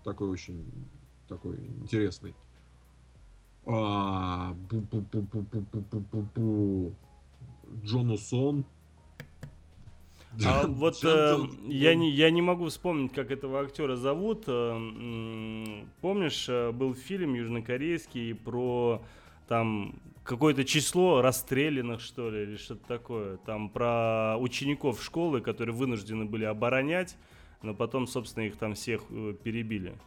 такой 0.03 0.29
очень 0.29 0.63
такой 1.27 1.57
интересный. 1.81 2.35
А... 3.65 4.55
Джон 7.83 8.11
Усон, 8.11 8.65
а 10.45 10.65
вот 10.67 11.03
э, 11.03 11.37
я, 11.65 11.95
не, 11.95 12.09
я 12.09 12.31
не 12.31 12.41
могу 12.41 12.67
вспомнить, 12.67 13.13
как 13.13 13.31
этого 13.31 13.61
актера 13.61 13.95
зовут. 13.95 14.45
Э, 14.47 15.83
помнишь, 16.01 16.47
э, 16.47 16.71
был 16.71 16.95
фильм 16.95 17.33
южнокорейский 17.33 18.35
про 18.35 19.01
там 19.47 19.99
какое-то 20.23 20.63
число 20.63 21.21
расстрелянных, 21.21 21.99
что 21.99 22.29
ли, 22.29 22.43
или 22.43 22.55
что-то 22.55 22.87
такое. 22.87 23.37
Там 23.37 23.69
про 23.69 24.37
учеников 24.37 25.03
школы, 25.03 25.41
которые 25.41 25.75
вынуждены 25.75 26.25
были 26.25 26.45
оборонять, 26.45 27.17
но 27.61 27.73
потом, 27.73 28.07
собственно, 28.07 28.45
их 28.45 28.55
там 28.55 28.75
всех 28.75 29.01
э, 29.09 29.35
перебили. 29.43 29.97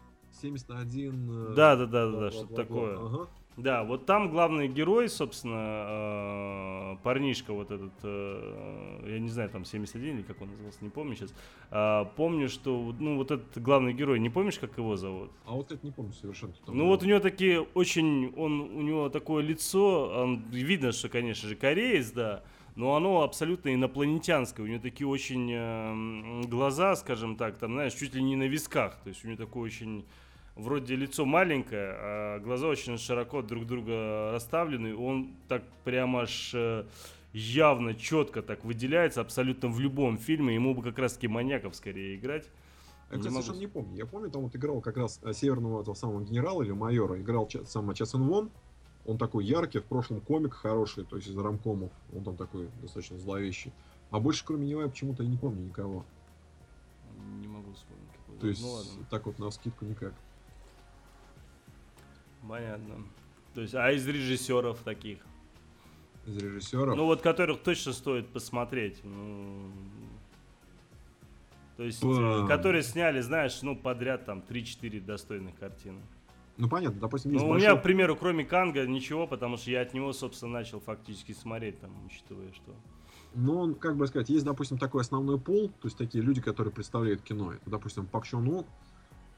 71... 0.41 1.55
Да, 1.55 1.77
да, 1.77 1.87
да, 1.87 2.11
да, 2.11 2.21
да 2.21 2.31
что-то 2.31 2.55
такое. 2.55 2.97
Ага. 2.99 3.29
Да, 3.57 3.85
вот 3.85 4.05
там 4.05 4.31
главный 4.31 4.67
герой, 4.67 5.09
собственно, 5.09 6.97
э, 6.97 6.97
парнишка 7.05 7.53
вот 7.53 7.71
этот, 7.71 7.93
э, 8.03 9.01
я 9.07 9.19
не 9.21 9.29
знаю, 9.29 9.49
там 9.49 9.65
71 9.65 10.17
или 10.17 10.23
как 10.23 10.43
он 10.43 10.51
назывался, 10.51 10.79
не 10.81 10.91
помню 10.91 11.15
сейчас. 11.15 11.33
А, 11.71 12.05
помню, 12.17 12.49
что, 12.49 12.95
ну, 12.99 13.17
вот 13.17 13.31
этот 13.31 13.63
главный 13.63 13.93
герой, 13.93 14.19
не 14.19 14.29
помнишь, 14.29 14.59
как 14.59 14.77
его 14.77 14.97
зовут? 14.97 15.31
А 15.47 15.53
вот 15.53 15.71
это 15.71 15.87
не 15.87 15.93
помню 15.93 16.13
совершенно. 16.13 16.53
Ну, 16.67 16.87
вот 16.87 17.05
у 17.05 17.07
него 17.07 17.21
такие 17.21 17.61
очень, 17.61 18.35
он, 18.37 18.61
у 18.61 18.83
него 18.83 19.09
такое 19.09 19.45
лицо, 19.45 20.11
он, 20.23 20.43
видно, 20.51 20.91
что, 20.91 21.09
конечно 21.09 21.49
же, 21.49 21.55
кореец, 21.55 22.11
да, 22.11 22.43
но 22.75 22.97
оно 22.97 23.23
абсолютно 23.23 23.73
инопланетянское. 23.73 24.67
У 24.67 24.69
него 24.69 24.83
такие 24.83 25.07
очень 25.07 25.51
э, 25.53 26.43
глаза, 26.49 26.97
скажем 26.97 27.37
так, 27.37 27.59
там, 27.59 27.75
знаешь, 27.75 27.95
чуть 27.95 28.15
ли 28.15 28.23
не 28.23 28.35
на 28.35 28.49
висках. 28.49 28.99
То 29.05 29.11
есть 29.11 29.25
у 29.25 29.29
него 29.29 29.37
такой 29.37 29.63
очень 29.63 30.05
вроде 30.57 30.97
лицо 30.97 31.25
маленькое, 31.25 31.95
а 31.97 32.39
глаза 32.41 32.69
очень 32.69 32.99
широко 32.99 33.43
друг 33.43 33.67
друга 33.67 34.31
расставлены. 34.33 34.97
Он 34.97 35.35
так 35.49 35.63
прямо 35.85 36.23
аж 36.23 36.53
э, 36.55 36.85
явно, 37.33 37.95
четко 37.95 38.43
так 38.43 38.65
выделяется 38.65 39.21
абсолютно 39.21 39.69
в 39.69 39.81
любом 39.81 40.19
фильме. 40.19 40.55
Ему 40.55 40.75
бы 40.75 40.83
как 40.83 40.99
раз-таки 40.99 41.29
маньяков 41.29 41.75
скорее 41.75 42.17
играть. 42.17 42.49
Я, 43.11 43.19
кстати, 43.19 43.33
совершенно 43.33 43.59
не 43.59 43.67
помню. 43.67 43.97
Я 43.97 44.07
помню, 44.07 44.31
там 44.31 44.43
вот 44.43 44.57
играл 44.57 44.81
как 44.81 44.97
раз 44.97 45.21
э, 45.23 45.33
северного 45.33 45.83
этого 45.83 45.95
самого 45.95 46.23
генерала 46.23 46.63
или 46.63 46.73
майора. 46.73 47.21
Играл 47.21 47.49
сам 47.67 47.93
Часен 47.95 48.23
Вон. 48.23 48.51
Он 49.07 49.19
такой 49.19 49.45
яркий, 49.45 49.81
в 49.81 49.85
прошлом 49.85 50.23
комик 50.23 50.55
хороший, 50.55 51.05
то 51.05 51.17
есть 51.17 51.29
из 51.29 51.37
рамкомов. 51.37 51.91
Он 52.17 52.25
там 52.25 52.37
такой 52.37 52.69
достаточно 52.81 53.19
зловещий. 53.19 53.73
А 54.11 54.19
больше 54.19 54.45
кроме 54.47 54.67
него 54.67 54.81
я 54.81 54.89
почему-то 54.89 55.25
не 55.25 55.37
помню 55.37 55.67
никого. 55.67 56.07
Не 57.41 57.49
могу 57.49 57.73
вспомнить. 57.75 58.41
То 58.41 58.47
есть 58.47 58.63
ну, 58.63 58.71
ладно. 58.71 59.07
так 59.11 59.27
вот 59.27 59.39
на 59.39 59.51
скидку 59.51 59.85
никак. 59.85 60.15
Понятно. 62.49 63.05
То 63.55 63.61
есть, 63.61 63.75
а 63.75 63.91
из 63.93 64.07
режиссеров 64.07 64.79
таких? 64.81 65.19
Из 66.27 66.37
режиссеров? 66.37 66.97
Ну 66.97 67.07
вот, 67.07 67.23
которых 67.23 67.61
точно 67.61 67.93
стоит 67.93 68.29
посмотреть. 68.29 69.01
Ну, 69.05 69.71
то 71.77 71.83
есть, 71.85 72.03
Бам. 72.03 72.47
которые 72.47 72.83
сняли, 72.83 73.21
знаешь, 73.21 73.61
ну, 73.63 73.77
подряд 73.77 74.25
там 74.27 74.43
3-4 74.49 75.01
достойных 75.01 75.57
картины. 75.57 76.01
Ну, 76.57 76.69
понятно, 76.69 77.01
допустим, 77.01 77.33
есть 77.33 77.43
Ну, 77.43 77.51
большой... 77.51 77.69
у 77.69 77.73
меня, 77.73 77.81
к 77.81 77.83
примеру, 77.83 78.15
кроме 78.17 78.45
Канга, 78.45 78.87
ничего, 78.87 79.27
потому 79.27 79.57
что 79.57 79.73
я 79.73 79.81
от 79.81 79.93
него, 79.93 80.13
собственно, 80.13 80.53
начал 80.53 80.79
фактически 80.79 81.33
смотреть, 81.33 81.81
там, 81.81 81.91
учитывая, 82.07 82.53
что... 82.53 82.73
Ну, 83.35 83.75
как 83.75 83.97
бы 83.97 84.07
сказать, 84.07 84.29
есть, 84.29 84.45
допустим, 84.45 84.79
такой 84.79 85.01
основной 85.01 85.41
пол, 85.41 85.69
то 85.69 85.89
есть 85.89 85.99
такие 85.99 86.23
люди, 86.23 86.41
которые 86.41 86.73
представляют 86.73 87.23
кино. 87.23 87.53
Это, 87.53 87.69
допустим, 87.69 88.07
Пак 88.07 88.25
Чон 88.25 88.47
У, 88.47 88.65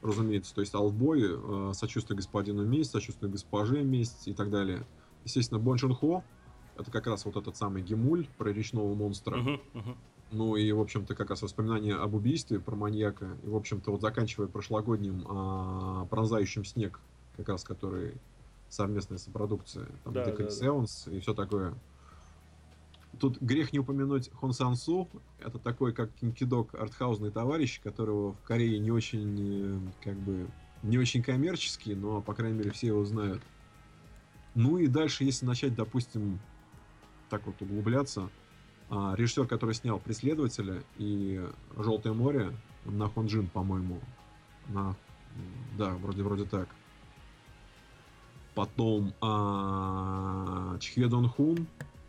разумеется, 0.01 0.53
то 0.53 0.61
есть 0.61 0.73
Алтбой, 0.73 1.21
э, 1.23 1.71
сочувствие 1.73 2.17
господину 2.17 2.65
месть, 2.65 2.91
сочувствие 2.91 3.31
госпоже 3.31 3.83
месть 3.83 4.27
и 4.27 4.33
так 4.33 4.49
далее. 4.49 4.85
Естественно, 5.23 5.59
Бон 5.59 5.77
Хо, 5.93 6.23
это 6.77 6.91
как 6.91 7.07
раз 7.07 7.25
вот 7.25 7.35
этот 7.35 7.57
самый 7.57 7.81
Гемуль 7.81 8.27
про 8.37 8.49
речного 8.51 8.93
монстра. 8.93 9.37
Uh-huh, 9.37 9.59
uh-huh. 9.73 9.95
Ну 10.31 10.55
и, 10.55 10.71
в 10.71 10.79
общем-то, 10.79 11.15
как 11.15 11.29
раз 11.29 11.41
воспоминания 11.41 11.95
об 11.95 12.13
убийстве 12.13 12.59
про 12.59 12.75
маньяка. 12.75 13.37
И, 13.43 13.47
в 13.47 13.55
общем-то, 13.55 13.91
вот 13.91 14.01
заканчивая 14.01 14.47
прошлогодним 14.47 15.25
а, 15.27 16.05
«Пронзающим 16.05 16.65
снег», 16.65 16.99
как 17.37 17.49
раз 17.49 17.63
который 17.63 18.15
совместная 18.69 19.17
сопродукция, 19.17 19.87
там, 20.03 20.13
да, 20.13 20.25
Decade 20.25 20.49
да, 20.59 20.67
Sevens 20.67 21.03
да. 21.05 21.15
и 21.15 21.19
все 21.21 21.33
такое. 21.33 21.73
Тут 23.19 23.41
грех 23.41 23.73
не 23.73 23.79
упомянуть 23.79 24.29
Хон 24.33 24.53
Сан 24.53 24.75
Су. 24.75 25.09
Это 25.39 25.59
такой, 25.59 25.93
как 25.93 26.13
кинкидок, 26.13 26.75
артхаузный 26.75 27.31
товарищ, 27.31 27.81
которого 27.81 28.33
в 28.33 28.41
Корее 28.41 28.79
не 28.79 28.91
очень, 28.91 29.37
э, 29.39 29.79
как 30.03 30.15
бы, 30.17 30.47
не 30.83 30.97
очень 30.97 31.23
коммерческий, 31.23 31.95
но, 31.95 32.21
по 32.21 32.33
крайней 32.33 32.57
мере, 32.57 32.71
все 32.71 32.87
его 32.87 33.03
знают. 33.05 33.41
Ну 34.55 34.77
и 34.77 34.87
дальше, 34.87 35.23
если 35.23 35.45
начать, 35.45 35.75
допустим, 35.75 36.39
так 37.29 37.45
вот 37.45 37.61
углубляться, 37.61 38.29
а, 38.89 39.13
режиссер, 39.15 39.47
который 39.47 39.75
снял 39.75 39.99
«Преследователя» 39.99 40.81
и 40.97 41.45
«Желтое 41.75 42.15
море», 42.15 42.51
на 42.85 43.09
Хонджин, 43.09 43.47
по-моему, 43.47 43.99
на... 44.69 44.95
Да, 45.77 45.93
вроде 45.95 46.23
вроде 46.23 46.45
так. 46.45 46.67
Потом 48.55 49.13
а, 49.21 50.77
Чхедон 50.79 51.29
Хун, 51.29 51.67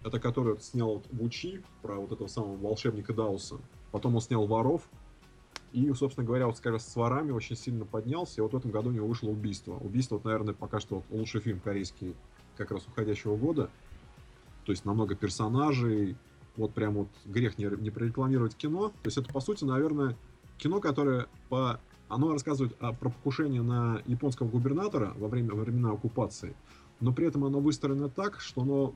это 0.09 0.21
который 0.21 0.61
снял 0.61 1.03
Вучи, 1.13 1.63
про 1.83 1.97
вот 1.97 2.13
этого 2.13 2.29
самого 2.29 2.57
волшебника 2.57 3.15
Дауса. 3.15 3.59
Потом 3.93 4.17
он 4.17 4.21
снял 4.21 4.47
Воров. 4.47 4.83
И, 5.73 5.93
собственно 5.93 6.27
говоря, 6.27 6.47
вот 6.47 6.59
раз 6.65 6.91
с 6.91 6.97
ворами 6.97 7.31
очень 7.31 7.57
сильно 7.57 7.85
поднялся. 7.85 8.35
И 8.39 8.41
вот 8.41 8.53
в 8.53 8.57
этом 8.57 8.71
году 8.71 8.89
у 8.89 8.93
него 8.93 9.07
вышло 9.07 9.29
убийство. 9.29 9.75
Убийство, 9.75 10.17
вот, 10.17 10.25
наверное, 10.25 10.55
пока 10.55 10.81
что 10.81 10.97
вот 10.97 11.05
лучший 11.11 11.41
фильм 11.41 11.61
корейский 11.61 12.15
как 12.57 12.71
раз 12.71 12.87
уходящего 12.87 13.37
года. 13.37 13.71
То 14.65 14.73
есть 14.73 14.85
намного 14.85 15.15
персонажей. 15.15 16.17
Вот 16.57 16.73
прям 16.73 16.95
вот 16.95 17.09
грех 17.27 17.59
не, 17.59 17.67
не 17.81 17.91
прорекламировать 17.91 18.57
кино. 18.57 18.89
То 18.89 19.07
есть 19.07 19.19
это, 19.19 19.31
по 19.33 19.41
сути, 19.41 19.65
наверное, 19.65 20.17
кино, 20.57 20.81
которое 20.81 21.27
по 21.49 21.81
оно 22.09 22.33
рассказывает 22.33 22.75
о, 22.81 22.93
про 22.93 23.11
покушение 23.11 23.63
на 23.63 24.03
японского 24.07 24.49
губернатора 24.49 25.13
во 25.17 25.29
время 25.29 25.53
во 25.53 25.63
времена 25.63 25.91
оккупации, 25.91 26.57
но 27.01 27.13
при 27.13 27.27
этом 27.27 27.45
оно 27.45 27.61
выстроено 27.61 28.09
так, 28.09 28.41
что 28.41 28.63
оно 28.63 28.95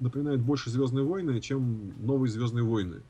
напоминает 0.00 0.40
больше 0.40 0.70
Звездные 0.70 1.04
войны, 1.04 1.40
чем 1.40 1.92
новые 2.04 2.30
Звездные 2.30 2.64
войны. 2.64 3.02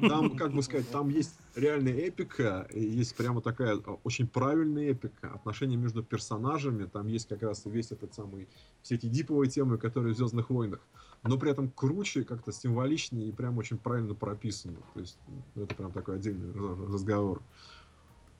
Там, 0.00 0.36
как 0.36 0.52
бы 0.52 0.62
сказать, 0.62 0.88
там 0.90 1.08
есть 1.08 1.38
реальная 1.54 1.92
эпика, 1.92 2.68
есть 2.72 3.14
прямо 3.16 3.40
такая 3.40 3.76
а, 3.76 3.98
очень 4.04 4.26
правильная 4.26 4.90
эпика, 4.90 5.32
отношения 5.32 5.76
между 5.76 6.02
персонажами, 6.02 6.84
там 6.84 7.06
есть 7.06 7.28
как 7.28 7.42
раз 7.42 7.62
весь 7.66 7.92
этот 7.92 8.14
самый, 8.14 8.48
все 8.82 8.96
эти 8.96 9.06
диповые 9.06 9.50
темы, 9.50 9.78
которые 9.78 10.14
в 10.14 10.16
Звездных 10.16 10.50
войнах, 10.50 10.80
но 11.22 11.38
при 11.38 11.50
этом 11.50 11.70
круче, 11.70 12.24
как-то 12.24 12.52
символичнее 12.52 13.28
и 13.28 13.32
прям 13.32 13.58
очень 13.58 13.78
правильно 13.78 14.14
прописано. 14.14 14.78
То 14.94 15.00
есть 15.00 15.18
это 15.54 15.74
прям 15.74 15.92
такой 15.92 16.16
отдельный 16.16 16.52
разговор. 16.52 17.42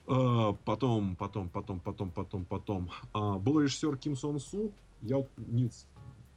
А, 0.06 0.52
потом, 0.64 1.16
потом, 1.16 1.48
потом, 1.48 1.80
потом, 1.80 2.10
потом, 2.10 2.44
потом. 2.44 2.90
А, 3.12 3.38
был 3.38 3.60
режиссер 3.60 3.96
Ким 3.96 4.16
Сон 4.16 4.40
Су. 4.40 4.72
Я 5.00 5.18
вот 5.18 5.30
не, 5.36 5.70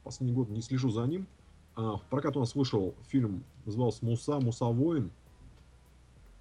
последний 0.06 0.32
год 0.32 0.48
не 0.48 0.62
слежу 0.62 0.90
за 0.90 1.04
ним. 1.04 1.26
А, 1.74 1.96
в 1.96 2.02
прокат 2.04 2.36
у 2.36 2.40
нас 2.40 2.54
вышел 2.54 2.94
фильм, 3.08 3.42
назывался 3.64 4.04
«Муса», 4.04 4.38
«Муса 4.38 4.66
воин». 4.66 5.10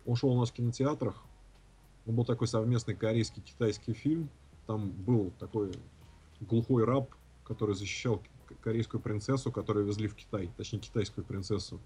Он 0.06 0.16
шел 0.16 0.30
у 0.30 0.40
нас 0.40 0.52
в 0.52 0.54
кинотеатрах. 0.54 1.16
Он 2.06 2.16
был 2.16 2.26
такой 2.26 2.48
совместный 2.48 2.94
корейский-китайский 2.94 3.94
фильм. 3.94 4.30
Там 4.68 4.92
был 4.92 5.32
такой 5.40 5.72
глухой 6.42 6.86
раб, 6.86 7.10
который 7.44 7.74
защищал 7.74 8.22
корейскую 8.62 9.02
принцессу, 9.02 9.52
которую 9.52 9.88
везли 9.88 10.08
в 10.08 10.14
Китай, 10.14 10.52
точнее 10.56 10.80
китайскую 10.80 11.26
принцессу. 11.26 11.80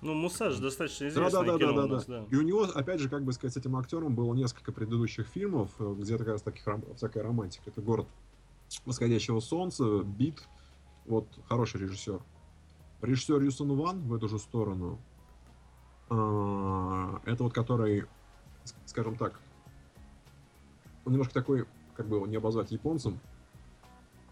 Ну, 0.00 0.14
Мусаж 0.14 0.58
достаточно 0.58 1.08
известное 1.08 1.44
да, 1.44 1.52
да, 1.52 1.58
кино 1.58 1.72
да, 1.72 1.82
да, 1.82 1.94
нас, 1.94 2.06
да. 2.06 2.24
И 2.30 2.36
у 2.36 2.42
него, 2.42 2.62
опять 2.62 3.00
же, 3.00 3.08
как 3.08 3.24
бы 3.24 3.32
сказать, 3.32 3.54
с 3.54 3.56
этим 3.56 3.74
актером 3.76 4.14
было 4.14 4.32
несколько 4.34 4.70
предыдущих 4.70 5.26
фильмов, 5.26 5.70
э, 5.80 5.94
где 5.98 6.16
как 6.16 6.28
раз 6.28 6.42
таких 6.42 6.64
всякая 6.94 7.24
романтика. 7.24 7.70
Это 7.70 7.80
город 7.80 8.06
восходящего 8.86 9.40
солнца, 9.40 10.02
бит. 10.04 10.46
Вот 11.06 11.26
хороший 11.48 11.80
режиссер. 11.80 12.20
Режиссер 13.02 13.42
Юсон 13.42 13.76
Ван 13.76 14.00
в 14.02 14.14
эту 14.14 14.28
же 14.28 14.38
сторону. 14.38 14.98
А, 16.08 17.20
это 17.24 17.44
вот 17.44 17.52
который, 17.52 18.06
скажем 18.86 19.16
так, 19.16 19.40
он 21.04 21.12
немножко 21.12 21.34
такой, 21.34 21.66
как 21.94 22.06
бы 22.06 22.16
его 22.16 22.26
не 22.26 22.36
обозвать 22.36 22.70
японцем, 22.72 23.18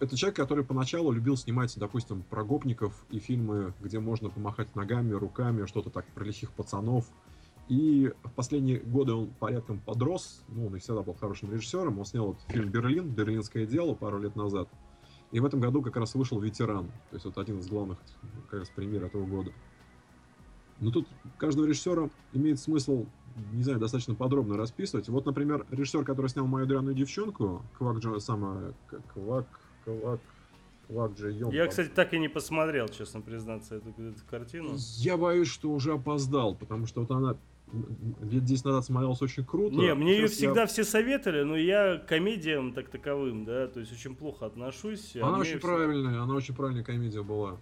это 0.03 0.16
человек, 0.16 0.36
который 0.36 0.65
поначалу 0.65 1.12
любил 1.12 1.36
снимать, 1.36 1.78
допустим, 1.78 2.24
про 2.24 2.43
гопников 2.43 3.05
и 3.11 3.20
фильмы, 3.20 3.73
где 3.81 4.01
можно 4.01 4.31
помахать 4.31 4.74
ногами, 4.74 5.12
руками, 5.12 5.65
что-то 5.66 5.90
так 5.90 6.05
про 6.07 6.24
лихих 6.24 6.51
пацанов. 6.51 7.07
И 7.69 8.12
в 8.24 8.32
последние 8.32 8.81
годы 8.81 9.12
он 9.12 9.28
порядком 9.28 9.78
подрос, 9.78 10.43
ну, 10.49 10.66
он 10.66 10.74
и 10.74 10.81
всегда 10.81 11.03
был 11.03 11.15
хорошим 11.15 11.53
режиссером. 11.53 12.01
Он 12.01 12.05
снял 12.05 12.27
вот 12.27 12.40
фильм 12.49 12.69
«Берлин», 12.70 13.11
«Берлинское 13.11 13.65
дело» 13.65 13.94
пару 13.94 14.19
лет 14.19 14.35
назад. 14.35 14.69
И 15.33 15.41
в 15.41 15.47
этом 15.47 15.61
году 15.61 15.83
как 15.83 15.97
раз 15.97 16.15
вышел 16.15 16.39
«Ветеран», 16.39 16.87
то 17.11 17.15
есть 17.15 17.25
вот 17.25 17.39
один 17.39 17.59
из 17.59 17.67
главных 17.67 17.99
как 18.51 18.61
раз 18.61 18.71
пример 18.71 19.05
этого 19.05 19.25
года. 19.25 19.51
Но 20.79 20.91
тут 20.91 21.09
каждого 21.39 21.67
режиссера 21.67 22.11
имеет 22.33 22.59
смысл, 22.59 23.07
не 23.53 23.63
знаю, 23.63 23.79
достаточно 23.79 24.15
подробно 24.15 24.59
расписывать. 24.59 25.09
Вот, 25.09 25.25
например, 25.25 25.65
режиссер, 25.71 26.05
который 26.05 26.27
снял 26.27 26.47
«Мою 26.47 26.67
дрянную 26.67 26.95
девчонку», 26.95 27.63
Квак 27.79 27.99
Джо, 27.99 28.19
самая, 28.19 28.75
Квак, 29.15 29.47
Квак, 29.85 30.21
Квак 30.89 31.13
Джи 31.13 31.33
Йон. 31.33 31.51
Я, 31.53 31.67
кстати, 31.67 31.89
так 31.89 32.13
и 32.13 32.19
не 32.19 32.29
посмотрел, 32.29 32.89
честно 32.89 33.23
признаться, 33.23 33.77
эту, 33.77 33.89
эту 33.91 34.21
картину. 34.29 34.75
Я 34.99 35.17
боюсь, 35.17 35.49
что 35.49 35.71
уже 35.71 35.95
опоздал, 35.95 36.55
потому 36.55 36.87
что 36.87 37.01
вот 37.01 37.11
она 37.11 37.37
лет 38.23 38.45
10 38.45 38.65
назад 38.65 38.85
смотрелась 38.85 39.23
очень 39.23 39.45
круто. 39.45 39.75
Не, 39.75 39.95
мне 39.95 40.15
ее 40.15 40.29
всегда 40.29 40.63
я... 40.63 40.67
все 40.67 40.85
советовали, 40.85 41.43
но 41.43 41.57
я 41.57 41.99
к 41.99 42.07
комедиям 42.07 42.73
так 42.73 42.89
таковым, 42.89 43.45
да, 43.45 43.67
то 43.67 43.81
есть 43.81 43.93
очень 43.93 44.15
плохо 44.15 44.47
отношусь. 44.47 45.17
А 45.17 45.29
она 45.29 45.39
очень 45.39 45.59
все... 45.59 45.61
правильная, 45.61 46.23
она 46.23 46.35
очень 46.35 46.55
правильная 46.55 46.85
комедия 46.85 47.23
была. 47.23 47.59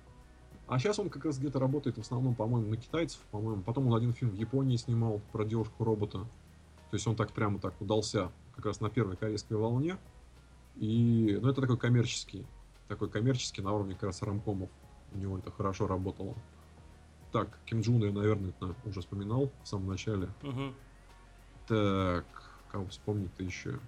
А 0.66 0.78
сейчас 0.78 1.00
он 1.00 1.10
как 1.10 1.24
раз 1.24 1.38
где-то 1.38 1.58
работает 1.58 1.96
в 1.96 2.00
основном, 2.00 2.36
по-моему, 2.36 2.70
на 2.70 2.76
китайцев, 2.76 3.20
по-моему. 3.32 3.62
Потом 3.62 3.88
он 3.88 3.96
один 3.96 4.12
фильм 4.12 4.30
в 4.30 4.36
Японии 4.36 4.76
снимал 4.76 5.20
про 5.32 5.44
девушку-робота. 5.44 6.18
То 6.18 6.96
есть 6.96 7.06
он 7.08 7.16
так 7.16 7.32
прямо 7.32 7.58
так 7.58 7.80
удался 7.80 8.30
как 8.54 8.66
раз 8.66 8.80
на 8.80 8.88
первой 8.88 9.16
корейской 9.16 9.54
волне. 9.54 9.96
И, 10.76 11.38
ну, 11.42 11.48
это 11.48 11.60
такой 11.60 11.76
коммерческий, 11.76 12.46
такой 12.86 13.08
коммерческий 13.08 13.62
на 13.62 13.72
уровне 13.72 13.94
как 13.94 14.04
раз 14.04 14.22
рамкомов. 14.22 14.70
У 15.12 15.18
него 15.18 15.38
это 15.38 15.50
хорошо 15.50 15.88
работало. 15.88 16.36
Так, 17.32 17.58
Ким 17.64 17.80
Джуна 17.80 18.06
я, 18.06 18.12
наверное, 18.12 18.50
это 18.50 18.74
уже 18.84 19.00
вспоминал 19.00 19.52
в 19.62 19.68
самом 19.68 19.88
начале. 19.88 20.28
Угу. 20.42 20.74
Так, 21.68 22.24
кого 22.70 22.86
вспомнить-то 22.86 23.44
еще? 23.44 23.78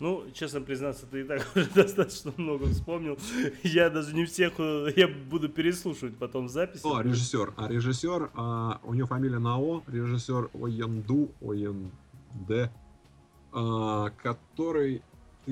Ну, 0.00 0.24
честно 0.32 0.60
признаться, 0.60 1.06
ты 1.06 1.22
и 1.22 1.24
так 1.24 1.44
уже 1.56 1.68
достаточно 1.70 2.32
много 2.36 2.66
вспомнил. 2.66 3.18
Я 3.64 3.90
даже 3.90 4.14
не 4.14 4.26
всех, 4.26 4.54
э, 4.58 4.92
я 4.96 5.08
буду 5.08 5.48
переслушивать 5.48 6.16
потом 6.16 6.46
в 6.46 6.50
записи. 6.50 6.82
О, 6.84 7.00
режиссер. 7.00 7.54
А 7.56 7.68
режиссер, 7.68 8.30
а, 8.34 8.80
у 8.84 8.94
него 8.94 9.08
фамилия 9.08 9.38
Нао, 9.38 9.82
режиссер 9.88 10.50
Оенду, 10.54 11.32
Оенде, 11.40 12.70
а, 13.52 14.10
который 14.22 15.02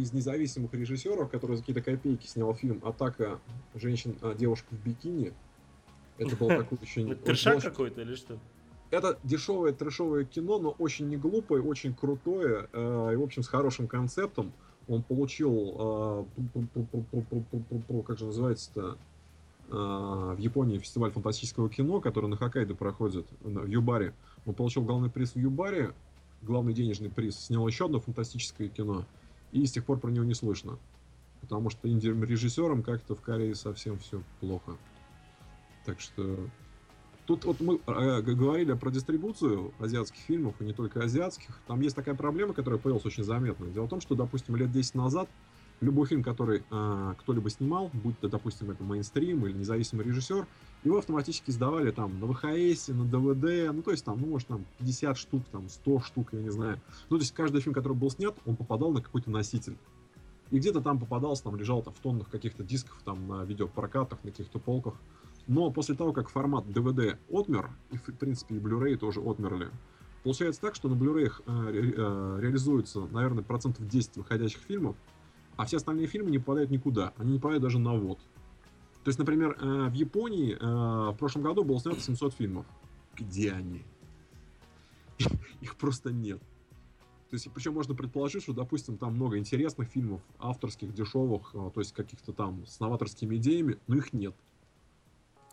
из 0.00 0.12
независимых 0.12 0.72
режиссеров, 0.74 1.30
который 1.30 1.56
за 1.56 1.62
какие-то 1.62 1.82
копейки 1.82 2.26
снял 2.26 2.54
фильм 2.54 2.80
«Атака 2.84 3.40
женщин, 3.74 4.16
а, 4.22 4.34
девушек 4.34 4.66
в 4.70 4.76
бикини». 4.76 5.32
Это 6.18 6.36
был 6.36 6.48
такой 6.56 6.78
очень... 6.80 7.14
Трешак 7.16 7.62
какой-то 7.62 8.02
или 8.02 8.14
что? 8.14 8.38
это 8.90 9.18
дешевое 9.24 9.72
трэшовое 9.72 10.24
кино, 10.24 10.58
но 10.58 10.70
очень 10.70 11.08
не 11.08 11.16
глупое, 11.16 11.62
очень 11.62 11.94
крутое 11.94 12.68
э, 12.72 13.10
и, 13.12 13.16
в 13.16 13.22
общем, 13.22 13.42
с 13.42 13.48
хорошим 13.48 13.88
концептом. 13.88 14.52
Он 14.88 15.02
получил, 15.02 16.26
э, 16.34 18.02
как 18.06 18.18
же 18.18 18.26
называется-то, 18.26 18.96
э, 19.68 19.72
в 19.72 20.38
Японии 20.38 20.78
фестиваль 20.78 21.10
фантастического 21.10 21.68
кино, 21.68 22.00
который 22.00 22.30
на 22.30 22.36
Хоккайдо 22.36 22.74
проходит, 22.74 23.26
в 23.40 23.66
Юбаре. 23.66 24.14
Он 24.44 24.54
получил 24.54 24.84
главный 24.84 25.10
приз 25.10 25.32
в 25.32 25.38
Юбаре, 25.38 25.92
главный 26.42 26.72
денежный 26.72 27.10
приз, 27.10 27.36
снял 27.38 27.66
еще 27.66 27.86
одно 27.86 27.98
фантастическое 27.98 28.68
кино, 28.68 29.04
и 29.52 29.64
с 29.66 29.72
тех 29.72 29.84
пор 29.84 29.98
про 29.98 30.10
него 30.10 30.24
не 30.24 30.34
слышно. 30.34 30.78
Потому 31.40 31.70
что 31.70 31.88
инди-режиссерам 31.88 32.82
как-то 32.82 33.14
в 33.14 33.20
Корее 33.20 33.54
совсем 33.54 33.98
все 33.98 34.22
плохо. 34.40 34.76
Так 35.84 36.00
что 36.00 36.48
Тут 37.26 37.44
вот 37.44 37.60
мы 37.60 37.80
э, 37.86 38.22
говорили 38.22 38.72
про 38.74 38.90
дистрибуцию 38.90 39.72
азиатских 39.80 40.20
фильмов, 40.20 40.54
и 40.60 40.64
не 40.64 40.72
только 40.72 41.02
азиатских. 41.02 41.58
Там 41.66 41.80
есть 41.80 41.96
такая 41.96 42.14
проблема, 42.14 42.54
которая 42.54 42.78
появилась 42.78 43.04
очень 43.04 43.24
заметно. 43.24 43.66
Дело 43.66 43.86
в 43.86 43.88
том, 43.88 44.00
что, 44.00 44.14
допустим, 44.14 44.54
лет 44.54 44.70
10 44.70 44.94
назад 44.94 45.28
любой 45.80 46.06
фильм, 46.06 46.22
который 46.22 46.62
э, 46.70 47.14
кто-либо 47.18 47.50
снимал, 47.50 47.90
будь 47.92 48.18
то, 48.20 48.28
допустим, 48.28 48.70
это 48.70 48.84
мейнстрим 48.84 49.44
или 49.44 49.54
независимый 49.54 50.06
режиссер, 50.06 50.46
его 50.84 50.98
автоматически 50.98 51.50
сдавали 51.50 51.90
там 51.90 52.20
на 52.20 52.26
ВХС, 52.26 52.88
на 52.88 53.04
ДВД, 53.04 53.72
ну, 53.74 53.82
то 53.82 53.90
есть 53.90 54.04
там, 54.04 54.20
ну, 54.20 54.28
может, 54.28 54.48
там 54.48 54.64
50 54.78 55.16
штук, 55.16 55.42
там 55.50 55.68
100 55.68 56.00
штук, 56.00 56.28
я 56.32 56.40
не 56.40 56.50
знаю. 56.50 56.80
Ну, 57.10 57.16
то 57.16 57.22
есть 57.22 57.34
каждый 57.34 57.60
фильм, 57.60 57.74
который 57.74 57.94
был 57.94 58.10
снят, 58.10 58.36
он 58.44 58.56
попадал 58.56 58.92
на 58.92 59.02
какой-то 59.02 59.30
носитель. 59.30 59.76
И 60.50 60.58
где-то 60.58 60.80
там 60.80 60.98
попадался, 60.98 61.44
там 61.44 61.56
лежал 61.56 61.82
там, 61.82 61.92
в 61.92 61.98
тоннах 61.98 62.28
каких-то 62.28 62.62
дисков, 62.62 63.00
там 63.04 63.26
на 63.26 63.44
видеопрокатах, 63.44 64.22
на 64.22 64.30
каких-то 64.30 64.58
полках. 64.58 64.94
Но 65.48 65.70
после 65.70 65.94
того, 65.94 66.12
как 66.12 66.28
формат 66.28 66.66
DVD 66.66 67.18
отмер, 67.30 67.70
и 67.90 67.96
в 67.96 68.02
принципе 68.02 68.56
и 68.56 68.58
Blu-ray 68.58 68.96
тоже 68.96 69.20
отмерли, 69.20 69.70
получается 70.22 70.60
так, 70.60 70.74
что 70.74 70.88
на 70.88 70.94
Blu-ray 70.94 71.32
э, 71.46 71.70
ре, 71.70 71.94
э, 71.96 72.38
реализуется, 72.40 73.06
наверное, 73.10 73.44
процентов 73.44 73.86
10 73.88 74.16
выходящих 74.16 74.60
фильмов, 74.60 74.96
а 75.56 75.64
все 75.64 75.78
остальные 75.78 76.06
фильмы 76.06 76.30
не 76.30 76.38
попадают 76.38 76.70
никуда, 76.70 77.12
они 77.16 77.32
не 77.32 77.38
попадают 77.38 77.62
даже 77.62 77.78
на 77.78 77.94
вот. 77.94 78.18
То 79.06 79.10
есть, 79.10 79.20
например, 79.20 79.56
э, 79.60 79.88
в 79.88 79.92
Японии 79.92 80.56
э, 80.58 81.12
в 81.12 81.16
прошлом 81.16 81.42
году 81.42 81.62
было 81.62 81.78
снято 81.78 82.00
700 82.00 82.34
фильмов. 82.34 82.66
Где 83.14 83.52
они? 83.52 83.84
Их 85.60 85.76
просто 85.76 86.10
нет. 86.10 86.40
То 87.30 87.36
есть, 87.36 87.48
причем 87.52 87.74
можно 87.74 87.94
предположить, 87.94 88.42
что, 88.42 88.52
допустим, 88.52 88.98
там 88.98 89.14
много 89.14 89.38
интересных 89.38 89.90
фильмов, 89.90 90.22
авторских, 90.40 90.92
дешевых, 90.92 91.54
э, 91.54 91.70
то 91.72 91.80
есть 91.80 91.92
каких-то 91.92 92.32
там 92.32 92.66
с 92.66 92.80
новаторскими 92.80 93.36
идеями, 93.36 93.78
но 93.86 93.94
их 93.94 94.12
нет. 94.12 94.34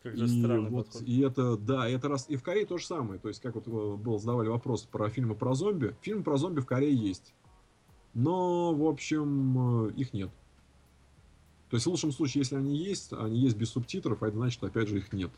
Как 0.01 0.17
же 0.17 0.25
и 0.25 0.43
вот, 0.47 0.87
подход. 0.87 1.03
И 1.03 1.21
это, 1.21 1.55
да, 1.55 1.87
это 1.87 2.09
раз. 2.09 2.25
И 2.29 2.37
в 2.37 2.41
Корее 2.41 2.65
то 2.65 2.79
же 2.79 2.87
самое. 2.87 3.19
То 3.19 3.27
есть, 3.27 3.39
как 3.39 3.53
вот 3.53 3.67
был, 3.67 4.17
задавали 4.17 4.47
вопрос 4.47 4.85
про 4.85 5.09
фильмы 5.09 5.35
про 5.35 5.53
зомби. 5.53 5.95
Фильмы 6.01 6.23
про 6.23 6.37
зомби 6.37 6.59
в 6.59 6.65
Корее 6.65 6.95
есть. 6.95 7.35
Но, 8.15 8.73
в 8.73 8.83
общем, 8.83 9.89
их 9.89 10.11
нет. 10.11 10.31
То 11.73 11.77
есть, 11.77 11.87
в 11.87 11.89
лучшем 11.89 12.11
случае, 12.11 12.41
если 12.41 12.55
они 12.55 12.77
есть, 12.77 13.13
они 13.13 13.39
есть 13.39 13.57
без 13.57 13.71
субтитров, 13.71 14.21
а 14.21 14.27
это 14.27 14.37
значит, 14.37 14.63
опять 14.63 14.87
же, 14.87 14.99
их 14.99 15.11
нет. 15.11 15.31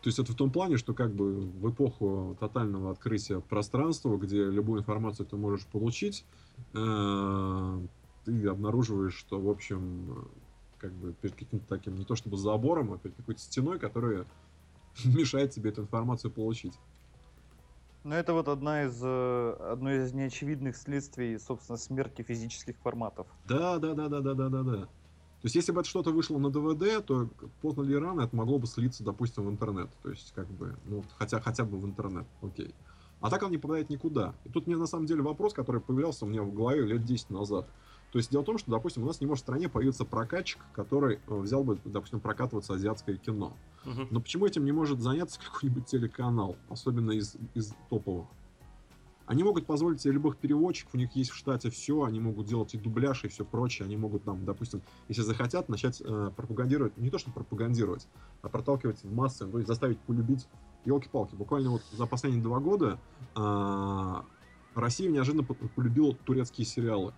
То 0.00 0.10
есть 0.10 0.20
это 0.20 0.30
в 0.30 0.36
том 0.36 0.52
плане, 0.52 0.76
что 0.76 0.94
как 0.94 1.12
бы 1.12 1.40
в 1.40 1.70
эпоху 1.72 2.36
тотального 2.38 2.92
открытия 2.92 3.40
пространства, 3.40 4.16
где 4.16 4.44
любую 4.44 4.78
информацию 4.82 5.26
ты 5.26 5.36
можешь 5.36 5.66
получить, 5.66 6.24
э, 6.72 7.80
ты 8.26 8.46
обнаруживаешь, 8.46 9.16
что, 9.16 9.40
в 9.40 9.50
общем, 9.50 10.28
как 10.78 10.92
бы 10.92 11.12
перед 11.14 11.34
каким-то 11.34 11.66
таким, 11.66 11.96
не 11.96 12.04
то 12.04 12.14
чтобы 12.14 12.36
забором, 12.36 12.92
а 12.92 12.98
перед 12.98 13.16
какой-то 13.16 13.40
стеной, 13.40 13.80
которая 13.80 14.24
мешает 15.04 15.50
тебе 15.50 15.70
эту 15.70 15.82
информацию 15.82 16.30
получить. 16.30 16.78
Ну, 18.04 18.14
это 18.14 18.34
вот 18.34 18.46
одна 18.46 18.84
из, 18.84 19.00
э, 19.02 19.56
одно 19.68 19.90
из 19.90 20.12
неочевидных 20.12 20.76
следствий, 20.76 21.36
собственно, 21.40 21.76
смерти 21.76 22.22
физических 22.22 22.76
форматов. 22.78 23.26
Да, 23.48 23.80
да, 23.80 23.94
да, 23.94 24.08
да, 24.08 24.20
да, 24.20 24.34
да, 24.34 24.48
да, 24.48 24.62
да. 24.62 24.88
То 25.40 25.46
есть, 25.46 25.54
если 25.54 25.70
бы 25.70 25.80
это 25.80 25.88
что-то 25.88 26.10
вышло 26.10 26.38
на 26.38 26.50
ДВД, 26.50 27.04
то 27.06 27.28
поздно 27.62 27.82
или 27.82 27.94
рано 27.94 28.22
это 28.22 28.34
могло 28.34 28.58
бы 28.58 28.66
слиться, 28.66 29.04
допустим, 29.04 29.44
в 29.46 29.50
интернет. 29.50 29.88
То 30.02 30.10
есть, 30.10 30.32
как 30.34 30.48
бы, 30.48 30.76
ну, 30.86 31.04
хотя, 31.16 31.40
хотя 31.40 31.64
бы 31.64 31.78
в 31.78 31.84
интернет, 31.84 32.26
окей. 32.42 32.74
А 33.20 33.30
так 33.30 33.42
он 33.42 33.50
не 33.52 33.58
попадает 33.58 33.88
никуда. 33.88 34.34
И 34.44 34.48
тут 34.48 34.66
мне 34.66 34.76
на 34.76 34.86
самом 34.86 35.06
деле 35.06 35.22
вопрос, 35.22 35.54
который 35.54 35.80
появлялся 35.80 36.24
у 36.24 36.28
меня 36.28 36.42
в 36.42 36.52
голове 36.52 36.82
лет 36.82 37.04
10 37.04 37.30
назад. 37.30 37.68
То 38.10 38.18
есть 38.18 38.30
дело 38.30 38.42
в 38.42 38.46
том, 38.46 38.58
что, 38.58 38.70
допустим, 38.70 39.02
у 39.02 39.06
нас 39.06 39.20
не 39.20 39.26
может 39.26 39.42
в 39.42 39.46
стране 39.46 39.68
появиться 39.68 40.04
прокатчик, 40.04 40.60
который 40.72 41.20
э, 41.26 41.34
взял 41.34 41.62
бы, 41.62 41.78
допустим, 41.84 42.20
прокатываться 42.20 42.74
азиатское 42.74 43.16
кино. 43.16 43.52
Uh-huh. 43.84 44.06
Но 44.10 44.20
почему 44.20 44.46
этим 44.46 44.64
не 44.64 44.72
может 44.72 45.00
заняться 45.00 45.38
какой-нибудь 45.44 45.86
телеканал, 45.86 46.56
особенно 46.68 47.10
из, 47.12 47.36
из 47.54 47.74
топовых? 47.90 48.26
Они 49.28 49.44
могут 49.44 49.66
позволить 49.66 50.00
себе 50.00 50.14
любых 50.14 50.38
переводчиков, 50.38 50.94
у 50.94 50.96
них 50.96 51.14
есть 51.14 51.30
в 51.30 51.36
штате 51.36 51.68
все, 51.68 52.04
они 52.04 52.18
могут 52.18 52.46
делать 52.46 52.72
и 52.72 52.78
дубляж, 52.78 53.24
и 53.24 53.28
все 53.28 53.44
прочее. 53.44 53.84
Они 53.84 53.94
могут 53.94 54.24
там, 54.24 54.46
допустим, 54.46 54.80
если 55.08 55.20
захотят, 55.20 55.68
начать 55.68 56.00
э, 56.00 56.30
пропагандировать, 56.34 56.96
не 56.96 57.10
то 57.10 57.18
что 57.18 57.30
пропагандировать, 57.30 58.08
а 58.40 58.48
проталкивать 58.48 59.02
в 59.02 59.14
массы, 59.14 59.46
то 59.46 59.58
есть 59.58 59.68
заставить 59.68 59.98
полюбить 59.98 60.48
елки-палки. 60.86 61.34
Буквально 61.34 61.72
вот 61.72 61.82
за 61.92 62.06
последние 62.06 62.42
два 62.42 62.58
года 62.58 62.98
э, 63.36 64.14
Россия 64.74 65.10
неожиданно 65.10 65.44
полюбила 65.44 66.14
турецкие 66.24 66.64
сериалы. 66.64 67.12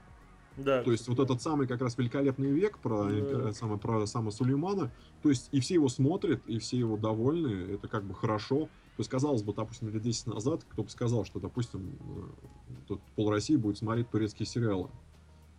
Да. 0.56 0.82
То 0.82 0.90
есть 0.90 1.06
вот 1.06 1.20
этот 1.20 1.40
самый 1.40 1.68
как 1.68 1.80
раз 1.80 1.96
великолепный 1.96 2.50
век 2.50 2.78
про, 2.78 3.04
да. 3.04 3.10
Э, 3.12 3.52
самое, 3.52 3.78
про 3.78 4.04
самого 4.06 4.32
Сулеймана, 4.32 4.90
то 5.22 5.28
есть 5.28 5.48
и 5.52 5.60
все 5.60 5.74
его 5.74 5.88
смотрят, 5.88 6.42
и 6.46 6.58
все 6.58 6.76
его 6.76 6.96
довольны, 6.96 7.74
это 7.74 7.86
как 7.86 8.02
бы 8.02 8.14
хорошо. 8.16 8.68
То 9.00 9.02
есть, 9.02 9.10
казалось 9.10 9.42
бы, 9.42 9.54
допустим, 9.54 9.88
лет 9.88 10.02
10 10.02 10.26
назад, 10.26 10.66
кто 10.68 10.82
бы 10.82 10.90
сказал, 10.90 11.24
что, 11.24 11.40
допустим, 11.40 11.96
э, 12.02 12.76
тут 12.86 13.00
пол 13.16 13.30
России 13.30 13.56
будет 13.56 13.78
смотреть 13.78 14.10
турецкие 14.10 14.44
сериалы. 14.44 14.90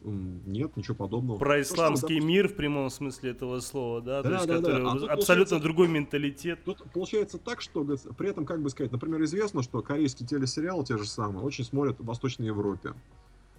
Нет, 0.03 0.77
ничего 0.77 0.93
подобного. 0.93 1.39
Про 1.39 1.59
исламский 1.59 2.19
то, 2.19 2.25
мир 2.27 2.49
в 2.49 2.55
прямом 2.55 2.91
смысле 2.91 3.31
этого 3.31 3.59
слова, 3.59 3.99
да, 3.99 4.21
да 4.21 4.29
то 4.29 4.35
есть, 4.35 4.47
да, 4.47 4.57
который 4.57 4.83
да. 4.83 5.07
А 5.07 5.13
абсолютно 5.13 5.59
другой 5.59 5.87
менталитет. 5.87 6.63
Тут 6.63 6.83
получается 6.93 7.39
так, 7.39 7.61
что 7.61 7.83
при 8.15 8.29
этом, 8.29 8.45
как 8.45 8.61
бы 8.61 8.69
сказать, 8.69 8.91
например, 8.91 9.23
известно, 9.23 9.63
что 9.63 9.81
корейские 9.81 10.27
телесериалы 10.27 10.85
те 10.85 10.99
же 10.99 11.07
самые 11.07 11.43
очень 11.43 11.63
смотрят 11.63 11.99
в 11.99 12.05
Восточной 12.05 12.45
Европе. 12.45 12.93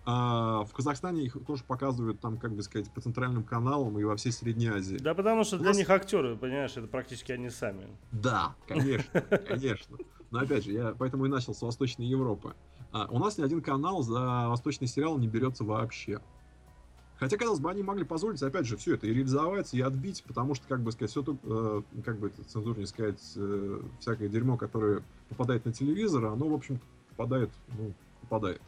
А 0.05 0.65
в 0.65 0.73
Казахстане 0.73 1.25
их 1.25 1.37
тоже 1.47 1.63
показывают 1.63 2.21
там, 2.21 2.37
как 2.37 2.53
бы 2.53 2.63
сказать, 2.63 2.91
по 2.91 3.01
центральным 3.01 3.45
каналам 3.45 3.99
и 4.01 4.05
во 4.05 4.17
всей 4.17 4.33
Средней 4.33 4.69
Азии. 4.69 4.97
Да, 4.97 5.15
потому 5.15 5.45
что 5.45 5.57
У 5.57 5.59
для 5.61 5.69
нас... 5.69 5.77
них 5.77 5.89
актеры, 5.91 6.37
понимаешь, 6.37 6.77
это 6.77 6.89
практически 6.89 7.31
они 7.31 7.51
сами. 7.51 7.87
Да, 8.11 8.57
конечно, 8.67 9.21
конечно. 9.49 9.97
Но 10.33 10.41
опять 10.41 10.65
же, 10.65 10.73
я 10.73 10.95
поэтому 10.99 11.27
и 11.27 11.29
начал 11.29 11.55
с 11.55 11.63
Восточной 11.63 12.07
Европы. 12.07 12.55
А 12.91 13.07
у 13.11 13.19
нас 13.19 13.39
ни 13.39 13.43
один 13.45 13.63
канал 13.63 14.03
за 14.03 14.49
восточный 14.49 14.89
сериал 14.89 15.19
не 15.19 15.29
берется 15.29 15.63
вообще. 15.63 16.21
Хотя, 17.17 17.37
казалось 17.37 17.61
бы, 17.61 17.71
они 17.71 17.85
могли 17.85 18.03
позволить, 18.03 18.43
опять 18.43 18.67
же, 18.67 18.77
все 18.77 18.95
это 18.95 19.07
и 19.07 19.15
реализовать, 19.15 19.73
и 19.75 19.81
отбить, 19.81 20.25
потому 20.27 20.57
что, 20.57 20.67
как 20.67 20.81
бы 20.81 20.91
сказать, 20.91 21.13
все 21.13 21.23
то, 21.23 21.37
э, 21.45 21.83
как 22.05 22.19
бы 22.19 22.27
это 22.27 22.43
цензурнее 22.43 22.89
сказать, 22.89 23.23
э, 23.37 23.81
всякое 24.01 24.29
дерьмо, 24.29 24.57
которое 24.57 25.05
попадает 25.29 25.65
на 25.65 25.73
телевизор, 25.73 26.25
оно, 26.25 26.49
в 26.49 26.55
общем 26.55 26.81
попадает, 27.11 27.51
ну, 27.79 27.95
попадает. 28.23 28.61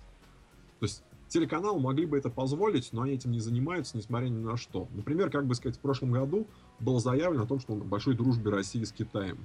То 0.79 0.87
есть 0.87 1.03
телеканалы 1.35 1.81
могли 1.81 2.07
бы 2.07 2.17
это 2.17 2.31
позволить, 2.31 2.93
но 2.93 3.03
они 3.03 3.15
этим 3.15 3.33
не 3.33 3.41
занимаются, 3.41 3.97
несмотря 3.97 4.29
ни 4.29 4.39
на 4.39 4.57
что. 4.57 4.87
Например, 4.95 5.31
как 5.31 5.47
бы 5.47 5.57
сказать, 5.57 5.77
в 5.77 5.81
прошлом 5.81 6.13
году 6.13 6.47
было 6.79 7.01
заявлено 7.01 7.43
о 7.43 7.47
том, 7.47 7.59
что 7.59 7.73
он 7.73 7.81
в 7.81 7.87
большой 7.87 8.15
дружбе 8.15 8.53
России 8.53 8.85
с 8.85 8.93
Китаем. 8.93 9.39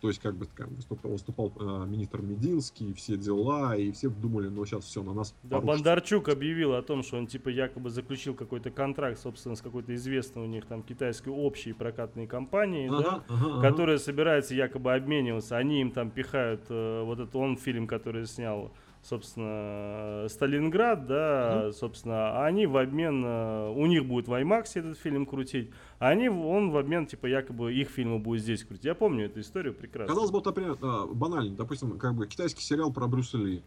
То 0.00 0.08
есть, 0.08 0.20
как 0.20 0.34
бы 0.34 0.46
как, 0.46 0.68
выступал, 0.68 1.12
выступал 1.12 1.52
э, 1.58 1.86
министр 1.86 2.20
Мединский, 2.20 2.92
все 2.94 3.16
дела, 3.16 3.76
и 3.76 3.92
все 3.92 4.08
думали, 4.08 4.48
ну 4.48 4.64
сейчас 4.64 4.84
все, 4.84 5.02
на 5.02 5.12
нас 5.12 5.34
Да, 5.42 5.56
порушится. 5.56 5.84
Бондарчук 5.84 6.28
объявил 6.28 6.74
о 6.74 6.82
том, 6.82 7.02
что 7.02 7.16
он 7.16 7.26
типа 7.26 7.48
якобы 7.48 7.90
заключил 7.90 8.34
какой-то 8.34 8.70
контракт, 8.70 9.18
собственно, 9.18 9.56
с 9.56 9.62
какой-то 9.62 9.94
известной 9.94 10.42
у 10.42 10.46
них 10.46 10.66
там 10.66 10.82
китайской 10.82 11.30
общей 11.30 11.72
прокатной 11.72 12.26
компанией, 12.26 12.88
ага, 12.88 13.02
да, 13.02 13.24
ага, 13.28 13.62
которая 13.62 13.96
ага. 13.96 14.04
собирается 14.04 14.54
якобы 14.54 14.94
обмениваться. 14.94 15.56
Они 15.56 15.80
им 15.80 15.90
там 15.90 16.10
пихают 16.10 16.66
э, 16.68 17.02
вот 17.02 17.18
этот 17.18 17.34
он 17.34 17.56
фильм, 17.56 17.86
который 17.86 18.26
снял 18.26 18.72
собственно, 19.08 20.26
Сталинград, 20.28 21.06
да, 21.06 21.66
mm-hmm. 21.66 21.72
собственно, 21.72 22.44
они 22.44 22.66
в 22.66 22.76
обмен, 22.76 23.24
э, 23.24 23.70
у 23.70 23.86
них 23.86 24.06
будет 24.06 24.28
в 24.28 24.32
IMAX 24.32 24.72
этот 24.74 24.98
фильм 24.98 25.26
крутить, 25.26 25.70
а 25.98 26.08
они, 26.08 26.28
он 26.28 26.70
в 26.70 26.76
обмен, 26.76 27.06
типа, 27.06 27.26
якобы 27.26 27.72
их 27.72 27.88
фильмы 27.88 28.18
будет 28.18 28.42
здесь 28.42 28.64
крутить. 28.64 28.84
Я 28.84 28.94
помню 28.94 29.26
эту 29.26 29.40
историю 29.40 29.74
прекрасно. 29.74 30.08
Казалось 30.08 30.30
бы, 30.30 30.42
например, 30.44 30.76
а, 30.82 31.06
банально, 31.06 31.56
допустим, 31.56 31.98
как 31.98 32.14
бы 32.14 32.26
китайский 32.26 32.62
сериал 32.62 32.92
про 32.92 33.06
Брюса 33.06 33.38
Ли. 33.38 33.62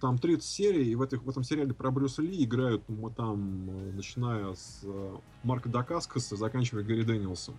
Там 0.00 0.16
30 0.16 0.44
серий, 0.44 0.90
и 0.90 0.94
в, 0.94 1.02
этих, 1.02 1.22
в 1.22 1.28
этом 1.28 1.42
сериале 1.42 1.74
про 1.74 1.90
Брюса 1.90 2.22
Ли 2.22 2.44
играют 2.44 2.82
мы 2.88 3.10
там, 3.10 3.68
э, 3.68 3.92
начиная 3.92 4.54
с 4.54 4.80
э, 4.84 5.16
Марка 5.42 5.68
Дакаскаса, 5.68 6.36
заканчивая 6.36 6.84
Гарри 6.84 7.02
Дэниелсом. 7.02 7.58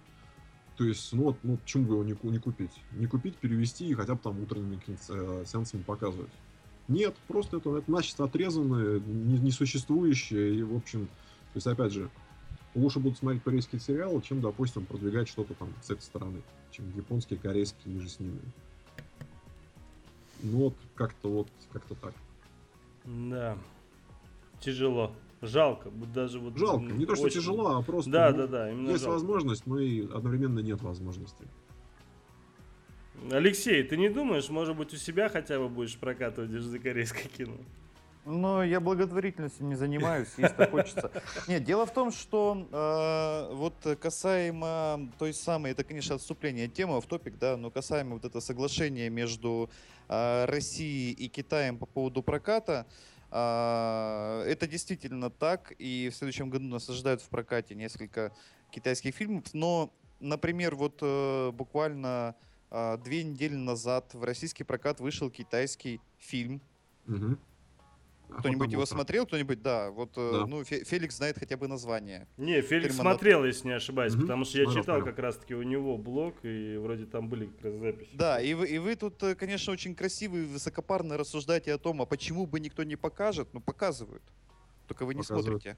То 0.77 0.85
есть, 0.85 1.11
ну 1.11 1.23
вот, 1.23 1.37
ну, 1.43 1.57
почему 1.57 1.85
бы 1.85 1.93
его 1.95 2.03
не, 2.05 2.17
не 2.31 2.39
купить? 2.39 2.71
Не 2.93 3.05
купить, 3.05 3.35
перевести 3.35 3.87
и 3.87 3.93
хотя 3.93 4.15
бы 4.15 4.21
там 4.23 4.41
утренними 4.41 4.79
э, 4.87 5.43
сеансами 5.45 5.81
показывать. 5.83 6.31
Нет, 6.89 7.15
просто 7.27 7.57
это, 7.57 7.77
это 7.77 7.89
начисто 7.89 8.23
отрезанное, 8.23 8.99
несуществующее, 8.99 10.55
и, 10.55 10.63
в 10.63 10.75
общем, 10.75 11.05
то 11.05 11.55
есть, 11.55 11.67
опять 11.67 11.93
же, 11.93 12.09
лучше 12.73 12.99
будут 12.99 13.19
смотреть 13.19 13.43
корейские 13.43 13.79
сериалы, 13.79 14.21
чем, 14.21 14.41
допустим, 14.41 14.85
продвигать 14.85 15.29
что-то 15.29 15.53
там 15.53 15.69
с 15.83 15.91
этой 15.91 16.01
стороны, 16.01 16.41
чем 16.71 16.91
японские, 16.97 17.39
корейские 17.39 17.95
и 17.95 17.99
же 17.99 18.09
с 18.09 18.19
ними. 18.19 18.39
Ну 20.41 20.57
вот, 20.57 20.73
как-то 20.95 21.29
вот, 21.29 21.47
как-то 21.71 21.93
так. 21.93 22.13
Да, 23.05 23.55
тяжело. 24.59 25.11
Жалко, 25.41 25.91
даже 26.13 26.39
вот... 26.39 26.57
Жалко, 26.57 26.91
не 26.91 27.05
то, 27.05 27.15
что 27.15 27.25
очень... 27.25 27.39
тяжело, 27.39 27.77
а 27.77 27.81
просто... 27.83 28.11
Да, 28.11 28.31
ну, 28.31 28.37
да, 28.37 28.47
да, 28.47 28.71
именно 28.71 28.89
Есть 28.89 29.03
жалко. 29.03 29.13
возможность, 29.13 29.67
но 29.67 29.79
и 29.79 30.05
одновременно 30.11 30.59
нет 30.59 30.81
возможности. 30.81 31.45
Алексей, 33.31 33.83
ты 33.83 33.97
не 33.97 34.09
думаешь, 34.09 34.49
может 34.49 34.75
быть, 34.75 34.93
у 34.93 34.97
себя 34.97 35.29
хотя 35.29 35.59
бы 35.59 35.69
будешь 35.69 35.97
прокатывать 35.97 36.51
южнокорейское 36.51 37.25
кино? 37.37 37.57
Ну, 38.25 38.61
я 38.61 38.79
благотворительностью 38.79 39.65
не 39.65 39.75
занимаюсь, 39.75 40.27
если 40.37 40.65
хочется. 40.65 41.11
Нет, 41.47 41.63
дело 41.63 41.85
в 41.85 41.93
том, 41.93 42.11
что 42.11 42.67
э, 42.71 43.55
вот 43.55 43.73
касаемо 43.99 45.09
той 45.17 45.33
самой, 45.33 45.71
это, 45.71 45.83
конечно, 45.83 46.15
отступление 46.15 46.67
от 46.67 46.73
темы, 46.73 47.01
в 47.01 47.05
топик, 47.07 47.39
да, 47.39 47.57
но 47.57 47.71
касаемо 47.71 48.15
вот 48.15 48.25
это 48.25 48.39
соглашение 48.39 49.09
между 49.09 49.69
э, 50.09 50.45
Россией 50.45 51.13
и 51.13 51.27
Китаем 51.27 51.77
по 51.77 51.85
поводу 51.87 52.21
проката, 52.21 52.85
э, 53.31 54.43
это 54.47 54.67
действительно 54.67 55.29
так, 55.29 55.73
и 55.79 56.09
в 56.11 56.15
следующем 56.15 56.49
году 56.49 56.65
нас 56.65 56.89
ожидают 56.89 57.21
в 57.21 57.29
прокате 57.29 57.73
несколько 57.73 58.31
китайских 58.69 59.15
фильмов, 59.15 59.45
но, 59.53 59.91
например, 60.19 60.75
вот 60.75 60.99
э, 61.01 61.51
буквально 61.51 62.35
две 62.69 63.23
недели 63.23 63.55
назад 63.55 64.13
в 64.13 64.23
российский 64.23 64.63
прокат 64.63 64.99
вышел 64.99 65.29
китайский 65.29 66.01
фильм. 66.17 66.61
Угу. 67.07 67.37
Кто-нибудь 68.37 68.71
его 68.71 68.85
смотрел? 68.85 69.25
Кто-нибудь, 69.25 69.61
да. 69.61 69.89
Вот, 69.89 70.11
э, 70.15 70.31
да. 70.31 70.45
ну, 70.45 70.63
Феликс 70.63 71.17
знает 71.17 71.37
хотя 71.37 71.57
бы 71.57 71.67
название. 71.67 72.27
Не, 72.37 72.61
Феликс 72.61 72.95
Фильма 72.95 73.11
смотрел, 73.11 73.43
если 73.43 73.67
не 73.67 73.73
ошибаюсь, 73.73 74.13
угу. 74.13 74.21
потому 74.21 74.45
что 74.45 74.59
я 74.59 74.65
Смотрел, 74.65 74.83
читал 74.83 75.03
как 75.03 75.19
раз-таки 75.19 75.55
у 75.55 75.63
него 75.63 75.97
блог, 75.97 76.35
и 76.43 76.77
вроде 76.77 77.05
там 77.05 77.27
были 77.27 77.47
как 77.47 77.65
раз 77.65 77.73
записи. 77.75 78.11
Да, 78.13 78.39
и 78.39 78.53
вы, 78.53 78.67
и 78.67 78.77
вы 78.77 78.95
тут, 78.95 79.21
э, 79.23 79.35
конечно, 79.35 79.73
очень 79.73 79.95
красиво 79.95 80.37
и 80.37 80.45
высокопарно 80.45 81.17
рассуждаете 81.17 81.73
о 81.73 81.77
том, 81.77 82.01
а 82.01 82.05
почему 82.05 82.45
бы 82.45 82.59
никто 82.59 82.83
не 82.83 82.95
покажет? 82.95 83.49
Ну, 83.53 83.61
показывают. 83.61 84.23
Только 84.87 85.05
вы 85.05 85.15
не 85.15 85.21
показывают. 85.21 85.63
смотрите. 85.63 85.77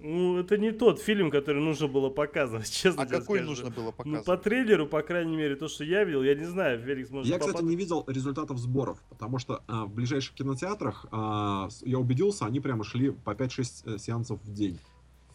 Ну, 0.00 0.38
это 0.38 0.58
не 0.58 0.70
тот 0.70 1.00
фильм, 1.00 1.30
который 1.30 1.62
нужно 1.62 1.88
было 1.88 2.10
показывать, 2.10 2.70
честно 2.70 3.04
А 3.04 3.06
какой 3.06 3.38
скажу. 3.38 3.50
нужно 3.50 3.70
было 3.70 3.90
показывать? 3.90 4.26
Ну, 4.26 4.36
по 4.36 4.36
трейлеру, 4.36 4.86
по 4.86 5.02
крайней 5.02 5.36
мере, 5.36 5.56
то, 5.56 5.68
что 5.68 5.84
я 5.84 6.04
видел, 6.04 6.22
я 6.22 6.34
не 6.34 6.44
знаю, 6.44 6.78
Феликс 6.82 7.10
может 7.10 7.30
Я, 7.30 7.38
кстати, 7.38 7.62
не 7.62 7.74
видел 7.74 8.04
результатов 8.06 8.58
сборов, 8.58 9.02
потому 9.08 9.38
что 9.38 9.62
а, 9.66 9.86
в 9.86 9.94
ближайших 9.94 10.34
кинотеатрах, 10.34 11.06
а, 11.10 11.68
я 11.82 11.98
убедился, 11.98 12.44
они 12.44 12.60
прямо 12.60 12.84
шли 12.84 13.10
по 13.10 13.30
5-6 13.30 13.94
э, 13.94 13.98
сеансов 13.98 14.40
в 14.42 14.52
день. 14.52 14.78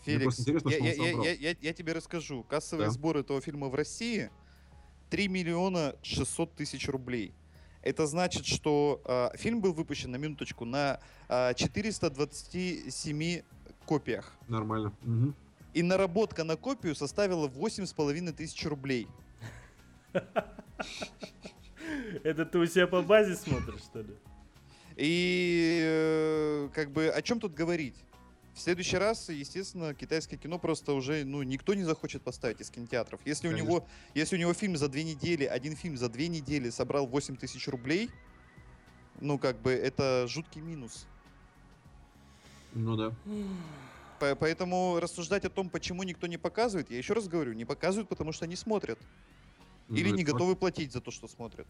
Феликс, 0.05 0.39
интересно, 0.39 0.69
я, 0.69 0.77
я, 0.77 0.93
я, 0.93 1.11
я, 1.11 1.31
я, 1.33 1.55
я 1.59 1.73
тебе 1.73 1.93
расскажу. 1.93 2.43
Кассовые 2.43 2.87
да? 2.87 2.91
сборы 2.91 3.21
этого 3.21 3.41
фильма 3.41 3.69
в 3.69 3.75
России 3.75 4.29
3 5.09 5.27
миллиона 5.27 5.95
600 6.03 6.55
тысяч 6.55 6.87
рублей. 6.87 7.33
Это 7.81 8.07
значит, 8.07 8.45
что 8.45 9.01
э, 9.05 9.37
фильм 9.37 9.61
был 9.61 9.73
выпущен 9.73 10.11
на 10.11 10.17
минуточку 10.17 10.65
на 10.65 10.99
э, 11.29 11.53
427 11.55 13.41
копиях. 13.89 14.31
Нормально. 14.47 14.93
Угу. 15.03 15.33
И 15.73 15.81
наработка 15.81 16.43
на 16.43 16.55
копию 16.55 16.93
составила 16.93 17.47
8,5 17.47 18.33
тысяч 18.33 18.63
рублей. 18.65 19.07
Это 22.23 22.45
ты 22.45 22.59
у 22.59 22.67
себя 22.67 22.85
по 22.85 23.01
базе 23.01 23.35
смотришь, 23.35 23.81
что 23.81 24.01
ли? 24.01 24.15
И 24.95 25.79
э, 25.81 26.69
как 26.71 26.91
бы 26.91 27.09
о 27.09 27.21
чем 27.23 27.39
тут 27.39 27.55
говорить? 27.55 27.95
В 28.53 28.59
следующий 28.59 28.97
раз, 28.97 29.29
естественно, 29.29 29.95
китайское 29.95 30.37
кино 30.37 30.59
просто 30.59 30.93
уже, 30.93 31.23
ну, 31.23 31.41
никто 31.41 31.73
не 31.73 31.83
захочет 31.83 32.21
поставить 32.21 32.61
из 32.61 32.69
кинотеатров. 32.69 33.21
Если 33.25 33.47
у 33.47 33.53
него, 33.53 33.87
если 34.13 34.35
у 34.35 34.39
него 34.39 34.53
фильм 34.53 34.77
за 34.77 34.87
две 34.87 35.03
недели, 35.03 35.45
один 35.45 35.75
фильм 35.75 35.97
за 35.97 36.09
две 36.09 36.27
недели 36.27 36.69
собрал 36.69 37.07
8 37.07 37.37
тысяч 37.37 37.67
рублей, 37.67 38.11
ну, 39.19 39.39
как 39.39 39.59
бы, 39.61 39.71
это 39.71 40.25
жуткий 40.27 40.61
минус. 40.61 41.07
Ну 42.73 42.95
да. 42.95 43.13
Поэтому 44.19 44.99
рассуждать 44.99 45.45
о 45.45 45.49
том, 45.49 45.69
почему 45.69 46.03
никто 46.03 46.27
не 46.27 46.37
показывает, 46.37 46.91
я 46.91 46.97
еще 46.97 47.13
раз 47.13 47.27
говорю, 47.27 47.53
не 47.53 47.65
показывают, 47.65 48.09
потому 48.09 48.31
что 48.33 48.47
не 48.47 48.55
смотрят. 48.55 48.99
Или 49.89 50.09
ну, 50.09 50.17
не 50.17 50.23
готовы 50.23 50.55
платить 50.55 50.91
за 50.91 51.01
то, 51.01 51.09
что 51.09 51.27
смотрят. 51.27 51.67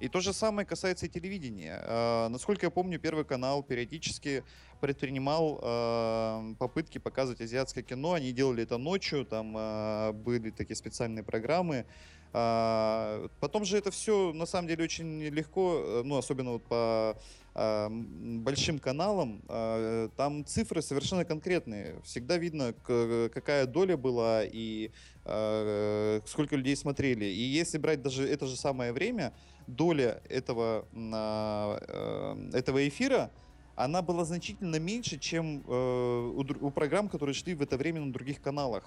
И 0.00 0.08
то 0.08 0.20
же 0.20 0.32
самое 0.32 0.66
касается 0.66 1.06
и 1.06 1.08
телевидения. 1.08 1.78
Э, 1.82 2.28
насколько 2.28 2.66
я 2.66 2.70
помню, 2.70 2.98
Первый 2.98 3.24
канал 3.24 3.62
периодически 3.62 4.44
предпринимал 4.80 5.60
э, 5.62 6.54
попытки 6.58 6.96
показывать 6.96 7.42
азиатское 7.42 7.84
кино. 7.84 8.14
Они 8.14 8.32
делали 8.32 8.62
это 8.62 8.78
ночью, 8.78 9.26
там 9.26 9.54
э, 9.56 10.12
были 10.12 10.50
такие 10.50 10.76
специальные 10.76 11.22
программы. 11.22 11.84
Э, 12.32 13.28
потом 13.40 13.64
же 13.64 13.76
это 13.76 13.90
все 13.90 14.32
на 14.32 14.46
самом 14.46 14.68
деле 14.68 14.84
очень 14.84 15.22
легко, 15.22 15.82
э, 15.84 16.02
ну 16.04 16.16
особенно 16.16 16.52
вот 16.52 16.62
по 16.64 17.16
э, 17.54 17.88
большим 17.90 18.78
каналам, 18.78 19.42
э, 19.48 20.08
там 20.16 20.44
цифры 20.44 20.80
совершенно 20.80 21.24
конкретные. 21.24 22.00
Всегда 22.04 22.36
видно, 22.36 22.72
какая 22.82 23.66
доля 23.66 23.96
была 23.96 24.42
и 24.44 24.90
э, 25.24 26.20
сколько 26.26 26.56
людей 26.56 26.76
смотрели. 26.76 27.24
И 27.24 27.42
если 27.42 27.78
брать 27.78 28.02
даже 28.02 28.28
это 28.28 28.46
же 28.46 28.56
самое 28.56 28.92
время, 28.92 29.32
доля 29.66 30.22
этого, 30.28 30.86
э, 30.92 32.50
этого 32.52 32.86
эфира, 32.86 33.30
она 33.74 34.02
была 34.02 34.24
значительно 34.24 34.76
меньше, 34.76 35.18
чем 35.18 35.64
э, 35.66 35.72
у, 35.72 36.66
у 36.66 36.70
программ, 36.70 37.08
которые 37.08 37.34
шли 37.34 37.54
в 37.54 37.62
это 37.62 37.76
время 37.76 38.00
на 38.00 38.12
других 38.12 38.40
каналах. 38.40 38.84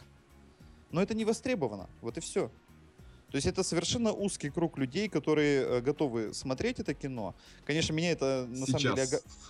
Но 0.92 1.02
это 1.02 1.16
не 1.16 1.26
востребовано. 1.26 1.90
Вот 2.02 2.18
и 2.18 2.22
все. 2.22 2.52
То 3.34 3.38
есть 3.38 3.48
это 3.48 3.64
совершенно 3.64 4.14
узкий 4.14 4.52
круг 4.52 4.78
людей, 4.78 5.10
которые 5.10 5.64
э, 5.64 5.82
готовы 5.82 6.36
смотреть 6.36 6.80
это 6.80 6.94
кино. 6.94 7.34
Конечно, 7.66 7.92
меня 7.92 8.12
это 8.12 8.46
на 8.48 8.68
Сейчас. 8.68 8.82
самом 8.84 8.96
деле 8.96 9.08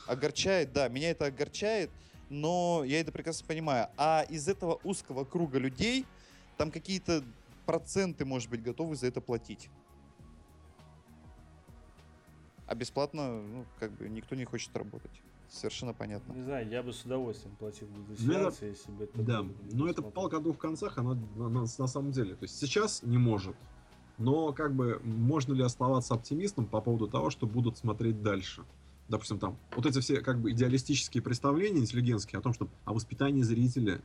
огорчает, 0.08 0.72
да, 0.72 0.88
меня 0.88 1.12
это 1.12 1.26
огорчает, 1.26 1.92
но 2.30 2.86
я 2.86 3.02
это 3.02 3.12
прекрасно 3.12 3.46
понимаю. 3.46 3.90
А 3.98 4.26
из 4.30 4.48
этого 4.48 4.80
узкого 4.86 5.26
круга 5.26 5.60
людей 5.60 6.06
там 6.56 6.72
какие-то 6.72 7.26
проценты, 7.66 8.24
может 8.24 8.50
быть, 8.50 8.64
готовы 8.64 8.96
за 8.96 9.08
это 9.08 9.20
платить. 9.20 9.70
А 12.68 12.76
бесплатно, 12.76 13.42
ну, 13.42 13.66
как 13.82 13.92
бы 13.92 14.08
никто 14.08 14.34
не 14.36 14.46
хочет 14.46 14.74
работать. 14.78 15.12
Совершенно 15.54 15.94
понятно. 15.94 16.34
Не 16.34 16.42
знаю, 16.42 16.68
я 16.68 16.82
бы 16.82 16.92
с 16.92 17.06
удовольствием 17.06 17.56
платил 17.58 17.88
бы 17.88 18.16
за 18.16 18.24
сеансы, 18.24 18.58
ну, 18.62 18.68
если 18.70 18.92
бы 18.92 19.04
это... 19.04 19.22
Да, 19.22 19.46
но 19.72 19.88
это 19.88 20.02
палка 20.02 20.38
о 20.38 20.40
двух 20.40 20.58
концах, 20.58 20.98
она 20.98 21.14
на, 21.36 21.48
на, 21.48 21.62
на 21.62 21.88
самом 21.88 22.12
деле. 22.12 22.36
То 22.36 22.46
есть 22.46 22.58
сейчас 22.58 23.04
не 23.04 23.20
может. 23.20 23.56
Но 24.18 24.52
как 24.52 24.74
бы 24.76 25.00
можно 25.04 25.54
ли 25.54 25.62
оставаться 25.62 26.16
оптимистом 26.16 26.66
по 26.66 26.82
поводу 26.82 27.08
того, 27.08 27.30
что 27.30 27.46
будут 27.46 27.78
смотреть 27.78 28.24
дальше? 28.24 28.64
Допустим, 29.10 29.38
там, 29.38 29.60
вот 29.76 29.86
эти 29.86 30.00
все 30.00 30.22
как 30.22 30.42
бы 30.42 30.52
идеалистические 30.52 31.22
представления 31.22 31.82
интеллигентские 31.82 32.40
о 32.40 32.42
том, 32.42 32.54
что 32.54 32.68
о 32.86 32.94
воспитании 32.94 33.44
зрителя, 33.44 34.02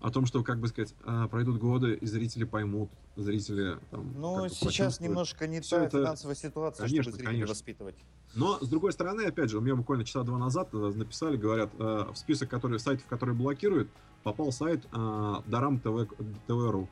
о 0.00 0.10
том, 0.10 0.26
что, 0.26 0.44
как 0.44 0.58
бы 0.60 0.68
сказать, 0.68 0.94
а, 1.04 1.28
пройдут 1.28 1.60
годы, 1.60 1.94
и 1.94 2.04
зрители 2.04 2.44
поймут, 2.44 2.90
зрители 3.16 3.78
там... 3.90 4.12
Ну, 4.20 4.48
сейчас 4.50 5.00
немножко 5.00 5.46
не 5.46 5.62
та 5.62 5.84
это... 5.84 5.98
финансовая 5.98 6.36
ситуация, 6.36 6.84
конечно, 6.84 7.04
чтобы 7.04 7.16
зрителей 7.16 7.36
конечно. 7.36 7.54
воспитывать. 7.54 7.96
Но, 8.34 8.58
с 8.60 8.68
другой 8.68 8.92
стороны, 8.92 9.22
опять 9.22 9.50
же, 9.50 9.58
у 9.58 9.60
меня 9.60 9.76
буквально 9.76 10.04
часа 10.04 10.22
два 10.22 10.38
назад 10.38 10.70
э, 10.72 10.76
написали, 10.76 11.36
говорят, 11.36 11.70
э, 11.78 12.06
в 12.12 12.16
список 12.16 12.48
который, 12.48 12.78
сайтов, 12.78 13.06
которые 13.06 13.36
блокируют, 13.36 13.90
попал 14.22 14.52
сайт 14.52 14.86
э, 14.90 15.34
Дарам 15.46 15.78
ТВ, 15.78 16.08
ТВ.ру. 16.46 16.88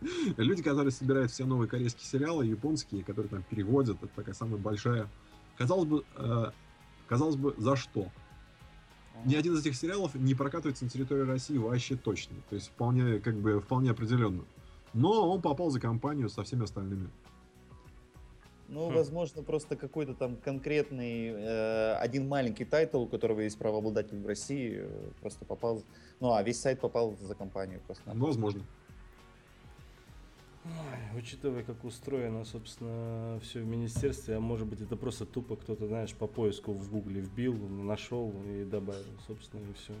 Люди, 0.36 0.62
которые 0.62 0.92
собирают 0.92 1.32
все 1.32 1.44
новые 1.46 1.68
корейские 1.68 2.06
сериалы, 2.06 2.46
японские, 2.46 3.02
которые 3.02 3.30
там 3.30 3.42
переводят, 3.42 3.96
это 4.02 4.12
такая 4.14 4.34
самая 4.34 4.58
большая... 4.58 5.08
Казалось 5.56 5.86
бы, 5.86 6.04
казалось 7.06 7.36
бы, 7.36 7.54
за 7.58 7.76
что? 7.76 8.08
ни 9.24 9.34
один 9.36 9.54
из 9.54 9.60
этих 9.60 9.76
сериалов 9.76 10.14
не 10.14 10.34
прокатывается 10.34 10.84
на 10.84 10.90
территории 10.90 11.22
России 11.22 11.56
вообще 11.56 11.96
точно. 11.96 12.36
То 12.50 12.56
есть 12.56 12.68
вполне, 12.68 13.20
как 13.20 13.36
бы, 13.36 13.60
вполне 13.60 13.90
определенно. 13.90 14.44
Но 14.92 15.30
он 15.30 15.42
попал 15.42 15.70
за 15.70 15.80
компанию 15.80 16.28
со 16.28 16.42
всеми 16.42 16.64
остальными. 16.64 17.08
Ну, 18.74 18.90
хм. 18.90 18.94
возможно, 18.94 19.42
просто 19.44 19.76
какой-то 19.76 20.14
там 20.14 20.36
конкретный 20.36 21.28
э, 21.28 21.94
один 21.94 22.26
маленький 22.26 22.64
title, 22.64 23.02
у 23.02 23.06
которого 23.06 23.40
есть 23.40 23.56
правообладатель 23.56 24.20
в 24.20 24.26
России, 24.26 24.80
э, 24.80 25.10
просто 25.20 25.44
попал. 25.44 25.84
Ну, 26.18 26.32
а 26.32 26.42
весь 26.42 26.60
сайт 26.60 26.80
попал 26.80 27.16
за 27.20 27.36
компанию 27.36 27.80
просто. 27.86 28.02
Возможно. 28.12 28.62
Ой, 30.64 31.20
учитывая, 31.20 31.62
как 31.62 31.84
устроено, 31.84 32.44
собственно, 32.44 33.38
все 33.44 33.60
в 33.60 33.66
министерстве, 33.66 34.36
а 34.36 34.40
может 34.40 34.66
быть 34.66 34.80
это 34.80 34.96
просто 34.96 35.24
тупо 35.24 35.54
кто-то, 35.54 35.86
знаешь, 35.86 36.12
по 36.12 36.26
поиску 36.26 36.72
в 36.72 36.90
гугле 36.90 37.20
вбил, 37.20 37.54
нашел 37.54 38.34
и 38.44 38.64
добавил, 38.64 39.04
собственно, 39.28 39.60
и 39.70 39.72
все. 39.74 39.94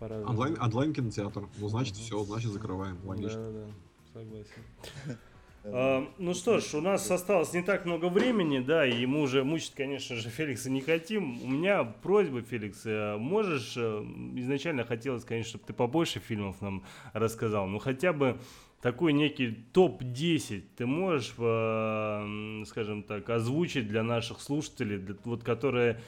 Онлайн, 0.00 0.56
онлайн 0.60 0.92
кинотеатр. 0.92 1.48
Ну, 1.58 1.68
значит, 1.68 1.96
все, 1.96 2.22
значит, 2.22 2.52
закрываем. 2.52 2.98
Логично. 3.04 3.50
Да, 3.50 3.66
да, 3.66 4.20
согласен. 4.20 5.18
А, 5.66 6.06
ну 6.18 6.34
что 6.34 6.60
ж, 6.60 6.74
у 6.74 6.80
нас 6.82 7.10
осталось 7.10 7.54
не 7.54 7.62
так 7.62 7.86
много 7.86 8.06
времени, 8.10 8.58
да, 8.58 8.86
и 8.86 9.06
мы 9.06 9.22
уже 9.22 9.44
мучить, 9.44 9.74
конечно 9.74 10.14
же, 10.14 10.28
Феликса 10.28 10.70
не 10.70 10.82
хотим. 10.82 11.42
У 11.42 11.48
меня 11.48 11.84
просьба, 11.84 12.42
Феликс, 12.42 12.82
э, 12.84 13.16
можешь, 13.16 13.74
э, 13.76 14.04
изначально 14.36 14.84
хотелось, 14.84 15.24
конечно, 15.24 15.50
чтобы 15.50 15.64
ты 15.64 15.72
побольше 15.72 16.20
фильмов 16.20 16.60
нам 16.60 16.84
рассказал, 17.14 17.66
ну 17.66 17.78
хотя 17.78 18.12
бы 18.12 18.38
такой 18.82 19.14
некий 19.14 19.52
топ-10 19.72 20.62
ты 20.76 20.84
можешь, 20.84 21.32
э, 21.38 22.62
скажем 22.66 23.02
так, 23.02 23.30
озвучить 23.30 23.88
для 23.88 24.02
наших 24.02 24.40
слушателей, 24.40 25.02
вот 25.24 25.42
которые 25.42 26.00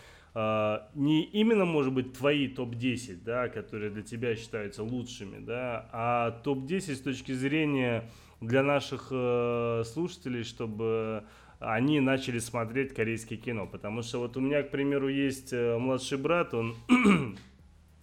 не 0.95 1.25
именно, 1.33 1.65
может 1.65 1.95
быть, 1.95 2.13
твои 2.13 2.47
топ-10, 2.47 3.23
да, 3.25 3.49
которые 3.49 3.91
для 3.91 4.03
тебя 4.03 4.37
считаются 4.37 4.83
лучшими, 4.83 5.39
да, 5.39 5.89
а 5.93 6.31
топ-10 6.45 6.95
с 6.95 7.01
точки 7.01 7.33
зрения 7.33 8.07
для 8.41 8.63
наших 8.63 9.09
э, 9.11 9.83
слушателей, 9.85 10.45
чтобы 10.45 11.25
они 11.59 12.01
начали 12.01 12.39
смотреть 12.39 12.95
корейское 12.95 13.39
кино. 13.39 13.67
Потому 13.67 14.03
что 14.03 14.19
вот 14.19 14.37
у 14.37 14.41
меня, 14.41 14.63
к 14.63 14.71
примеру, 14.71 15.09
есть 15.09 15.53
младший 15.53 16.19
брат, 16.19 16.53
он 16.53 16.75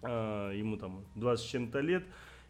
ему 0.01 0.77
там 0.77 1.05
20 1.15 1.45
с 1.45 1.49
чем-то 1.49 1.79
лет, 1.79 2.03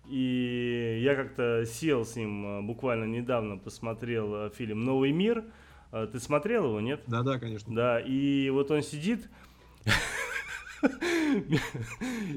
и 0.07 0.99
я 1.01 1.15
как-то 1.15 1.65
сел 1.65 2.05
с 2.05 2.15
ним 2.15 2.45
э, 2.45 2.61
буквально 2.61 3.05
недавно, 3.05 3.57
посмотрел 3.57 4.35
э, 4.35 4.49
фильм 4.49 4.83
«Новый 4.83 5.11
мир». 5.11 5.45
Э, 5.91 6.07
ты 6.11 6.19
смотрел 6.19 6.65
его, 6.65 6.81
нет? 6.81 7.01
Да, 7.07 7.23
да, 7.23 7.39
конечно. 7.39 7.73
Да, 7.73 7.99
и 7.99 8.49
вот 8.49 8.69
он 8.71 8.81
сидит, 8.81 9.29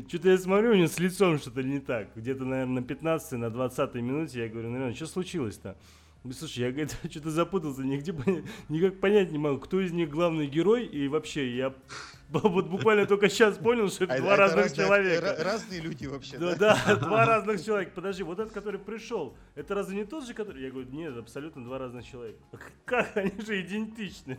что-то 0.09 0.31
я 0.31 0.39
смотрю, 0.39 0.73
у 0.73 0.75
него 0.75 0.89
с 0.89 0.99
лицом 0.99 1.39
что-то 1.39 1.63
не 1.63 1.81
так. 1.81 2.09
Где-то, 2.15 2.45
наверное, 2.45 2.81
на 2.81 2.83
15 2.83 3.33
на 3.33 3.51
20 3.51 3.95
минуте 3.95 4.41
я 4.41 4.49
говорю, 4.49 4.71
наверное, 4.71 4.95
что 4.95 5.07
случилось-то? 5.07 5.77
Слушай, 6.33 6.61
я 6.61 6.71
говорит, 6.71 6.97
что-то 7.11 7.31
запутался, 7.31 7.83
нигде 7.83 8.15
никак 8.69 9.01
понять 9.01 9.33
не 9.33 9.39
могу, 9.39 9.59
кто 9.59 9.81
из 9.81 9.93
них 9.93 10.11
главный 10.11 10.47
герой, 10.47 10.85
и 10.85 11.09
вообще 11.09 11.57
я 11.57 11.75
вот 12.29 12.67
буквально 12.67 13.07
только 13.07 13.29
сейчас 13.29 13.57
понял, 13.57 13.89
что 13.89 14.05
это 14.05 14.15
а 14.15 14.19
два 14.19 14.33
это 14.35 14.43
разных 14.43 14.65
разные, 14.65 14.87
человека. 14.87 15.37
Разные 15.45 15.81
люди 15.81 16.07
вообще. 16.07 16.39
Да, 16.39 16.55
да, 16.57 16.97
два 17.01 17.25
разных 17.25 17.65
человека. 17.65 17.93
Подожди, 17.95 18.23
вот 18.23 18.39
этот, 18.41 18.53
который 18.53 18.81
пришел, 18.81 19.37
это 19.55 19.75
разве 19.75 19.97
не 19.97 20.05
тот 20.05 20.27
же, 20.27 20.35
который... 20.35 20.63
Я 20.63 20.71
говорю, 20.71 20.89
нет, 20.91 21.17
абсолютно 21.17 21.65
два 21.65 21.79
разных 21.79 22.05
человека. 22.05 22.39
Как 22.85 23.17
они 23.17 23.33
же 23.41 23.61
идентичны? 23.61 24.39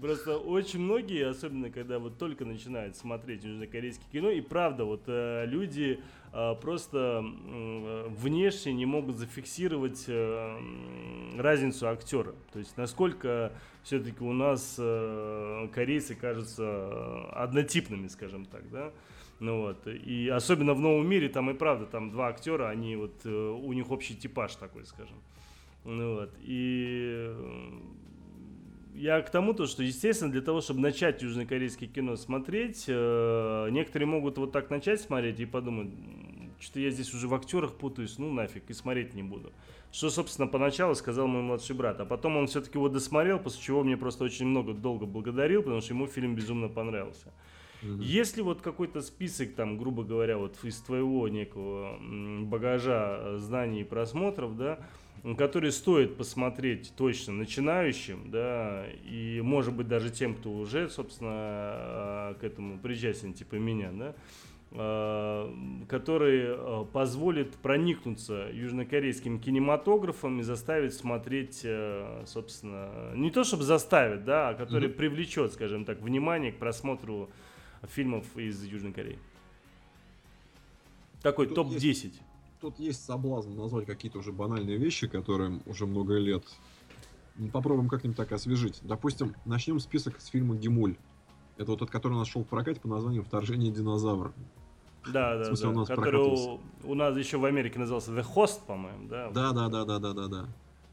Просто 0.00 0.38
очень 0.38 0.80
многие, 0.80 1.28
особенно 1.28 1.70
когда 1.70 1.98
вот 1.98 2.18
только 2.18 2.44
начинают 2.44 2.96
смотреть 2.96 3.44
южнокорейское 3.44 4.06
кино, 4.10 4.30
и 4.30 4.40
правда, 4.40 4.84
вот 4.84 5.02
э, 5.06 5.44
люди 5.46 6.00
э, 6.32 6.54
просто 6.60 7.24
внешне 8.08 8.72
не 8.72 8.86
могут 8.86 9.16
зафиксировать 9.16 10.04
э, 10.06 10.58
разницу 11.36 11.88
актера. 11.88 12.34
То 12.52 12.58
есть 12.60 12.76
насколько 12.76 13.52
все-таки 13.82 14.22
у 14.22 14.32
нас 14.32 14.76
э, 14.78 15.68
корейцы 15.74 16.14
кажутся 16.14 17.24
однотипными, 17.30 18.08
скажем 18.08 18.44
так, 18.46 18.68
да. 18.70 18.92
Ну 19.40 19.62
вот, 19.62 19.86
и 19.86 20.28
особенно 20.28 20.72
в 20.72 20.80
новом 20.80 21.08
мире, 21.08 21.28
там 21.28 21.50
и 21.50 21.54
правда, 21.54 21.86
там 21.86 22.10
два 22.10 22.28
актера, 22.28 22.68
они 22.68 22.94
вот, 22.94 23.22
э, 23.24 23.30
у 23.30 23.72
них 23.72 23.90
общий 23.90 24.14
типаж 24.14 24.54
такой, 24.54 24.86
скажем. 24.86 25.16
Ну 25.84 26.14
вот, 26.14 26.30
и 26.42 27.26
э, 27.28 27.70
я 28.94 29.20
к 29.20 29.30
тому, 29.30 29.52
то, 29.52 29.66
что, 29.66 29.82
естественно, 29.82 30.30
для 30.30 30.42
того, 30.42 30.60
чтобы 30.60 30.80
начать 30.80 31.22
южнокорейское 31.22 31.88
кино 31.88 32.14
смотреть, 32.14 32.84
э, 32.86 33.68
некоторые 33.70 34.06
могут 34.06 34.38
вот 34.38 34.52
так 34.52 34.70
начать 34.70 35.00
смотреть 35.00 35.40
и 35.40 35.46
подумать, 35.46 35.90
что 36.60 36.78
я 36.78 36.90
здесь 36.90 37.12
уже 37.12 37.26
в 37.26 37.34
актерах 37.34 37.74
путаюсь, 37.74 38.18
ну 38.18 38.32
нафиг, 38.32 38.62
и 38.68 38.72
смотреть 38.72 39.14
не 39.14 39.24
буду. 39.24 39.52
Что, 39.92 40.08
собственно, 40.08 40.48
поначалу 40.48 40.94
сказал 40.94 41.26
мой 41.26 41.42
младший 41.42 41.76
брат. 41.76 42.00
А 42.00 42.06
потом 42.06 42.38
он 42.38 42.46
все-таки 42.46 42.78
его 42.78 42.88
досмотрел, 42.88 43.38
после 43.38 43.62
чего 43.62 43.84
мне 43.84 43.98
просто 43.98 44.24
очень 44.24 44.46
много 44.46 44.72
долго 44.72 45.04
благодарил, 45.04 45.62
потому 45.62 45.82
что 45.82 45.92
ему 45.92 46.06
фильм 46.06 46.34
безумно 46.34 46.68
понравился. 46.68 47.30
Угу. 47.82 48.00
Если 48.00 48.40
вот 48.40 48.62
какой-то 48.62 49.02
список, 49.02 49.54
там, 49.54 49.76
грубо 49.76 50.02
говоря, 50.02 50.38
вот 50.38 50.56
из 50.64 50.80
твоего 50.80 51.28
некого 51.28 51.98
багажа 52.44 53.18
э, 53.18 53.38
знаний 53.38 53.82
и 53.82 53.84
просмотров, 53.84 54.56
да, 54.56 54.78
который 55.36 55.70
стоит 55.72 56.16
посмотреть 56.16 56.92
точно 56.96 57.34
начинающим, 57.34 58.30
да, 58.30 58.86
и 59.04 59.40
может 59.42 59.74
быть 59.74 59.88
даже 59.88 60.10
тем, 60.10 60.34
кто 60.34 60.52
уже, 60.52 60.88
собственно, 60.88 62.32
э, 62.32 62.34
к 62.40 62.44
этому 62.44 62.78
причастен, 62.78 63.34
типа 63.34 63.56
меня, 63.56 63.90
да, 63.92 64.14
который 64.72 66.86
позволит 66.86 67.54
проникнуться 67.56 68.48
южнокорейским 68.52 69.38
кинематографом 69.38 70.40
и 70.40 70.42
заставить 70.42 70.94
смотреть, 70.94 71.66
собственно, 72.24 73.12
не 73.14 73.30
то 73.30 73.44
чтобы 73.44 73.64
заставит, 73.64 74.24
да, 74.24 74.48
а 74.48 74.54
который 74.54 74.88
mm-hmm. 74.88 74.94
привлечет, 74.94 75.52
скажем 75.52 75.84
так, 75.84 76.00
внимание 76.00 76.52
к 76.52 76.58
просмотру 76.58 77.28
фильмов 77.82 78.24
из 78.36 78.64
Южной 78.64 78.92
Кореи. 78.92 79.18
Такой 81.20 81.48
топ-10. 81.48 82.14
Тут 82.62 82.78
есть 82.78 83.04
соблазн 83.04 83.54
назвать 83.54 83.84
какие-то 83.84 84.20
уже 84.20 84.32
банальные 84.32 84.78
вещи, 84.78 85.06
которые 85.06 85.60
уже 85.66 85.84
много 85.84 86.16
лет. 86.16 86.44
Попробуем 87.52 87.90
как-нибудь 87.90 88.16
так 88.16 88.32
освежить. 88.32 88.80
Допустим, 88.82 89.34
начнем 89.44 89.80
список 89.80 90.18
с 90.20 90.28
фильма 90.28 90.56
«Гимуль». 90.56 90.96
Это 91.58 91.72
вот 91.72 91.80
тот, 91.80 91.90
который 91.90 92.14
нашел 92.14 92.42
в 92.42 92.46
прокате 92.46 92.80
по 92.80 92.88
названию 92.88 93.22
«Вторжение 93.22 93.70
динозавра». 93.70 94.32
Да, 95.06 95.38
да, 95.38 95.44
смысле, 95.46 95.66
да. 95.66 95.72
У 95.72 95.78
нас 95.78 95.88
который 95.88 96.20
у, 96.20 96.60
у 96.84 96.94
нас 96.94 97.16
еще 97.16 97.38
в 97.38 97.44
Америке 97.44 97.78
назывался 97.78 98.12
The 98.12 98.24
Host, 98.34 98.60
по-моему, 98.66 99.08
да? 99.08 99.30
Да, 99.30 99.52
да, 99.52 99.68
да, 99.68 99.84
да, 99.84 99.98
да, 99.98 100.12
да, 100.12 100.28
да. 100.28 100.48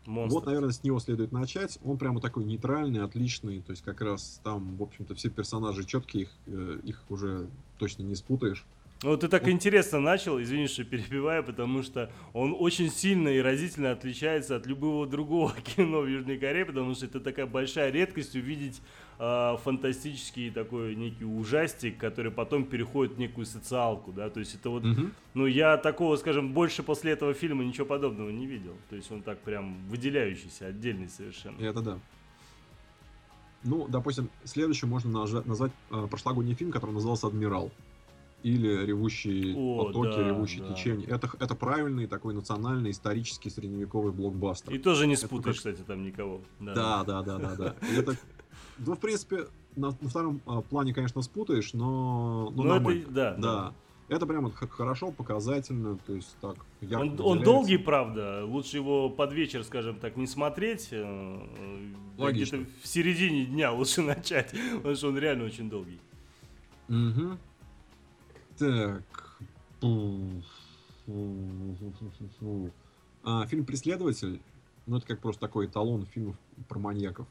Монстр. 0.06 0.34
Вот, 0.34 0.46
наверное, 0.48 0.72
с 0.72 0.84
него 0.84 1.00
следует 1.00 1.32
начать. 1.32 1.78
Он 1.84 1.98
прямо 1.98 2.20
такой 2.20 2.44
нейтральный, 2.44 3.04
отличный. 3.04 3.62
То 3.62 3.72
есть 3.72 3.84
как 3.84 4.02
раз 4.02 4.42
там, 4.44 4.76
в 4.76 4.84
общем-то, 4.84 5.14
все 5.14 5.30
персонажи 5.30 5.86
четкие, 5.86 6.24
их, 6.24 6.30
э, 6.48 6.80
их 6.84 7.04
уже 7.10 7.48
точно 7.78 8.04
не 8.04 8.16
спутаешь. 8.16 8.66
Ну, 9.02 9.16
ты 9.16 9.30
так 9.30 9.44
вот. 9.44 9.50
интересно 9.50 10.00
начал, 10.00 10.42
извини, 10.42 10.68
что 10.68 10.84
перебиваю, 10.84 11.44
потому 11.44 11.84
что 11.84 12.12
он 12.34 12.56
очень 12.58 12.90
сильно 12.90 13.30
и 13.30 13.40
разительно 13.40 13.92
отличается 13.92 14.58
от 14.58 14.66
любого 14.66 15.08
другого 15.08 15.54
кино 15.76 16.02
в 16.02 16.08
Южной 16.08 16.38
Корее, 16.38 16.66
потому 16.66 16.96
что 16.96 17.06
это 17.06 17.20
такая 17.22 17.46
большая 17.46 17.92
редкость 17.92 18.36
увидеть 18.36 18.82
э, 19.20 19.58
фантастический 19.64 20.50
такой 20.50 20.96
некий 20.96 21.26
ужастик, 21.26 21.98
который 21.98 22.32
потом 22.32 22.66
переходит 22.66 23.16
в 23.16 23.20
некую 23.20 23.46
социалку, 23.46 24.12
да, 24.12 24.30
то 24.30 24.40
есть 24.40 24.56
это 24.56 24.70
вот, 24.70 24.84
угу. 24.84 25.10
ну, 25.34 25.46
я 25.46 25.78
такого, 25.78 26.16
скажем, 26.16 26.54
больше 26.54 26.82
после 26.82 27.12
этого 27.12 27.34
фильма 27.34 27.64
ничего 27.64 27.86
подобного 27.86 28.30
не 28.30 28.48
видел, 28.48 28.76
то 28.90 28.96
есть 28.96 29.12
он 29.12 29.22
так 29.22 29.40
прям 29.40 29.86
выделяющийся, 29.88 30.68
отдельный 30.68 31.10
совершенно. 31.10 31.60
Это 31.62 31.82
да. 31.82 32.00
Ну, 33.64 33.88
допустим, 33.90 34.30
следующим 34.46 34.88
можно 34.88 35.12
назвать 35.12 35.74
э, 35.92 36.08
прошлогодний 36.10 36.56
фильм, 36.56 36.72
который 36.72 36.92
назывался 36.92 37.28
«Адмирал» 37.28 37.72
или 38.42 38.86
ревущие 38.86 39.54
О, 39.54 39.86
потоки, 39.86 40.16
да, 40.16 40.28
ревущие 40.28 40.64
да. 40.64 40.74
течения. 40.74 41.08
Это, 41.08 41.30
это 41.40 41.56
правильный 41.56 42.08
такой 42.08 42.34
национальный 42.34 42.92
исторический 42.92 43.50
средневековый 43.50 44.14
блокбастер. 44.14 44.74
И 44.74 44.80
тоже 44.80 45.08
не 45.08 45.18
спутаешь, 45.18 45.62
как... 45.62 45.74
кстати, 45.74 45.86
там 45.86 46.04
никого. 46.04 46.42
Да, 46.60 46.74
да, 46.74 47.04
да, 47.04 47.22
да, 47.22 47.38
да. 47.38 47.56
да. 47.56 47.76
Это, 47.94 48.16
ну, 48.86 48.96
в 48.96 49.00
принципе, 49.00 49.48
на, 49.76 49.90
на 50.00 50.10
втором 50.10 50.42
а, 50.46 50.62
плане, 50.62 50.94
конечно, 50.94 51.22
спутаешь, 51.22 51.74
но... 51.74 52.52
но, 52.56 52.64
но 52.64 52.92
это, 52.92 53.10
да, 53.10 53.36
да. 53.36 53.74
Это 54.10 54.26
прямо 54.26 54.52
хорошо, 54.52 55.12
показательно, 55.12 55.98
то 55.98 56.14
есть 56.16 56.36
так. 56.42 56.56
Он, 56.92 57.16
он 57.22 57.44
долгий, 57.44 57.78
правда. 57.78 58.44
Лучше 58.44 58.78
его 58.78 59.08
под 59.08 59.34
вечер, 59.34 59.64
скажем 59.64 60.00
так, 60.00 60.18
не 60.18 60.26
смотреть. 60.26 60.88
Э, 60.92 61.40
Логично. 62.18 62.58
Где-то 62.58 62.72
в 62.82 62.88
середине 62.88 63.46
дня 63.46 63.72
лучше 63.74 64.02
начать, 64.02 64.52
потому 64.78 64.96
что 64.96 65.10
он 65.10 65.18
реально 65.20 65.46
очень 65.46 65.70
долгий. 65.70 66.00
Угу. 66.90 67.38
Так. 68.58 69.38
А, 73.24 73.46
фильм 73.46 73.66
«Преследователь», 73.66 74.42
ну, 74.88 74.98
это 74.98 75.06
как 75.06 75.20
просто 75.20 75.42
такой 75.42 75.68
эталон 75.68 76.08
фильмов 76.08 76.36
про 76.68 76.80
маньяков. 76.80 77.28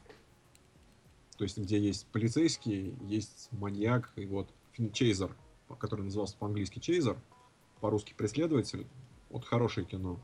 То 1.39 1.43
есть, 1.43 1.57
где 1.57 1.79
есть 1.79 2.05
полицейский, 2.07 2.93
есть 3.07 3.47
маньяк, 3.53 4.11
и 4.17 4.25
вот 4.25 4.49
фильм 4.73 4.91
«Чейзер», 4.91 5.33
который 5.79 6.01
назывался 6.01 6.35
по-английски 6.37 6.79
«Чейзер», 6.79 7.15
по-русски 7.79 8.13
«Преследователь». 8.13 8.85
Вот 9.29 9.45
хорошее 9.45 9.87
кино. 9.87 10.19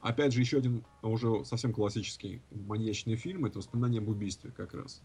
Опять 0.00 0.32
же, 0.32 0.38
еще 0.38 0.58
один 0.58 0.84
уже 1.02 1.44
совсем 1.44 1.72
классический 1.72 2.40
маньячный 2.52 3.16
фильм, 3.16 3.44
это 3.44 3.58
«Воспоминания 3.58 3.98
об 3.98 4.08
убийстве» 4.08 4.52
как 4.56 4.72
раз. 4.74 5.02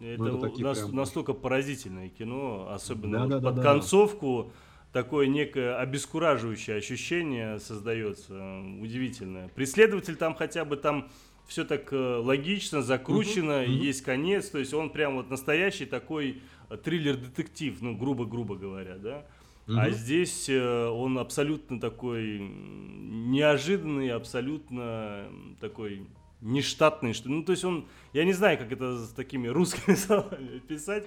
Это, 0.00 0.22
ну, 0.22 0.46
это 0.46 0.62
нас, 0.62 0.78
прям... 0.78 0.94
настолько 0.94 1.32
поразительное 1.32 2.08
кино, 2.08 2.68
особенно 2.70 3.18
да, 3.18 3.24
вот 3.24 3.42
да, 3.42 3.48
под 3.48 3.54
да, 3.56 3.62
концовку 3.64 4.52
да. 4.92 5.02
такое 5.02 5.26
некое 5.26 5.76
обескураживающее 5.76 6.76
ощущение 6.76 7.58
создается, 7.58 8.60
удивительное. 8.80 9.48
Преследователь 9.48 10.14
там 10.14 10.36
хотя 10.36 10.64
бы 10.64 10.76
там 10.76 11.10
все 11.48 11.64
так 11.64 11.92
э, 11.92 11.96
логично, 11.96 12.82
закручено, 12.82 13.62
угу, 13.62 13.70
есть 13.70 14.02
конец, 14.02 14.50
то 14.50 14.58
есть 14.58 14.72
он 14.74 14.90
прям 14.90 15.16
вот 15.16 15.30
настоящий 15.30 15.86
такой 15.86 16.42
триллер-детектив, 16.84 17.76
ну 17.80 17.96
грубо-грубо 17.96 18.54
говоря, 18.54 18.96
да. 18.98 19.26
Угу. 19.66 19.78
А 19.78 19.90
здесь 19.90 20.48
э, 20.48 20.86
он 20.86 21.18
абсолютно 21.18 21.80
такой 21.80 22.38
неожиданный, 22.38 24.10
абсолютно 24.10 25.24
такой 25.60 26.06
нештатный, 26.42 27.14
что 27.14 27.30
ну 27.30 27.42
то 27.42 27.52
есть 27.52 27.64
он, 27.64 27.86
я 28.12 28.24
не 28.24 28.34
знаю, 28.34 28.58
как 28.58 28.70
это 28.70 28.98
с 28.98 29.10
такими 29.10 29.48
русскими 29.48 29.94
словами 29.94 30.58
писать, 30.68 31.06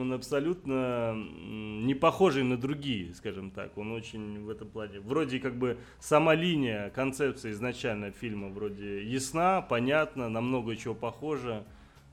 он 0.00 0.12
абсолютно 0.12 1.14
не 1.14 1.94
похожий 1.94 2.42
на 2.42 2.56
другие, 2.56 3.14
скажем 3.14 3.50
так, 3.50 3.76
он 3.78 3.92
очень 3.92 4.44
в 4.44 4.50
этом 4.50 4.68
плане, 4.68 5.00
вроде 5.00 5.38
как 5.40 5.56
бы 5.58 5.78
сама 6.00 6.34
линия, 6.34 6.90
концепция 6.90 7.52
изначально 7.52 8.10
фильма 8.10 8.48
вроде 8.48 9.04
ясна, 9.04 9.62
понятна, 9.62 10.28
на 10.28 10.40
много 10.40 10.76
чего 10.76 10.94
похожа, 10.94 11.64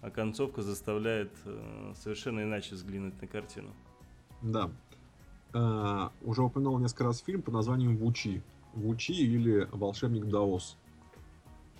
а 0.01 0.09
концовка 0.09 0.61
заставляет 0.61 1.31
э, 1.45 1.93
совершенно 1.95 2.41
иначе 2.41 2.75
взглянуть 2.75 3.21
на 3.21 3.27
картину. 3.27 3.69
Да. 4.41 4.71
А, 5.53 6.11
уже 6.21 6.41
упоминал 6.41 6.79
несколько 6.79 7.03
раз 7.03 7.19
фильм 7.19 7.41
под 7.41 7.53
названием 7.53 7.97
Вучи. 7.97 8.41
Вучи 8.73 9.11
или 9.11 9.67
Волшебник 9.71 10.25
Даос 10.25 10.77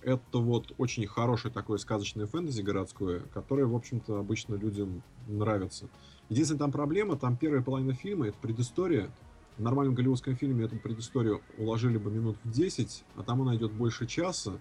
это 0.04 0.38
вот 0.38 0.72
очень 0.78 1.06
хорошее 1.06 1.52
такое 1.52 1.78
сказочное 1.78 2.26
фэнтези 2.26 2.62
городское, 2.62 3.20
которое, 3.32 3.66
в 3.66 3.74
общем-то, 3.74 4.18
обычно 4.18 4.54
людям 4.54 5.02
нравится. 5.26 5.88
Единственная 6.28 6.60
там 6.60 6.72
проблема, 6.72 7.16
там 7.16 7.36
первая 7.36 7.62
половина 7.62 7.94
фильма, 7.94 8.28
это 8.28 8.38
предыстория. 8.38 9.10
В 9.58 9.62
нормальном 9.62 9.94
голливудском 9.94 10.34
фильме 10.34 10.64
эту 10.64 10.76
предысторию 10.76 11.42
уложили 11.58 11.98
бы 11.98 12.10
минут 12.10 12.38
в 12.42 12.50
10, 12.50 13.04
а 13.16 13.22
там 13.22 13.42
она 13.42 13.54
идет 13.54 13.72
больше 13.72 14.06
часа. 14.06 14.58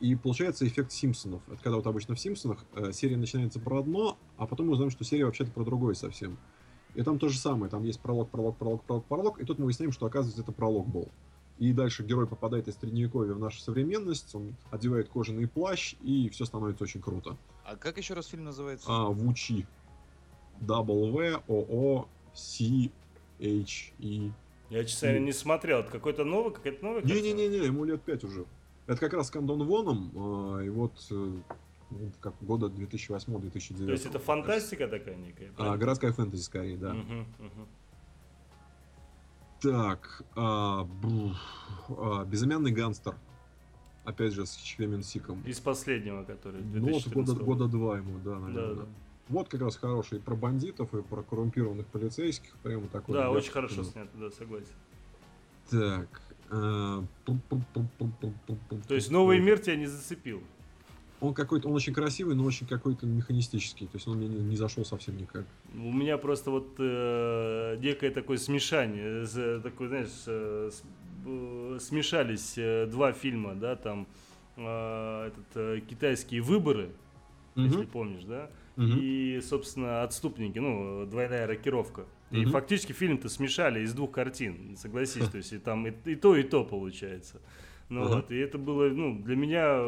И 0.00 0.14
получается 0.14 0.66
эффект 0.66 0.92
Симпсонов. 0.92 1.42
Это 1.48 1.60
когда 1.60 1.76
вот 1.76 1.86
обычно 1.88 2.14
в 2.14 2.20
Симпсонах 2.20 2.64
э, 2.74 2.92
серия 2.92 3.16
начинается 3.16 3.58
про 3.58 3.80
одно, 3.80 4.16
а 4.36 4.46
потом 4.46 4.66
мы 4.66 4.74
узнаем, 4.74 4.92
что 4.92 5.02
серия 5.02 5.24
вообще-то 5.24 5.50
про 5.50 5.64
другое 5.64 5.94
совсем. 5.94 6.38
И 6.94 7.02
там 7.02 7.18
то 7.18 7.28
же 7.28 7.36
самое. 7.36 7.68
Там 7.68 7.82
есть 7.82 8.00
пролог, 8.00 8.30
пролог, 8.30 8.56
пролог, 8.56 8.84
пролог, 8.84 9.04
пролог. 9.06 9.40
И 9.40 9.44
тут 9.44 9.58
мы 9.58 9.64
выясняем, 9.64 9.90
что 9.90 10.06
оказывается 10.06 10.42
это 10.42 10.52
пролог 10.52 10.86
был. 10.86 11.08
И 11.58 11.72
дальше 11.72 12.04
герой 12.04 12.26
попадает 12.26 12.68
из 12.68 12.76
средневековья 12.76 13.34
в 13.34 13.38
нашу 13.40 13.60
современность, 13.60 14.34
он 14.34 14.54
одевает 14.70 15.08
кожаный 15.08 15.48
плащ, 15.48 15.94
и 16.02 16.28
все 16.28 16.44
становится 16.44 16.84
очень 16.84 17.00
круто. 17.00 17.36
А 17.64 17.74
как 17.76 17.98
еще 17.98 18.14
раз 18.14 18.26
фильм 18.26 18.44
называется? 18.44 18.86
А, 18.88 19.06
Вучи. 19.06 19.66
W-O-O-C-H-E. 20.60 21.12
Я, 24.70 24.84
честно 24.84 25.08
говоря, 25.08 25.24
не 25.24 25.32
смотрел. 25.32 25.78
Это 25.80 25.90
какой-то 25.90 26.24
новый, 26.24 26.52
какая-то 26.52 26.84
новая 26.84 27.02
Не-не-не, 27.02 27.64
ему 27.64 27.84
лет 27.84 28.02
5 28.02 28.24
уже. 28.24 28.44
Это 28.86 29.00
как 29.00 29.14
раз 29.14 29.26
с 29.28 29.30
Кандон 29.30 29.64
Воном, 29.64 30.12
а, 30.14 30.60
и 30.60 30.68
вот 30.68 30.92
э, 31.10 31.14
ну, 31.90 32.12
как 32.20 32.34
года 32.40 32.66
2008-2009. 32.66 33.86
То 33.86 33.92
есть 33.92 34.06
это 34.06 34.18
фантастика 34.18 34.88
такая 34.88 35.16
некая? 35.16 35.52
А, 35.58 35.76
городская 35.76 36.12
фэнтези 36.12 36.42
скорее, 36.42 36.76
да. 36.76 36.92
Угу, 36.92 37.46
угу. 37.46 37.68
Так, 39.60 40.22
а, 40.36 40.86
а, 41.88 42.24
безымянный 42.24 42.70
гангстер. 42.70 43.14
Опять 44.04 44.32
же, 44.32 44.46
с 44.46 44.54
Чхвемен 44.56 45.02
Сиком. 45.02 45.42
Из 45.42 45.60
последнего, 45.60 46.24
который 46.24 46.62
Ну, 46.62 46.92
вот 46.92 47.08
года, 47.08 47.34
года 47.34 47.68
два 47.68 47.98
ему, 47.98 48.18
да, 48.24 48.38
наверное. 48.38 48.74
Да, 48.74 48.82
да. 48.82 48.88
Вот 49.28 49.48
как 49.48 49.60
раз 49.60 49.76
хороший 49.76 50.18
и 50.18 50.20
про 50.20 50.34
бандитов, 50.34 50.94
и 50.94 51.02
про 51.02 51.22
коррумпированных 51.22 51.86
полицейских. 51.86 52.54
Прямо 52.62 52.86
такой. 52.88 53.14
Да, 53.14 53.30
очень 53.30 53.52
хорошо 53.52 53.82
снято, 53.82 54.10
да, 54.14 54.30
согласен. 54.30 54.72
Так, 55.68 56.08
То 58.88 58.94
есть 58.94 59.10
новый 59.10 59.40
мир 59.40 59.58
тебя 59.58 59.76
не 59.76 59.86
зацепил? 59.86 60.42
Он 61.20 61.34
какой-то, 61.34 61.68
он 61.68 61.74
очень 61.74 61.92
красивый, 61.92 62.36
но 62.36 62.44
очень 62.44 62.66
какой-то 62.66 63.06
механистический. 63.06 63.86
То 63.86 63.96
есть 63.96 64.06
он 64.06 64.18
мне 64.18 64.28
не, 64.28 64.40
не 64.40 64.56
зашел 64.56 64.84
совсем 64.84 65.16
никак. 65.16 65.44
У 65.74 65.92
меня 65.92 66.16
просто 66.16 66.50
вот 66.50 66.74
э, 66.78 67.76
некое 67.80 68.10
такое 68.10 68.38
смешание, 68.38 69.26
э, 69.34 69.60
такой, 69.62 69.88
знаешь, 69.88 70.08
э, 70.26 70.70
э, 71.26 71.78
смешались 71.80 72.54
э, 72.56 72.86
два 72.86 73.12
фильма, 73.12 73.56
да, 73.56 73.74
там 73.74 74.06
э, 74.56 75.26
этот 75.28 75.56
э, 75.56 75.80
китайские 75.88 76.40
выборы, 76.40 76.90
угу. 77.56 77.64
если 77.64 77.84
помнишь, 77.84 78.24
да, 78.24 78.50
угу. 78.76 78.86
и, 78.86 79.40
собственно, 79.40 80.04
отступники, 80.04 80.58
ну, 80.58 81.04
двойная 81.06 81.48
рокировка. 81.48 82.04
И 82.30 82.44
угу. 82.44 82.50
фактически 82.50 82.92
фильм-то 82.92 83.28
смешали 83.28 83.80
из 83.80 83.94
двух 83.94 84.12
картин, 84.12 84.76
согласись, 84.76 85.28
то 85.28 85.38
есть 85.38 85.52
и 85.52 85.58
там 85.58 85.86
и, 85.86 85.92
и 86.04 86.14
то, 86.14 86.36
и 86.36 86.42
то 86.42 86.62
получается. 86.62 87.40
Ну 87.88 88.02
uh-huh. 88.02 88.16
вот, 88.16 88.30
и 88.30 88.36
это 88.36 88.58
было, 88.58 88.88
ну, 88.88 89.22
для 89.22 89.34
меня 89.34 89.80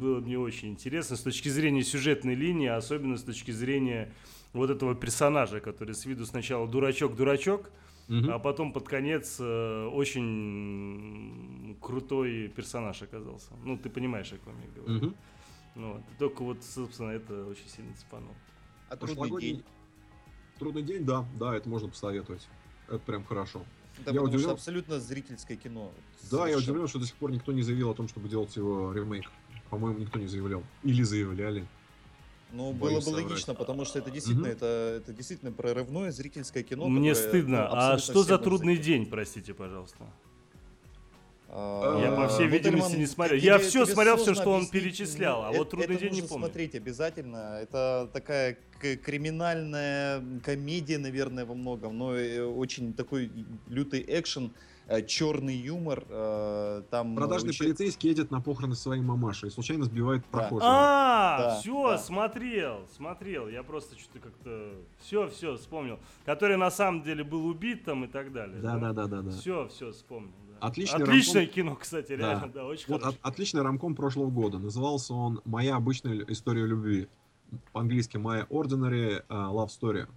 было 0.00 0.20
не 0.20 0.36
очень 0.36 0.70
интересно 0.70 1.16
с 1.16 1.20
точки 1.20 1.48
зрения 1.48 1.82
сюжетной 1.82 2.34
линии, 2.34 2.68
особенно 2.68 3.16
с 3.16 3.22
точки 3.22 3.50
зрения 3.50 4.12
вот 4.52 4.70
этого 4.70 4.94
персонажа, 4.94 5.60
который 5.60 5.94
с 5.94 6.06
виду 6.06 6.24
сначала 6.24 6.66
дурачок-дурачок, 6.66 7.70
uh-huh. 8.08 8.30
а 8.30 8.38
потом 8.38 8.72
под 8.72 8.88
конец 8.88 9.36
э, 9.40 9.86
очень 9.92 11.76
крутой 11.80 12.48
персонаж 12.48 13.02
оказался. 13.02 13.52
Ну, 13.64 13.76
ты 13.76 13.90
понимаешь, 13.90 14.32
о 14.32 14.38
ком 14.38 14.54
я 14.60 14.82
говорю. 14.82 15.06
Uh-huh. 15.06 15.14
Ну, 15.74 15.92
вот. 15.94 16.02
Только 16.18 16.42
вот, 16.44 16.62
собственно, 16.62 17.10
это 17.10 17.46
очень 17.46 17.68
сильно 17.68 17.94
цепануло. 17.94 18.34
А 18.88 18.96
трудный 18.96 19.40
день? 19.40 19.64
Трудный 20.58 20.82
день, 20.82 21.04
да, 21.04 21.26
да, 21.38 21.56
это 21.56 21.68
можно 21.68 21.88
посоветовать. 21.88 22.48
Это 22.88 22.98
прям 23.00 23.24
хорошо. 23.24 23.64
Да, 24.04 24.12
я 24.12 24.22
удивлен... 24.22 24.40
что 24.40 24.52
абсолютно 24.52 25.00
зрительское 25.00 25.56
кино. 25.56 25.92
Да, 26.22 26.28
совершенно. 26.28 26.50
я 26.50 26.58
удивлен, 26.58 26.88
что 26.88 26.98
до 26.98 27.06
сих 27.06 27.16
пор 27.16 27.30
никто 27.30 27.52
не 27.52 27.62
заявил 27.62 27.90
о 27.90 27.94
том, 27.94 28.08
чтобы 28.08 28.28
делать 28.28 28.54
его 28.56 28.92
ремейк. 28.92 29.30
По-моему, 29.70 29.98
никто 29.98 30.18
не 30.18 30.26
заявлял. 30.26 30.62
Или 30.82 31.02
заявляли. 31.02 31.66
Ну, 32.52 32.72
было 32.72 33.00
бы 33.00 33.08
логично, 33.08 33.54
потому 33.54 33.84
что 33.84 33.98
это 33.98 34.10
действительно, 34.10 34.48
угу. 34.48 34.54
это, 34.54 35.00
это 35.02 35.12
действительно 35.12 35.50
прорывное 35.50 36.12
зрительское 36.12 36.62
кино. 36.62 36.88
Мне 36.88 37.14
стыдно. 37.14 37.68
Ну, 37.68 37.76
а 37.76 37.98
что 37.98 38.22
за 38.22 38.38
трудный 38.38 38.76
день, 38.76 39.06
простите, 39.06 39.54
пожалуйста? 39.54 40.04
А, 41.56 42.00
я, 42.00 42.10
по 42.10 42.26
всей 42.26 42.48
видимости, 42.48 42.96
не 42.96 43.06
смотрел. 43.06 43.40
Я 43.40 43.58
все 43.58 43.86
смотрел, 43.86 44.16
все, 44.16 44.34
что 44.34 44.50
он 44.50 44.66
перечислял, 44.66 45.44
а 45.44 45.52
вот 45.52 45.70
«Трудный 45.70 45.96
день» 45.96 46.12
не 46.12 46.22
помню. 46.22 46.46
смотреть 46.46 46.74
обязательно. 46.74 47.60
Это 47.62 48.10
такая 48.12 48.58
криминальная 48.80 50.22
комедия, 50.42 50.98
наверное, 50.98 51.44
во 51.46 51.54
многом, 51.54 51.96
но 51.96 52.16
э, 52.16 52.42
очень 52.42 52.92
такой 52.92 53.30
лютый 53.68 54.04
экшен 54.06 54.52
э, 54.88 55.02
черный 55.06 55.54
юмор. 55.54 56.04
Э, 56.08 56.82
там 56.90 57.14
Продажный 57.14 57.50
очень... 57.50 57.66
полицейский 57.66 58.10
едет 58.10 58.32
на 58.32 58.40
похороны 58.40 58.74
своей 58.74 59.02
мамаши 59.02 59.46
и 59.46 59.50
случайно 59.50 59.84
сбивает 59.84 60.24
прохожего. 60.26 60.60
А, 60.64 61.38
да, 61.38 61.60
все, 61.60 61.90
да. 61.90 61.98
смотрел, 61.98 62.80
смотрел. 62.96 63.48
Я 63.48 63.62
просто 63.62 63.96
что-то 63.96 64.18
как-то... 64.18 64.72
Все, 64.98 65.28
все, 65.28 65.56
вспомнил. 65.56 66.00
Который 66.26 66.56
на 66.56 66.72
самом 66.72 67.02
деле 67.04 67.22
был 67.22 67.46
убит 67.46 67.84
там 67.84 68.04
и 68.04 68.08
так 68.08 68.32
далее. 68.32 68.60
Да, 68.60 68.76
да, 68.76 68.92
да, 68.92 69.06
да. 69.06 69.22
да. 69.22 69.30
Все, 69.30 69.68
все, 69.68 69.92
вспомнил. 69.92 70.32
Отличный 70.60 71.02
Отличное 71.02 71.42
рамком... 71.42 71.54
кино, 71.54 71.76
кстати, 71.76 72.12
реально, 72.12 72.46
да, 72.48 72.60
да 72.60 72.66
очень 72.66 72.86
вот 72.88 73.02
от, 73.02 73.18
Отличный 73.22 73.62
рамком 73.62 73.94
прошлого 73.94 74.30
года. 74.30 74.58
Назывался 74.58 75.14
он 75.14 75.40
«Моя 75.44 75.76
обычная 75.76 76.24
история 76.28 76.66
любви». 76.66 77.08
По-английски 77.72 78.16
«My 78.16 78.48
Ordinary 78.48 79.24
uh, 79.28 79.52
Love 79.52 79.68
Story». 79.68 80.08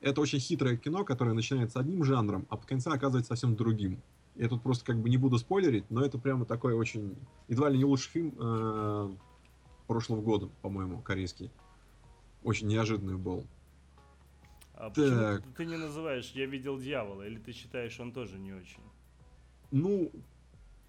Это 0.00 0.20
очень 0.20 0.38
хитрое 0.38 0.76
кино, 0.76 1.04
которое 1.04 1.32
начинается 1.32 1.80
одним 1.80 2.04
жанром, 2.04 2.46
а 2.50 2.56
по 2.56 2.66
конца 2.66 2.92
оказывается 2.92 3.30
совсем 3.30 3.56
другим. 3.56 4.00
Я 4.36 4.48
тут 4.48 4.62
просто 4.62 4.84
как 4.84 4.98
бы 4.98 5.10
не 5.10 5.16
буду 5.16 5.38
спойлерить, 5.38 5.90
но 5.90 6.04
это 6.04 6.18
прямо 6.18 6.44
такой 6.44 6.74
очень... 6.74 7.16
Едва 7.48 7.68
ли 7.68 7.78
не 7.78 7.84
лучший 7.84 8.10
фильм 8.10 8.34
э, 8.38 9.10
прошлого 9.88 10.20
года, 10.20 10.48
по-моему, 10.62 11.00
корейский. 11.00 11.50
Очень 12.44 12.68
неожиданный 12.68 13.16
был. 13.16 13.44
А 14.74 14.90
так. 14.90 14.94
почему 14.94 15.54
ты 15.56 15.64
не 15.66 15.76
называешь 15.76 16.30
«Я 16.30 16.46
видел 16.46 16.78
дьявола» 16.78 17.26
или 17.26 17.38
ты 17.38 17.50
считаешь, 17.50 17.98
он 17.98 18.12
тоже 18.12 18.38
не 18.38 18.52
очень? 18.52 18.82
Ну, 19.70 20.10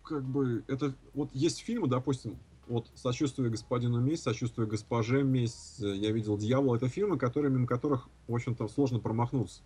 как 0.03 0.23
бы, 0.23 0.63
это, 0.67 0.93
вот 1.13 1.29
есть 1.33 1.59
фильмы, 1.59 1.87
допустим, 1.87 2.37
вот 2.67 2.87
«Сочувствие 2.95 3.49
господину 3.49 3.99
Месть», 3.99 4.23
«Сочувствие 4.23 4.67
госпоже 4.67 5.23
Месть», 5.23 5.79
«Я 5.79 6.11
видел 6.11 6.37
дьявола», 6.37 6.75
это 6.75 6.87
фильмы, 6.87 7.17
которые, 7.17 7.51
мимо 7.51 7.67
которых, 7.67 8.07
в 8.27 8.35
общем-то, 8.35 8.67
сложно 8.67 8.99
промахнуться. 8.99 9.61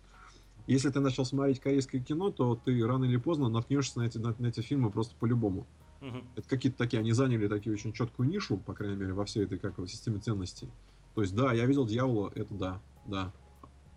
Если 0.66 0.88
ты 0.88 1.00
начал 1.00 1.26
смотреть 1.26 1.60
корейское 1.60 2.00
кино, 2.00 2.30
то 2.30 2.56
ты 2.56 2.86
рано 2.86 3.04
или 3.04 3.18
поздно 3.18 3.50
наткнешься 3.50 3.98
на 3.98 4.04
эти, 4.04 4.16
на, 4.16 4.34
на 4.38 4.46
эти 4.46 4.60
фильмы 4.60 4.90
просто 4.90 5.14
по-любому. 5.20 5.66
Uh-huh. 6.00 6.24
Это 6.36 6.48
какие-то 6.48 6.78
такие, 6.78 7.00
они 7.00 7.12
заняли 7.12 7.48
такие 7.48 7.74
очень 7.74 7.92
четкую 7.92 8.30
нишу, 8.30 8.56
по 8.56 8.72
крайней 8.72 8.96
мере, 8.96 9.12
во 9.12 9.26
всей 9.26 9.44
этой 9.44 9.58
как 9.58 9.74
системе 9.86 10.18
ценностей. 10.20 10.70
То 11.14 11.20
есть, 11.20 11.34
да, 11.34 11.52
я 11.52 11.66
видел 11.66 11.86
дьявола, 11.86 12.32
это 12.34 12.54
да, 12.54 12.80
да, 13.06 13.32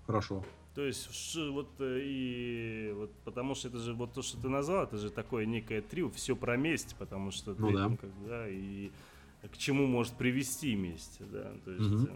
хорошо. 0.05 0.43
То 0.77 0.85
есть 0.85 1.35
вот 1.35 1.71
э, 1.79 2.01
и 2.03 2.93
вот 2.95 3.11
потому 3.25 3.55
что 3.55 3.67
это 3.67 3.79
же 3.79 3.95
вот 3.95 4.13
то, 4.13 4.21
что 4.21 4.39
ты 4.39 4.47
назвал, 4.47 4.83
это 4.83 4.97
же 4.97 5.09
такое 5.09 5.47
некое 5.47 5.81
трио, 5.81 6.11
все 6.11 6.35
про 6.35 6.55
месть, 6.55 6.95
потому 6.99 7.31
что 7.31 7.55
ну, 7.57 7.69
ты, 7.69 7.73
да. 7.73 7.89
ну, 7.89 7.97
как, 7.97 8.09
да, 8.27 8.47
и 8.47 8.91
к 9.51 9.57
чему 9.57 9.87
может 9.87 10.13
привести 10.13 10.75
месть, 10.75 11.17
да, 11.31 11.51
то 11.65 11.71
есть 11.71 11.91
угу. 11.91 12.11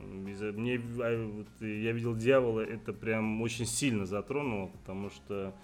мне 0.60 0.80
а, 1.00 1.28
вот, 1.28 1.48
я 1.60 1.92
видел 1.92 2.16
дьявола, 2.16 2.60
это 2.60 2.94
прям 2.94 3.42
очень 3.42 3.66
сильно 3.66 4.06
затронуло, 4.06 4.68
потому 4.68 5.10
что 5.10 5.56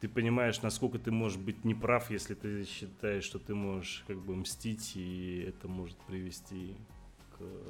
ты 0.00 0.08
понимаешь, 0.08 0.60
насколько 0.62 0.98
ты 0.98 1.12
можешь 1.12 1.38
быть 1.38 1.64
неправ, 1.64 2.10
если 2.10 2.34
ты 2.34 2.64
считаешь, 2.64 3.22
что 3.22 3.38
ты 3.38 3.54
можешь 3.54 4.02
как 4.08 4.18
бы 4.18 4.34
мстить, 4.34 4.96
и 4.96 5.44
это 5.46 5.68
может 5.68 5.96
привести 6.08 6.74
Э, 6.74 7.01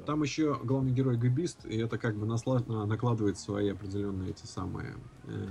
Там 0.05 0.21
еще 0.23 0.59
главный 0.63 0.91
герой 0.91 1.17
габист, 1.17 1.65
и 1.65 1.77
это 1.77 1.97
как 1.97 2.15
бы 2.17 2.25
наслад... 2.25 2.67
накладывает 2.67 3.37
свои 3.37 3.69
определенные 3.69 4.31
эти 4.31 4.45
самые 4.45 4.95
э, 5.25 5.47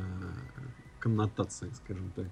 коннотации, 0.98 1.70
скажем 1.72 2.10
так. 2.14 2.26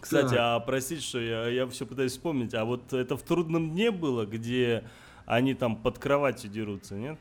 Кстати, 0.00 0.34
да. 0.34 0.56
а 0.56 0.60
простите, 0.60 1.02
что 1.02 1.20
я, 1.20 1.48
я 1.48 1.66
все 1.66 1.84
пытаюсь 1.84 2.12
вспомнить, 2.12 2.54
а 2.54 2.64
вот 2.64 2.92
это 2.92 3.16
в 3.16 3.22
трудном 3.22 3.70
дне 3.70 3.90
было, 3.90 4.26
где 4.26 4.84
они 5.26 5.54
там 5.54 5.76
под 5.76 5.98
кроватью 5.98 6.50
дерутся, 6.50 6.96
нет? 6.96 7.18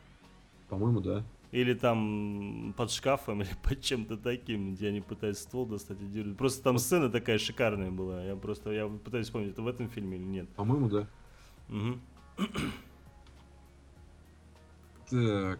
По-моему, 0.69 0.99
да. 0.99 1.23
Или 1.51 1.73
там 1.73 2.73
под 2.77 2.91
шкафом, 2.91 3.41
или 3.41 3.49
под 3.63 3.81
чем-то 3.81 4.17
таким, 4.17 4.75
где 4.75 4.89
они 4.89 5.01
пытаются 5.01 5.43
ствол 5.43 5.65
достать 5.65 6.01
и 6.01 6.05
дерут. 6.05 6.37
Просто 6.37 6.63
там 6.63 6.77
сцена 6.77 7.09
такая 7.09 7.37
шикарная 7.37 7.91
была. 7.91 8.23
Я 8.23 8.35
просто 8.35 8.71
я 8.71 8.87
пытаюсь 8.87 9.27
вспомнить, 9.27 9.51
это 9.51 9.61
в 9.61 9.67
этом 9.67 9.89
фильме 9.89 10.17
или 10.17 10.23
нет. 10.23 10.49
По-моему, 10.49 10.89
да. 10.89 11.07
Угу. 11.69 11.99
Так. 15.09 15.59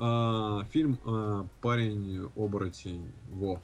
А, 0.00 0.64
фильм 0.70 0.98
а, 1.04 1.46
Парень 1.60 2.30
оборотень. 2.36 3.12
Во. 3.30 3.60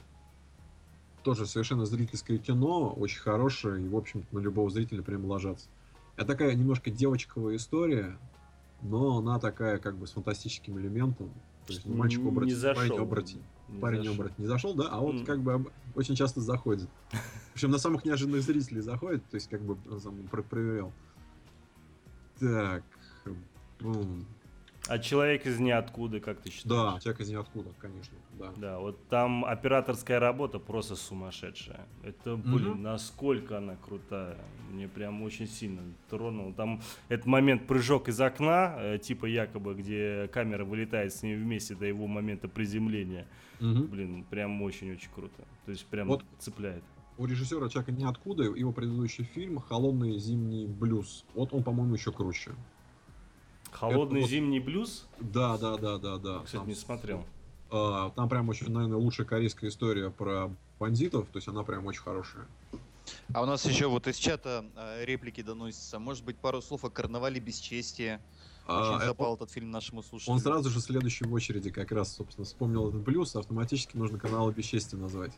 Тоже 1.23 1.45
совершенно 1.45 1.85
зрительское 1.85 2.37
кино, 2.37 2.89
очень 2.91 3.19
хорошее, 3.19 3.83
и, 3.83 3.87
в 3.87 3.95
общем-то, 3.95 4.35
на 4.35 4.39
любого 4.39 4.69
зрителя 4.69 5.01
прям 5.01 5.25
ложатся. 5.25 5.69
Это 6.17 6.27
такая 6.27 6.53
немножко 6.53 6.91
девочковая 6.91 7.55
история, 7.55 8.17
но 8.81 9.17
она 9.17 9.39
такая 9.39 9.79
как 9.79 9.97
бы 9.97 10.07
с 10.07 10.11
фантастическим 10.11 10.79
элементом. 10.79 11.31
То 11.65 11.73
есть 11.73 11.85
мальчик 11.85 12.25
оборотень, 12.25 12.61
парень 12.61 12.97
оборотень. 12.97 13.41
Не 13.69 13.79
парень 13.79 13.99
зашел. 13.99 14.13
оборотень 14.13 14.35
не 14.37 14.47
зашел, 14.47 14.73
да? 14.75 14.89
А 14.89 14.99
вот 14.99 15.15
mm. 15.15 15.25
как 15.25 15.41
бы 15.41 15.71
очень 15.95 16.15
часто 16.15 16.41
заходит. 16.41 16.87
Общем, 17.53 17.71
на 17.71 17.79
самых 17.79 18.05
неожиданных 18.05 18.43
зрителей 18.43 18.81
заходит, 18.81 19.23
то 19.29 19.35
есть 19.35 19.49
как 19.49 19.61
бы 19.61 19.75
проверял. 20.49 20.93
Так. 22.39 22.83
Бум. 23.79 24.25
А 24.87 24.99
человек 24.99 25.45
из 25.45 25.59
ниоткуда, 25.59 26.19
как 26.19 26.41
ты 26.41 26.51
считаешь? 26.51 26.93
Да, 26.93 26.99
человек 26.99 27.21
из 27.21 27.29
ниоткуда, 27.29 27.69
конечно, 27.79 28.17
да. 28.33 28.53
Да, 28.57 28.79
вот 28.79 29.07
там 29.07 29.43
операторская 29.43 30.19
работа 30.19 30.59
просто 30.59 30.95
сумасшедшая. 30.95 31.87
Это, 32.03 32.35
блин, 32.35 32.71
угу. 32.71 32.79
насколько 32.79 33.57
она 33.57 33.75
крутая. 33.77 34.37
Мне 34.71 34.87
прям 34.87 35.23
очень 35.23 35.47
сильно 35.47 35.81
тронул. 36.09 36.53
Там 36.53 36.81
этот 37.09 37.25
момент 37.25 37.65
прыжок 37.65 38.09
из 38.09 38.19
окна, 38.21 38.75
э, 38.77 38.99
типа 38.99 39.25
якобы, 39.25 39.73
где 39.73 40.29
камера 40.31 40.65
вылетает 40.65 41.13
с 41.13 41.23
ним 41.23 41.41
вместе 41.41 41.75
до 41.75 41.85
его 41.85 42.05
момента 42.05 42.47
приземления. 42.47 43.25
Угу. 43.61 43.83
Блин, 43.85 44.25
прям 44.29 44.61
очень-очень 44.61 45.09
круто. 45.15 45.43
То 45.65 45.71
есть 45.71 45.85
прям 45.85 46.07
вот 46.07 46.23
цепляет. 46.37 46.83
У 47.17 47.25
режиссера 47.25 47.69
Чака 47.69 47.91
ниоткуда 47.93 48.43
его 48.43 48.73
предыдущий 48.73 49.23
фильм 49.23 49.59
«Холодный 49.59 50.19
зимний 50.19 50.67
блюз». 50.67 51.23
Вот 51.33 51.53
он, 51.53 51.63
по-моему, 51.63 51.95
еще 51.95 52.11
круче. 52.11 52.51
Холодный 53.75 54.21
это 54.21 54.29
зимний 54.29 54.59
вот... 54.59 54.65
блюз? 54.65 55.07
Да, 55.19 55.57
да, 55.57 55.77
да, 55.77 55.97
да, 55.97 56.17
да. 56.17 56.39
Кстати, 56.39 56.61
там, 56.61 56.67
не 56.67 56.75
смотрел. 56.75 57.25
А, 57.69 58.09
там 58.11 58.29
прям 58.29 58.47
очень, 58.49 58.71
наверное, 58.71 58.97
лучшая 58.97 59.27
корейская 59.27 59.67
история 59.67 60.09
про 60.09 60.51
бандитов, 60.79 61.27
то 61.31 61.37
есть 61.37 61.47
она 61.47 61.63
прям 61.63 61.85
очень 61.85 62.01
хорошая. 62.01 62.47
А 63.33 63.43
у 63.43 63.45
нас 63.45 63.65
еще 63.65 63.87
вот 63.87 64.07
из 64.07 64.17
чата 64.17 64.65
э, 64.75 65.05
реплики 65.05 65.41
доносятся. 65.41 65.99
Может 65.99 66.23
быть, 66.23 66.37
пару 66.37 66.61
слов 66.61 66.85
о 66.85 66.89
карнавале 66.89 67.39
бесчестия. 67.39 68.21
Очень 68.67 68.95
а, 68.95 69.05
запал 69.05 69.35
этот 69.35 69.51
фильм 69.51 69.69
нашему 69.69 70.01
слушателю. 70.01 70.33
Он 70.33 70.39
сразу 70.39 70.71
же 70.71 70.79
следующий 70.81 71.25
в 71.25 71.33
очереди 71.33 71.69
как 71.69 71.91
раз, 71.91 72.15
собственно, 72.15 72.45
вспомнил 72.45 72.89
этот 72.89 73.01
блюз, 73.01 73.35
автоматически 73.35 73.95
нужно 73.95 74.17
канал 74.17 74.49
бесчестия 74.49 74.97
назвать. 74.97 75.33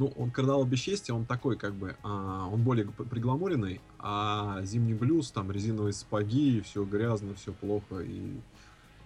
Ну, 0.00 0.10
он 0.16 0.30
кардинал 0.30 0.64
бесчестия, 0.64 1.14
он 1.14 1.26
такой, 1.26 1.58
как 1.58 1.74
бы, 1.74 1.94
а, 2.02 2.48
он 2.50 2.62
более 2.62 2.86
пригламуренный, 2.86 3.82
а 3.98 4.62
зимний 4.62 4.94
блюз, 4.94 5.30
там, 5.30 5.52
резиновые 5.52 5.92
сапоги, 5.92 6.62
все 6.62 6.84
грязно, 6.84 7.34
все 7.34 7.52
плохо 7.52 7.98
и, 7.98 8.40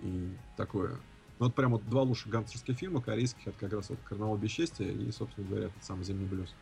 и 0.03 0.29
такое. 0.57 0.93
Ну, 1.41 1.47
вот 1.47 1.55
прям 1.57 1.73
вот 1.73 1.85
два 1.89 2.03
лучших 2.03 2.29
гангстерских 2.29 2.79
фильма 2.79 3.03
корейских, 3.03 3.49
это 3.49 3.59
как 3.59 3.73
раз 3.73 3.91
вот 3.91 3.99
«Карнавал 4.05 4.37
бесчестия» 4.37 4.89
и, 4.89 5.11
собственно 5.11 5.49
говоря, 5.49 5.66
этот 5.66 5.83
самый 5.83 6.05
«Зимний 6.05 6.27
блюз». 6.27 6.55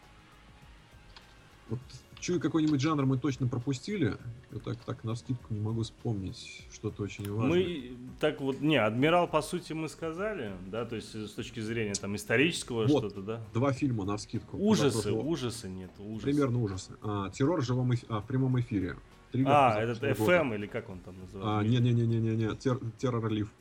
Вот 1.68 1.80
чую, 2.22 2.40
какой-нибудь 2.40 2.80
жанр 2.80 3.04
мы 3.04 3.18
точно 3.18 3.48
пропустили. 3.48 4.16
Я 4.52 4.58
так, 4.60 4.78
так 4.84 5.04
на 5.04 5.14
скидку 5.14 5.52
не 5.52 5.60
могу 5.60 5.82
вспомнить 5.82 6.66
что-то 6.72 7.02
очень 7.02 7.30
важное. 7.30 7.50
Мы 7.50 7.96
так 8.20 8.40
вот, 8.40 8.60
не, 8.60 8.76
Адмирал, 8.76 9.28
по 9.28 9.42
сути, 9.42 9.72
мы 9.72 9.88
сказали, 9.88 10.52
да, 10.68 10.86
то 10.86 10.96
есть 10.96 11.14
с 11.14 11.32
точки 11.32 11.60
зрения 11.60 11.94
там 11.94 12.14
исторического 12.16 12.86
вот, 12.86 13.04
что-то, 13.04 13.22
да? 13.22 13.40
Два 13.52 13.72
фильма 13.72 14.04
на 14.04 14.16
скидку. 14.16 14.56
Ужасы, 14.56 15.02
прошлого... 15.02 15.26
ужасы 15.26 15.68
нет, 15.68 15.90
ужасы. 15.98 16.24
Примерно 16.24 16.62
ужасы. 16.62 16.92
А, 17.02 17.28
террор 17.30 17.60
в, 17.60 17.64
живом 17.64 17.92
эф... 17.92 18.04
а, 18.08 18.20
в 18.20 18.26
прямом 18.26 18.58
эфире. 18.60 18.96
Триллер 19.32 19.50
а, 19.50 19.80
этот 19.80 20.02
FM 20.02 20.44
года. 20.44 20.54
или 20.54 20.66
как 20.66 20.88
он 20.88 21.00
там 21.00 21.18
называется? 21.18 21.58
А, 21.58 21.64
не-не-не-не-не, 21.64 22.54
Тер... 22.56 22.78
террор 22.98 23.28
лив. 23.30 23.52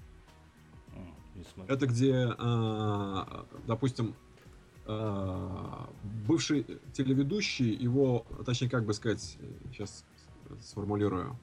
Это 1.68 1.88
где, 1.88 2.36
а, 2.38 3.46
допустим, 3.66 4.14
бывший 6.28 6.66
телеведущий, 6.94 7.74
его, 7.74 8.26
точнее, 8.46 8.70
как 8.70 8.86
бы 8.86 8.94
сказать, 8.94 9.38
сейчас 9.72 10.06
сформулирую, 10.62 11.38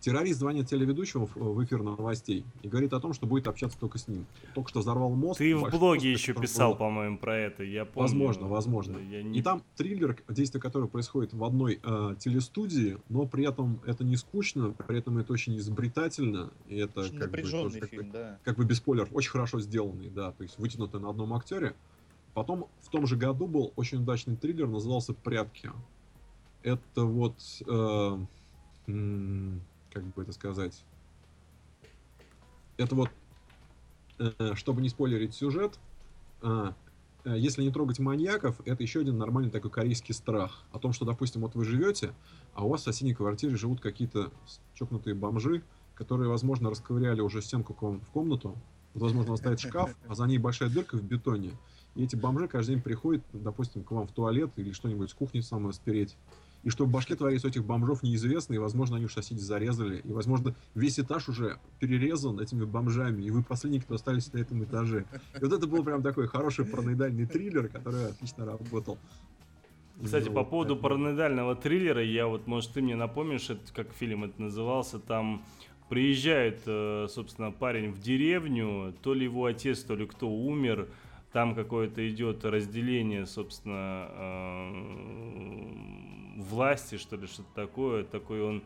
террорист 0.00 0.40
звонит 0.40 0.68
телеведущему 0.68 1.26
в 1.26 1.64
эфир 1.64 1.82
новостей 1.82 2.44
и 2.62 2.68
говорит 2.68 2.92
о 2.92 3.00
том, 3.00 3.12
что 3.12 3.26
будет 3.26 3.46
общаться 3.46 3.78
только 3.78 3.98
с 3.98 4.08
ним. 4.08 4.26
Только 4.54 4.70
что 4.70 4.80
взорвал 4.80 5.10
мост. 5.10 5.38
Ты 5.38 5.54
в 5.54 5.70
блоге 5.70 6.10
еще 6.10 6.34
писал, 6.34 6.76
по-моему, 6.76 7.18
про 7.18 7.36
это, 7.36 7.62
я 7.62 7.84
помню. 7.84 8.08
Возможно, 8.08 8.48
возможно. 8.48 8.98
Я 8.98 9.22
не... 9.22 9.38
И 9.38 9.42
там 9.42 9.62
триллер, 9.76 10.16
действие 10.28 10.60
которого 10.60 10.88
происходит 10.88 11.32
в 11.32 11.44
одной 11.44 11.80
э, 11.82 12.14
телестудии, 12.18 12.98
но 13.08 13.26
при 13.26 13.46
этом 13.46 13.80
это 13.86 14.04
не 14.04 14.16
скучно, 14.16 14.72
при 14.86 14.98
этом 14.98 15.18
это 15.18 15.32
очень 15.32 15.56
изобретательно. 15.58 16.50
И 16.66 16.76
это 16.76 17.00
очень 17.00 17.18
как 17.18 17.30
бы, 17.30 17.42
тоже, 17.42 17.80
фильм, 17.80 18.04
как, 18.04 18.12
да. 18.12 18.38
как 18.42 18.56
бы 18.56 18.64
без 18.64 18.78
спойлеров, 18.78 19.10
очень 19.12 19.30
хорошо 19.30 19.60
сделанный, 19.60 20.08
да, 20.08 20.32
то 20.32 20.42
есть 20.42 20.58
вытянутый 20.58 21.00
на 21.00 21.10
одном 21.10 21.34
актере. 21.34 21.74
Потом 22.34 22.68
в 22.80 22.88
том 22.90 23.06
же 23.06 23.16
году 23.16 23.46
был 23.46 23.72
очень 23.76 23.98
удачный 23.98 24.36
триллер, 24.36 24.68
назывался 24.68 25.14
«Прятки». 25.14 25.70
Это 26.62 27.04
вот, 27.04 27.36
э, 27.66 28.18
как 28.86 30.04
бы 30.14 30.22
это 30.22 30.32
сказать, 30.32 30.84
это 32.76 32.94
вот, 32.94 33.10
э, 34.18 34.54
чтобы 34.54 34.82
не 34.82 34.88
спойлерить 34.88 35.34
сюжет, 35.34 35.78
э, 36.42 36.72
э, 37.24 37.38
если 37.38 37.62
не 37.62 37.70
трогать 37.70 37.98
маньяков, 37.98 38.60
это 38.64 38.82
еще 38.82 39.00
один 39.00 39.18
нормальный 39.18 39.50
такой 39.50 39.70
корейский 39.70 40.14
страх. 40.14 40.64
О 40.72 40.78
том, 40.78 40.92
что, 40.92 41.04
допустим, 41.04 41.42
вот 41.42 41.54
вы 41.54 41.64
живете, 41.64 42.14
а 42.54 42.64
у 42.64 42.70
вас 42.70 42.82
в 42.82 42.84
соседней 42.84 43.14
квартире 43.14 43.56
живут 43.56 43.80
какие-то 43.80 44.32
чокнутые 44.74 45.14
бомжи, 45.14 45.62
которые, 45.94 46.28
возможно, 46.28 46.70
расковыряли 46.70 47.20
уже 47.20 47.42
стенку 47.42 47.74
в 47.74 48.10
комнату. 48.10 48.56
Вот, 48.94 49.02
возможно, 49.02 49.36
стоит 49.36 49.60
шкаф, 49.60 49.94
а 50.08 50.14
за 50.14 50.24
ней 50.24 50.38
большая 50.38 50.70
дырка 50.70 50.96
в 50.96 51.02
бетоне. 51.02 51.52
И 51.94 52.04
эти 52.04 52.16
бомжи 52.16 52.48
каждый 52.48 52.74
день 52.74 52.82
приходят, 52.82 53.22
допустим, 53.32 53.82
к 53.82 53.90
вам 53.90 54.06
в 54.06 54.12
туалет 54.12 54.50
или 54.56 54.72
что-нибудь 54.72 55.10
с 55.10 55.14
кухни 55.14 55.40
самое 55.40 55.72
спереть. 55.72 56.16
И 56.62 56.68
что 56.68 56.84
в 56.84 56.90
башке 56.90 57.16
творится 57.16 57.46
у 57.46 57.50
этих 57.50 57.64
бомжов 57.64 58.02
неизвестно, 58.02 58.52
и, 58.52 58.58
возможно, 58.58 58.96
они 58.96 59.06
уж 59.06 59.14
соседи 59.14 59.38
зарезали, 59.38 60.02
и, 60.04 60.12
возможно, 60.12 60.54
весь 60.74 61.00
этаж 61.00 61.28
уже 61.28 61.58
перерезан 61.78 62.38
этими 62.38 62.64
бомжами, 62.64 63.22
и 63.22 63.30
вы 63.30 63.42
последний, 63.42 63.80
кто 63.80 63.94
остались 63.94 64.30
на 64.32 64.38
этом 64.38 64.62
этаже. 64.62 65.06
И 65.40 65.44
вот 65.44 65.52
это 65.52 65.66
был 65.66 65.82
прям 65.82 66.02
такой 66.02 66.26
хороший 66.26 66.66
параноидальный 66.66 67.26
триллер, 67.26 67.68
который 67.68 68.08
отлично 68.08 68.44
работал. 68.44 68.98
Кстати, 70.04 70.28
ну, 70.28 70.34
по 70.34 70.44
поводу 70.44 70.74
это... 70.74 70.82
параноидального 70.82 71.56
триллера, 71.56 72.04
я 72.04 72.26
вот, 72.26 72.46
может, 72.46 72.72
ты 72.72 72.82
мне 72.82 72.96
напомнишь, 72.96 73.48
это, 73.48 73.72
как 73.74 73.92
фильм 73.92 74.24
это 74.24 74.40
назывался, 74.40 74.98
там 74.98 75.42
приезжает, 75.88 76.60
э, 76.66 77.08
собственно, 77.10 77.50
парень 77.50 77.90
в 77.90 78.00
деревню, 78.00 78.94
то 79.02 79.12
ли 79.12 79.24
его 79.24 79.46
отец, 79.46 79.80
то 79.82 79.96
ли 79.96 80.06
кто 80.06 80.30
умер, 80.30 80.88
там 81.32 81.54
какое-то 81.54 82.08
идет 82.08 82.44
разделение, 82.44 83.24
собственно, 83.26 84.08
э, 84.10 84.72
власти, 86.38 86.96
что 86.96 87.16
ли, 87.16 87.26
что-то 87.26 87.54
такое. 87.54 88.04
Такой 88.04 88.42
он, 88.42 88.62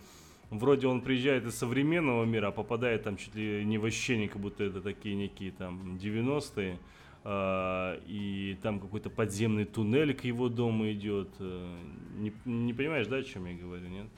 вроде 0.51 0.86
он 0.86 1.03
приезжает 1.03 1.45
из 1.45 1.57
современного 1.57 2.24
мира, 2.24 2.49
а 2.49 2.53
попадает 2.53 3.03
там 3.03 3.16
чуть 3.16 3.35
ли 3.35 3.65
не 3.65 3.77
в 3.78 3.85
ощущение, 3.85 4.28
как 4.28 4.41
будто 4.41 4.65
это 4.65 4.81
такие 4.81 5.15
некие 5.15 5.53
там 5.53 5.97
90-е. 5.97 6.78
Uh, 7.24 7.97
э, 7.97 8.01
и 8.07 8.59
там 8.62 8.78
какой-то 8.78 9.09
подземный 9.09 9.65
туннель 9.65 10.12
к 10.12 10.24
его 10.24 10.51
дому 10.51 10.93
идет. 10.93 11.31
Uh, 11.39 11.74
не, 12.19 12.35
не 12.45 12.74
понимаешь, 12.74 13.07
да, 13.07 13.16
о 13.16 13.23
чем 13.23 13.47
я 13.47 13.55
говорю, 13.55 13.89
нет? 13.89 14.09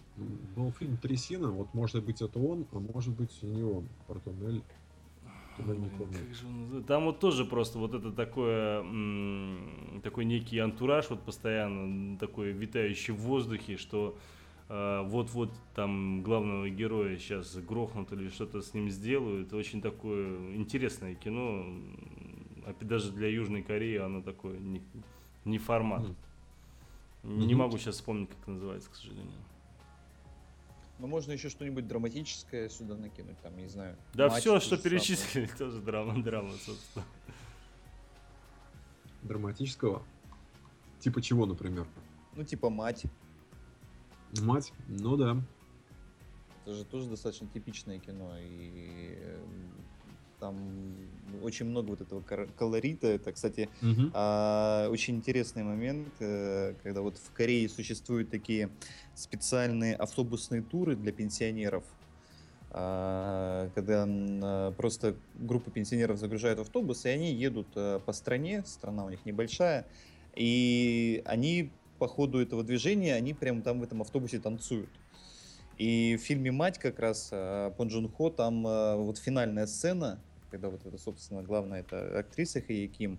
Был 0.57 0.73
фильм 0.73 0.97
«Трясина», 0.97 1.53
вот 1.53 1.73
может 1.73 2.05
быть 2.05 2.21
это 2.21 2.41
он, 2.41 2.67
а 2.73 2.81
может 2.81 3.15
быть 3.15 3.31
не 3.43 3.63
он, 3.63 3.89
про 4.09 4.19
туннель 4.19 4.61
там 6.87 7.05
вот 7.05 7.21
тоже 7.21 7.45
просто 7.45 7.79
вот 7.79 7.95
это 7.95 8.13
такое, 8.13 8.85
такой 10.03 10.25
некий 10.25 10.59
антураж 10.59 11.11
вот 11.11 11.23
постоянно, 11.23 12.19
такой 12.19 12.53
витающий 12.53 13.15
в 13.15 13.19
воздухе, 13.19 13.77
что 13.77 14.19
э, 14.69 15.03
вот-вот 15.07 15.53
там 15.75 16.23
главного 16.23 16.69
героя 16.69 17.17
сейчас 17.19 17.57
грохнут 17.57 18.13
или 18.13 18.29
что-то 18.29 18.63
с 18.63 18.75
ним 18.75 18.91
сделают. 18.91 19.53
Очень 19.53 19.81
такое 19.81 20.55
интересное 20.57 21.15
кино, 21.15 21.67
а 22.67 22.75
даже 22.81 23.13
для 23.13 23.29
Южной 23.29 23.63
Кореи 23.63 23.99
оно 23.99 24.23
такое 24.23 24.59
не, 24.59 24.83
не 25.45 25.59
формат. 25.59 26.07
Не 27.23 27.55
могу 27.55 27.77
сейчас 27.79 27.97
вспомнить, 27.97 28.29
как 28.29 28.47
называется, 28.47 28.91
к 28.91 28.95
сожалению. 28.95 29.33
Ну, 30.99 31.07
можно 31.07 31.33
еще 31.33 31.51
что-нибудь 31.51 31.87
драматическое 31.87 32.69
сюда 32.69 32.97
накинуть, 32.97 33.39
там, 33.41 33.57
не 33.57 33.69
знаю. 33.69 33.97
Да 34.15 34.31
все, 34.31 34.61
что 34.61 34.79
перечислили, 34.79 35.47
тоже 35.59 35.81
драма, 35.83 36.23
драма, 36.23 36.53
собственно. 36.53 37.05
Драматического? 39.23 40.03
Типа 41.01 41.21
чего, 41.21 41.45
например? 41.45 41.87
Ну, 42.35 42.45
типа 42.45 42.71
мать. 42.71 43.05
Мать? 44.41 44.73
Ну 44.89 45.17
да. 45.17 45.37
Это 46.65 46.75
же 46.75 46.85
тоже 46.85 47.09
достаточно 47.09 47.47
типичное 47.47 47.99
кино, 47.99 48.33
и 48.39 49.19
там 50.39 50.57
очень 51.43 51.67
много 51.67 51.91
вот 51.91 52.01
этого 52.01 52.23
колорита. 52.57 53.09
Это, 53.09 53.33
кстати, 53.33 53.69
угу. 53.83 54.11
а, 54.13 54.89
очень 54.91 55.17
интересный 55.17 55.63
момент, 55.63 56.09
э, 56.21 56.75
когда 56.83 57.03
вот 57.03 57.19
в 57.19 57.33
Корее 57.33 57.69
существуют 57.69 58.31
такие 58.31 58.71
специальные 59.15 59.95
автобусные 59.95 60.63
туры 60.63 60.97
для 60.97 61.13
пенсионеров, 61.13 61.85
а, 62.71 63.71
когда 63.75 64.05
а, 64.07 64.73
просто 64.73 65.17
группа 65.35 65.71
пенсионеров 65.71 66.19
загружают 66.19 66.59
автобус, 66.59 67.05
и 67.07 67.09
они 67.09 67.33
едут 67.33 67.69
а, 67.75 68.01
по 68.01 68.13
стране, 68.13 68.65
страна 68.67 69.05
у 69.05 69.11
них 69.11 69.25
небольшая, 69.25 69.87
и 70.35 71.23
они 71.25 71.71
по 71.99 72.07
ходу 72.07 72.39
этого 72.41 72.63
движения, 72.63 73.15
они 73.15 73.33
прямо 73.33 73.63
там 73.63 73.81
в 73.81 73.83
этом 73.83 74.03
автобусе 74.03 74.39
танцуют. 74.39 74.91
И 75.79 76.17
в 76.17 76.23
фильме 76.23 76.53
«Мать» 76.53 76.79
как 76.79 76.99
раз 76.99 77.29
Пон 77.77 77.89
Джун 77.89 78.09
Хо, 78.09 78.31
там 78.31 78.63
вот 78.63 79.19
финальная 79.19 79.67
сцена, 79.67 80.19
когда 80.51 80.71
вот 80.71 80.85
это, 80.87 80.97
собственно, 80.99 81.43
главная 81.43 81.81
эта 81.81 82.19
актриса 82.19 82.61
Хэй 82.61 82.87
Ким, 82.89 83.19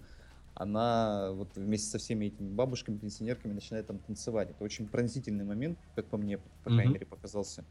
она 0.56 1.32
вот 1.34 1.56
вместе 1.56 1.88
со 1.88 2.00
всеми 2.00 2.26
этими 2.26 2.50
бабушками, 2.50 2.98
пенсионерками 2.98 3.54
начинает 3.54 3.86
там 3.86 4.00
танцевать. 4.00 4.50
Это 4.50 4.64
очень 4.64 4.88
пронзительный 4.88 5.46
момент, 5.46 5.78
как 5.96 6.06
по 6.08 6.18
мне, 6.18 6.40
по 6.40 6.44
крайней 6.64 6.90
mm-hmm. 6.90 6.94
мере, 6.94 7.06
показался. 7.06 7.64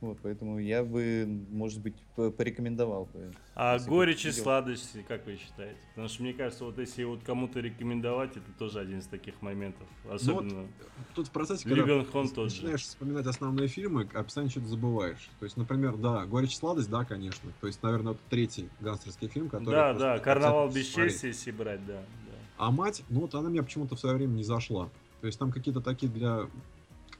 Вот, 0.00 0.18
поэтому 0.22 0.60
я 0.60 0.84
бы, 0.84 1.26
может 1.50 1.80
быть, 1.80 1.96
порекомендовал 2.14 3.06
бы. 3.06 3.32
А 3.56 3.78
горечь 3.80 4.24
и 4.26 4.30
сладости, 4.30 5.04
как 5.06 5.26
вы 5.26 5.36
считаете? 5.36 5.76
Потому 5.90 6.08
что 6.08 6.22
мне 6.22 6.32
кажется, 6.32 6.64
вот 6.64 6.78
если 6.78 7.02
вот 7.02 7.24
кому-то 7.24 7.58
рекомендовать, 7.58 8.36
это 8.36 8.46
тоже 8.58 8.78
один 8.78 9.00
из 9.00 9.06
таких 9.06 9.42
моментов. 9.42 9.88
Особенно. 10.08 10.52
Ну, 10.52 10.60
вот, 10.60 11.06
тут 11.16 11.26
в 11.26 11.30
процессе, 11.32 11.68
когда 11.68 12.04
Хон 12.04 12.28
ты 12.28 12.42
начинаешь 12.42 12.80
же. 12.80 12.86
вспоминать 12.86 13.26
основные 13.26 13.66
фильмы, 13.66 14.08
а 14.14 14.22
постоянно 14.22 14.50
что-то 14.50 14.68
забываешь. 14.68 15.28
То 15.40 15.44
есть, 15.44 15.56
например, 15.56 15.96
да, 15.96 16.26
горечь 16.26 16.52
и 16.52 16.56
сладость, 16.56 16.90
да, 16.90 17.04
конечно. 17.04 17.50
То 17.60 17.66
есть, 17.66 17.82
наверное, 17.82 18.12
это 18.12 18.20
третий 18.30 18.68
гангстерский 18.78 19.26
фильм, 19.26 19.48
который. 19.48 19.74
Да, 19.74 19.94
да, 19.94 20.18
карнавал 20.20 20.70
бесчестия, 20.70 21.30
если 21.30 21.50
брать, 21.50 21.84
да, 21.86 21.94
да. 21.94 22.34
А 22.56 22.70
мать, 22.70 23.02
ну 23.08 23.20
вот 23.22 23.34
она 23.34 23.48
мне 23.48 23.64
почему-то 23.64 23.96
в 23.96 24.00
свое 24.00 24.14
время 24.14 24.34
не 24.34 24.44
зашла. 24.44 24.88
То 25.20 25.26
есть 25.26 25.38
там 25.38 25.50
какие-то 25.50 25.80
такие 25.80 26.10
для 26.10 26.48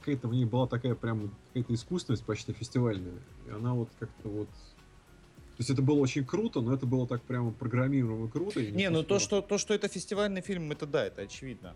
какая-то 0.00 0.28
в 0.28 0.34
ней 0.34 0.44
была 0.44 0.66
такая 0.66 0.94
прям 0.94 1.30
какая-то 1.48 1.74
искусственность 1.74 2.24
почти 2.24 2.52
фестивальная. 2.52 3.18
И 3.46 3.50
она 3.50 3.74
вот 3.74 3.88
как-то 3.98 4.28
вот 4.28 4.48
то 5.58 5.62
есть 5.62 5.70
это 5.70 5.82
было 5.82 5.98
очень 5.98 6.24
круто, 6.24 6.60
но 6.60 6.72
это 6.72 6.86
было 6.86 7.04
так 7.08 7.20
прямо 7.22 7.50
программируемо 7.50 8.28
круто. 8.28 8.62
Не, 8.62 8.90
ну 8.90 9.02
то 9.02 9.18
что, 9.18 9.42
то, 9.42 9.58
что 9.58 9.74
это 9.74 9.88
фестивальный 9.88 10.40
фильм, 10.40 10.70
это 10.70 10.86
да, 10.86 11.04
это 11.04 11.22
очевидно. 11.22 11.74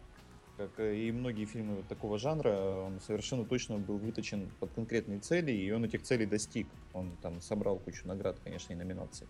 как 0.56 0.78
и 0.78 1.10
многие 1.10 1.46
фильмы 1.46 1.82
такого 1.88 2.16
жанра, 2.16 2.84
он 2.86 3.00
совершенно 3.00 3.44
точно 3.44 3.78
был 3.78 3.98
выточен 3.98 4.48
под 4.60 4.70
конкретные 4.70 5.18
цели, 5.18 5.50
и 5.50 5.68
он 5.72 5.84
этих 5.84 6.02
целей 6.02 6.26
достиг. 6.26 6.68
Он 6.92 7.10
там 7.22 7.40
собрал 7.40 7.78
кучу 7.78 8.06
наград, 8.06 8.38
конечно, 8.44 8.72
и 8.72 8.76
номинаций. 8.76 9.26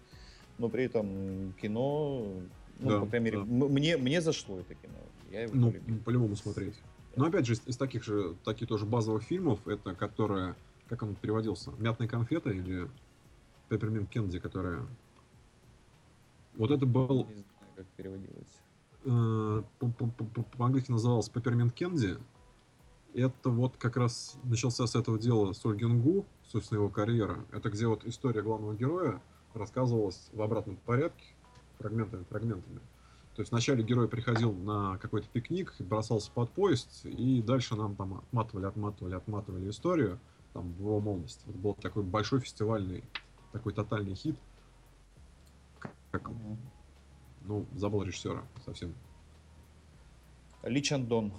Но 0.59 0.69
при 0.69 0.85
этом 0.85 1.55
кино, 1.55 2.27
ну, 2.79 2.91
да, 2.91 3.01
по 3.01 3.07
крайней 3.07 3.25
мере, 3.25 3.39
да. 3.39 3.45
мне, 3.45 3.97
мне 3.97 4.21
зашло 4.21 4.61
это 4.61 4.75
кино. 4.75 4.99
Я 5.31 5.45
его 5.45 5.55
ну, 5.55 5.73
по-любому 6.05 6.37
смотреть. 6.37 6.75
Но 7.17 7.27
опять 7.27 7.47
же, 7.47 7.55
из, 7.55 7.77
таких 7.77 8.05
же, 8.05 8.37
таких 8.45 8.69
тоже 8.69 8.87
базовых 8.87 9.23
фильмов, 9.23 9.67
это 9.67 9.95
которая, 9.95 10.57
как 10.89 11.03
он 11.03 11.15
переводился, 11.15 11.71
«Мятная 11.79 12.09
конфета» 12.09 12.51
или 12.51 12.91
«Пепперминт 13.69 14.09
Кенди», 14.09 14.39
которая... 14.39 14.87
Вот 16.55 16.71
это 16.71 16.87
был... 16.87 17.27
Не 17.27 17.35
знаю, 17.35 17.47
как 17.77 17.87
переводилось. 17.97 18.61
Э, 19.05 19.63
по-английски 20.57 20.91
называлась 20.91 21.29
«Пепперминт 21.29 21.73
Кенди». 21.75 22.17
Это 23.15 23.51
вот 23.51 23.77
как 23.77 23.99
раз 23.99 24.39
начался 24.43 24.87
с 24.87 24.95
этого 24.95 25.19
дела 25.19 25.53
Соль 25.53 25.77
Гюнгу, 25.77 26.25
собственно, 26.47 26.79
его 26.79 26.89
карьера. 26.89 27.45
Это 27.53 27.69
где 27.69 27.87
вот 27.87 28.07
история 28.07 28.41
главного 28.41 28.75
героя 28.75 29.21
рассказывалась 29.53 30.31
в 30.33 30.41
обратном 30.41 30.77
порядке, 30.77 31.25
фрагментами, 31.79 32.25
фрагментами. 32.25 32.81
То 33.35 33.41
есть 33.41 33.51
вначале 33.51 33.83
герой 33.83 34.09
приходил 34.09 34.53
на 34.53 34.99
какой-то 34.99 35.27
пикник, 35.29 35.75
бросался 35.79 36.31
под 36.31 36.51
поезд, 36.51 37.07
и 37.07 37.41
дальше 37.41 37.77
нам 37.77 37.97
там 37.97 38.15
отматывали, 38.19 38.67
отматывали, 38.67 39.15
отматывали 39.15 39.71
историю 39.71 40.21
там, 40.53 40.73
в 40.75 40.81
его 40.81 41.01
молодости. 41.01 41.43
Это 41.49 41.57
был 41.57 41.75
такой 41.75 42.03
большой 42.03 42.41
фестивальный, 42.41 43.03
такой 43.53 43.73
тотальный 43.73 44.15
хит. 44.15 44.37
Как, 46.11 46.31
ну, 47.45 47.67
забыл 47.75 48.03
режиссера 48.03 48.43
совсем. 48.67 48.95
Ли 50.63 50.83
Чандон. 50.83 51.33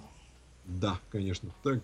Да, 0.64 0.98
конечно. 1.10 1.50
Так. 1.62 1.80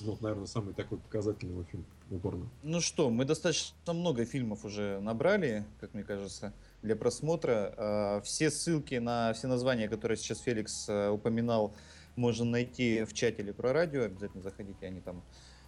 Вот, 0.00 0.20
наверное, 0.20 0.46
самый 0.46 0.74
такой 0.74 0.98
показательный 0.98 1.52
его 1.52 1.64
фильм 1.64 1.86
упорно. 2.10 2.48
Ну 2.62 2.80
что, 2.80 3.10
мы 3.10 3.24
достаточно 3.24 3.92
много 3.92 4.24
фильмов 4.24 4.64
уже 4.64 4.98
набрали, 5.00 5.64
как 5.80 5.94
мне 5.94 6.02
кажется 6.02 6.52
для 6.86 6.96
просмотра. 6.96 7.74
А, 7.76 8.20
все 8.22 8.50
ссылки 8.50 8.94
на 8.94 9.32
все 9.34 9.48
названия, 9.48 9.88
которые 9.88 10.16
сейчас 10.16 10.40
Феликс 10.40 10.86
а, 10.88 11.10
упоминал, 11.10 11.74
можно 12.14 12.46
найти 12.46 13.04
в 13.04 13.12
чате 13.12 13.42
или 13.42 13.52
про 13.52 13.72
радио. 13.72 14.04
Обязательно 14.04 14.42
заходите, 14.42 14.86
они 14.86 15.00
там 15.00 15.22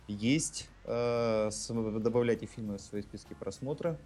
есть. 0.07 0.69
А, 0.85 1.51
добавляйте 1.69 2.47
фильмы 2.47 2.79
в 2.79 2.81
свои 2.81 3.03
списки 3.03 3.35
просмотра. 3.35 3.99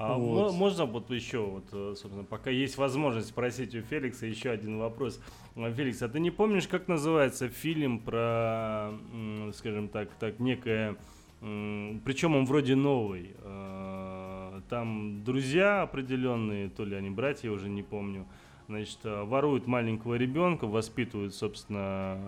А 0.00 0.16
вот. 0.16 0.54
можно 0.54 0.84
вот 0.84 1.10
еще, 1.10 1.40
вот, 1.40 1.64
э, 1.72 1.94
собственно, 1.96 2.22
пока 2.22 2.50
есть 2.50 2.76
возможность 2.76 3.30
спросить 3.30 3.74
у 3.74 3.80
Феликса 3.80 4.26
еще 4.26 4.50
один 4.50 4.78
вопрос. 4.78 5.20
Феликс, 5.56 6.00
а 6.02 6.08
ты 6.08 6.20
не 6.20 6.30
помнишь, 6.30 6.68
как 6.68 6.86
называется 6.86 7.48
фильм 7.48 7.98
про, 7.98 8.92
скажем 9.54 9.88
так, 9.88 10.08
так 10.20 10.38
некое, 10.38 10.96
причем 11.40 12.36
он 12.36 12.44
вроде 12.44 12.76
новый, 12.76 13.34
там 14.68 15.24
друзья 15.24 15.82
определенные, 15.82 16.68
то 16.68 16.84
ли 16.84 16.96
они 16.96 17.10
братья, 17.10 17.50
уже 17.50 17.68
не 17.68 17.82
помню, 17.82 18.26
значит, 18.68 18.98
э, 19.04 19.24
воруют 19.24 19.66
маленького 19.66 20.14
ребенка, 20.14 20.66
воспитывают, 20.66 21.34
собственно, 21.34 22.18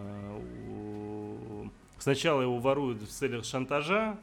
сначала 1.99 2.43
его 2.43 2.59
воруют 2.59 3.03
в 3.03 3.09
целях 3.09 3.45
шантажа, 3.45 4.19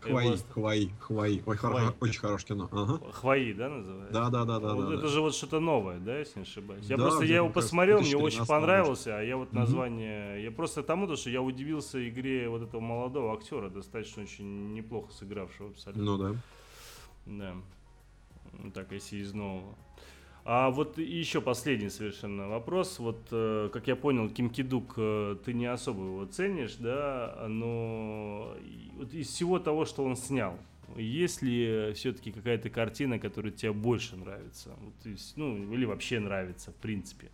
Хваи, 0.00 0.26
его... 0.26 0.36
Хваи, 0.54 0.90
Хваи. 0.98 1.42
Ой, 1.44 1.56
Хваи. 1.56 1.56
Хоро... 1.56 1.94
очень 2.00 2.20
хорошее 2.20 2.48
кино. 2.48 2.68
Ага. 2.72 3.00
Хваи, 3.12 3.52
да, 3.52 3.68
называется? 3.68 4.12
Да, 4.12 4.30
да, 4.30 4.44
да, 4.44 4.58
да. 4.58 4.74
Вот 4.74 4.88
да 4.88 4.94
это 4.94 5.02
да. 5.02 5.08
же 5.08 5.20
вот 5.20 5.34
что-то 5.34 5.60
новое, 5.60 5.98
да, 5.98 6.18
если 6.18 6.38
не 6.38 6.44
ошибаюсь. 6.44 6.86
Я 6.86 6.96
да, 6.96 7.02
просто 7.04 7.24
я 7.24 7.36
его 7.36 7.50
посмотрел, 7.50 8.00
мне 8.00 8.16
очень 8.16 8.46
понравился, 8.46 9.18
а 9.18 9.22
я 9.22 9.36
вот 9.36 9.52
название. 9.52 10.36
Угу. 10.36 10.42
Я 10.44 10.50
просто 10.52 10.82
тому, 10.82 11.06
то, 11.06 11.16
что 11.16 11.28
я 11.28 11.42
удивился 11.42 12.08
игре 12.08 12.48
вот 12.48 12.62
этого 12.62 12.80
молодого 12.80 13.34
актера, 13.34 13.68
достаточно 13.68 14.22
очень 14.22 14.72
неплохо 14.72 15.12
сыгравшего 15.12 15.70
абсолютно. 15.70 16.02
Ну 16.02 16.16
да. 16.16 16.36
Да. 17.26 17.54
Так, 18.74 18.92
если 18.92 19.18
из 19.18 19.32
нового. 19.32 19.76
А 20.44 20.70
вот 20.70 20.98
еще 20.98 21.40
последний 21.40 21.90
совершенно 21.90 22.48
вопрос. 22.48 22.98
Вот, 22.98 23.28
э, 23.30 23.68
как 23.72 23.86
я 23.88 23.96
понял, 23.96 24.28
Ким 24.30 24.50
Кидук, 24.50 24.94
э, 24.96 25.36
ты 25.44 25.52
не 25.52 25.66
особо 25.66 26.04
его 26.04 26.24
ценишь, 26.26 26.76
да, 26.76 27.46
но 27.48 28.56
вот 28.94 29.12
из 29.12 29.28
всего 29.28 29.58
того, 29.58 29.84
что 29.84 30.02
он 30.02 30.16
снял, 30.16 30.58
есть 30.96 31.42
ли 31.42 31.92
все-таки 31.94 32.32
какая-то 32.32 32.70
картина, 32.70 33.18
которая 33.18 33.52
тебе 33.52 33.72
больше 33.72 34.16
нравится? 34.16 34.70
Вот, 34.80 34.94
ну, 35.36 35.72
или 35.72 35.84
вообще 35.84 36.18
нравится, 36.18 36.72
в 36.72 36.76
принципе? 36.76 37.30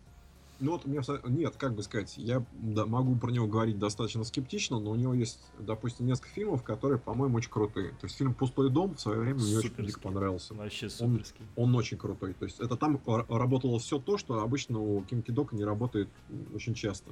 Ну 0.59 0.71
вот, 0.71 0.85
меня, 0.85 1.01
нет, 1.25 1.55
как 1.55 1.75
бы 1.75 1.83
сказать, 1.83 2.17
я 2.17 2.43
да, 2.53 2.85
могу 2.85 3.15
про 3.15 3.29
него 3.29 3.47
говорить 3.47 3.77
достаточно 3.77 4.23
скептично, 4.23 4.79
но 4.79 4.91
у 4.91 4.95
него 4.95 5.13
есть, 5.13 5.39
допустим, 5.59 6.07
несколько 6.07 6.29
фильмов, 6.29 6.63
которые, 6.63 6.97
по-моему, 6.99 7.37
очень 7.37 7.51
крутые. 7.51 7.89
То 7.91 8.05
есть 8.05 8.17
фильм 8.17 8.33
«Пустой 8.33 8.71
дом» 8.71 8.95
в 8.95 8.99
свое 8.99 9.19
время 9.19 9.39
мне 9.39 9.57
очень 9.57 9.75
дико 9.85 9.99
понравился. 9.99 10.55
Вообще 10.55 10.89
суперский. 10.89 11.45
Он, 11.55 11.69
он 11.69 11.75
очень 11.75 11.97
крутой. 11.97 12.33
То 12.33 12.45
есть 12.45 12.59
это 12.59 12.75
там 12.75 12.99
работало 13.05 13.77
все 13.79 13.99
то, 13.99 14.17
что 14.17 14.41
обычно 14.41 14.79
у 14.79 15.01
Ким 15.03 15.21
Кидока 15.21 15.55
не 15.55 15.63
работает 15.63 16.09
очень 16.53 16.73
часто. 16.73 17.11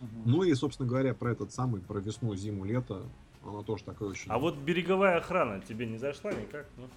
Угу. 0.00 0.08
Ну 0.24 0.42
и, 0.42 0.54
собственно 0.54 0.88
говоря, 0.88 1.14
про 1.14 1.32
этот 1.32 1.52
самый, 1.52 1.82
про 1.82 2.00
весну, 2.00 2.34
зиму, 2.34 2.64
лето, 2.64 3.02
она 3.44 3.62
тоже 3.62 3.84
такой 3.84 4.08
очень... 4.08 4.30
А 4.30 4.38
вот 4.38 4.56
береговая 4.56 5.18
охрана 5.18 5.60
тебе 5.60 5.86
не 5.86 5.98
зашла 5.98 6.32
никак? 6.32 6.66
Ну? 6.76 6.88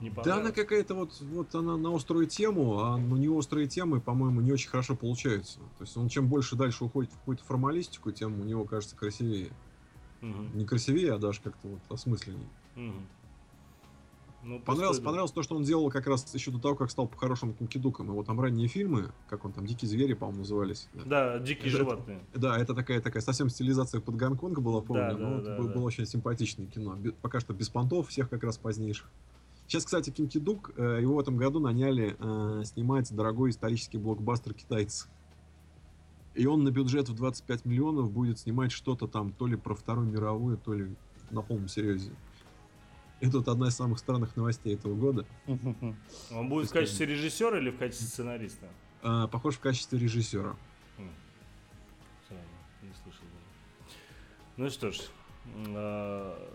Не 0.00 0.10
да, 0.10 0.38
она 0.40 0.52
какая-то 0.52 0.94
вот, 0.94 1.18
вот 1.20 1.54
она 1.54 1.76
на 1.76 1.94
острую 1.94 2.26
тему, 2.26 2.80
а 2.80 2.96
у 2.96 3.16
нее 3.16 3.30
острые 3.30 3.66
темы, 3.66 4.00
по-моему, 4.00 4.42
не 4.42 4.52
очень 4.52 4.68
хорошо 4.68 4.94
получаются. 4.94 5.58
То 5.78 5.84
есть 5.84 5.96
он 5.96 6.08
чем 6.08 6.28
больше 6.28 6.54
дальше 6.54 6.84
уходит 6.84 7.12
в 7.12 7.18
какую-то 7.18 7.44
формалистику, 7.44 8.12
тем 8.12 8.40
у 8.40 8.44
него 8.44 8.64
кажется 8.64 8.94
красивее. 8.94 9.50
Угу. 10.20 10.58
Не 10.58 10.66
красивее, 10.66 11.14
а 11.14 11.18
даже 11.18 11.40
как-то 11.40 11.68
вот 11.68 11.80
осмысленнее. 11.88 12.48
Угу. 12.76 12.94
Ну, 14.46 14.60
понравилось, 14.60 15.00
понравилось 15.00 15.32
то, 15.32 15.42
что 15.42 15.56
он 15.56 15.64
делал 15.64 15.90
как 15.90 16.06
раз 16.06 16.32
еще 16.32 16.52
до 16.52 16.60
того, 16.60 16.76
как 16.76 16.88
стал 16.90 17.08
по-хорошему 17.08 17.52
кинкидуком. 17.54 18.08
Его 18.10 18.22
там 18.22 18.40
ранние 18.40 18.68
фильмы, 18.68 19.10
как 19.28 19.44
он 19.44 19.52
там, 19.52 19.66
«Дикие 19.66 19.88
звери», 19.88 20.12
по-моему, 20.12 20.40
назывались. 20.40 20.88
Да, 21.04 21.40
«Дикие 21.40 21.68
это, 21.68 21.78
животные». 21.78 22.20
Это, 22.30 22.40
да, 22.40 22.56
это 22.56 22.74
такая, 22.74 23.00
такая 23.00 23.22
совсем 23.22 23.48
стилизация 23.48 24.00
под 24.00 24.14
Гонконг 24.14 24.60
была, 24.60 24.82
помню. 24.82 25.02
Да, 25.02 25.14
да, 25.14 25.18
но 25.18 25.40
да, 25.40 25.54
это 25.54 25.62
да. 25.64 25.72
было 25.74 25.82
очень 25.82 26.06
симпатичное 26.06 26.66
кино. 26.66 26.96
Пока 27.22 27.40
что 27.40 27.54
без 27.54 27.68
понтов 27.70 28.08
всех 28.08 28.30
как 28.30 28.44
раз 28.44 28.56
позднейших. 28.56 29.10
Сейчас, 29.66 29.84
кстати, 29.84 30.10
Ким 30.10 30.28
Ки 30.28 30.38
Дук, 30.38 30.70
э, 30.76 30.98
его 31.00 31.16
в 31.16 31.18
этом 31.18 31.36
году 31.36 31.58
наняли 31.58 32.16
э, 32.18 32.64
снимать 32.64 33.12
дорогой 33.12 33.50
исторический 33.50 33.98
блокбастер 33.98 34.54
китайцы. 34.54 35.08
И 36.34 36.46
он 36.46 36.62
на 36.62 36.70
бюджет 36.70 37.08
в 37.08 37.14
25 37.14 37.64
миллионов 37.64 38.12
будет 38.12 38.38
снимать 38.38 38.70
что-то 38.70 39.08
там 39.08 39.32
то 39.32 39.46
ли 39.46 39.56
про 39.56 39.74
Вторую 39.74 40.06
мировую, 40.06 40.58
то 40.58 40.74
ли 40.74 40.94
на 41.30 41.42
полном 41.42 41.66
серьезе. 41.66 42.12
Это 43.20 43.38
вот 43.38 43.48
одна 43.48 43.68
из 43.68 43.74
самых 43.74 43.98
странных 43.98 44.36
новостей 44.36 44.74
этого 44.74 44.94
года. 44.94 45.26
Он 46.30 46.48
будет 46.48 46.68
в 46.68 46.72
качестве 46.72 47.06
режиссера 47.06 47.58
или 47.58 47.70
в 47.70 47.78
качестве 47.78 48.06
сценариста? 48.06 48.68
А, 49.02 49.26
похож 49.26 49.56
в 49.56 49.60
качестве 49.60 49.98
режиссера. 49.98 50.54
Хм. 50.98 51.10
Не 52.82 52.92
слышал. 53.02 53.24
Ну 54.58 54.70
что 54.70 54.92
ж, 54.92 55.00
а, 55.68 56.52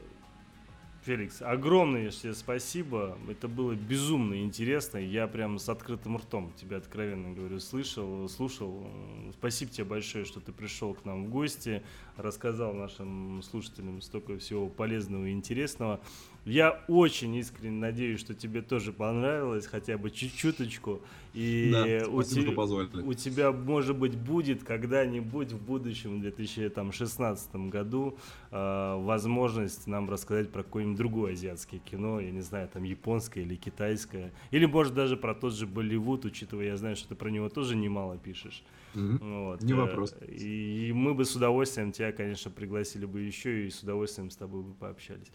Феликс, 1.04 1.42
огромное 1.42 2.12
тебе 2.12 2.36
спасибо. 2.36 3.18
Это 3.28 3.48
было 3.48 3.74
безумно 3.74 4.40
интересно. 4.44 5.00
Я 5.00 5.26
прям 5.26 5.58
с 5.58 5.68
открытым 5.68 6.18
ртом 6.18 6.54
тебя 6.56 6.78
откровенно 6.78 7.34
говорю, 7.34 7.60
слышал, 7.60 8.30
слушал. 8.30 8.88
Спасибо 9.34 9.72
тебе 9.72 9.86
большое, 9.86 10.26
что 10.26 10.40
ты 10.40 10.52
пришел 10.52 10.94
к 10.94 11.04
нам 11.04 11.26
в 11.26 11.30
гости, 11.30 11.82
рассказал 12.18 12.74
нашим 12.74 13.42
слушателям 13.42 14.00
столько 14.02 14.38
всего 14.38 14.70
полезного 14.70 15.26
и 15.26 15.32
интересного. 15.32 16.00
Я 16.44 16.84
очень 16.88 17.36
искренне 17.36 17.80
надеюсь, 17.80 18.20
что 18.20 18.34
тебе 18.34 18.64
тоже 18.64 18.92
понравилось, 18.92 19.68
хотя 19.68 19.98
бы 19.98 20.10
чуть-чуточку. 20.10 21.02
И 21.36 21.70
да, 21.72 21.84
у, 22.10 22.24
те, 22.24 22.42
у 22.42 23.14
тебя, 23.14 23.52
может 23.52 23.96
быть, 23.96 24.18
будет 24.18 24.64
когда-нибудь 24.64 25.54
в 25.54 25.64
будущем, 25.64 26.18
в 26.18 26.22
2016 26.22 27.56
году, 27.70 28.18
э, 28.50 28.96
возможность 28.98 29.86
нам 29.88 30.10
рассказать 30.10 30.50
про 30.50 30.64
какое-нибудь 30.64 30.98
другое 30.98 31.34
азиатское 31.34 31.80
кино, 31.80 32.20
я 32.20 32.32
не 32.32 32.42
знаю, 32.42 32.68
там 32.68 32.84
японское 32.84 33.42
или 33.42 33.56
китайское, 33.56 34.34
или, 34.50 34.66
может, 34.66 34.94
даже 34.94 35.18
про 35.18 35.36
тот 35.36 35.54
же 35.54 35.68
Болливуд, 35.68 36.26
учитывая, 36.26 36.66
я 36.66 36.78
знаю, 36.78 36.96
что 36.96 37.10
ты 37.10 37.16
про 37.16 37.30
него 37.30 37.50
тоже 37.50 37.76
немало 37.76 38.18
пишешь. 38.18 38.64
Mm-hmm. 38.96 39.44
Вот. 39.46 39.62
Не 39.62 39.74
вопрос. 39.74 40.16
Э, 40.20 40.26
и 40.26 40.92
мы 40.92 41.14
бы 41.14 41.24
с 41.24 41.36
удовольствием 41.36 41.92
тебя, 41.92 42.12
конечно, 42.12 42.50
пригласили 42.50 43.06
бы 43.06 43.22
еще 43.22 43.68
и 43.68 43.70
с 43.70 43.84
удовольствием 43.84 44.32
с 44.32 44.36
тобой 44.36 44.64
бы 44.64 44.74
пообщались. 44.74 45.32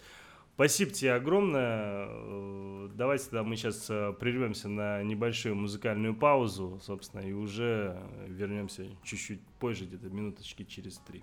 Спасибо 0.56 0.90
тебе 0.90 1.12
огромное. 1.12 2.06
Э, 2.08 2.88
давайте 2.94 3.24
тогда 3.24 3.42
мы 3.42 3.56
сейчас 3.56 3.90
э, 3.90 4.14
прервемся 4.18 4.70
на 4.70 5.02
небольшую 5.02 5.54
музыкальную 5.54 6.16
паузу, 6.16 6.80
собственно, 6.82 7.20
и 7.20 7.32
уже 7.32 8.02
вернемся 8.26 8.86
чуть-чуть 9.04 9.42
позже, 9.60 9.84
где-то 9.84 10.08
минуточки 10.08 10.64
через 10.64 10.96
три. 11.06 11.22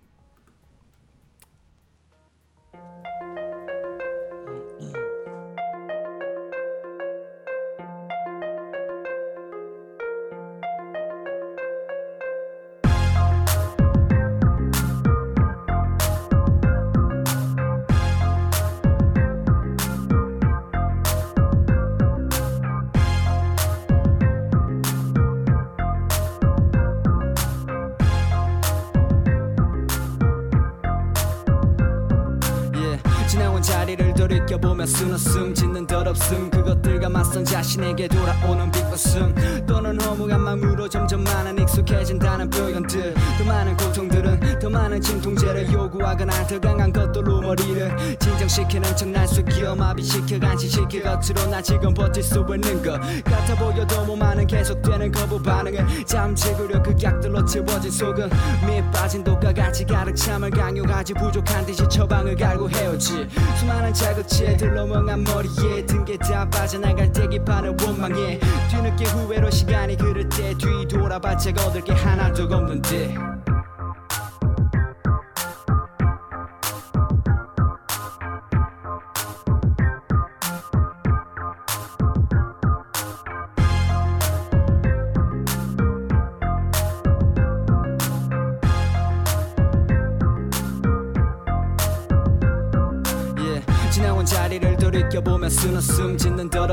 쓰나 34.86 35.18
숨 35.18 35.54
짓는 35.54 35.88
덜없음. 35.88 36.50
그것 36.50 36.82
들과 36.84 37.10
맞선 37.10 37.44
자신에게 37.44 38.08
돌아오는 38.08 38.70
비웃음. 38.70 39.66
또는 39.66 40.00
허무한 40.00 40.42
마음으로 40.42 40.88
점점 40.88 41.24
많은 41.24 41.58
익숙해진다는 41.58 42.50
표현들. 42.52 43.16
더 43.38 43.44
많은 43.46 43.76
고통들은 43.78 44.60
더 44.60 44.70
많은 44.70 45.02
진통제를 45.02 45.72
요구하거나 45.72 46.48
더 46.48 46.60
강한 46.60 46.94
것들로 46.94 47.42
머리를 47.42 48.18
진정시키는 48.20 48.96
척날 48.96 49.28
속여 49.28 49.76
마비시켜 49.76 50.40
간신시켜 50.40 51.02
겉으로 51.02 51.50
나 51.50 51.62
지금 51.62 51.94
버틸 51.94 52.22
수 52.22 52.46
있는 52.54 52.84
것 52.84 53.00
같아 53.24 53.56
보여도 53.56 54.06
몸 54.06 54.22
안은 54.22 54.46
계속되는 54.46 55.12
거부 55.12 55.42
반응을 55.42 56.06
잠재우려 56.06 56.84
그 56.84 56.94
약들로 57.02 57.46
채워진 57.46 57.90
속은 57.90 58.30
밑 58.68 58.92
빠진 58.92 59.24
독과 59.24 59.54
같이 59.54 59.86
가득 59.86 60.16
참을 60.16 60.50
강요하지 60.50 61.14
부족한 61.14 61.66
듯이 61.66 61.88
처방을 61.88 62.36
갈고 62.36 62.70
헤어지 62.70 63.28
수많은 63.60 63.94
자극치에 63.94 64.58
들러멍한 64.58 65.24
머리에 65.24 65.86
등게 65.86 66.18
다 66.18 66.48
빠져 66.50 66.73
나갈 66.80 67.12
때 67.12 67.28
기판을 67.28 67.76
원망해 67.82 68.40
뒤늦게 68.70 69.06
후회로 69.06 69.50
시간이 69.50 69.96
흐를 69.96 70.28
때 70.30 70.54
뒤돌아봤자 70.58 71.52
얻을 71.66 71.82
게 71.82 71.94
하나도 71.94 72.44
없는데 72.44 73.33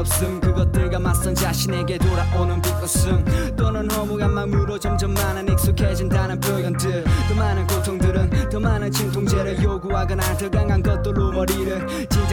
덧없음. 0.00 0.40
그것들과 0.40 0.98
맞선 0.98 1.34
자신에게 1.34 1.98
돌아오는 1.98 2.60
비웃음 2.62 3.24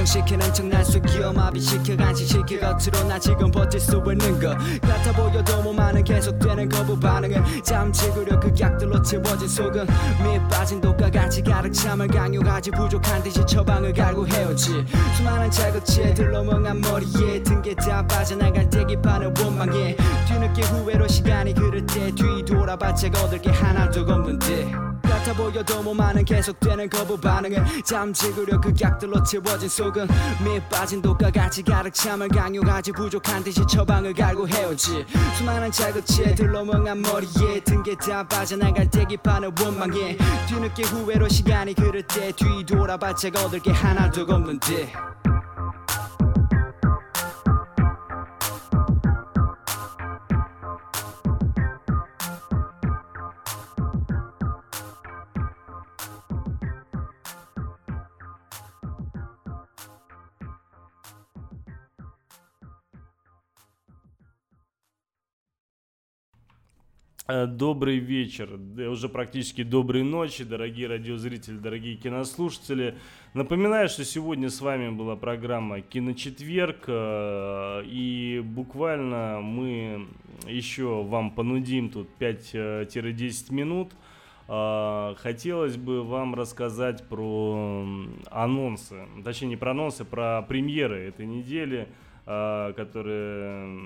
진정시키는 0.08 0.54
척날 0.54 0.86
속여 0.86 1.34
마비시켜 1.34 1.98
간신시켜 1.98 2.60
겉으로 2.60 3.08
나 3.08 3.20
지금 3.20 3.52
버틸 3.52 3.80
수 3.80 4.02
있는 4.10 4.40
것 4.40 4.58
같아 4.82 5.12
보여도 5.12 5.62
몸안은 5.62 6.04
계속되는 6.04 6.70
거부 6.70 6.98
반응을 6.98 7.44
잠재우려 7.62 8.40
그 8.40 8.54
약들로 8.58 9.02
채워진 9.02 9.48
속은 9.48 9.86
밑 10.24 10.48
빠진 10.50 10.80
독과 10.80 11.12
같이 11.12 11.42
가득 11.42 11.74
참을 11.74 12.08
강요하지 12.08 12.72
부족한 12.72 13.22
듯이 13.24 13.46
처방을 13.46 13.94
갈고 13.94 14.26
헤어지 14.28 14.86
수많은 15.18 15.52
자극치에 15.52 16.14
들러멍한 16.14 16.82
머리에 16.82 17.44
등게 17.44 17.76
다 17.76 18.06
빠져나갈 18.08 18.70
때 18.70 18.86
기판을 18.86 19.34
원망해 19.40 19.96
뒤늦게 20.28 20.62
후회로 20.62 21.08
시간이 21.08 21.52
흐를 21.54 21.86
때 21.86 22.12
뒤돌아봤자 22.16 23.10
얻을 23.10 23.42
게 23.42 23.50
하나도 23.52 24.02
없는데 24.02 24.87
같아 25.28 25.34
보여도 25.34 25.84
몸안은 25.84 26.24
계속되는 26.24 26.90
거부 26.90 27.20
반응을 27.20 27.84
잠재우려 27.84 28.62
그 28.62 28.74
약들로 28.80 29.22
채워진 29.24 29.68
속은 29.68 30.08
밑 30.44 30.70
빠진 30.70 31.02
독과 31.02 31.32
같이 31.32 31.62
가득 31.64 31.94
참을 31.94 32.30
강요하지 32.30 32.94
부족한 32.94 33.44
듯이 33.44 33.62
처방을 33.68 34.14
갈고 34.14 34.48
헤어지. 34.48 35.06
수많은 35.38 35.72
자극치에 35.72 36.36
들러멍한 36.36 37.02
머리에 37.02 37.60
등게 37.62 37.96
다 37.96 38.26
빠져나갈 38.26 38.90
때 38.90 39.04
기판을 39.04 39.52
원망해. 39.60 40.18
뒤늦게 40.48 40.84
후회로 40.84 41.28
시간이 41.28 41.76
흐를 41.78 42.04
때 42.04 42.32
뒤돌아봤자 42.32 43.30
얻을 43.36 43.60
게 43.60 43.72
하나도 43.72 44.22
없는데 44.22 44.94
добрый 67.28 67.98
вечер, 67.98 68.58
уже 68.90 69.10
практически 69.10 69.64
доброй 69.64 70.04
ночи, 70.04 70.46
дорогие 70.46 70.88
радиозрители, 70.88 71.58
дорогие 71.58 71.96
кинослушатели. 71.96 72.96
Напоминаю, 73.34 73.90
что 73.90 74.06
сегодня 74.06 74.50
с 74.50 74.62
вами 74.62 74.90
была 74.92 75.18
программа 75.18 75.82
«Киночетверг», 75.82 76.86
э, 76.88 77.84
и 77.86 78.42
буквально 78.46 79.42
мы 79.42 80.08
еще 80.48 81.04
вам 81.04 81.32
понудим 81.32 81.90
тут 81.90 82.08
5-10 82.18 83.54
минут. 83.54 83.92
Э, 84.48 85.16
хотелось 85.18 85.76
бы 85.76 86.04
вам 86.04 86.34
рассказать 86.34 87.10
про 87.10 87.86
анонсы, 88.32 89.06
точнее 89.26 89.50
не 89.50 89.58
про 89.58 89.72
анонсы, 89.72 90.06
про 90.06 90.44
премьеры 90.44 91.00
этой 91.00 91.26
недели– 91.26 91.90
которые, 92.28 93.80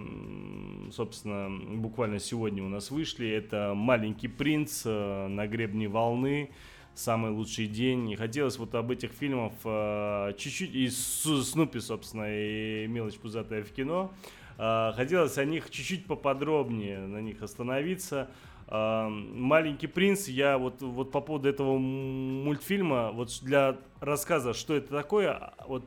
собственно, 0.92 1.48
буквально 1.76 2.18
сегодня 2.18 2.64
у 2.64 2.70
нас 2.70 2.90
вышли. 2.90 3.30
Это 3.30 3.74
«Маленький 3.76 4.28
принц», 4.28 4.82
э, 4.84 5.28
«На 5.28 5.46
гребне 5.46 5.88
волны», 5.88 6.50
«Самый 6.96 7.30
лучший 7.30 7.68
день». 7.68 8.10
И 8.10 8.16
хотелось 8.16 8.58
вот 8.58 8.74
об 8.74 8.90
этих 8.90 9.12
фильмах 9.12 9.54
э, 9.64 10.34
чуть-чуть, 10.40 10.74
и 10.74 10.90
Снупи, 10.90 11.80
собственно, 11.80 12.26
и 12.28 12.88
«Мелочь 12.88 13.20
пузатая 13.20 13.62
в 13.62 13.72
кино», 13.72 14.12
э, 14.58 14.92
хотелось 14.96 15.38
о 15.38 15.46
них 15.46 15.70
чуть-чуть 15.70 16.08
поподробнее, 16.08 16.98
на 17.06 17.22
них 17.22 17.44
остановиться. 17.44 18.28
Маленький 18.68 19.88
принц, 19.88 20.30
я 20.30 20.58
вот, 20.58 20.82
вот 20.82 21.12
по 21.12 21.20
поводу 21.20 21.50
этого 21.50 21.78
мультфильма, 21.78 23.12
вот 23.12 23.38
для 23.44 23.78
рассказа, 24.00 24.54
что 24.54 24.74
это 24.74 24.90
такое, 24.90 25.54
вот 25.68 25.84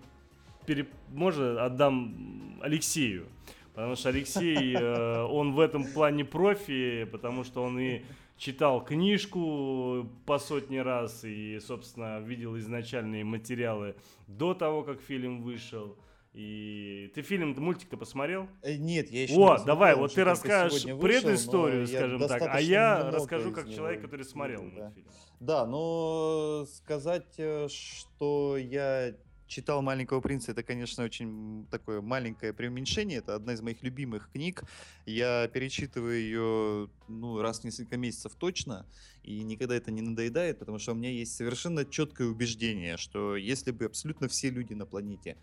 пере... 0.67 0.87
можно 1.09 1.65
отдам 1.65 2.59
Алексею. 2.63 3.27
Потому 3.75 3.97
что 3.97 4.11
Алексей, 4.11 4.75
э, 4.75 5.23
он 5.31 5.53
в 5.53 5.61
этом 5.61 5.85
плане 5.85 6.25
профи, 6.25 7.05
потому 7.11 7.45
что 7.45 7.63
он 7.63 7.79
и 7.81 8.03
читал 8.37 8.85
книжку 8.85 10.09
по 10.27 10.39
сотни 10.39 10.79
раз 10.79 11.25
и, 11.25 11.59
собственно, 11.61 12.21
видел 12.21 12.57
изначальные 12.59 13.25
материалы 13.25 13.97
до 14.27 14.55
того, 14.55 14.83
как 14.83 15.01
фильм 15.01 15.43
вышел. 15.43 15.97
И 16.35 17.13
ты 17.15 17.23
фильм, 17.23 17.55
мультик-то 17.57 17.97
посмотрел? 17.97 18.49
Э, 18.63 18.75
нет, 18.75 19.09
я 19.11 19.23
еще 19.23 19.35
О, 19.35 19.57
не 19.57 19.65
давай, 19.65 19.95
вот 19.95 20.15
ты 20.15 20.25
расскажешь 20.25 20.83
предысторию, 20.83 21.87
скажем 21.87 22.27
так, 22.27 22.43
а 22.49 22.61
я 22.61 23.09
расскажу 23.11 23.53
как 23.53 23.71
человек, 23.71 24.03
который 24.03 24.25
смотрел 24.25 24.63
да. 24.63 24.83
мультфильм. 24.83 25.07
Да, 25.39 25.67
но 25.67 26.67
сказать, 26.67 27.35
э, 27.39 27.69
что 27.69 28.57
я 28.57 29.15
читал 29.55 29.83
«Маленького 29.83 30.21
принца», 30.21 30.51
это, 30.51 30.65
конечно, 30.65 31.05
очень 31.05 31.67
такое 31.71 32.01
маленькое 32.01 32.53
преуменьшение. 32.53 33.19
Это 33.19 33.37
одна 33.37 33.53
из 33.53 33.63
моих 33.63 33.83
любимых 33.85 34.29
книг. 34.33 34.65
Я 35.07 35.47
перечитываю 35.47 36.19
ее 36.19 36.91
ну, 37.07 37.41
раз 37.41 37.61
в 37.61 37.65
несколько 37.65 37.97
месяцев 37.97 38.33
точно, 38.35 38.85
и 39.23 39.43
никогда 39.45 39.77
это 39.77 39.93
не 39.93 40.03
надоедает, 40.03 40.59
потому 40.59 40.79
что 40.79 40.93
у 40.93 40.97
меня 40.97 41.11
есть 41.11 41.37
совершенно 41.37 41.85
четкое 41.85 42.27
убеждение, 42.27 42.97
что 42.97 43.37
если 43.37 43.71
бы 43.71 43.85
абсолютно 43.85 44.27
все 44.29 44.51
люди 44.51 44.75
на 44.75 44.87
планете 44.87 45.37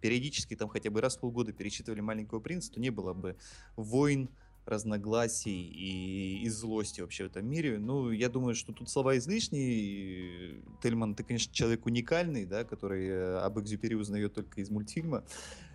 периодически 0.00 0.54
там 0.54 0.68
хотя 0.68 0.90
бы 0.90 1.00
раз 1.00 1.16
в 1.16 1.20
полгода 1.20 1.52
перечитывали 1.52 2.00
«Маленького 2.00 2.38
принца», 2.38 2.72
то 2.72 2.80
не 2.80 2.90
было 2.90 3.14
бы 3.14 3.36
войн, 3.74 4.28
разногласий 4.66 5.62
и, 5.62 6.42
и 6.42 6.48
злости 6.48 7.00
вообще 7.00 7.24
в 7.24 7.26
этом 7.28 7.46
мире. 7.46 7.78
Ну, 7.78 8.10
я 8.10 8.28
думаю, 8.28 8.54
что 8.54 8.72
тут 8.72 8.90
слова 8.90 9.16
излишние. 9.16 10.60
Тельман, 10.82 11.14
ты, 11.14 11.22
конечно, 11.22 11.54
человек 11.54 11.86
уникальный, 11.86 12.44
да, 12.44 12.64
который 12.64 13.06
э, 13.08 13.38
об 13.38 13.60
Экзюпери 13.60 13.94
узнает 13.94 14.34
только 14.34 14.60
из 14.60 14.68
мультфильма. 14.68 15.24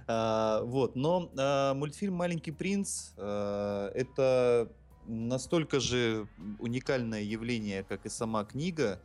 А, 0.08 0.62
вот, 0.64 0.96
но 0.96 1.32
а, 1.38 1.74
мультфильм 1.74 2.16
«Маленький 2.16 2.52
принц» 2.52 3.12
а, 3.18 3.90
это 3.94 4.70
настолько 5.08 5.80
же 5.80 6.28
уникальное 6.60 7.22
явление, 7.22 7.84
как 7.84 8.06
и 8.06 8.10
сама 8.10 8.44
книга 8.44 9.02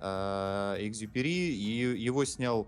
а, 0.00 0.76
Экзюпери, 0.80 1.54
и 1.54 1.96
его 2.02 2.24
снял 2.24 2.66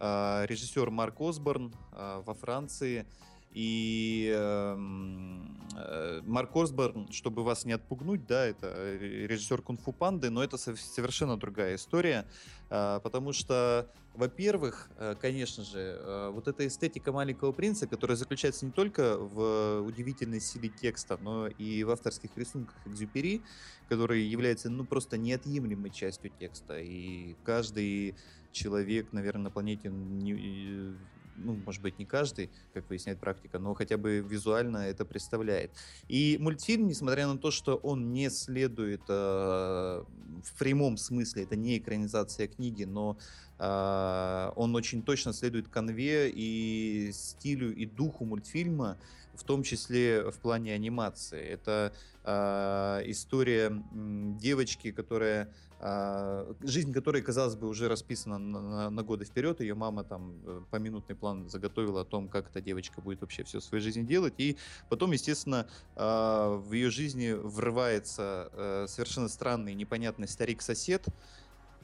а, 0.00 0.44
режиссер 0.46 0.90
Марк 0.90 1.20
Осборн 1.20 1.72
а, 1.92 2.22
во 2.22 2.34
Франции– 2.34 3.06
и 3.52 4.30
эм, 4.34 5.58
э, 5.74 6.20
Марк 6.24 6.54
Осборн, 6.54 7.10
чтобы 7.10 7.44
вас 7.44 7.64
не 7.64 7.72
отпугнуть, 7.72 8.26
да, 8.26 8.46
это 8.46 8.72
э, 8.74 9.26
режиссер 9.26 9.62
Кунг-фу 9.62 9.92
Панды, 9.92 10.30
но 10.30 10.44
это 10.44 10.58
совершенно 10.58 11.36
другая 11.38 11.76
история, 11.76 12.26
э, 12.68 13.00
потому 13.02 13.32
что, 13.32 13.90
во-первых, 14.14 14.90
э, 14.98 15.14
конечно 15.20 15.64
же, 15.64 15.78
э, 15.78 16.30
вот 16.32 16.46
эта 16.46 16.66
эстетика 16.66 17.10
Маленького 17.10 17.52
Принца, 17.52 17.86
которая 17.86 18.16
заключается 18.16 18.66
не 18.66 18.72
только 18.72 19.16
в 19.16 19.80
удивительной 19.80 20.40
силе 20.40 20.68
текста, 20.68 21.18
но 21.20 21.48
и 21.48 21.84
в 21.84 21.90
авторских 21.90 22.30
рисунках 22.36 22.76
Экзюпери, 22.86 23.42
который 23.88 24.22
является, 24.22 24.68
ну, 24.68 24.84
просто 24.84 25.16
неотъемлемой 25.16 25.90
частью 25.90 26.30
текста, 26.38 26.78
и 26.78 27.34
каждый 27.44 28.14
человек, 28.52 29.12
наверное, 29.12 29.44
на 29.44 29.50
планете 29.50 29.88
не, 29.88 30.96
ну, 31.44 31.58
может 31.64 31.82
быть, 31.82 31.98
не 31.98 32.04
каждый, 32.04 32.50
как 32.74 32.88
выясняет 32.88 33.18
практика, 33.18 33.58
но 33.58 33.74
хотя 33.74 33.96
бы 33.96 34.18
визуально 34.18 34.78
это 34.78 35.04
представляет. 35.04 35.70
И 36.08 36.36
мультфильм, 36.40 36.86
несмотря 36.86 37.26
на 37.26 37.38
то, 37.38 37.50
что 37.50 37.76
он 37.76 38.12
не 38.12 38.30
следует 38.30 39.02
э, 39.08 39.12
в 39.12 40.58
прямом 40.58 40.96
смысле, 40.96 41.44
это 41.44 41.56
не 41.56 41.78
экранизация 41.78 42.48
книги, 42.48 42.84
но 42.84 43.18
э, 43.58 44.50
он 44.56 44.74
очень 44.74 45.02
точно 45.02 45.32
следует 45.32 45.68
конве 45.68 46.30
и 46.30 47.10
стилю 47.12 47.74
и 47.74 47.86
духу 47.86 48.24
мультфильма, 48.24 48.98
в 49.38 49.44
том 49.44 49.62
числе 49.62 50.30
в 50.30 50.38
плане 50.38 50.74
анимации. 50.74 51.40
Это 51.40 51.92
э, 52.24 53.02
история 53.06 53.82
девочки, 53.92 54.90
которая 54.90 55.48
а, 55.80 56.52
жизнь 56.62 56.92
которой, 56.92 57.22
казалось 57.22 57.54
бы, 57.54 57.68
уже 57.68 57.88
расписана 57.88 58.38
на, 58.38 58.60
на, 58.60 58.90
на 58.90 59.02
годы 59.04 59.24
вперед. 59.24 59.60
Ее 59.60 59.74
мама 59.74 60.02
там 60.02 60.34
э, 60.44 60.60
поминутный 60.72 61.14
план 61.14 61.48
заготовила 61.48 62.00
о 62.00 62.04
том, 62.04 62.28
как 62.28 62.50
эта 62.50 62.60
девочка 62.60 63.00
будет 63.00 63.20
вообще 63.20 63.44
все 63.44 63.60
в 63.60 63.64
своей 63.64 63.82
жизни 63.82 64.02
делать. 64.02 64.34
И 64.38 64.56
потом, 64.88 65.12
естественно, 65.12 65.68
а, 65.94 66.56
в 66.56 66.72
ее 66.72 66.90
жизни 66.90 67.30
врывается 67.30 68.50
э, 68.52 68.86
совершенно 68.88 69.28
странный, 69.28 69.74
непонятный 69.74 70.26
старик-сосед, 70.26 71.06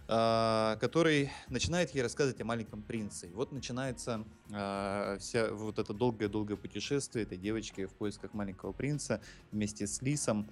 который 0.07 1.31
начинает 1.49 1.95
ей 1.95 2.03
рассказывать 2.03 2.39
о 2.41 2.45
маленьком 2.45 2.83
принце. 2.83 3.27
И 3.29 3.33
вот 3.33 3.53
начинается 3.53 4.25
вся 4.49 5.51
вот 5.51 5.79
это 5.79 5.95
долгое-долгое 5.95 6.57
путешествие 6.57 7.25
этой 7.25 7.39
девочки 7.39 7.87
в 7.87 7.93
поисках 7.93 8.35
маленького 8.35 8.73
принца 8.73 9.23
вместе 9.51 9.87
с 9.87 10.03
Лисом. 10.03 10.47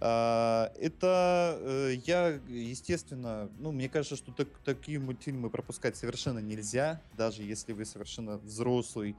А, 0.00 0.72
это 0.78 1.58
э, 1.60 1.94
я, 2.06 2.40
естественно, 2.48 3.50
ну, 3.58 3.72
мне 3.72 3.88
кажется, 3.88 4.16
что 4.16 4.32
так, 4.32 4.48
такие 4.64 5.00
мультфильмы 5.00 5.50
пропускать 5.50 5.96
совершенно 5.96 6.38
нельзя, 6.38 7.02
даже 7.16 7.42
если 7.42 7.72
вы 7.72 7.84
совершенно 7.84 8.38
взрослый, 8.38 9.16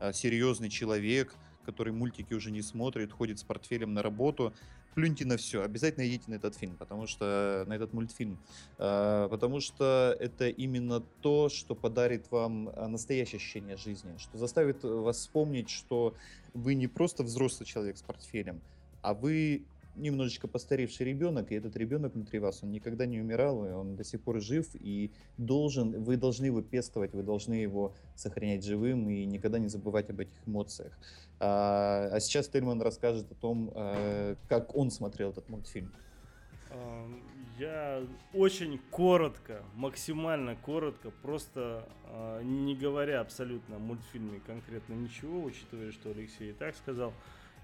а, 0.00 0.12
серьезный 0.12 0.70
человек, 0.70 1.34
который 1.66 1.92
мультики 1.92 2.32
уже 2.32 2.50
не 2.50 2.62
смотрит, 2.62 3.12
ходит 3.12 3.38
с 3.40 3.44
портфелем 3.44 3.92
на 3.92 4.02
работу. 4.02 4.54
Плюньте 4.94 5.24
на 5.24 5.36
все, 5.36 5.62
обязательно 5.62 6.06
идите 6.06 6.24
на 6.30 6.34
этот 6.34 6.54
фильм, 6.56 6.76
потому 6.76 7.06
что 7.06 7.64
на 7.66 7.72
этот 7.72 7.92
мультфильм, 7.92 8.38
а, 8.78 9.28
потому 9.28 9.60
что 9.60 10.16
это 10.20 10.48
именно 10.48 11.00
то, 11.22 11.48
что 11.48 11.74
подарит 11.74 12.30
вам 12.30 12.64
настоящее 12.88 13.38
ощущение 13.38 13.76
жизни, 13.76 14.14
что 14.18 14.36
заставит 14.36 14.84
вас 14.84 15.18
вспомнить, 15.18 15.70
что 15.70 16.14
вы 16.52 16.74
не 16.74 16.88
просто 16.88 17.22
взрослый 17.22 17.66
человек 17.66 17.96
с 17.96 18.02
портфелем, 18.02 18.60
а 19.00 19.14
вы 19.14 19.64
немножечко 19.96 20.48
постаревший 20.48 21.06
ребенок, 21.06 21.52
и 21.52 21.54
этот 21.54 21.76
ребенок 21.76 22.14
внутри 22.14 22.38
вас, 22.38 22.62
он 22.62 22.70
никогда 22.70 23.06
не 23.06 23.20
умирал, 23.20 23.66
и 23.66 23.70
он 23.70 23.96
до 23.96 24.04
сих 24.04 24.20
пор 24.20 24.40
жив, 24.40 24.66
и 24.74 25.12
должен, 25.36 26.02
вы 26.02 26.16
должны 26.16 26.46
его 26.46 26.62
пестовать, 26.62 27.12
вы 27.12 27.22
должны 27.22 27.54
его 27.54 27.94
сохранять 28.14 28.64
живым 28.64 29.08
и 29.10 29.24
никогда 29.24 29.58
не 29.58 29.68
забывать 29.68 30.10
об 30.10 30.20
этих 30.20 30.36
эмоциях. 30.46 30.98
А, 31.40 32.08
а 32.12 32.20
сейчас 32.20 32.48
Тельман 32.48 32.80
расскажет 32.80 33.30
о 33.30 33.34
том, 33.34 33.70
а, 33.74 34.36
как 34.48 34.76
он 34.76 34.90
смотрел 34.90 35.30
этот 35.30 35.48
мультфильм. 35.48 35.92
Я 37.58 38.02
очень 38.32 38.80
коротко, 38.90 39.62
максимально 39.74 40.56
коротко, 40.56 41.10
просто 41.22 41.86
а, 42.06 42.42
не 42.42 42.74
говоря 42.74 43.20
абсолютно 43.20 43.76
о 43.76 43.78
мультфильме 43.78 44.40
конкретно 44.40 44.94
ничего, 44.94 45.42
учитывая, 45.42 45.92
что 45.92 46.10
Алексей 46.10 46.50
и 46.50 46.52
так 46.54 46.74
сказал, 46.74 47.12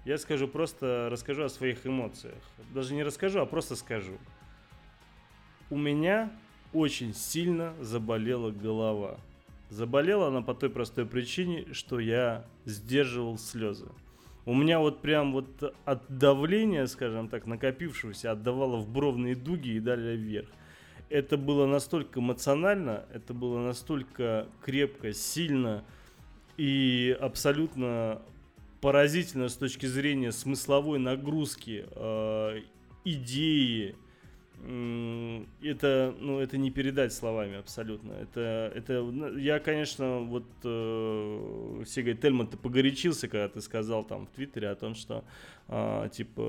я 0.05 0.17
скажу 0.17 0.47
просто, 0.47 1.09
расскажу 1.11 1.43
о 1.43 1.49
своих 1.49 1.85
эмоциях. 1.85 2.41
Даже 2.73 2.93
не 2.93 3.03
расскажу, 3.03 3.39
а 3.39 3.45
просто 3.45 3.75
скажу. 3.75 4.17
У 5.69 5.77
меня 5.77 6.31
очень 6.73 7.13
сильно 7.13 7.73
заболела 7.81 8.51
голова. 8.51 9.17
Заболела 9.69 10.27
она 10.27 10.41
по 10.41 10.55
той 10.55 10.69
простой 10.69 11.05
причине, 11.05 11.73
что 11.73 11.99
я 11.99 12.45
сдерживал 12.65 13.37
слезы. 13.37 13.87
У 14.45 14.55
меня 14.55 14.79
вот 14.79 15.01
прям 15.01 15.31
вот 15.31 15.75
от 15.85 16.17
давления, 16.17 16.87
скажем 16.87 17.29
так, 17.29 17.45
накопившегося, 17.45 18.31
отдавало 18.31 18.77
в 18.77 18.89
бровные 18.89 19.35
дуги 19.35 19.69
и 19.69 19.79
далее 19.79 20.15
вверх. 20.15 20.47
Это 21.09 21.37
было 21.37 21.67
настолько 21.67 22.19
эмоционально, 22.19 23.05
это 23.13 23.33
было 23.33 23.59
настолько 23.59 24.47
крепко, 24.63 25.13
сильно 25.13 25.83
и 26.57 27.15
абсолютно 27.19 28.21
поразительно 28.81 29.49
с 29.49 29.55
точки 29.55 29.85
зрения 29.85 30.31
смысловой 30.31 30.99
нагрузки, 30.99 31.85
э, 31.91 32.61
идеи. 33.05 33.95
Это, 34.61 36.13
ну, 36.19 36.39
это 36.39 36.57
не 36.57 36.69
передать 36.69 37.13
словами 37.13 37.57
абсолютно. 37.57 38.11
Это, 38.11 38.73
это, 38.75 39.01
ну, 39.01 39.37
я, 39.37 39.59
конечно, 39.59 40.19
вот 40.19 40.43
э, 40.65 41.83
все 41.85 42.01
говорят, 42.01 42.21
Тельман, 42.21 42.47
ты 42.47 42.57
погорячился, 42.57 43.29
когда 43.29 43.47
ты 43.47 43.61
сказал 43.61 44.03
там 44.03 44.27
в 44.27 44.31
Твиттере 44.31 44.67
о 44.67 44.75
том, 44.75 44.95
что 44.95 45.23
э, 45.69 46.09
типа 46.11 46.41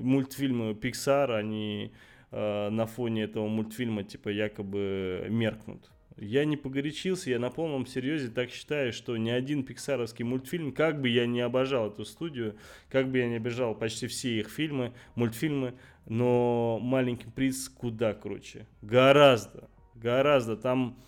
мультфильмы 0.00 0.74
Pixar, 0.74 1.34
они 1.34 1.92
э, 2.30 2.68
на 2.70 2.86
фоне 2.86 3.24
этого 3.24 3.48
мультфильма 3.48 4.04
типа 4.04 4.28
якобы 4.28 5.26
меркнут. 5.28 5.90
Я 6.18 6.46
не 6.46 6.56
погорячился, 6.56 7.30
я 7.30 7.38
на 7.38 7.50
полном 7.50 7.86
серьезе 7.86 8.28
так 8.28 8.50
считаю, 8.50 8.92
что 8.92 9.16
ни 9.18 9.28
один 9.28 9.64
пиксаровский 9.64 10.24
мультфильм, 10.24 10.72
как 10.72 11.00
бы 11.00 11.10
я 11.10 11.26
не 11.26 11.40
обожал 11.40 11.90
эту 11.90 12.06
студию, 12.06 12.56
как 12.88 13.10
бы 13.10 13.18
я 13.18 13.28
не 13.28 13.36
обижал 13.36 13.74
почти 13.74 14.06
все 14.06 14.38
их 14.38 14.48
фильмы, 14.48 14.94
мультфильмы, 15.14 15.74
но 16.06 16.78
«Маленький 16.80 17.28
приз» 17.28 17.68
куда 17.68 18.14
круче. 18.14 18.66
Гораздо, 18.80 19.68
гораздо. 19.94 20.56
Там, 20.56 20.98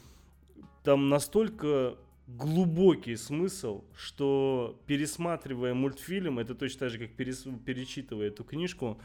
там 0.84 1.08
настолько 1.08 1.96
глубокий 2.26 3.16
смысл, 3.16 3.84
что 3.96 4.78
пересматривая 4.86 5.72
мультфильм, 5.72 6.38
это 6.38 6.54
точно 6.54 6.80
так 6.80 6.90
же, 6.90 6.98
как 6.98 7.12
перес, 7.12 7.46
перечитывая 7.64 8.28
эту 8.28 8.44
книжку, 8.44 9.00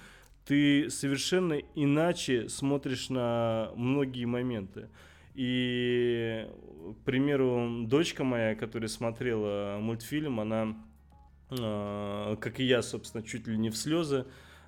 ты 0.45 0.89
совершенно 0.89 1.53
иначе 1.75 2.49
смотришь 2.49 3.09
на 3.09 3.71
многие 3.77 4.25
моменты. 4.25 4.89
И, 5.35 6.47
к 7.01 7.05
примеру, 7.05 7.85
дочка 7.85 8.23
моя, 8.23 8.55
которая 8.55 8.87
смотрела 8.87 9.77
мультфильм, 9.79 10.39
она, 10.39 10.77
э, 11.49 12.35
как 12.39 12.59
и 12.59 12.63
я, 12.65 12.81
собственно, 12.81 13.23
чуть 13.23 13.47
ли 13.47 13.57
не 13.57 13.69
в 13.69 13.77
слезы, 13.77 14.25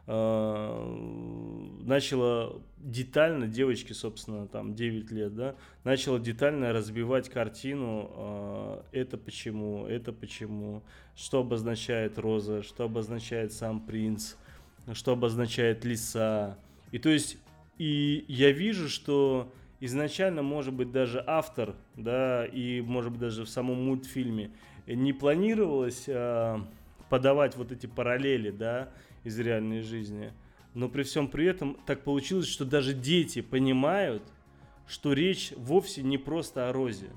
э, 0.08 1.82
начала 1.84 2.62
детально, 2.78 3.48
девочке, 3.48 3.94
собственно, 3.94 4.48
там 4.48 4.74
9 4.74 5.12
лет, 5.12 5.36
да, 5.36 5.56
начала 5.84 6.20
детально 6.20 6.74
разбивать 6.74 7.30
картину, 7.30 8.12
э, 8.16 8.82
это 9.04 9.18
почему, 9.18 9.86
это 9.86 10.14
почему, 10.14 10.84
что 11.16 11.42
обозначает 11.42 12.18
роза, 12.18 12.64
что 12.64 12.86
обозначает 12.86 13.54
сам 13.54 13.80
принц, 13.86 14.36
что 14.94 15.12
обозначает 15.12 15.86
лиса. 15.86 16.58
И 16.92 16.98
то 16.98 17.10
есть, 17.10 17.38
и 17.78 18.26
я 18.28 18.52
вижу, 18.52 18.90
что 18.90 19.52
изначально, 19.80 20.42
может 20.42 20.74
быть, 20.74 20.92
даже 20.92 21.24
автор, 21.26 21.76
да, 21.96 22.46
и, 22.46 22.82
может 22.82 23.12
быть, 23.12 23.22
даже 23.22 23.44
в 23.44 23.50
самом 23.50 23.86
мультфильме 23.86 24.52
не 24.88 25.14
планировалось 25.14 26.06
э, 26.08 26.60
подавать 27.10 27.56
вот 27.56 27.72
эти 27.72 27.88
параллели, 27.88 28.52
да, 28.52 28.90
из 29.24 29.40
реальной 29.40 29.82
жизни. 29.82 30.34
Но 30.74 30.90
при 30.90 31.04
всем 31.04 31.28
при 31.28 31.46
этом 31.46 31.78
так 31.86 32.04
получилось, 32.04 32.48
что 32.48 32.66
даже 32.66 32.94
дети 32.94 33.42
понимают, 33.42 34.24
что 34.88 35.14
речь 35.14 35.54
вовсе 35.56 36.04
не 36.04 36.18
просто 36.18 36.70
о 36.70 36.74
розе. 36.74 37.10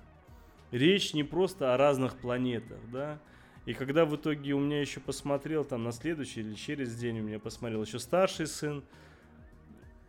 Речь 0.70 1.14
не 1.14 1.24
просто 1.24 1.74
о 1.74 1.76
разных 1.76 2.16
планетах, 2.16 2.78
да. 2.90 3.20
И 3.66 3.74
когда 3.74 4.06
в 4.06 4.16
итоге 4.16 4.54
у 4.54 4.60
меня 4.60 4.80
еще 4.80 5.00
посмотрел 5.00 5.64
там 5.64 5.84
на 5.84 5.92
следующий 5.92 6.40
или 6.40 6.54
через 6.54 6.94
день 6.96 7.20
у 7.20 7.22
меня 7.22 7.38
посмотрел 7.38 7.82
еще 7.82 7.98
старший 7.98 8.46
сын, 8.46 8.82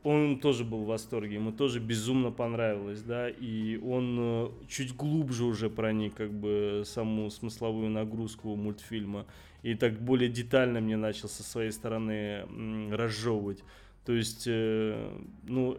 он 0.04 0.40
тоже 0.40 0.64
был 0.64 0.84
в 0.84 0.88
восторге, 0.88 1.36
ему 1.36 1.52
тоже 1.52 1.80
безумно 1.80 2.32
понравилось, 2.32 3.02
да, 3.02 3.30
и 3.30 3.78
он 3.78 4.18
э, 4.20 4.50
чуть 4.70 4.96
глубже 4.96 5.44
уже 5.44 5.70
проник 5.70 6.16
как 6.16 6.32
бы 6.32 6.84
саму 6.86 7.30
смысловую 7.30 7.90
нагрузку 7.90 8.56
мультфильма, 8.56 9.26
и 9.62 9.76
так 9.76 10.00
более 10.00 10.30
детально 10.30 10.80
мне 10.80 10.96
начал 10.96 11.28
со 11.28 11.44
своей 11.44 11.72
стороны 11.72 12.46
разжевывать. 12.92 13.64
То 14.06 14.14
есть, 14.14 14.46
э, 14.48 15.18
ну, 15.44 15.78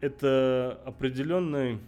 это 0.00 0.80
определенный, 0.86 1.80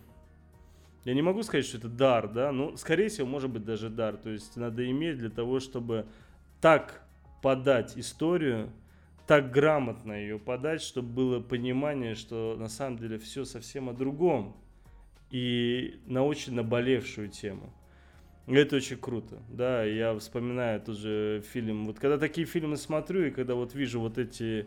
я 1.05 1.15
не 1.15 1.23
могу 1.23 1.45
сказать, 1.45 1.67
что 1.67 1.79
это 1.79 1.89
дар, 1.89 2.29
да, 2.29 2.51
но, 2.51 2.77
скорее 2.77 3.09
всего, 3.09 3.29
может 3.29 3.49
быть 3.49 3.65
даже 3.65 3.91
дар, 3.91 4.17
то 4.17 4.29
есть 4.29 4.57
надо 4.57 4.91
иметь 4.91 5.19
для 5.19 5.31
того, 5.31 5.61
чтобы 5.61 6.05
так 6.61 7.03
подать 7.43 7.97
историю, 7.97 8.71
так 9.31 9.53
грамотно 9.53 10.13
ее 10.13 10.41
подать, 10.41 10.83
чтобы 10.83 11.09
было 11.13 11.41
понимание, 11.41 12.17
что 12.17 12.57
на 12.59 12.69
самом 12.69 12.99
деле 12.99 13.17
все 13.17 13.45
совсем 13.45 13.89
о 13.89 13.93
другом 13.93 14.57
и 15.31 16.01
на 16.07 16.25
очень 16.25 16.55
наболевшую 16.55 17.29
тему. 17.29 17.73
Это 18.49 18.75
очень 18.75 18.97
круто, 18.97 19.39
да, 19.49 19.85
я 19.85 20.19
вспоминаю 20.19 20.81
тоже 20.81 21.45
фильм, 21.49 21.87
вот 21.87 22.01
когда 22.01 22.19
такие 22.19 22.45
фильмы 22.45 22.77
смотрю 22.77 23.27
и 23.27 23.31
когда 23.31 23.55
вот 23.55 23.73
вижу 23.73 24.01
вот 24.01 24.19
эти 24.19 24.67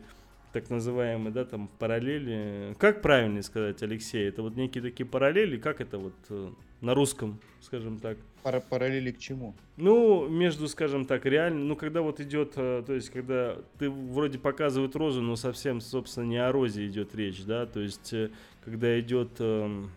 так 0.53 0.69
называемые, 0.69 1.33
да, 1.33 1.45
там 1.45 1.67
параллели. 1.79 2.75
Как 2.77 3.01
правильно 3.01 3.41
сказать, 3.41 3.81
Алексей? 3.81 4.29
Это 4.29 4.43
вот 4.43 4.55
некие 4.55 4.83
такие 4.83 5.05
параллели, 5.05 5.57
как 5.57 5.81
это 5.81 5.97
вот 5.97 6.13
э, 6.29 6.51
на 6.79 6.93
русском, 6.93 7.39
скажем 7.59 7.99
так? 7.99 8.17
Пара 8.43 8.59
параллели 8.59 9.11
к 9.11 9.17
чему? 9.17 9.55
Ну, 9.77 10.29
между, 10.29 10.67
скажем 10.67 11.05
так, 11.05 11.25
реально, 11.25 11.61
ну, 11.61 11.75
когда 11.75 12.01
вот 12.01 12.19
идет, 12.19 12.53
э, 12.55 12.83
то 12.85 12.93
есть, 12.93 13.09
когда 13.09 13.57
ты 13.79 13.89
вроде 13.89 14.37
показывают 14.37 14.95
розу, 14.95 15.21
но 15.21 15.35
совсем, 15.35 15.81
собственно, 15.81 16.25
не 16.25 16.37
о 16.37 16.51
розе 16.51 16.85
идет 16.87 17.15
речь, 17.15 17.43
да, 17.43 17.65
то 17.65 17.79
есть, 17.79 18.13
э, 18.13 18.29
когда 18.63 18.99
идет... 18.99 19.31
Эм... 19.39 19.89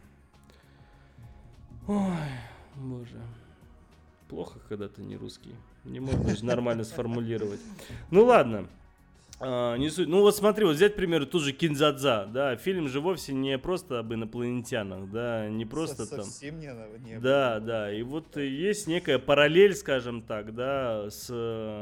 Ой, 1.86 2.10
боже. 2.76 3.20
Плохо, 4.28 4.58
когда 4.68 4.88
ты 4.88 5.02
не 5.02 5.16
русский. 5.16 5.54
Не 5.84 6.00
можешь 6.00 6.42
нормально 6.42 6.82
сформулировать. 6.82 7.60
Ну 8.10 8.24
ладно. 8.24 8.66
А, 9.38 9.76
не 9.76 9.90
суть. 9.90 10.08
Ну 10.08 10.22
вот 10.22 10.34
смотри, 10.34 10.64
вот 10.64 10.76
взять, 10.76 10.94
к 10.94 10.96
примеру, 10.96 11.26
ту 11.26 11.40
же 11.40 11.52
Кинзадза, 11.52 12.26
да, 12.32 12.56
фильм 12.56 12.88
же 12.88 13.00
вовсе 13.00 13.34
не 13.34 13.58
просто 13.58 13.98
об 13.98 14.12
инопланетянах, 14.14 15.10
да, 15.10 15.48
не 15.48 15.66
просто 15.66 16.06
Со- 16.06 16.16
там. 16.16 16.24
Совсем 16.24 16.58
не, 16.58 16.70
не 17.00 17.18
Да, 17.18 17.60
да, 17.60 17.92
и 17.92 18.02
вот 18.02 18.36
есть 18.36 18.86
некая 18.86 19.18
параллель, 19.18 19.74
скажем 19.74 20.22
так, 20.22 20.54
да, 20.54 21.10
с 21.10 21.28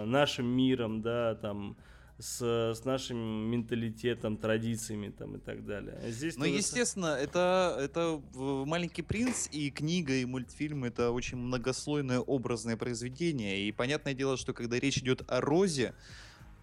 нашим 0.06 0.46
миром, 0.46 1.00
да, 1.00 1.36
там, 1.36 1.76
с, 2.18 2.40
с 2.74 2.84
нашим 2.84 3.18
менталитетом, 3.50 4.36
традициями 4.36 5.10
там 5.10 5.36
и 5.36 5.38
так 5.38 5.64
далее. 5.64 5.98
А 6.02 6.10
здесь 6.10 6.36
ну, 6.36 6.44
естественно, 6.44 7.16
это, 7.20 7.76
это 7.80 8.20
«Маленький 8.34 9.02
принц» 9.02 9.48
и 9.50 9.70
книга, 9.70 10.12
и 10.14 10.24
мультфильм— 10.24 10.84
это 10.86 11.10
очень 11.10 11.38
многослойное 11.38 12.20
образное 12.20 12.76
произведение. 12.76 13.66
И 13.66 13.72
понятное 13.72 14.14
дело, 14.14 14.36
что 14.36 14.52
когда 14.52 14.78
речь 14.78 14.98
идет 14.98 15.22
о 15.28 15.40
Розе, 15.40 15.94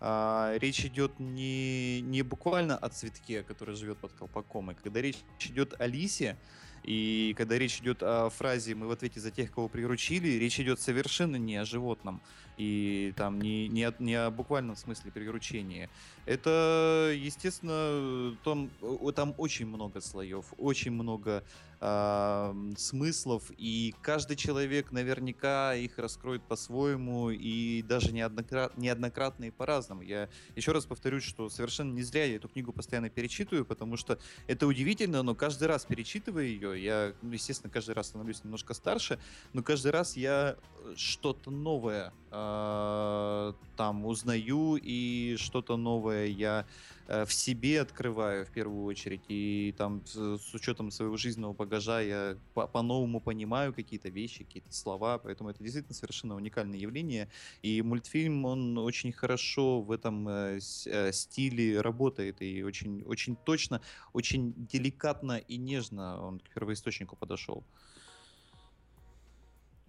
а, 0.04 0.58
речь 0.58 0.84
идет 0.84 1.20
не, 1.20 2.02
не 2.02 2.24
буквально 2.24 2.76
о 2.76 2.90
цветке, 2.90 3.44
который 3.44 3.76
живет 3.76 4.00
под 4.00 4.12
колпаком, 4.14 4.72
и 4.72 4.74
когда 4.74 5.00
речь 5.00 5.24
идет 5.42 5.80
о 5.80 5.86
лисе, 5.86 6.38
и 6.84 7.36
когда 7.38 7.60
речь 7.60 7.80
идет 7.82 8.02
о 8.02 8.32
фразе 8.32 8.74
«мы 8.74 8.88
в 8.88 8.92
ответе 8.92 9.20
за 9.20 9.30
тех, 9.30 9.52
кого 9.52 9.68
приручили», 9.68 10.40
речь 10.40 10.60
идет 10.60 10.80
совершенно 10.80 11.36
не 11.36 11.56
о 11.58 11.66
животном 11.66 12.24
и 12.58 13.14
там 13.16 13.40
не, 13.42 13.68
не, 13.68 13.84
о, 13.84 13.94
не 14.00 14.16
о 14.16 14.30
буквальном 14.30 14.76
смысле 14.76 15.12
приручения. 15.12 15.90
Это, 16.26 17.12
естественно, 17.16 18.38
там, 18.44 18.70
там 19.16 19.34
очень 19.38 19.66
много 19.66 20.02
слоев, 20.02 20.46
очень 20.58 20.92
много 20.92 21.44
э, 21.80 22.54
смыслов, 22.78 23.52
и 23.58 23.96
каждый 24.02 24.38
человек 24.38 24.92
наверняка 24.92 25.74
их 25.74 25.98
раскроет 25.98 26.44
по-своему, 26.44 27.32
и 27.32 27.82
даже 27.82 28.14
неоднократ, 28.14 28.78
неоднократно 28.78 29.46
и 29.46 29.52
по-разному. 29.52 30.04
Я 30.04 30.30
еще 30.56 30.72
раз 30.72 30.86
повторюсь, 30.86 31.24
что 31.24 31.50
совершенно 31.50 31.92
не 31.92 32.04
зря 32.04 32.26
я 32.26 32.36
эту 32.36 32.50
книгу 32.50 32.72
постоянно 32.72 33.10
перечитываю, 33.10 33.66
потому 33.66 33.98
что 33.98 34.20
это 34.48 34.68
удивительно, 34.68 35.24
но 35.24 35.34
каждый 35.34 35.68
раз 35.68 35.86
перечитывая 35.86 36.44
ее, 36.44 36.82
я, 36.82 37.14
ну, 37.22 37.32
естественно, 37.32 37.72
каждый 37.72 37.96
раз 37.96 38.08
становлюсь 38.08 38.44
немножко 38.44 38.74
старше, 38.74 39.20
но 39.54 39.64
каждый 39.64 39.92
раз 39.92 40.16
я 40.16 40.56
что-то 40.96 41.50
новое 41.52 42.10
э, 42.10 42.21
там 42.32 44.06
узнаю, 44.06 44.78
и 44.82 45.36
что-то 45.38 45.76
новое 45.76 46.28
я 46.28 46.66
Э, 47.12 47.26
в 47.26 47.34
себе 47.34 47.82
открываю 47.82 48.46
в 48.46 48.52
первую 48.52 48.86
очередь, 48.86 49.24
и 49.28 49.74
там 49.78 50.02
с 50.06 50.54
учетом 50.54 50.92
своего 50.92 51.18
жизненного 51.18 51.52
багажа 51.52 52.00
я 52.00 52.38
по-новому 52.54 53.20
понимаю 53.20 53.74
какие-то 53.74 54.08
вещи, 54.08 54.46
какие-то 54.46 54.72
слова, 54.74 55.18
поэтому 55.18 55.50
это 55.50 55.62
действительно 55.62 55.94
совершенно 55.94 56.36
уникальное 56.36 56.80
явление, 56.80 57.28
и 57.64 57.82
мультфильм, 57.82 58.46
он 58.46 58.78
очень 58.78 59.12
хорошо 59.12 59.82
в 59.82 59.92
этом 59.92 60.28
э, 60.30 60.60
э, 60.86 61.12
стиле 61.12 61.82
работает, 61.82 62.42
и 62.42 62.64
очень, 62.64 63.04
очень 63.04 63.36
точно, 63.36 63.82
очень 64.14 64.54
деликатно 64.56 65.38
и 65.38 65.58
нежно 65.58 66.22
он 66.22 66.40
к 66.40 66.50
первоисточнику 66.54 67.18
подошел. 67.18 67.66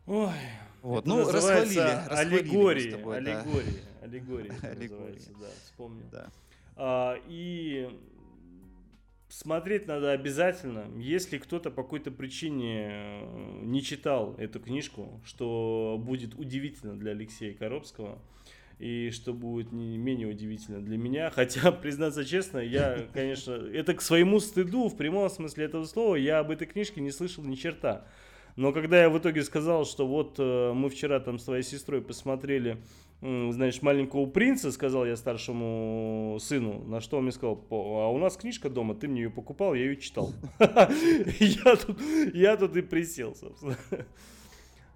Ой, 0.07 0.31
вот. 0.83 1.07
ну, 1.07 1.31
расхвалили, 1.31 1.79
расхвалили 1.79 2.39
аллегории, 2.39 2.91
тобой, 2.91 3.17
аллегории, 3.19 3.81
да. 4.01 4.07
аллегории, 4.07 4.53
аллегории, 4.63 5.21
да, 5.41 5.47
вспомнил. 5.65 6.05
Да. 6.11 6.31
А, 6.77 7.17
и 7.29 7.89
смотреть 9.29 9.87
надо 9.87 10.13
обязательно. 10.13 10.87
Если 10.99 11.39
кто-то 11.39 11.71
по 11.71 11.83
какой-то 11.83 12.11
причине 12.11 12.89
э, 12.91 13.61
не 13.63 13.83
читал 13.83 14.35
эту 14.39 14.61
книжку, 14.61 15.21
что 15.25 16.01
будет 16.05 16.35
удивительно 16.35 16.99
для 16.99 17.13
Алексея 17.13 17.55
Коробского, 17.55 18.19
и 18.79 19.11
что 19.11 19.33
будет 19.33 19.71
не 19.71 19.97
менее 19.97 20.27
удивительно 20.27 20.81
для 20.81 20.99
меня. 20.99 21.31
Хотя, 21.35 21.73
признаться 21.73 22.25
честно, 22.25 22.59
я, 22.59 23.07
конечно, 23.13 23.53
это 23.53 23.95
к 23.95 24.03
своему 24.03 24.41
стыду, 24.41 24.89
в 24.89 24.97
прямом 24.97 25.31
смысле 25.31 25.67
этого 25.67 25.85
слова, 25.85 26.17
я 26.17 26.41
об 26.41 26.51
этой 26.51 26.67
книжке 26.67 27.01
не 27.01 27.13
слышал 27.13 27.45
ни 27.45 27.55
черта. 27.55 28.05
Но 28.57 28.73
когда 28.73 29.03
я 29.03 29.11
в 29.11 29.19
итоге 29.19 29.43
сказал, 29.43 29.85
что 29.85 30.07
вот 30.07 30.37
э, 30.39 30.73
мы 30.73 30.91
вчера 30.91 31.21
там 31.21 31.39
с 31.39 31.45
твоей 31.45 31.63
сестрой 31.63 32.03
посмотрели 32.03 32.79
знаешь, 33.23 33.83
маленького 33.83 34.27
принца, 34.27 34.73
сказал 34.73 35.07
я 35.07 35.15
старшему 35.15 36.39
сыну, 36.41 36.83
на 36.85 37.01
что 37.01 37.19
он 37.19 37.25
мне 37.25 37.33
сказал, 37.33 37.65
а 37.71 38.09
у 38.11 38.19
нас 38.19 38.37
книжка 38.37 38.69
дома, 38.69 38.97
ты 38.97 39.07
мне 39.07 39.23
ее 39.23 39.31
покупал, 39.31 39.75
я 39.75 39.85
ее 39.85 39.97
читал. 39.97 40.33
Я 40.59 42.57
тут, 42.57 42.77
и 42.77 42.83
присел, 42.83 43.37
собственно. 43.37 43.77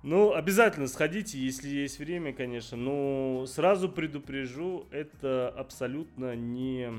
Ну, 0.03 0.33
обязательно 0.33 0.89
сходите, 0.89 1.39
если 1.39 1.69
есть 1.69 2.01
время, 2.01 2.33
конечно. 2.33 2.77
Но 2.77 3.45
сразу 3.47 3.89
предупрежу, 3.89 4.87
это 4.91 5.49
абсолютно 5.49 6.35
не, 6.35 6.91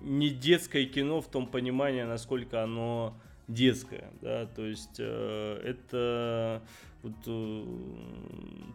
не 0.00 0.30
детское 0.30 0.84
кино 0.84 1.20
в 1.20 1.28
том 1.28 1.46
понимании, 1.46 2.02
насколько 2.02 2.62
оно 2.62 3.16
детское. 3.52 4.10
Да? 4.20 4.46
То 4.46 4.66
есть 4.66 4.96
э, 4.98 5.60
это 5.64 6.62
вот 7.02 7.14
э, 7.26 7.64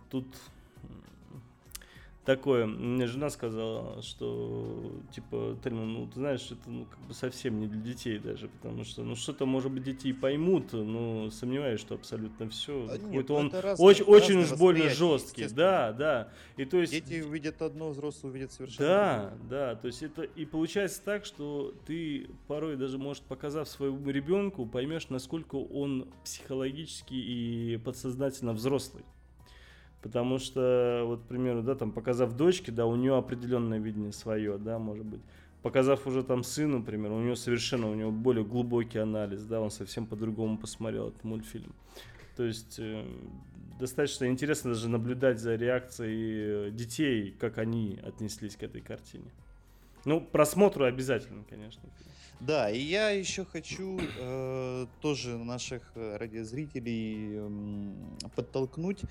тут 0.10 0.28
такое. 2.28 2.66
Мне 2.66 3.08
жена 3.08 3.30
сказала, 3.30 4.02
что 4.02 4.92
типа, 5.16 5.58
Тельман, 5.64 5.94
ну 5.94 6.08
ты 6.08 6.16
знаешь, 6.16 6.46
это 6.52 6.70
ну, 6.70 6.86
как 6.86 7.00
бы 7.00 7.14
совсем 7.14 7.58
не 7.62 7.68
для 7.68 7.80
детей 7.80 8.20
даже, 8.20 8.50
потому 8.50 8.84
что 8.84 9.02
ну 9.04 9.16
что-то, 9.16 9.46
может 9.46 9.72
быть, 9.72 9.84
дети 9.84 10.12
поймут, 10.12 10.74
но 10.74 11.32
сомневаюсь, 11.32 11.80
что 11.80 11.96
абсолютно 11.96 12.50
все. 12.50 12.86
А 12.92 12.98
Какой-то 12.98 13.34
он 13.34 13.50
разные, 13.54 13.88
очень, 13.88 14.04
очень 14.04 14.40
уж 14.40 14.52
больно 14.58 14.90
жесткий. 14.90 15.48
Да, 15.48 15.94
да. 15.94 16.30
И 16.58 16.66
то 16.66 16.78
есть. 16.78 16.92
Дети 16.92 17.22
увидят 17.22 17.62
одно, 17.62 17.92
взрослые 17.92 18.32
увидят 18.32 18.52
совершенно. 18.52 18.90
Да, 18.90 19.30
другое. 19.30 19.50
да. 19.50 19.76
То 19.76 19.88
есть 19.88 20.04
это 20.04 20.24
и 20.24 20.46
получается 20.46 21.02
так, 21.04 21.24
что 21.24 21.74
ты 21.86 22.30
порой 22.48 22.76
даже, 22.76 22.98
может, 22.98 23.24
показав 23.24 23.70
своему 23.70 24.10
ребенку, 24.10 24.66
поймешь, 24.66 25.08
насколько 25.08 25.56
он 25.56 26.10
психологически 26.26 27.14
и 27.14 27.78
подсознательно 27.78 28.52
взрослый. 28.52 29.06
Потому 30.08 30.40
что, 30.40 31.04
вот, 31.06 31.24
к 31.24 31.24
примеру, 31.26 31.62
да, 31.62 31.76
там, 31.76 31.92
показав 31.92 32.32
дочке, 32.32 32.72
да, 32.72 32.86
у 32.86 32.96
нее 32.96 33.18
определенное 33.18 33.78
видение 33.78 34.14
свое, 34.14 34.58
да, 34.58 34.80
может 34.80 35.06
быть. 35.06 35.20
Показав 35.62 36.08
уже 36.08 36.24
там 36.24 36.46
сыну, 36.46 36.78
например, 36.78 37.12
у 37.12 37.20
него 37.20 37.36
совершенно, 37.36 37.92
у 37.92 37.94
него 37.94 38.10
более 38.10 38.46
глубокий 38.46 39.00
анализ, 39.00 39.44
да, 39.44 39.60
он 39.60 39.70
совсем 39.70 40.06
по-другому 40.06 40.58
посмотрел 40.58 41.10
этот 41.10 41.26
мультфильм. 41.26 41.76
То 42.38 42.46
есть 42.46 42.80
э, 42.80 43.06
достаточно 43.78 44.30
интересно 44.30 44.76
даже 44.76 44.88
наблюдать 44.88 45.42
за 45.42 45.56
реакцией 45.56 46.72
детей, 46.72 47.36
как 47.38 47.58
они 47.58 48.00
отнеслись 48.02 48.56
к 48.56 48.64
этой 48.64 48.80
картине. 48.80 49.30
Ну, 50.06 50.22
просмотру 50.22 50.86
обязательно, 50.86 51.44
конечно. 51.50 51.82
Да, 52.40 52.70
и 52.70 52.80
я 52.80 53.10
еще 53.10 53.46
хочу 53.46 54.00
э, 54.00 54.86
тоже 55.02 55.38
наших 55.38 55.92
э, 55.96 56.18
радиозрителей 56.18 57.32
э, 57.34 58.30
подтолкнуть 58.36 59.02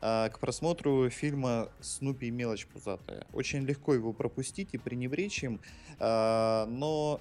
э, 0.00 0.28
к 0.28 0.38
просмотру 0.38 1.10
фильма 1.10 1.68
«Снупи 1.80 2.28
и 2.28 2.30
мелочь 2.30 2.66
пузатая». 2.66 3.26
Очень 3.32 3.64
легко 3.64 3.92
его 3.92 4.12
пропустить 4.12 4.68
и 4.72 4.78
пренебречь 4.78 5.42
им, 5.42 5.60
э, 5.98 6.64
но 6.68 7.20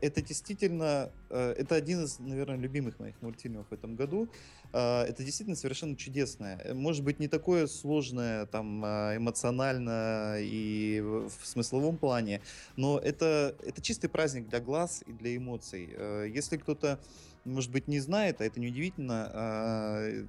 это 0.00 0.22
действительно, 0.22 1.10
э, 1.30 1.54
это 1.58 1.74
один 1.74 2.04
из, 2.04 2.18
наверное, 2.18 2.56
любимых 2.56 2.98
моих 2.98 3.20
мультфильмов 3.22 3.66
в 3.68 3.72
этом 3.72 3.96
году. 3.96 4.28
Э, 4.72 5.02
это 5.02 5.22
действительно 5.24 5.56
совершенно 5.56 5.96
чудесное. 5.96 6.74
Может 6.74 7.04
быть, 7.04 7.18
не 7.18 7.28
такое 7.28 7.66
сложное 7.66 8.46
там 8.46 8.84
эмоционально 8.84 10.36
и 10.40 11.00
в 11.00 11.46
смысловом 11.46 11.98
плане, 11.98 12.40
но 12.76 12.98
это, 12.98 13.54
это 13.64 13.82
чистый 13.82 14.08
праздник 14.08 14.48
для 14.48 14.60
глаз 14.60 15.02
и 15.06 15.12
для 15.12 15.36
эмоций. 15.36 15.88
Если 16.28 16.56
кто-то 16.56 16.98
может 17.46 17.70
быть, 17.70 17.88
не 17.88 18.00
знает, 18.00 18.40
а 18.40 18.44
это 18.44 18.60
неудивительно. 18.60 19.30
А, 19.32 20.00
э, 20.02 20.24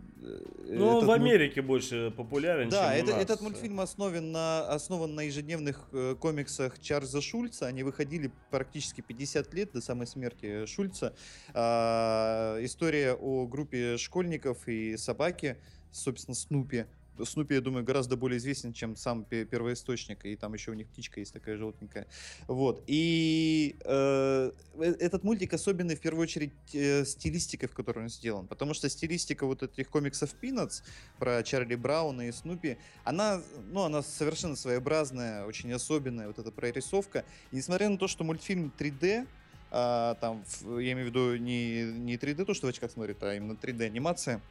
ну, 0.70 1.04
в 1.04 1.12
Америке 1.12 1.62
мульт... 1.62 1.68
больше 1.68 2.14
популярен, 2.16 2.70
да, 2.70 2.96
чем 2.96 3.06
это, 3.06 3.14
нас. 3.14 3.24
этот 3.24 3.42
мультфильм 3.42 3.80
основан 3.80 4.32
на, 4.32 4.68
основан 4.68 5.16
на 5.16 5.22
ежедневных 5.22 5.90
э, 5.92 6.16
комиксах 6.20 6.80
Чарльза 6.80 7.22
Шульца. 7.22 7.68
Они 7.68 7.84
выходили 7.84 8.32
практически 8.52 9.02
50 9.02 9.54
лет 9.54 9.72
до 9.74 9.82
самой 9.82 10.08
смерти 10.08 10.66
Шульца. 10.68 11.16
А, 11.54 12.58
история 12.64 13.14
о 13.14 13.48
группе 13.48 13.98
школьников 13.98 14.68
и 14.68 14.96
собаки, 14.98 15.58
собственно, 15.92 16.36
Снупи, 16.36 16.86
Снупи, 17.26 17.56
я 17.56 17.62
думаю, 17.62 17.84
гораздо 17.84 18.18
более 18.18 18.38
известен, 18.38 18.74
чем 18.74 18.96
сам 18.96 19.24
первоисточник, 19.26 20.26
и 20.26 20.36
там 20.36 20.54
еще 20.54 20.72
у 20.72 20.74
них 20.74 20.88
птичка 20.88 21.20
есть 21.20 21.34
такая 21.34 21.58
желтенькая. 21.58 22.08
Вот. 22.48 22.84
И 22.88 23.76
э, 23.84 24.52
э, 24.76 24.84
этот 25.00 25.24
мультик 25.24 25.54
особенный 25.54 25.96
в 25.96 26.02
первую 26.02 26.24
очередь 26.24 26.54
э, 26.74 27.06
стилистикой, 27.06 27.70
в 27.70 27.74
которой 27.74 28.04
он 28.04 28.10
сделан, 28.10 28.48
потому 28.48 28.74
что 28.74 28.90
стилистика 28.90 29.46
вот 29.46 29.64
этих 29.64 29.90
комиксов 29.90 30.34
Peanuts 30.42 30.84
про 31.18 31.44
Чарли 31.44 31.76
Брауна 31.76 32.28
и 32.28 32.32
Снупи, 32.32 32.78
она, 33.04 33.42
ну, 33.72 33.84
она 33.84 34.02
совершенно 34.04 34.56
своеобразная, 34.56 35.46
очень 35.46 35.72
особенная, 35.74 36.28
вот 36.28 36.40
эта 36.40 36.52
прорисовка. 36.52 37.26
И 37.52 37.58
несмотря 37.58 37.90
на 37.90 37.98
то, 37.98 38.08
что 38.08 38.24
мультфильм 38.24 38.72
3D, 38.78 39.28
а, 39.70 40.16
там, 40.16 40.44
я 40.62 40.94
имею 40.94 41.08
в 41.08 41.10
виду 41.10 41.36
не, 41.36 41.84
не 41.84 42.16
3D, 42.16 42.46
то, 42.46 42.54
что 42.54 42.68
в 42.68 42.70
очках 42.70 42.92
смотрит, 42.92 43.22
а 43.24 43.36
именно 43.36 43.54
3D 43.54 43.86
анимация, 43.86 44.42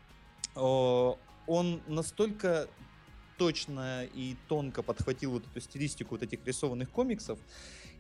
он 1.47 1.81
настолько 1.87 2.69
точно 3.39 4.05
и 4.05 4.37
тонко 4.49 4.83
подхватил 4.83 5.33
вот 5.33 5.45
эту 5.47 5.61
стилистику 5.61 6.15
вот 6.15 6.23
этих 6.23 6.45
рисованных 6.47 6.91
комиксов, 6.91 7.39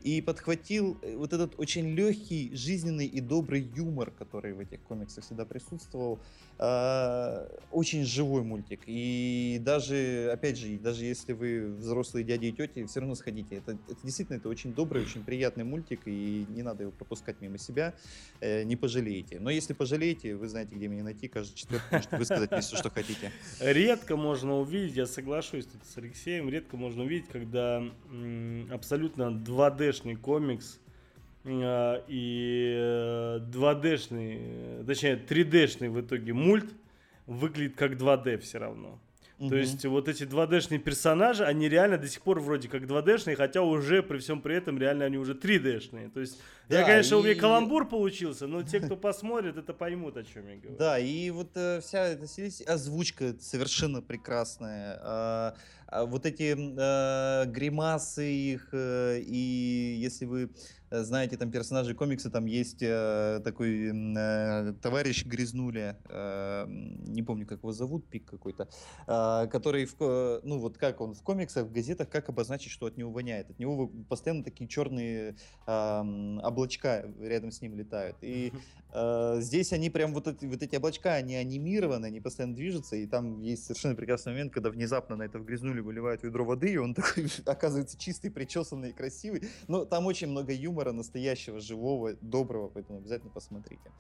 и 0.07 0.21
подхватил 0.21 0.97
э, 1.03 1.17
вот 1.17 1.33
этот 1.33 1.59
очень 1.59 1.97
легкий, 1.97 2.55
жизненный 2.55 3.07
и 3.07 3.21
добрый 3.21 3.69
юмор, 3.75 4.13
который 4.13 4.53
в 4.53 4.61
этих 4.61 4.81
комиксах 4.83 5.25
всегда 5.25 5.45
присутствовал. 5.45 6.21
Э, 6.61 7.49
очень 7.73 8.05
живой 8.05 8.43
мультик. 8.43 8.83
И 8.87 9.61
даже, 9.63 10.31
опять 10.33 10.59
же, 10.59 10.79
даже 10.79 11.05
если 11.05 11.33
вы 11.33 11.75
взрослые 11.75 12.23
дяди 12.23 12.47
и 12.47 12.53
тети, 12.53 12.87
все 12.87 13.01
равно 13.01 13.17
сходите. 13.17 13.57
Это, 13.57 13.73
это 13.73 13.99
действительно 14.05 14.37
это 14.37 14.49
очень 14.49 14.73
добрый, 14.73 15.03
очень 15.03 15.25
приятный 15.25 15.65
мультик, 15.65 16.03
и 16.07 16.47
не 16.51 16.63
надо 16.63 16.85
его 16.85 16.93
пропускать 16.93 17.41
мимо 17.41 17.59
себя. 17.59 17.93
Э, 18.41 18.63
не 18.63 18.77
пожалеете. 18.77 19.41
Но 19.41 19.51
если 19.51 19.73
пожалеете, 19.73 20.37
вы 20.37 20.47
знаете, 20.47 20.77
где 20.77 20.87
меня 20.87 21.03
найти. 21.03 21.27
Каждый 21.27 21.57
четверг 21.57 21.83
можете 21.91 22.17
высказать 22.17 22.53
мне 22.53 22.61
все, 22.61 22.77
что 22.77 22.91
хотите. 22.91 23.33
Редко 23.59 24.17
можно 24.17 24.57
увидеть, 24.57 24.97
я 24.97 25.07
соглашусь 25.07 25.67
с 25.83 25.99
Алексеем, 25.99 26.49
редко 26.49 26.77
можно 26.77 27.03
увидеть, 27.03 27.27
когда 27.29 27.83
абсолютно 28.71 29.43
2D 29.45 29.96
2D-шный 29.97 30.17
комикс 30.17 30.79
а, 31.45 32.05
и 32.09 32.75
2D-шный, 33.51 34.39
э, 34.41 34.85
точнее 34.87 35.17
3D-шный 35.17 35.91
в 35.91 36.01
итоге 36.01 36.33
мульт 36.33 36.67
выглядит 37.27 37.77
как 37.77 37.93
2D 37.93 38.39
все 38.39 38.59
равно. 38.59 39.01
Угу. 39.39 39.51
То 39.51 39.57
есть 39.57 39.85
вот 39.85 40.09
эти 40.09 40.23
2D-шные 40.23 40.79
персонажи, 40.79 41.45
они 41.45 41.69
реально 41.69 41.99
до 41.99 42.09
сих 42.09 42.23
пор 42.23 42.41
вроде 42.41 42.69
как 42.69 42.85
2D-шные, 42.85 43.37
хотя 43.37 43.61
уже 43.63 44.03
при 44.03 44.19
всем 44.19 44.41
при 44.41 44.57
этом 44.57 44.79
реально 44.79 45.05
они 45.05 45.19
уже 45.19 45.35
3D-шные. 45.35 46.11
То 46.11 46.21
есть 46.21 46.41
да, 46.69 46.81
я, 46.81 46.87
конечно, 46.87 47.17
и... 47.17 47.19
у 47.19 47.23
меня 47.23 47.35
каламбур 47.35 47.87
получился, 47.87 48.47
но 48.47 48.63
те, 48.63 48.81
кто 48.81 48.97
посмотрит, 48.97 49.59
это 49.59 49.75
поймут, 49.75 50.17
о 50.17 50.25
чем 50.25 50.49
я 50.49 50.57
говорю. 50.57 50.79
Да, 50.79 50.99
и 50.99 51.31
вот 51.31 51.51
э, 51.55 51.81
вся 51.81 52.07
эта 52.07 52.27
озвучка 52.67 53.35
совершенно 53.39 54.01
прекрасная. 54.01 55.55
А, 55.89 56.05
вот 56.05 56.27
эти 56.27 56.55
э, 56.57 57.47
гримасы 57.47 58.33
их, 58.33 58.69
э, 58.73 59.21
и 59.21 59.97
если 60.01 60.25
вы 60.25 60.51
знаете, 60.91 61.37
там 61.37 61.51
персонажи 61.51 61.95
комикса, 61.95 62.31
там 62.31 62.47
есть 62.47 62.83
э, 62.83 63.41
такой 63.43 63.91
э, 63.93 64.73
товарищ 64.81 65.25
Грязнуля, 65.25 65.99
э, 66.09 66.67
не 66.69 67.23
помню, 67.23 67.47
как 67.47 67.59
его 67.59 67.73
зовут, 67.73 68.07
пик 68.09 68.25
какой-то, 68.25 68.69
э, 69.07 69.49
который, 69.51 69.87
в, 69.87 70.41
ну 70.45 70.59
вот 70.59 70.79
как 70.79 71.01
он 71.01 71.15
в 71.15 71.23
комиксах, 71.23 71.67
в 71.67 71.73
газетах, 71.73 72.09
как 72.09 72.29
обозначить, 72.29 72.71
что 72.71 72.87
от 72.87 72.97
него 72.97 73.11
воняет. 73.11 73.51
От 73.51 73.59
него 73.59 73.89
постоянно 74.09 74.45
такие 74.45 74.69
черные 74.69 75.37
э, 75.67 76.39
облачка 76.43 77.07
рядом 77.21 77.51
с 77.51 77.61
ним 77.61 77.75
летают. 77.75 78.17
И 78.21 78.53
э, 78.93 79.37
здесь 79.41 79.73
они 79.73 79.91
прям 79.91 80.15
вот 80.15 80.29
эти, 80.29 80.47
вот 80.47 80.63
эти 80.63 80.77
облачка, 80.77 81.15
они 81.15 81.35
анимированы, 81.35 82.07
они 82.07 82.21
постоянно 82.21 82.55
движутся, 82.55 82.95
и 82.95 83.07
там 83.07 83.41
есть 83.41 83.65
совершенно 83.65 83.97
прекрасный 83.97 84.33
момент, 84.33 84.53
когда 84.53 84.71
внезапно 84.71 85.17
на 85.17 85.25
это 85.25 85.41
в 85.41 85.45
Грязнуле 85.45 85.83
выливают 85.83 86.23
ведро 86.23 86.45
воды, 86.45 86.73
и 86.73 86.77
он 86.77 86.95
такой 86.95 87.27
оказывается 87.45 87.99
чистый, 87.99 88.31
причесанный, 88.31 88.93
красивый. 88.93 89.43
Но 89.67 89.85
там 89.85 90.07
очень 90.07 90.29
много 90.29 90.53
юмора 90.53 90.76
юмора 90.77 90.93
настоящего, 90.93 91.61
живого, 91.61 92.15
доброго, 92.21 92.69
поэтому 92.69 92.99
обязательно 92.99 93.31
посмотрите. 93.31 93.91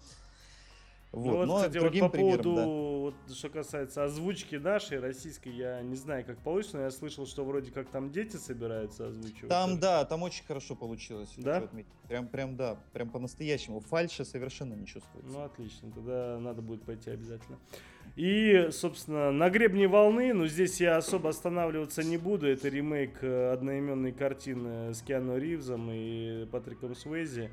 Вот. 1.12 1.24
Ну 1.24 1.36
вот, 1.36 1.46
Но 1.46 1.56
кстати, 1.56 1.78
вот 1.78 1.98
по 1.98 2.08
примерам, 2.10 2.42
поводу, 2.42 2.54
да. 2.56 2.66
вот, 2.66 3.14
что 3.34 3.48
касается 3.48 4.04
озвучки 4.04 4.56
нашей, 4.56 4.98
российской, 4.98 5.48
я 5.48 5.80
не 5.80 5.94
знаю, 5.94 6.26
как 6.26 6.38
получится, 6.38 6.76
но 6.76 6.82
я 6.82 6.90
слышал, 6.90 7.26
что 7.26 7.44
вроде 7.44 7.70
как 7.70 7.88
там 7.88 8.10
дети 8.10 8.36
собираются 8.36 9.06
озвучивать. 9.06 9.48
Там, 9.48 9.80
да, 9.80 10.04
там 10.04 10.22
очень 10.24 10.44
хорошо 10.44 10.74
получилось. 10.74 11.32
Да? 11.38 11.68
Прям, 12.08 12.28
прям, 12.28 12.56
да, 12.56 12.76
прям 12.92 13.08
по-настоящему. 13.08 13.80
Фальша 13.80 14.24
совершенно 14.24 14.74
не 14.74 14.86
чувствуется. 14.86 15.32
Ну, 15.32 15.42
отлично, 15.42 15.90
тогда 15.92 16.38
надо 16.38 16.60
будет 16.60 16.82
пойти 16.82 17.10
обязательно. 17.10 17.58
И, 18.14 18.68
собственно, 18.70 19.30
на 19.32 19.50
гребне 19.50 19.88
волны, 19.88 20.32
но 20.32 20.46
здесь 20.46 20.80
я 20.80 20.96
особо 20.96 21.30
останавливаться 21.30 22.02
не 22.02 22.16
буду. 22.16 22.46
Это 22.46 22.68
ремейк 22.68 23.18
э, 23.22 23.52
одноименной 23.52 24.12
картины 24.12 24.94
с 24.94 25.02
Киану 25.02 25.36
Ривзом 25.36 25.90
и 25.92 26.46
Патриком 26.46 26.94
Суэзи 26.94 27.50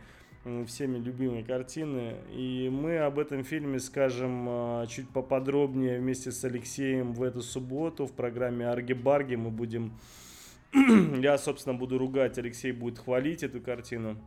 всеми 0.65 0.97
любимые 0.97 1.43
картины. 1.43 2.15
И 2.31 2.69
мы 2.71 2.97
об 2.99 3.17
этом 3.19 3.43
фильме 3.43 3.79
скажем 3.79 4.45
а, 4.49 4.87
чуть 4.87 5.09
поподробнее 5.09 5.99
вместе 5.99 6.31
с 6.31 6.43
Алексеем 6.43 7.13
в 7.13 7.23
эту 7.23 7.41
субботу 7.41 8.05
в 8.05 8.13
программе 8.13 8.65
Арги-Барги. 8.65 9.35
Мы 9.35 9.51
будем... 9.51 9.93
Я, 10.73 11.37
собственно, 11.37 11.75
буду 11.75 11.97
ругать, 11.97 12.37
Алексей 12.37 12.71
будет 12.71 12.99
хвалить 12.99 13.43
эту 13.43 13.61
картину. 13.61 14.17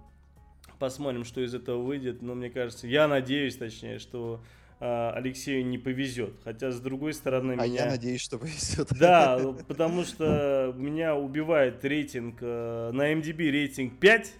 Посмотрим, 0.78 1.24
что 1.24 1.42
из 1.42 1.54
этого 1.54 1.82
выйдет. 1.82 2.22
Но 2.22 2.34
мне 2.34 2.48
кажется, 2.48 2.86
я 2.86 3.08
надеюсь, 3.08 3.56
точнее, 3.56 3.98
что 3.98 4.40
Алексею 4.78 5.66
не 5.66 5.78
повезет. 5.78 6.34
Хотя, 6.44 6.70
с 6.70 6.80
другой 6.80 7.14
стороны, 7.14 7.52
а 7.52 7.66
меня... 7.66 7.84
я 7.84 7.86
надеюсь, 7.86 8.20
что 8.20 8.38
повезет. 8.38 8.88
Да, 8.98 9.38
потому 9.68 10.04
что 10.04 10.74
меня 10.76 11.14
убивает 11.14 11.84
рейтинг... 11.84 12.38
Э, 12.40 12.90
на 12.92 13.12
MDB 13.12 13.50
рейтинг 13.50 13.98
5, 13.98 14.32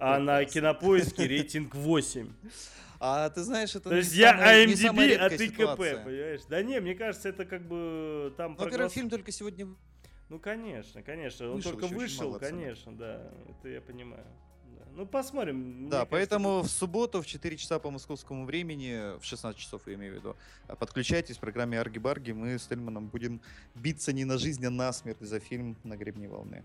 а 0.00 0.18
на 0.18 0.44
кинопоиске 0.44 1.26
рейтинг 1.28 1.74
8. 1.74 2.32
А 3.00 3.30
ты 3.30 3.42
знаешь, 3.42 3.74
это 3.74 3.90
То 3.90 3.96
есть 3.96 4.14
я 4.14 4.64
IMDb, 4.64 5.14
а 5.14 5.28
ты 5.28 5.50
КП, 5.50 5.76
понимаешь? 5.76 6.40
Да 6.48 6.62
не, 6.62 6.80
мне 6.80 6.94
кажется, 6.94 7.28
это 7.28 7.44
как 7.44 7.62
бы 7.66 8.32
там... 8.36 8.56
Ну, 8.58 8.64
во-первых, 8.64 8.92
фильм 8.92 9.10
только 9.10 9.30
сегодня... 9.32 9.68
Ну, 10.28 10.38
конечно, 10.38 11.02
конечно. 11.02 11.52
Он 11.52 11.62
только 11.62 11.86
вышел, 11.86 12.38
конечно, 12.38 12.96
да. 12.96 13.30
Это 13.48 13.68
я 13.68 13.80
понимаю. 13.80 14.26
Ну, 14.98 15.06
посмотрим. 15.06 15.88
Да, 15.88 16.04
поэтому 16.04 16.62
в 16.62 16.68
субботу 16.68 17.22
в 17.22 17.26
4 17.26 17.56
часа 17.56 17.78
по 17.78 17.88
московскому 17.88 18.44
времени, 18.44 19.16
в 19.20 19.24
16 19.24 19.56
часов 19.56 19.82
я 19.86 19.94
имею 19.94 20.14
в 20.14 20.16
виду, 20.16 20.36
подключайтесь 20.80 21.36
в 21.36 21.38
программе 21.38 21.78
Арги-Барги. 21.78 22.32
Мы 22.32 22.58
с 22.58 22.66
Тельманом 22.66 23.06
будем 23.06 23.40
биться 23.76 24.12
не 24.12 24.24
на 24.24 24.38
жизнь, 24.38 24.66
а 24.66 24.70
на 24.70 24.92
смерть 24.92 25.20
за 25.20 25.38
фильм 25.38 25.76
«На 25.84 25.96
гребне 25.96 26.28
волны». 26.28 26.64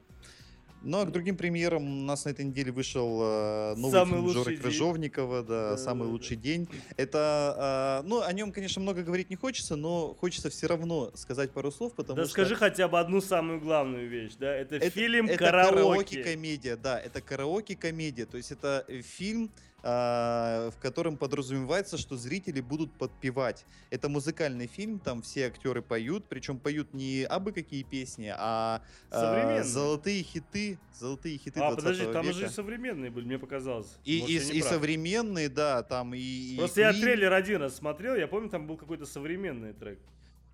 Ну, 0.83 0.99
а 0.99 1.05
к 1.05 1.11
другим 1.11 1.37
премьерам 1.37 1.83
у 1.83 2.05
нас 2.05 2.25
на 2.25 2.29
этой 2.29 2.43
неделе 2.43 2.71
вышел 2.71 3.19
э, 3.21 3.75
новый 3.75 3.91
самый 3.91 4.19
фильм 4.19 4.29
Жоры 4.29 4.57
Крыжовникова, 4.57 5.43
да, 5.43 5.69
да, 5.71 5.77
«Самый 5.77 6.09
лучший 6.09 6.35
день». 6.35 6.67
Это, 6.97 8.01
э, 8.03 8.07
ну, 8.07 8.21
о 8.21 8.33
нем, 8.33 8.51
конечно, 8.51 8.81
много 8.81 9.01
говорить 9.03 9.29
не 9.29 9.37
хочется, 9.37 9.77
но 9.77 10.13
хочется 10.19 10.49
все 10.49 10.67
равно 10.67 11.11
сказать 11.15 11.51
пару 11.51 11.71
слов, 11.71 11.93
потому 11.93 12.17
да 12.17 12.23
что... 12.25 12.33
скажи 12.33 12.55
хотя 12.55 12.87
бы 12.89 12.99
одну 12.99 13.21
самую 13.21 13.61
главную 13.61 14.09
вещь, 14.09 14.33
да, 14.37 14.53
это, 14.53 14.75
это 14.75 14.89
фильм 14.89 15.27
это 15.27 15.37
караоке. 15.37 15.75
караоке-комедия, 15.75 16.75
да, 16.75 16.99
это 16.99 17.21
караоке-комедия, 17.21 18.25
то 18.25 18.37
есть 18.37 18.51
это 18.51 18.85
фильм, 19.03 19.49
в 19.83 20.75
котором 20.81 21.17
подразумевается, 21.17 21.97
что 21.97 22.15
зрители 22.15 22.61
будут 22.61 22.93
подпевать. 22.93 23.65
Это 23.89 24.07
музыкальный 24.07 24.67
фильм, 24.67 24.97
там 24.97 25.21
все 25.21 25.47
актеры 25.47 25.81
поют, 25.81 26.25
причем 26.29 26.57
поют 26.57 26.93
не 26.93 27.23
абы 27.23 27.51
какие 27.51 27.83
песни, 27.83 28.33
а, 28.33 28.81
а 29.11 29.63
золотые 29.63 30.23
хиты, 30.23 30.79
золотые 30.97 31.37
хиты 31.37 31.59
А, 31.59 31.75
подожди, 31.75 32.05
там 32.05 32.27
уже 32.29 32.49
современные 32.49 33.11
были, 33.11 33.25
мне 33.25 33.37
показалось. 33.37 33.97
И, 34.05 34.21
Может, 34.21 34.53
и, 34.53 34.57
и 34.57 34.61
современные, 34.61 35.49
да, 35.49 35.83
там 35.83 36.13
и... 36.13 36.55
Просто 36.57 36.79
и 36.79 36.83
я 36.83 36.93
трейлер 36.93 37.33
один 37.33 37.61
раз 37.61 37.75
смотрел, 37.75 38.15
я 38.15 38.27
помню, 38.27 38.49
там 38.49 38.67
был 38.67 38.77
какой-то 38.77 39.05
современный 39.05 39.73
трек. 39.73 39.99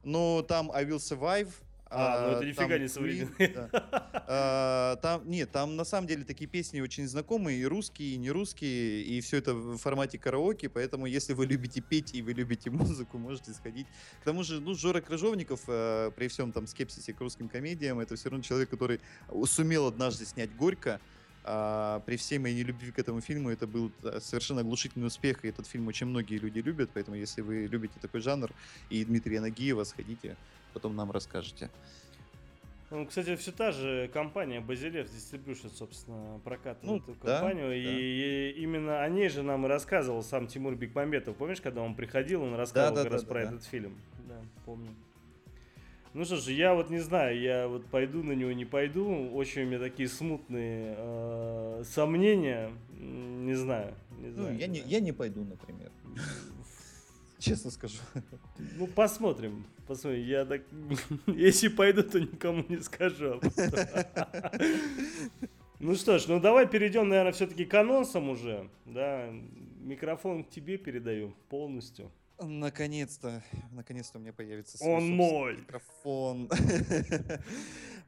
Ну, 0.03 0.43
там 0.47 0.71
I 0.71 0.85
Will 0.85 0.97
Survive, 0.97 1.49
а, 1.89 2.27
ну 2.27 2.35
это 2.37 2.45
нифига 2.45 2.77
не 2.77 2.87
современный. 2.87 3.47
Да. 3.53 3.69
А, 4.31 4.95
там, 4.97 5.27
нет, 5.27 5.51
там 5.51 5.75
на 5.75 5.83
самом 5.83 6.07
деле 6.07 6.23
такие 6.23 6.47
песни 6.47 6.81
очень 6.81 7.07
знакомые, 7.07 7.59
и 7.59 7.65
русские, 7.65 8.13
и 8.13 8.17
не 8.17 8.29
русские, 8.29 9.01
и 9.01 9.21
все 9.21 9.37
это 9.37 9.55
в 9.55 9.77
формате 9.77 10.19
караоке, 10.19 10.69
поэтому 10.69 11.07
если 11.07 11.33
вы 11.33 11.47
любите 11.47 11.81
петь 11.81 12.13
и 12.13 12.21
вы 12.21 12.33
любите 12.33 12.69
музыку, 12.69 13.17
можете 13.17 13.53
сходить. 13.53 13.87
К 14.21 14.25
тому 14.25 14.43
же, 14.43 14.59
ну, 14.59 14.75
Жора 14.75 15.01
Крыжовников, 15.01 15.61
э, 15.67 16.11
при 16.15 16.27
всем 16.27 16.51
там 16.51 16.67
скепсисе 16.67 17.13
к 17.13 17.19
русским 17.21 17.49
комедиям, 17.49 17.99
это 17.99 18.15
все 18.15 18.29
равно 18.29 18.43
человек, 18.43 18.69
который 18.69 19.01
сумел 19.45 19.87
однажды 19.87 20.25
снять 20.25 20.55
«Горько», 20.55 21.01
а, 21.43 22.01
при 22.05 22.17
всей 22.17 22.39
моей 22.39 22.55
нелюбви 22.55 22.91
к 22.91 22.99
этому 22.99 23.21
фильму 23.21 23.49
это 23.49 23.67
был 23.67 23.91
э, 24.03 24.19
совершенно 24.21 24.61
оглушительный 24.61 25.07
успех, 25.07 25.45
и 25.45 25.47
этот 25.47 25.67
фильм 25.67 25.87
очень 25.87 26.07
многие 26.07 26.37
люди 26.37 26.59
любят, 26.59 26.89
поэтому 26.93 27.17
если 27.17 27.41
вы 27.41 27.65
любите 27.65 27.95
такой 28.01 28.21
жанр 28.21 28.51
и 28.89 29.03
Дмитрия 29.05 29.41
Нагиева, 29.41 29.83
сходите 29.83 30.35
потом 30.73 30.95
нам 30.95 31.11
расскажете. 31.11 31.69
Ну, 32.91 33.05
кстати, 33.05 33.35
все 33.35 33.51
та 33.51 33.71
же 33.71 34.09
компания 34.11 34.61
Базилев 34.61 35.07
Distribution, 35.07 35.71
собственно, 35.75 36.39
прокатывает 36.43 36.83
ну, 37.05 37.13
эту 37.13 37.23
да, 37.23 37.39
компанию. 37.39 37.69
Да. 37.69 37.75
И, 37.75 38.51
и 38.57 38.61
именно 38.61 39.03
о 39.03 39.09
ней 39.09 39.29
же 39.29 39.43
нам 39.43 39.65
и 39.65 39.69
рассказывал 39.69 40.23
сам 40.23 40.47
Тимур 40.47 40.75
Бекмамбетов. 40.75 41.35
Помнишь, 41.35 41.61
когда 41.61 41.81
он 41.81 41.93
приходил, 41.93 42.41
он 42.41 42.55
рассказывал 42.55 42.95
да, 42.95 43.03
да, 43.03 43.09
как 43.09 43.11
да, 43.11 43.15
раз 43.17 43.23
да, 43.23 43.27
про 43.27 43.41
да. 43.41 43.47
этот 43.47 43.63
фильм. 43.63 43.95
Да, 44.27 44.41
помню. 44.65 44.89
Ну 46.13 46.25
что 46.25 46.37
ж, 46.37 46.47
я 46.51 46.73
вот 46.73 46.89
не 46.89 46.99
знаю, 46.99 47.39
я 47.39 47.67
вот 47.67 47.85
пойду 47.85 48.23
на 48.23 48.31
него, 48.31 48.51
не 48.51 48.65
пойду. 48.65 49.29
Очень 49.31 49.63
у 49.63 49.65
меня 49.67 49.79
такие 49.79 50.09
смутные 50.09 50.95
э, 50.97 51.83
сомнения. 51.85 52.71
Не 52.97 53.53
знаю. 53.53 53.93
Не 54.19 54.27
Ну, 54.29 54.33
знаю 54.33 54.57
я, 54.57 54.67
не, 54.67 54.79
я 54.79 54.99
не 54.99 55.11
пойду, 55.11 55.43
например. 55.43 55.91
Честно 57.37 57.71
скажу. 57.71 57.99
Ну, 58.77 58.87
посмотрим. 58.87 59.65
Посмотрим. 59.87 60.23
Я 60.23 60.45
так... 60.45 60.61
Если 61.27 61.67
пойду, 61.67 62.03
то 62.03 62.19
никому 62.19 62.65
не 62.67 62.77
скажу. 62.81 63.39
Ну 65.81 65.95
что 65.95 66.19
ж, 66.19 66.27
ну 66.27 66.41
давай 66.41 66.67
перейдем, 66.67 67.07
наверное, 67.07 67.31
все-таки 67.31 67.63
к 67.63 67.73
анонсам 67.73 68.29
уже. 68.29 68.69
Да, 68.85 69.29
микрофон 69.79 70.43
к 70.43 70.49
тебе 70.49 70.77
передаю 70.77 71.33
полностью. 71.47 72.11
Наконец-то, 72.41 73.43
наконец-то 73.71 74.17
у 74.17 74.21
меня 74.21 74.31
появится 74.31 74.77
Он 74.81 75.01
собственный 75.01 75.15
мой. 75.15 75.57
микрофон. 75.57 76.49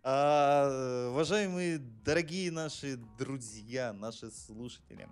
А, 0.04 1.10
Уважаемые, 1.12 1.78
дорогие 1.78 2.50
наши 2.50 2.98
друзья, 3.20 3.94
наши 3.94 4.32
слушатели, 4.32 5.08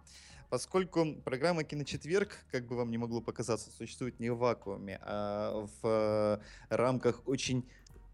поскольку 0.49 1.13
программа 1.23 1.63
«Киночетверг», 1.63 2.35
как 2.51 2.65
бы 2.65 2.75
вам 2.75 2.89
не 2.89 2.97
могло 2.97 3.21
показаться, 3.21 3.69
существует 3.69 4.19
не 4.19 4.31
в 4.31 4.39
вакууме, 4.39 4.97
а 5.03 5.67
в 5.83 6.41
рамках 6.69 7.21
очень 7.27 7.69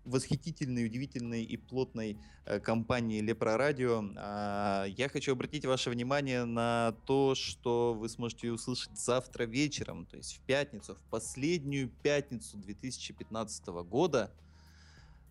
восхитительной, 0.06 0.86
удивительной 0.86 1.44
и 1.44 1.58
плотной 1.58 2.18
э, 2.46 2.60
компании 2.60 3.22
Лепро 3.22 3.58
Радио. 3.58 4.04
А, 4.18 4.86
Я 4.86 5.10
хочу 5.10 5.34
обратить 5.34 5.66
ваше 5.66 5.90
внимание 5.90 6.46
на 6.46 6.96
то, 7.06 7.36
что 7.36 7.94
вы 7.94 8.08
сможете 8.10 8.52
услышать 8.52 8.98
завтра 8.98 9.44
вечером, 9.46 10.06
то 10.06 10.18
есть 10.18 10.38
в 10.38 10.40
пятницу, 10.42 10.96
в 10.96 11.10
последнюю 11.10 11.90
пятницу 12.04 12.58
2015 12.58 13.68
года. 13.68 14.32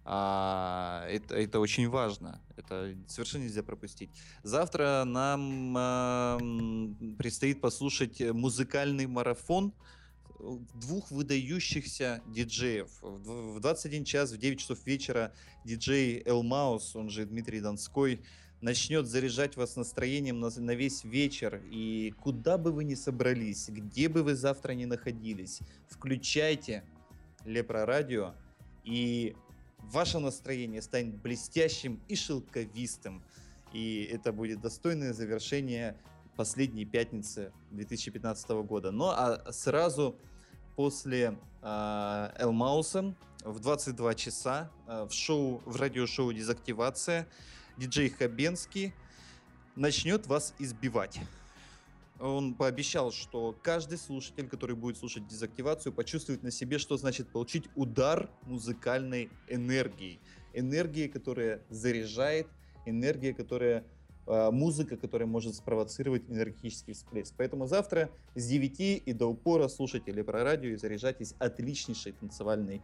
А, 0.04 1.06
Это, 1.08 1.36
это 1.36 1.60
очень 1.60 1.88
важно. 1.88 2.40
Это 2.56 2.94
совершенно 3.06 3.44
нельзя 3.44 3.62
пропустить. 3.62 4.10
Завтра 4.42 5.04
нам 5.06 6.96
предстоит 7.16 7.60
послушать 7.60 8.20
музыкальный 8.20 9.06
марафон 9.06 9.72
двух 10.74 11.10
выдающихся 11.10 12.22
диджеев. 12.26 12.90
В 13.02 13.20
дв- 13.20 13.56
в 13.56 13.60
21 13.60 14.04
час, 14.04 14.32
в 14.32 14.38
9 14.38 14.58
часов 14.58 14.84
вечера 14.86 15.32
диджей 15.64 16.22
Элмаус, 16.24 16.96
он 16.96 17.10
же 17.10 17.24
Дмитрий 17.24 17.60
Донской, 17.60 18.20
начнет 18.60 19.06
заряжать 19.06 19.56
вас 19.56 19.76
настроением 19.76 20.40
на, 20.40 20.48
на 20.48 20.74
весь 20.74 21.04
вечер. 21.04 21.62
И 21.70 22.14
куда 22.22 22.56
бы 22.58 22.72
вы 22.72 22.84
ни 22.84 22.94
собрались, 22.94 23.68
где 23.68 24.08
бы 24.08 24.22
вы 24.22 24.34
завтра 24.34 24.72
ни 24.72 24.86
находились, 24.86 25.60
включайте 25.88 26.84
Лепро 27.44 27.84
Радио, 27.84 28.34
и 28.84 29.36
ваше 29.78 30.18
настроение 30.18 30.82
станет 30.82 31.16
блестящим 31.16 32.00
и 32.08 32.16
шелковистым. 32.16 33.22
И 33.72 34.08
это 34.10 34.32
будет 34.32 34.60
достойное 34.60 35.12
завершение 35.12 35.96
последней 36.36 36.84
пятницы 36.84 37.52
2015 37.70 38.48
года. 38.66 38.90
Ну 38.90 39.06
а 39.06 39.52
сразу 39.52 40.16
после 40.76 41.38
э, 41.62 42.30
Элмауса 42.38 43.14
в 43.44 43.60
22 43.60 44.14
часа 44.14 44.70
э, 44.86 45.06
в 45.08 45.12
шоу, 45.12 45.62
в 45.64 45.76
радиошоу 45.76 46.32
«Дезактивация» 46.32 47.28
диджей 47.76 48.08
Хабенский 48.08 48.94
начнет 49.76 50.26
вас 50.26 50.54
избивать. 50.58 51.20
Он 52.20 52.54
пообещал, 52.54 53.10
что 53.10 53.56
каждый 53.62 53.98
слушатель, 53.98 54.48
который 54.48 54.76
будет 54.76 54.96
слушать 54.96 55.26
дезактивацию, 55.26 55.92
почувствует 55.92 56.42
на 56.42 56.50
себе, 56.50 56.78
что 56.78 56.96
значит 56.96 57.28
получить 57.28 57.64
удар 57.74 58.30
музыкальной 58.42 59.30
энергии. 59.48 60.20
Энергии, 60.52 61.08
которая 61.08 61.60
заряжает, 61.70 62.46
энергия, 62.86 63.34
которая 63.34 63.84
музыка, 64.26 64.96
которая 64.96 65.26
может 65.28 65.54
спровоцировать 65.54 66.22
энергетический 66.28 66.94
всплеск. 66.94 67.34
Поэтому 67.36 67.66
завтра 67.66 68.10
с 68.34 68.46
9 68.46 69.02
и 69.04 69.12
до 69.12 69.26
упора 69.26 69.68
слушайте 69.68 70.12
Лепро 70.12 70.42
радио 70.44 70.70
и 70.70 70.76
заряжайтесь 70.76 71.34
отличнейшей 71.38 72.12
танцевальной 72.12 72.82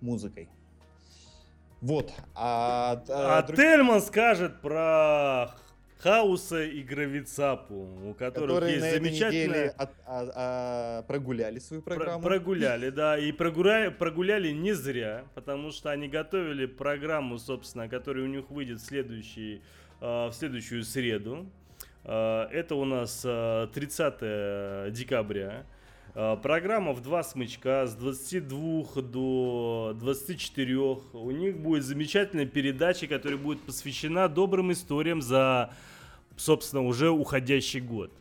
музыкой. 0.00 0.48
Вот. 1.80 2.12
А, 2.34 3.02
А 3.08 3.42
друг- 3.42 3.56
Тельман 3.56 4.00
скажет 4.00 4.60
про 4.60 5.50
Хауса 5.98 6.62
и 6.64 6.82
Гравицапу, 6.82 7.74
у 8.10 8.14
которых 8.14 8.50
которые 8.50 8.70
есть 8.72 8.82
на 8.82 8.86
этой 8.86 9.10
неделе 9.10 9.68
от- 9.76 9.90
а- 10.06 10.32
а, 10.34 11.02
прогуляли 11.02 11.58
свою 11.60 11.82
Про- 11.82 11.94
программу. 11.96 12.22
Прогуляли, 12.24 12.90
да, 12.90 13.18
и 13.18 13.30
прогуляли, 13.32 13.88
прогуляли 13.90 14.50
не 14.52 14.72
зря, 14.74 15.24
потому 15.34 15.70
что 15.70 15.90
они 15.90 16.08
готовили 16.08 16.66
программу, 16.66 17.38
собственно, 17.38 17.88
которая 17.88 18.24
у 18.24 18.28
них 18.28 18.50
выйдет 18.50 18.80
в, 18.80 18.84
следующий, 18.84 19.56
э, 19.56 19.60
в 20.02 20.32
следующую 20.32 20.82
среду. 20.82 21.46
Э, 22.04 22.48
Это 22.50 22.74
у 22.74 22.84
нас 22.84 23.22
э, 23.24 23.68
30 23.72 24.92
декабря. 24.92 25.64
Э, 26.14 26.36
Программа 26.42 26.92
в 26.92 27.00
два 27.00 27.22
смычка 27.22 27.86
с 27.86 27.94
22 27.94 29.02
до 29.02 29.96
24. 29.98 30.76
У 30.76 31.30
них 31.30 31.58
будет 31.58 31.84
замечательная 31.84 32.46
передача, 32.46 33.06
которая 33.06 33.38
будет 33.38 33.60
посвящена 33.60 34.28
добрым 34.28 34.72
историям 34.72 35.22
за, 35.22 35.72
собственно, 36.36 36.82
уже 36.82 37.10
уходящий 37.10 37.80
год. 37.80 38.12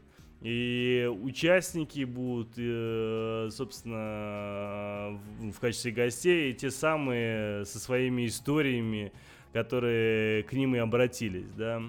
И 0.42 1.08
участники 1.22 2.04
будут, 2.04 2.54
э, 2.58 3.50
собственно, 3.52 5.20
в 5.40 5.60
качестве 5.60 5.92
гостей 5.92 6.54
те 6.54 6.72
самые 6.72 7.66
со 7.66 7.80
своими 7.80 8.26
историями, 8.26 9.12
которые 9.54 10.44
к 10.44 10.54
ним 10.54 10.76
и 10.76 10.80
обратились, 10.80 11.52
да. 11.52 11.82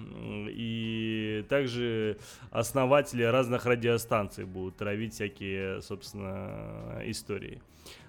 И 0.49 1.45
также 1.49 2.17
основатели 2.51 3.23
разных 3.23 3.65
радиостанций 3.65 4.45
будут 4.45 4.77
травить 4.77 5.13
всякие, 5.13 5.81
собственно, 5.81 7.01
истории. 7.05 7.61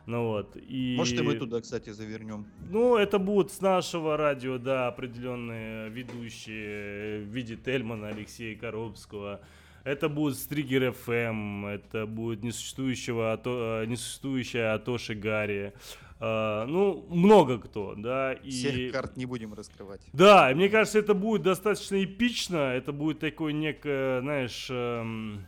Ну 0.06 0.24
вот. 0.24 0.56
И... 0.56 0.94
Может, 0.96 1.18
и 1.18 1.22
мы 1.22 1.34
туда, 1.36 1.60
кстати, 1.60 1.90
завернем. 1.90 2.46
Ну, 2.68 2.96
это 2.96 3.18
будут 3.18 3.52
с 3.52 3.60
нашего 3.60 4.16
радио, 4.16 4.58
да, 4.58 4.88
определенные 4.88 5.88
ведущие 5.88 7.20
в 7.20 7.28
виде 7.28 7.56
Тельмана, 7.56 8.08
Алексея 8.08 8.56
Коробского. 8.56 9.40
Это 9.84 10.08
будет 10.08 10.38
с 10.38 10.46
Триггер 10.46 10.94
FM, 11.06 11.68
это 11.68 12.06
будет 12.06 12.42
несуществующего, 12.42 13.38
э, 13.44 13.84
несуществующая 13.86 14.74
Атоши 14.74 15.14
Гарри. 15.14 15.74
Э, 16.20 16.64
ну, 16.66 17.04
много 17.08 17.58
кто, 17.58 17.94
да. 17.96 18.32
И... 18.32 18.50
Всех 18.50 18.92
карт 18.92 19.16
не 19.16 19.26
будем 19.26 19.54
раскрывать. 19.54 20.00
Да, 20.12 20.50
и 20.50 20.54
мне 20.54 20.68
кажется, 20.68 20.98
это 20.98 21.14
будет 21.14 21.42
достаточно 21.42 22.02
эпично. 22.02 22.56
Это 22.56 22.92
будет 22.92 23.20
такой 23.20 23.52
некое, 23.52 24.20
знаешь, 24.20 24.66
эм, 24.70 25.44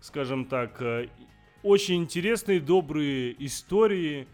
скажем 0.00 0.46
так, 0.46 0.80
э, 0.80 1.08
очень 1.62 1.96
интересные, 1.96 2.60
добрые 2.60 3.34
истории 3.44 4.26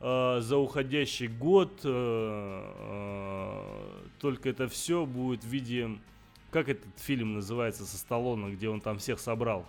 э, 0.00 0.40
за 0.40 0.56
уходящий 0.56 1.28
год. 1.28 1.80
э, 1.84 2.64
э, 2.78 4.08
только 4.20 4.50
это 4.50 4.68
все 4.68 5.06
будет 5.06 5.44
в 5.44 5.48
виде... 5.48 5.90
Как 6.50 6.68
этот 6.68 6.98
фильм 6.98 7.32
называется 7.32 7.86
со 7.86 7.96
Сталлоне, 7.96 8.54
где 8.54 8.68
он 8.68 8.82
там 8.82 8.98
всех 8.98 9.18
собрал? 9.18 9.66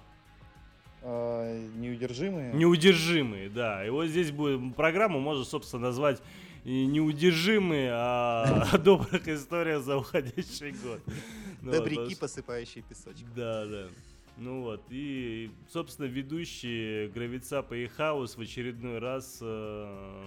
А, 1.04 1.68
неудержимые. 1.76 2.54
Неудержимые, 2.54 3.50
да. 3.50 3.86
И 3.86 3.90
вот 3.90 4.08
здесь 4.08 4.32
будет 4.32 4.76
программу 4.76 5.20
можно, 5.20 5.44
собственно, 5.44 5.84
назвать 5.88 6.22
и 6.64 6.86
неудержимые, 6.86 7.90
а 7.94 8.78
добрых 8.84 9.28
историях 9.28 9.84
за 9.84 9.98
уходящий 9.98 10.72
год. 10.84 11.02
Ну 11.62 11.72
Добряки, 11.72 12.16
посыпающие 12.16 12.84
песочек. 12.84 13.28
Да, 13.36 13.66
да. 13.66 13.88
Ну 14.38 14.62
вот, 14.64 14.82
и, 14.90 15.52
собственно, 15.70 16.08
ведущие 16.08 17.08
Гравицапа 17.10 17.76
и 17.76 17.86
Хаус 17.86 18.36
в 18.36 18.42
очередной 18.42 18.98
раз 18.98 19.38
э, 19.42 20.24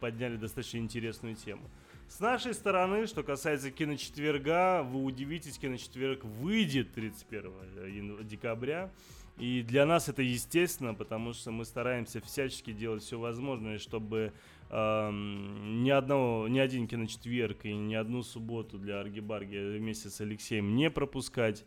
подняли 0.00 0.36
достаточно 0.36 0.78
интересную 0.78 1.36
тему. 1.36 1.62
С 2.08 2.18
нашей 2.18 2.52
стороны, 2.52 3.06
что 3.06 3.22
касается 3.22 3.70
киночетверга, 3.70 4.82
вы 4.82 5.04
удивитесь, 5.04 5.56
киночетверг 5.58 6.24
выйдет 6.24 6.92
31 6.94 7.52
ян- 7.86 8.24
декабря. 8.24 8.90
И 9.38 9.62
для 9.62 9.84
нас 9.84 10.08
это 10.08 10.22
естественно, 10.22 10.94
потому 10.94 11.32
что 11.32 11.50
мы 11.50 11.64
стараемся 11.64 12.20
всячески 12.20 12.72
делать 12.72 13.02
все 13.02 13.18
возможное, 13.18 13.78
чтобы 13.78 14.32
эм, 14.70 15.82
ни, 15.82 15.90
одного, 15.90 16.46
ни 16.46 16.60
один 16.60 16.86
киночетверг 16.86 17.64
и 17.64 17.74
ни 17.74 17.94
одну 17.94 18.22
субботу 18.22 18.78
для 18.78 19.00
Аргибарги 19.00 19.78
вместе 19.78 20.08
с 20.08 20.20
Алексеем 20.20 20.76
не 20.76 20.88
пропускать. 20.88 21.64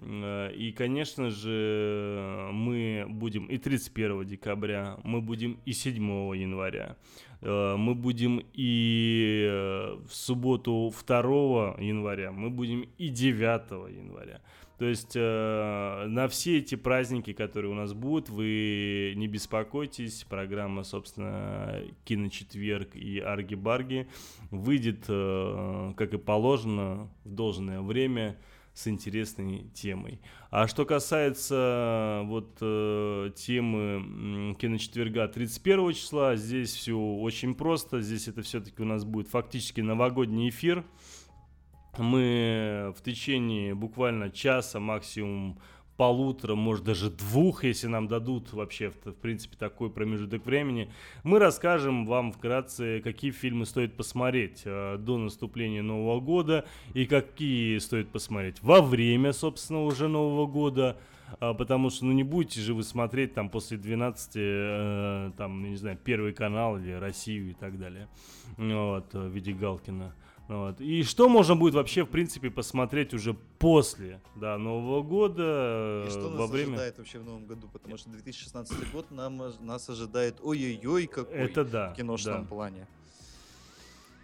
Э, 0.00 0.52
и, 0.52 0.72
конечно 0.72 1.30
же, 1.30 2.48
мы 2.52 3.06
будем 3.08 3.46
и 3.46 3.58
31 3.58 4.24
декабря, 4.24 4.98
мы 5.02 5.20
будем 5.20 5.58
и 5.64 5.72
7 5.72 6.36
января, 6.36 6.96
э, 7.40 7.76
мы 7.76 7.94
будем 7.94 8.40
и 8.54 9.46
э, 9.50 9.98
в 10.08 10.14
субботу 10.14 10.92
2 11.06 11.76
января, 11.80 12.32
мы 12.32 12.50
будем 12.50 12.88
и 12.98 13.08
9 13.08 13.92
января. 13.94 14.40
То 14.80 14.86
есть 14.86 15.12
э, 15.14 16.06
на 16.08 16.26
все 16.28 16.56
эти 16.56 16.74
праздники, 16.74 17.34
которые 17.34 17.70
у 17.70 17.74
нас 17.74 17.92
будут, 17.92 18.30
вы 18.30 19.12
не 19.14 19.28
беспокойтесь. 19.28 20.24
Программа, 20.24 20.84
собственно, 20.84 21.82
Киночетверг 22.06 22.96
и 22.96 23.18
Арги-Барги 23.18 24.08
выйдет, 24.50 25.04
э, 25.06 25.92
как 25.98 26.14
и 26.14 26.16
положено, 26.16 27.10
в 27.24 27.34
должное 27.34 27.82
время 27.82 28.38
с 28.72 28.88
интересной 28.88 29.66
темой. 29.74 30.18
А 30.50 30.66
что 30.66 30.86
касается 30.86 32.22
вот 32.24 32.56
э, 32.62 33.32
темы 33.36 34.56
киночетверга 34.58 35.28
31 35.28 35.92
числа, 35.92 36.36
здесь 36.36 36.72
все 36.72 36.96
очень 36.96 37.54
просто. 37.54 38.00
Здесь 38.00 38.28
это 38.28 38.40
все-таки 38.40 38.80
у 38.80 38.86
нас 38.86 39.04
будет 39.04 39.28
фактически 39.28 39.82
новогодний 39.82 40.48
эфир 40.48 40.86
мы 42.00 42.92
в 42.96 43.02
течение 43.02 43.74
буквально 43.74 44.30
часа, 44.30 44.80
максимум 44.80 45.58
полутора, 46.00 46.54
может 46.54 46.86
даже 46.86 47.10
двух, 47.10 47.62
если 47.62 47.86
нам 47.86 48.08
дадут 48.08 48.54
вообще, 48.54 48.88
в, 48.88 49.04
в 49.04 49.16
принципе, 49.16 49.58
такой 49.58 49.90
промежуток 49.90 50.46
времени, 50.46 50.90
мы 51.24 51.38
расскажем 51.38 52.06
вам 52.06 52.32
вкратце, 52.32 53.02
какие 53.04 53.32
фильмы 53.32 53.66
стоит 53.66 53.98
посмотреть 53.98 54.62
э, 54.64 54.96
до 54.98 55.18
наступления 55.18 55.82
Нового 55.82 56.20
года 56.20 56.64
и 56.94 57.04
какие 57.04 57.76
стоит 57.76 58.08
посмотреть 58.08 58.62
во 58.62 58.80
время, 58.80 59.34
собственно, 59.34 59.84
уже 59.84 60.08
Нового 60.08 60.46
года, 60.46 60.96
э, 61.38 61.52
потому 61.52 61.90
что, 61.90 62.06
ну, 62.06 62.12
не 62.12 62.24
будете 62.24 62.62
же 62.62 62.72
вы 62.72 62.82
смотреть 62.82 63.34
там 63.34 63.50
после 63.50 63.76
12, 63.76 64.32
э, 64.36 65.32
там, 65.36 65.68
не 65.68 65.76
знаю, 65.76 65.98
Первый 66.02 66.32
канал 66.32 66.78
или 66.78 66.92
Россию 66.92 67.50
и 67.50 67.52
так 67.52 67.78
далее, 67.78 68.08
вот, 68.56 69.12
в 69.12 69.28
виде 69.28 69.52
Галкина. 69.52 70.14
Вот. 70.50 70.80
И 70.80 71.04
что 71.04 71.28
можно 71.28 71.54
будет 71.54 71.74
вообще, 71.74 72.04
в 72.04 72.08
принципе, 72.08 72.50
посмотреть 72.50 73.14
уже 73.14 73.34
после 73.60 74.20
да, 74.34 74.58
Нового 74.58 75.00
года? 75.00 76.04
И 76.08 76.10
что 76.10 76.28
во 76.28 76.40
нас 76.40 76.50
время... 76.50 76.70
ожидает 76.70 76.98
вообще 76.98 77.18
в 77.20 77.24
Новом 77.24 77.46
году? 77.46 77.68
Потому 77.72 77.96
что 77.96 78.10
2016 78.10 78.92
год 78.92 79.12
нам, 79.12 79.40
нас 79.60 79.88
ожидает 79.88 80.40
ой-ой-ой 80.42 81.06
какой 81.06 81.36
Это 81.36 81.64
да, 81.64 81.92
в 81.92 81.96
киношном 81.96 82.42
да. 82.42 82.48
плане. 82.48 82.88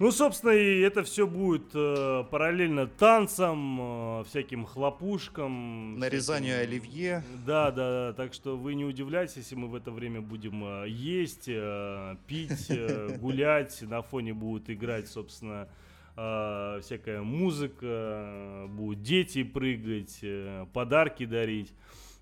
Ну, 0.00 0.10
собственно, 0.10 0.50
и 0.50 0.80
это 0.80 1.04
все 1.04 1.28
будет 1.28 1.70
э, 1.74 2.24
параллельно 2.28 2.88
танцам, 2.88 4.20
э, 4.20 4.24
всяким 4.24 4.66
хлопушкам. 4.66 5.96
Нарезанию 6.00 6.56
всяким... 6.56 6.70
оливье. 6.70 7.24
Да, 7.46 7.70
да, 7.70 8.08
да. 8.08 8.12
Так 8.14 8.34
что 8.34 8.56
вы 8.56 8.74
не 8.74 8.84
удивляйтесь, 8.84 9.36
если 9.36 9.54
мы 9.54 9.68
в 9.68 9.76
это 9.76 9.92
время 9.92 10.22
будем 10.22 10.82
э, 10.82 10.88
есть, 10.88 11.44
э, 11.46 12.16
пить, 12.26 12.66
э, 12.68 13.16
гулять. 13.20 13.80
На 13.82 14.02
фоне 14.02 14.34
будут 14.34 14.68
играть, 14.68 15.08
собственно, 15.08 15.62
э, 15.62 15.85
всякая 16.16 17.22
музыка, 17.22 18.66
будут 18.68 19.02
дети 19.02 19.42
прыгать, 19.42 20.18
э, 20.22 20.66
подарки 20.72 21.26
дарить. 21.26 21.72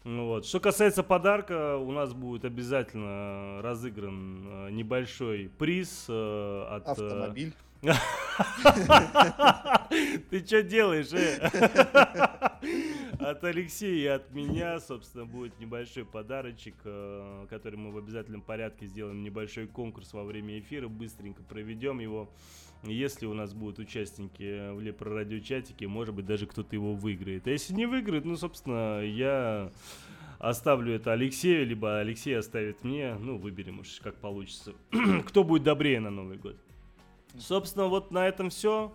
Ну 0.04 0.26
вот. 0.26 0.44
Что 0.44 0.60
касается 0.60 1.02
подарка, 1.02 1.78
у 1.78 1.90
нас 1.90 2.12
будет 2.12 2.44
обязательно 2.44 3.62
разыгран 3.62 4.46
э, 4.46 4.70
небольшой 4.70 5.50
приз 5.58 6.04
э, 6.10 6.66
от... 6.70 6.86
э, 6.86 6.90
Автомобиль. 6.90 7.54
Ты 10.30 10.44
что 10.44 10.62
делаешь, 10.62 11.12
э? 11.12 11.38
От 13.18 13.44
Алексея 13.44 13.94
и 13.94 14.06
от 14.06 14.30
меня, 14.32 14.80
собственно, 14.80 15.24
будет 15.24 15.58
небольшой 15.58 16.04
подарочек, 16.04 16.74
э, 16.84 17.46
который 17.48 17.76
мы 17.76 17.90
в 17.90 17.96
обязательном 17.96 18.42
порядке 18.42 18.86
сделаем 18.86 19.22
небольшой 19.22 19.66
конкурс 19.66 20.12
во 20.12 20.24
время 20.24 20.58
эфира, 20.58 20.88
быстренько 20.88 21.42
проведем 21.42 22.00
его. 22.00 22.30
Если 22.86 23.26
у 23.26 23.34
нас 23.34 23.54
будут 23.54 23.78
участники 23.78 24.72
в 24.72 24.80
Лепро 24.80 25.14
радиочатике, 25.14 25.86
может 25.86 26.14
быть, 26.14 26.26
даже 26.26 26.46
кто-то 26.46 26.74
его 26.74 26.94
выиграет. 26.94 27.46
А 27.46 27.50
если 27.50 27.72
не 27.72 27.86
выиграет, 27.86 28.24
ну, 28.24 28.36
собственно, 28.36 29.00
я 29.02 29.72
оставлю 30.38 30.94
это 30.94 31.12
Алексею, 31.12 31.66
либо 31.66 31.98
Алексей 31.98 32.36
оставит 32.36 32.84
мне. 32.84 33.14
Ну, 33.14 33.38
выберем 33.38 33.80
уж, 33.80 34.00
как 34.02 34.16
получится. 34.16 34.74
Кто 35.26 35.44
будет 35.44 35.62
добрее 35.62 36.00
на 36.00 36.10
Новый 36.10 36.36
год. 36.36 36.56
Собственно, 37.38 37.86
вот 37.86 38.10
на 38.10 38.28
этом 38.28 38.50
все. 38.50 38.94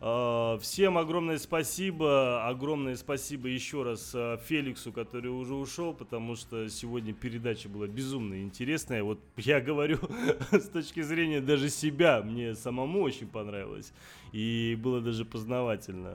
Всем 0.00 0.96
огромное 0.96 1.36
спасибо. 1.36 2.48
Огромное 2.48 2.96
спасибо 2.96 3.48
еще 3.48 3.82
раз 3.82 4.12
э, 4.14 4.38
Феликсу, 4.46 4.92
который 4.92 5.28
уже 5.28 5.52
ушел, 5.52 5.92
потому 5.92 6.36
что 6.36 6.70
сегодня 6.70 7.12
передача 7.12 7.68
была 7.68 7.86
безумно 7.86 8.40
интересная. 8.40 9.02
Вот 9.02 9.20
я 9.36 9.60
говорю 9.60 9.98
с 10.52 10.68
точки 10.70 11.02
зрения 11.02 11.42
даже 11.42 11.68
себя, 11.68 12.22
мне 12.22 12.54
самому 12.54 13.02
очень 13.02 13.28
понравилось. 13.28 13.92
И 14.32 14.74
было 14.82 15.02
даже 15.02 15.26
познавательно. 15.26 16.14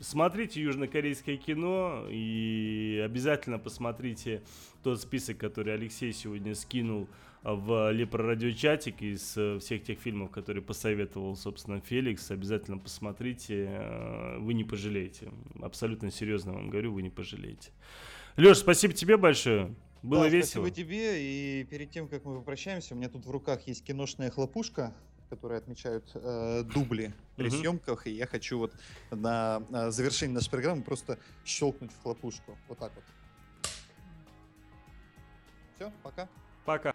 Смотрите 0.00 0.60
южнокорейское 0.60 1.36
кино 1.36 2.06
и 2.10 3.00
обязательно 3.04 3.60
посмотрите 3.60 4.42
тот 4.82 5.00
список, 5.00 5.38
который 5.38 5.72
Алексей 5.74 6.12
сегодня 6.12 6.56
скинул 6.56 7.06
в 7.44 7.92
Лепро 7.92 8.26
радиочатик 8.26 9.02
из 9.02 9.36
э, 9.36 9.58
всех 9.58 9.84
тех 9.84 9.98
фильмов, 9.98 10.30
которые 10.30 10.62
посоветовал, 10.62 11.36
собственно, 11.36 11.78
Феликс. 11.80 12.30
Обязательно 12.30 12.78
посмотрите, 12.78 13.66
э, 13.68 14.38
вы 14.38 14.54
не 14.54 14.64
пожалеете. 14.64 15.30
Абсолютно 15.60 16.10
серьезно 16.10 16.54
вам 16.54 16.70
говорю, 16.70 16.94
вы 16.94 17.02
не 17.02 17.10
пожалеете. 17.10 17.70
Леш, 18.38 18.58
спасибо 18.58 18.94
тебе 18.94 19.18
большое. 19.18 19.74
Было 20.02 20.22
да, 20.22 20.28
весело. 20.28 20.64
Спасибо 20.64 20.88
тебе. 20.88 21.22
И 21.22 21.64
перед 21.64 21.90
тем, 21.90 22.08
как 22.08 22.24
мы 22.24 22.38
попрощаемся, 22.38 22.94
у 22.94 22.96
меня 22.96 23.10
тут 23.10 23.26
в 23.26 23.30
руках 23.30 23.68
есть 23.68 23.84
киношная 23.84 24.30
хлопушка, 24.30 24.94
которые 25.28 25.58
отмечают 25.58 26.10
э, 26.14 26.62
дубли 26.62 27.12
при 27.36 27.48
Мгм. 27.48 27.58
съемках, 27.58 28.06
и 28.06 28.12
я 28.12 28.26
хочу 28.26 28.58
вот 28.58 28.72
на, 29.10 29.60
на 29.68 29.90
завершение 29.90 30.34
нашей 30.34 30.50
программы 30.50 30.82
просто 30.82 31.18
щелкнуть 31.44 31.92
в 31.92 32.02
хлопушку. 32.02 32.56
Вот 32.68 32.78
так 32.78 32.92
вот. 32.94 33.04
Все, 35.76 35.92
пока. 36.02 36.28
Пока. 36.64 36.94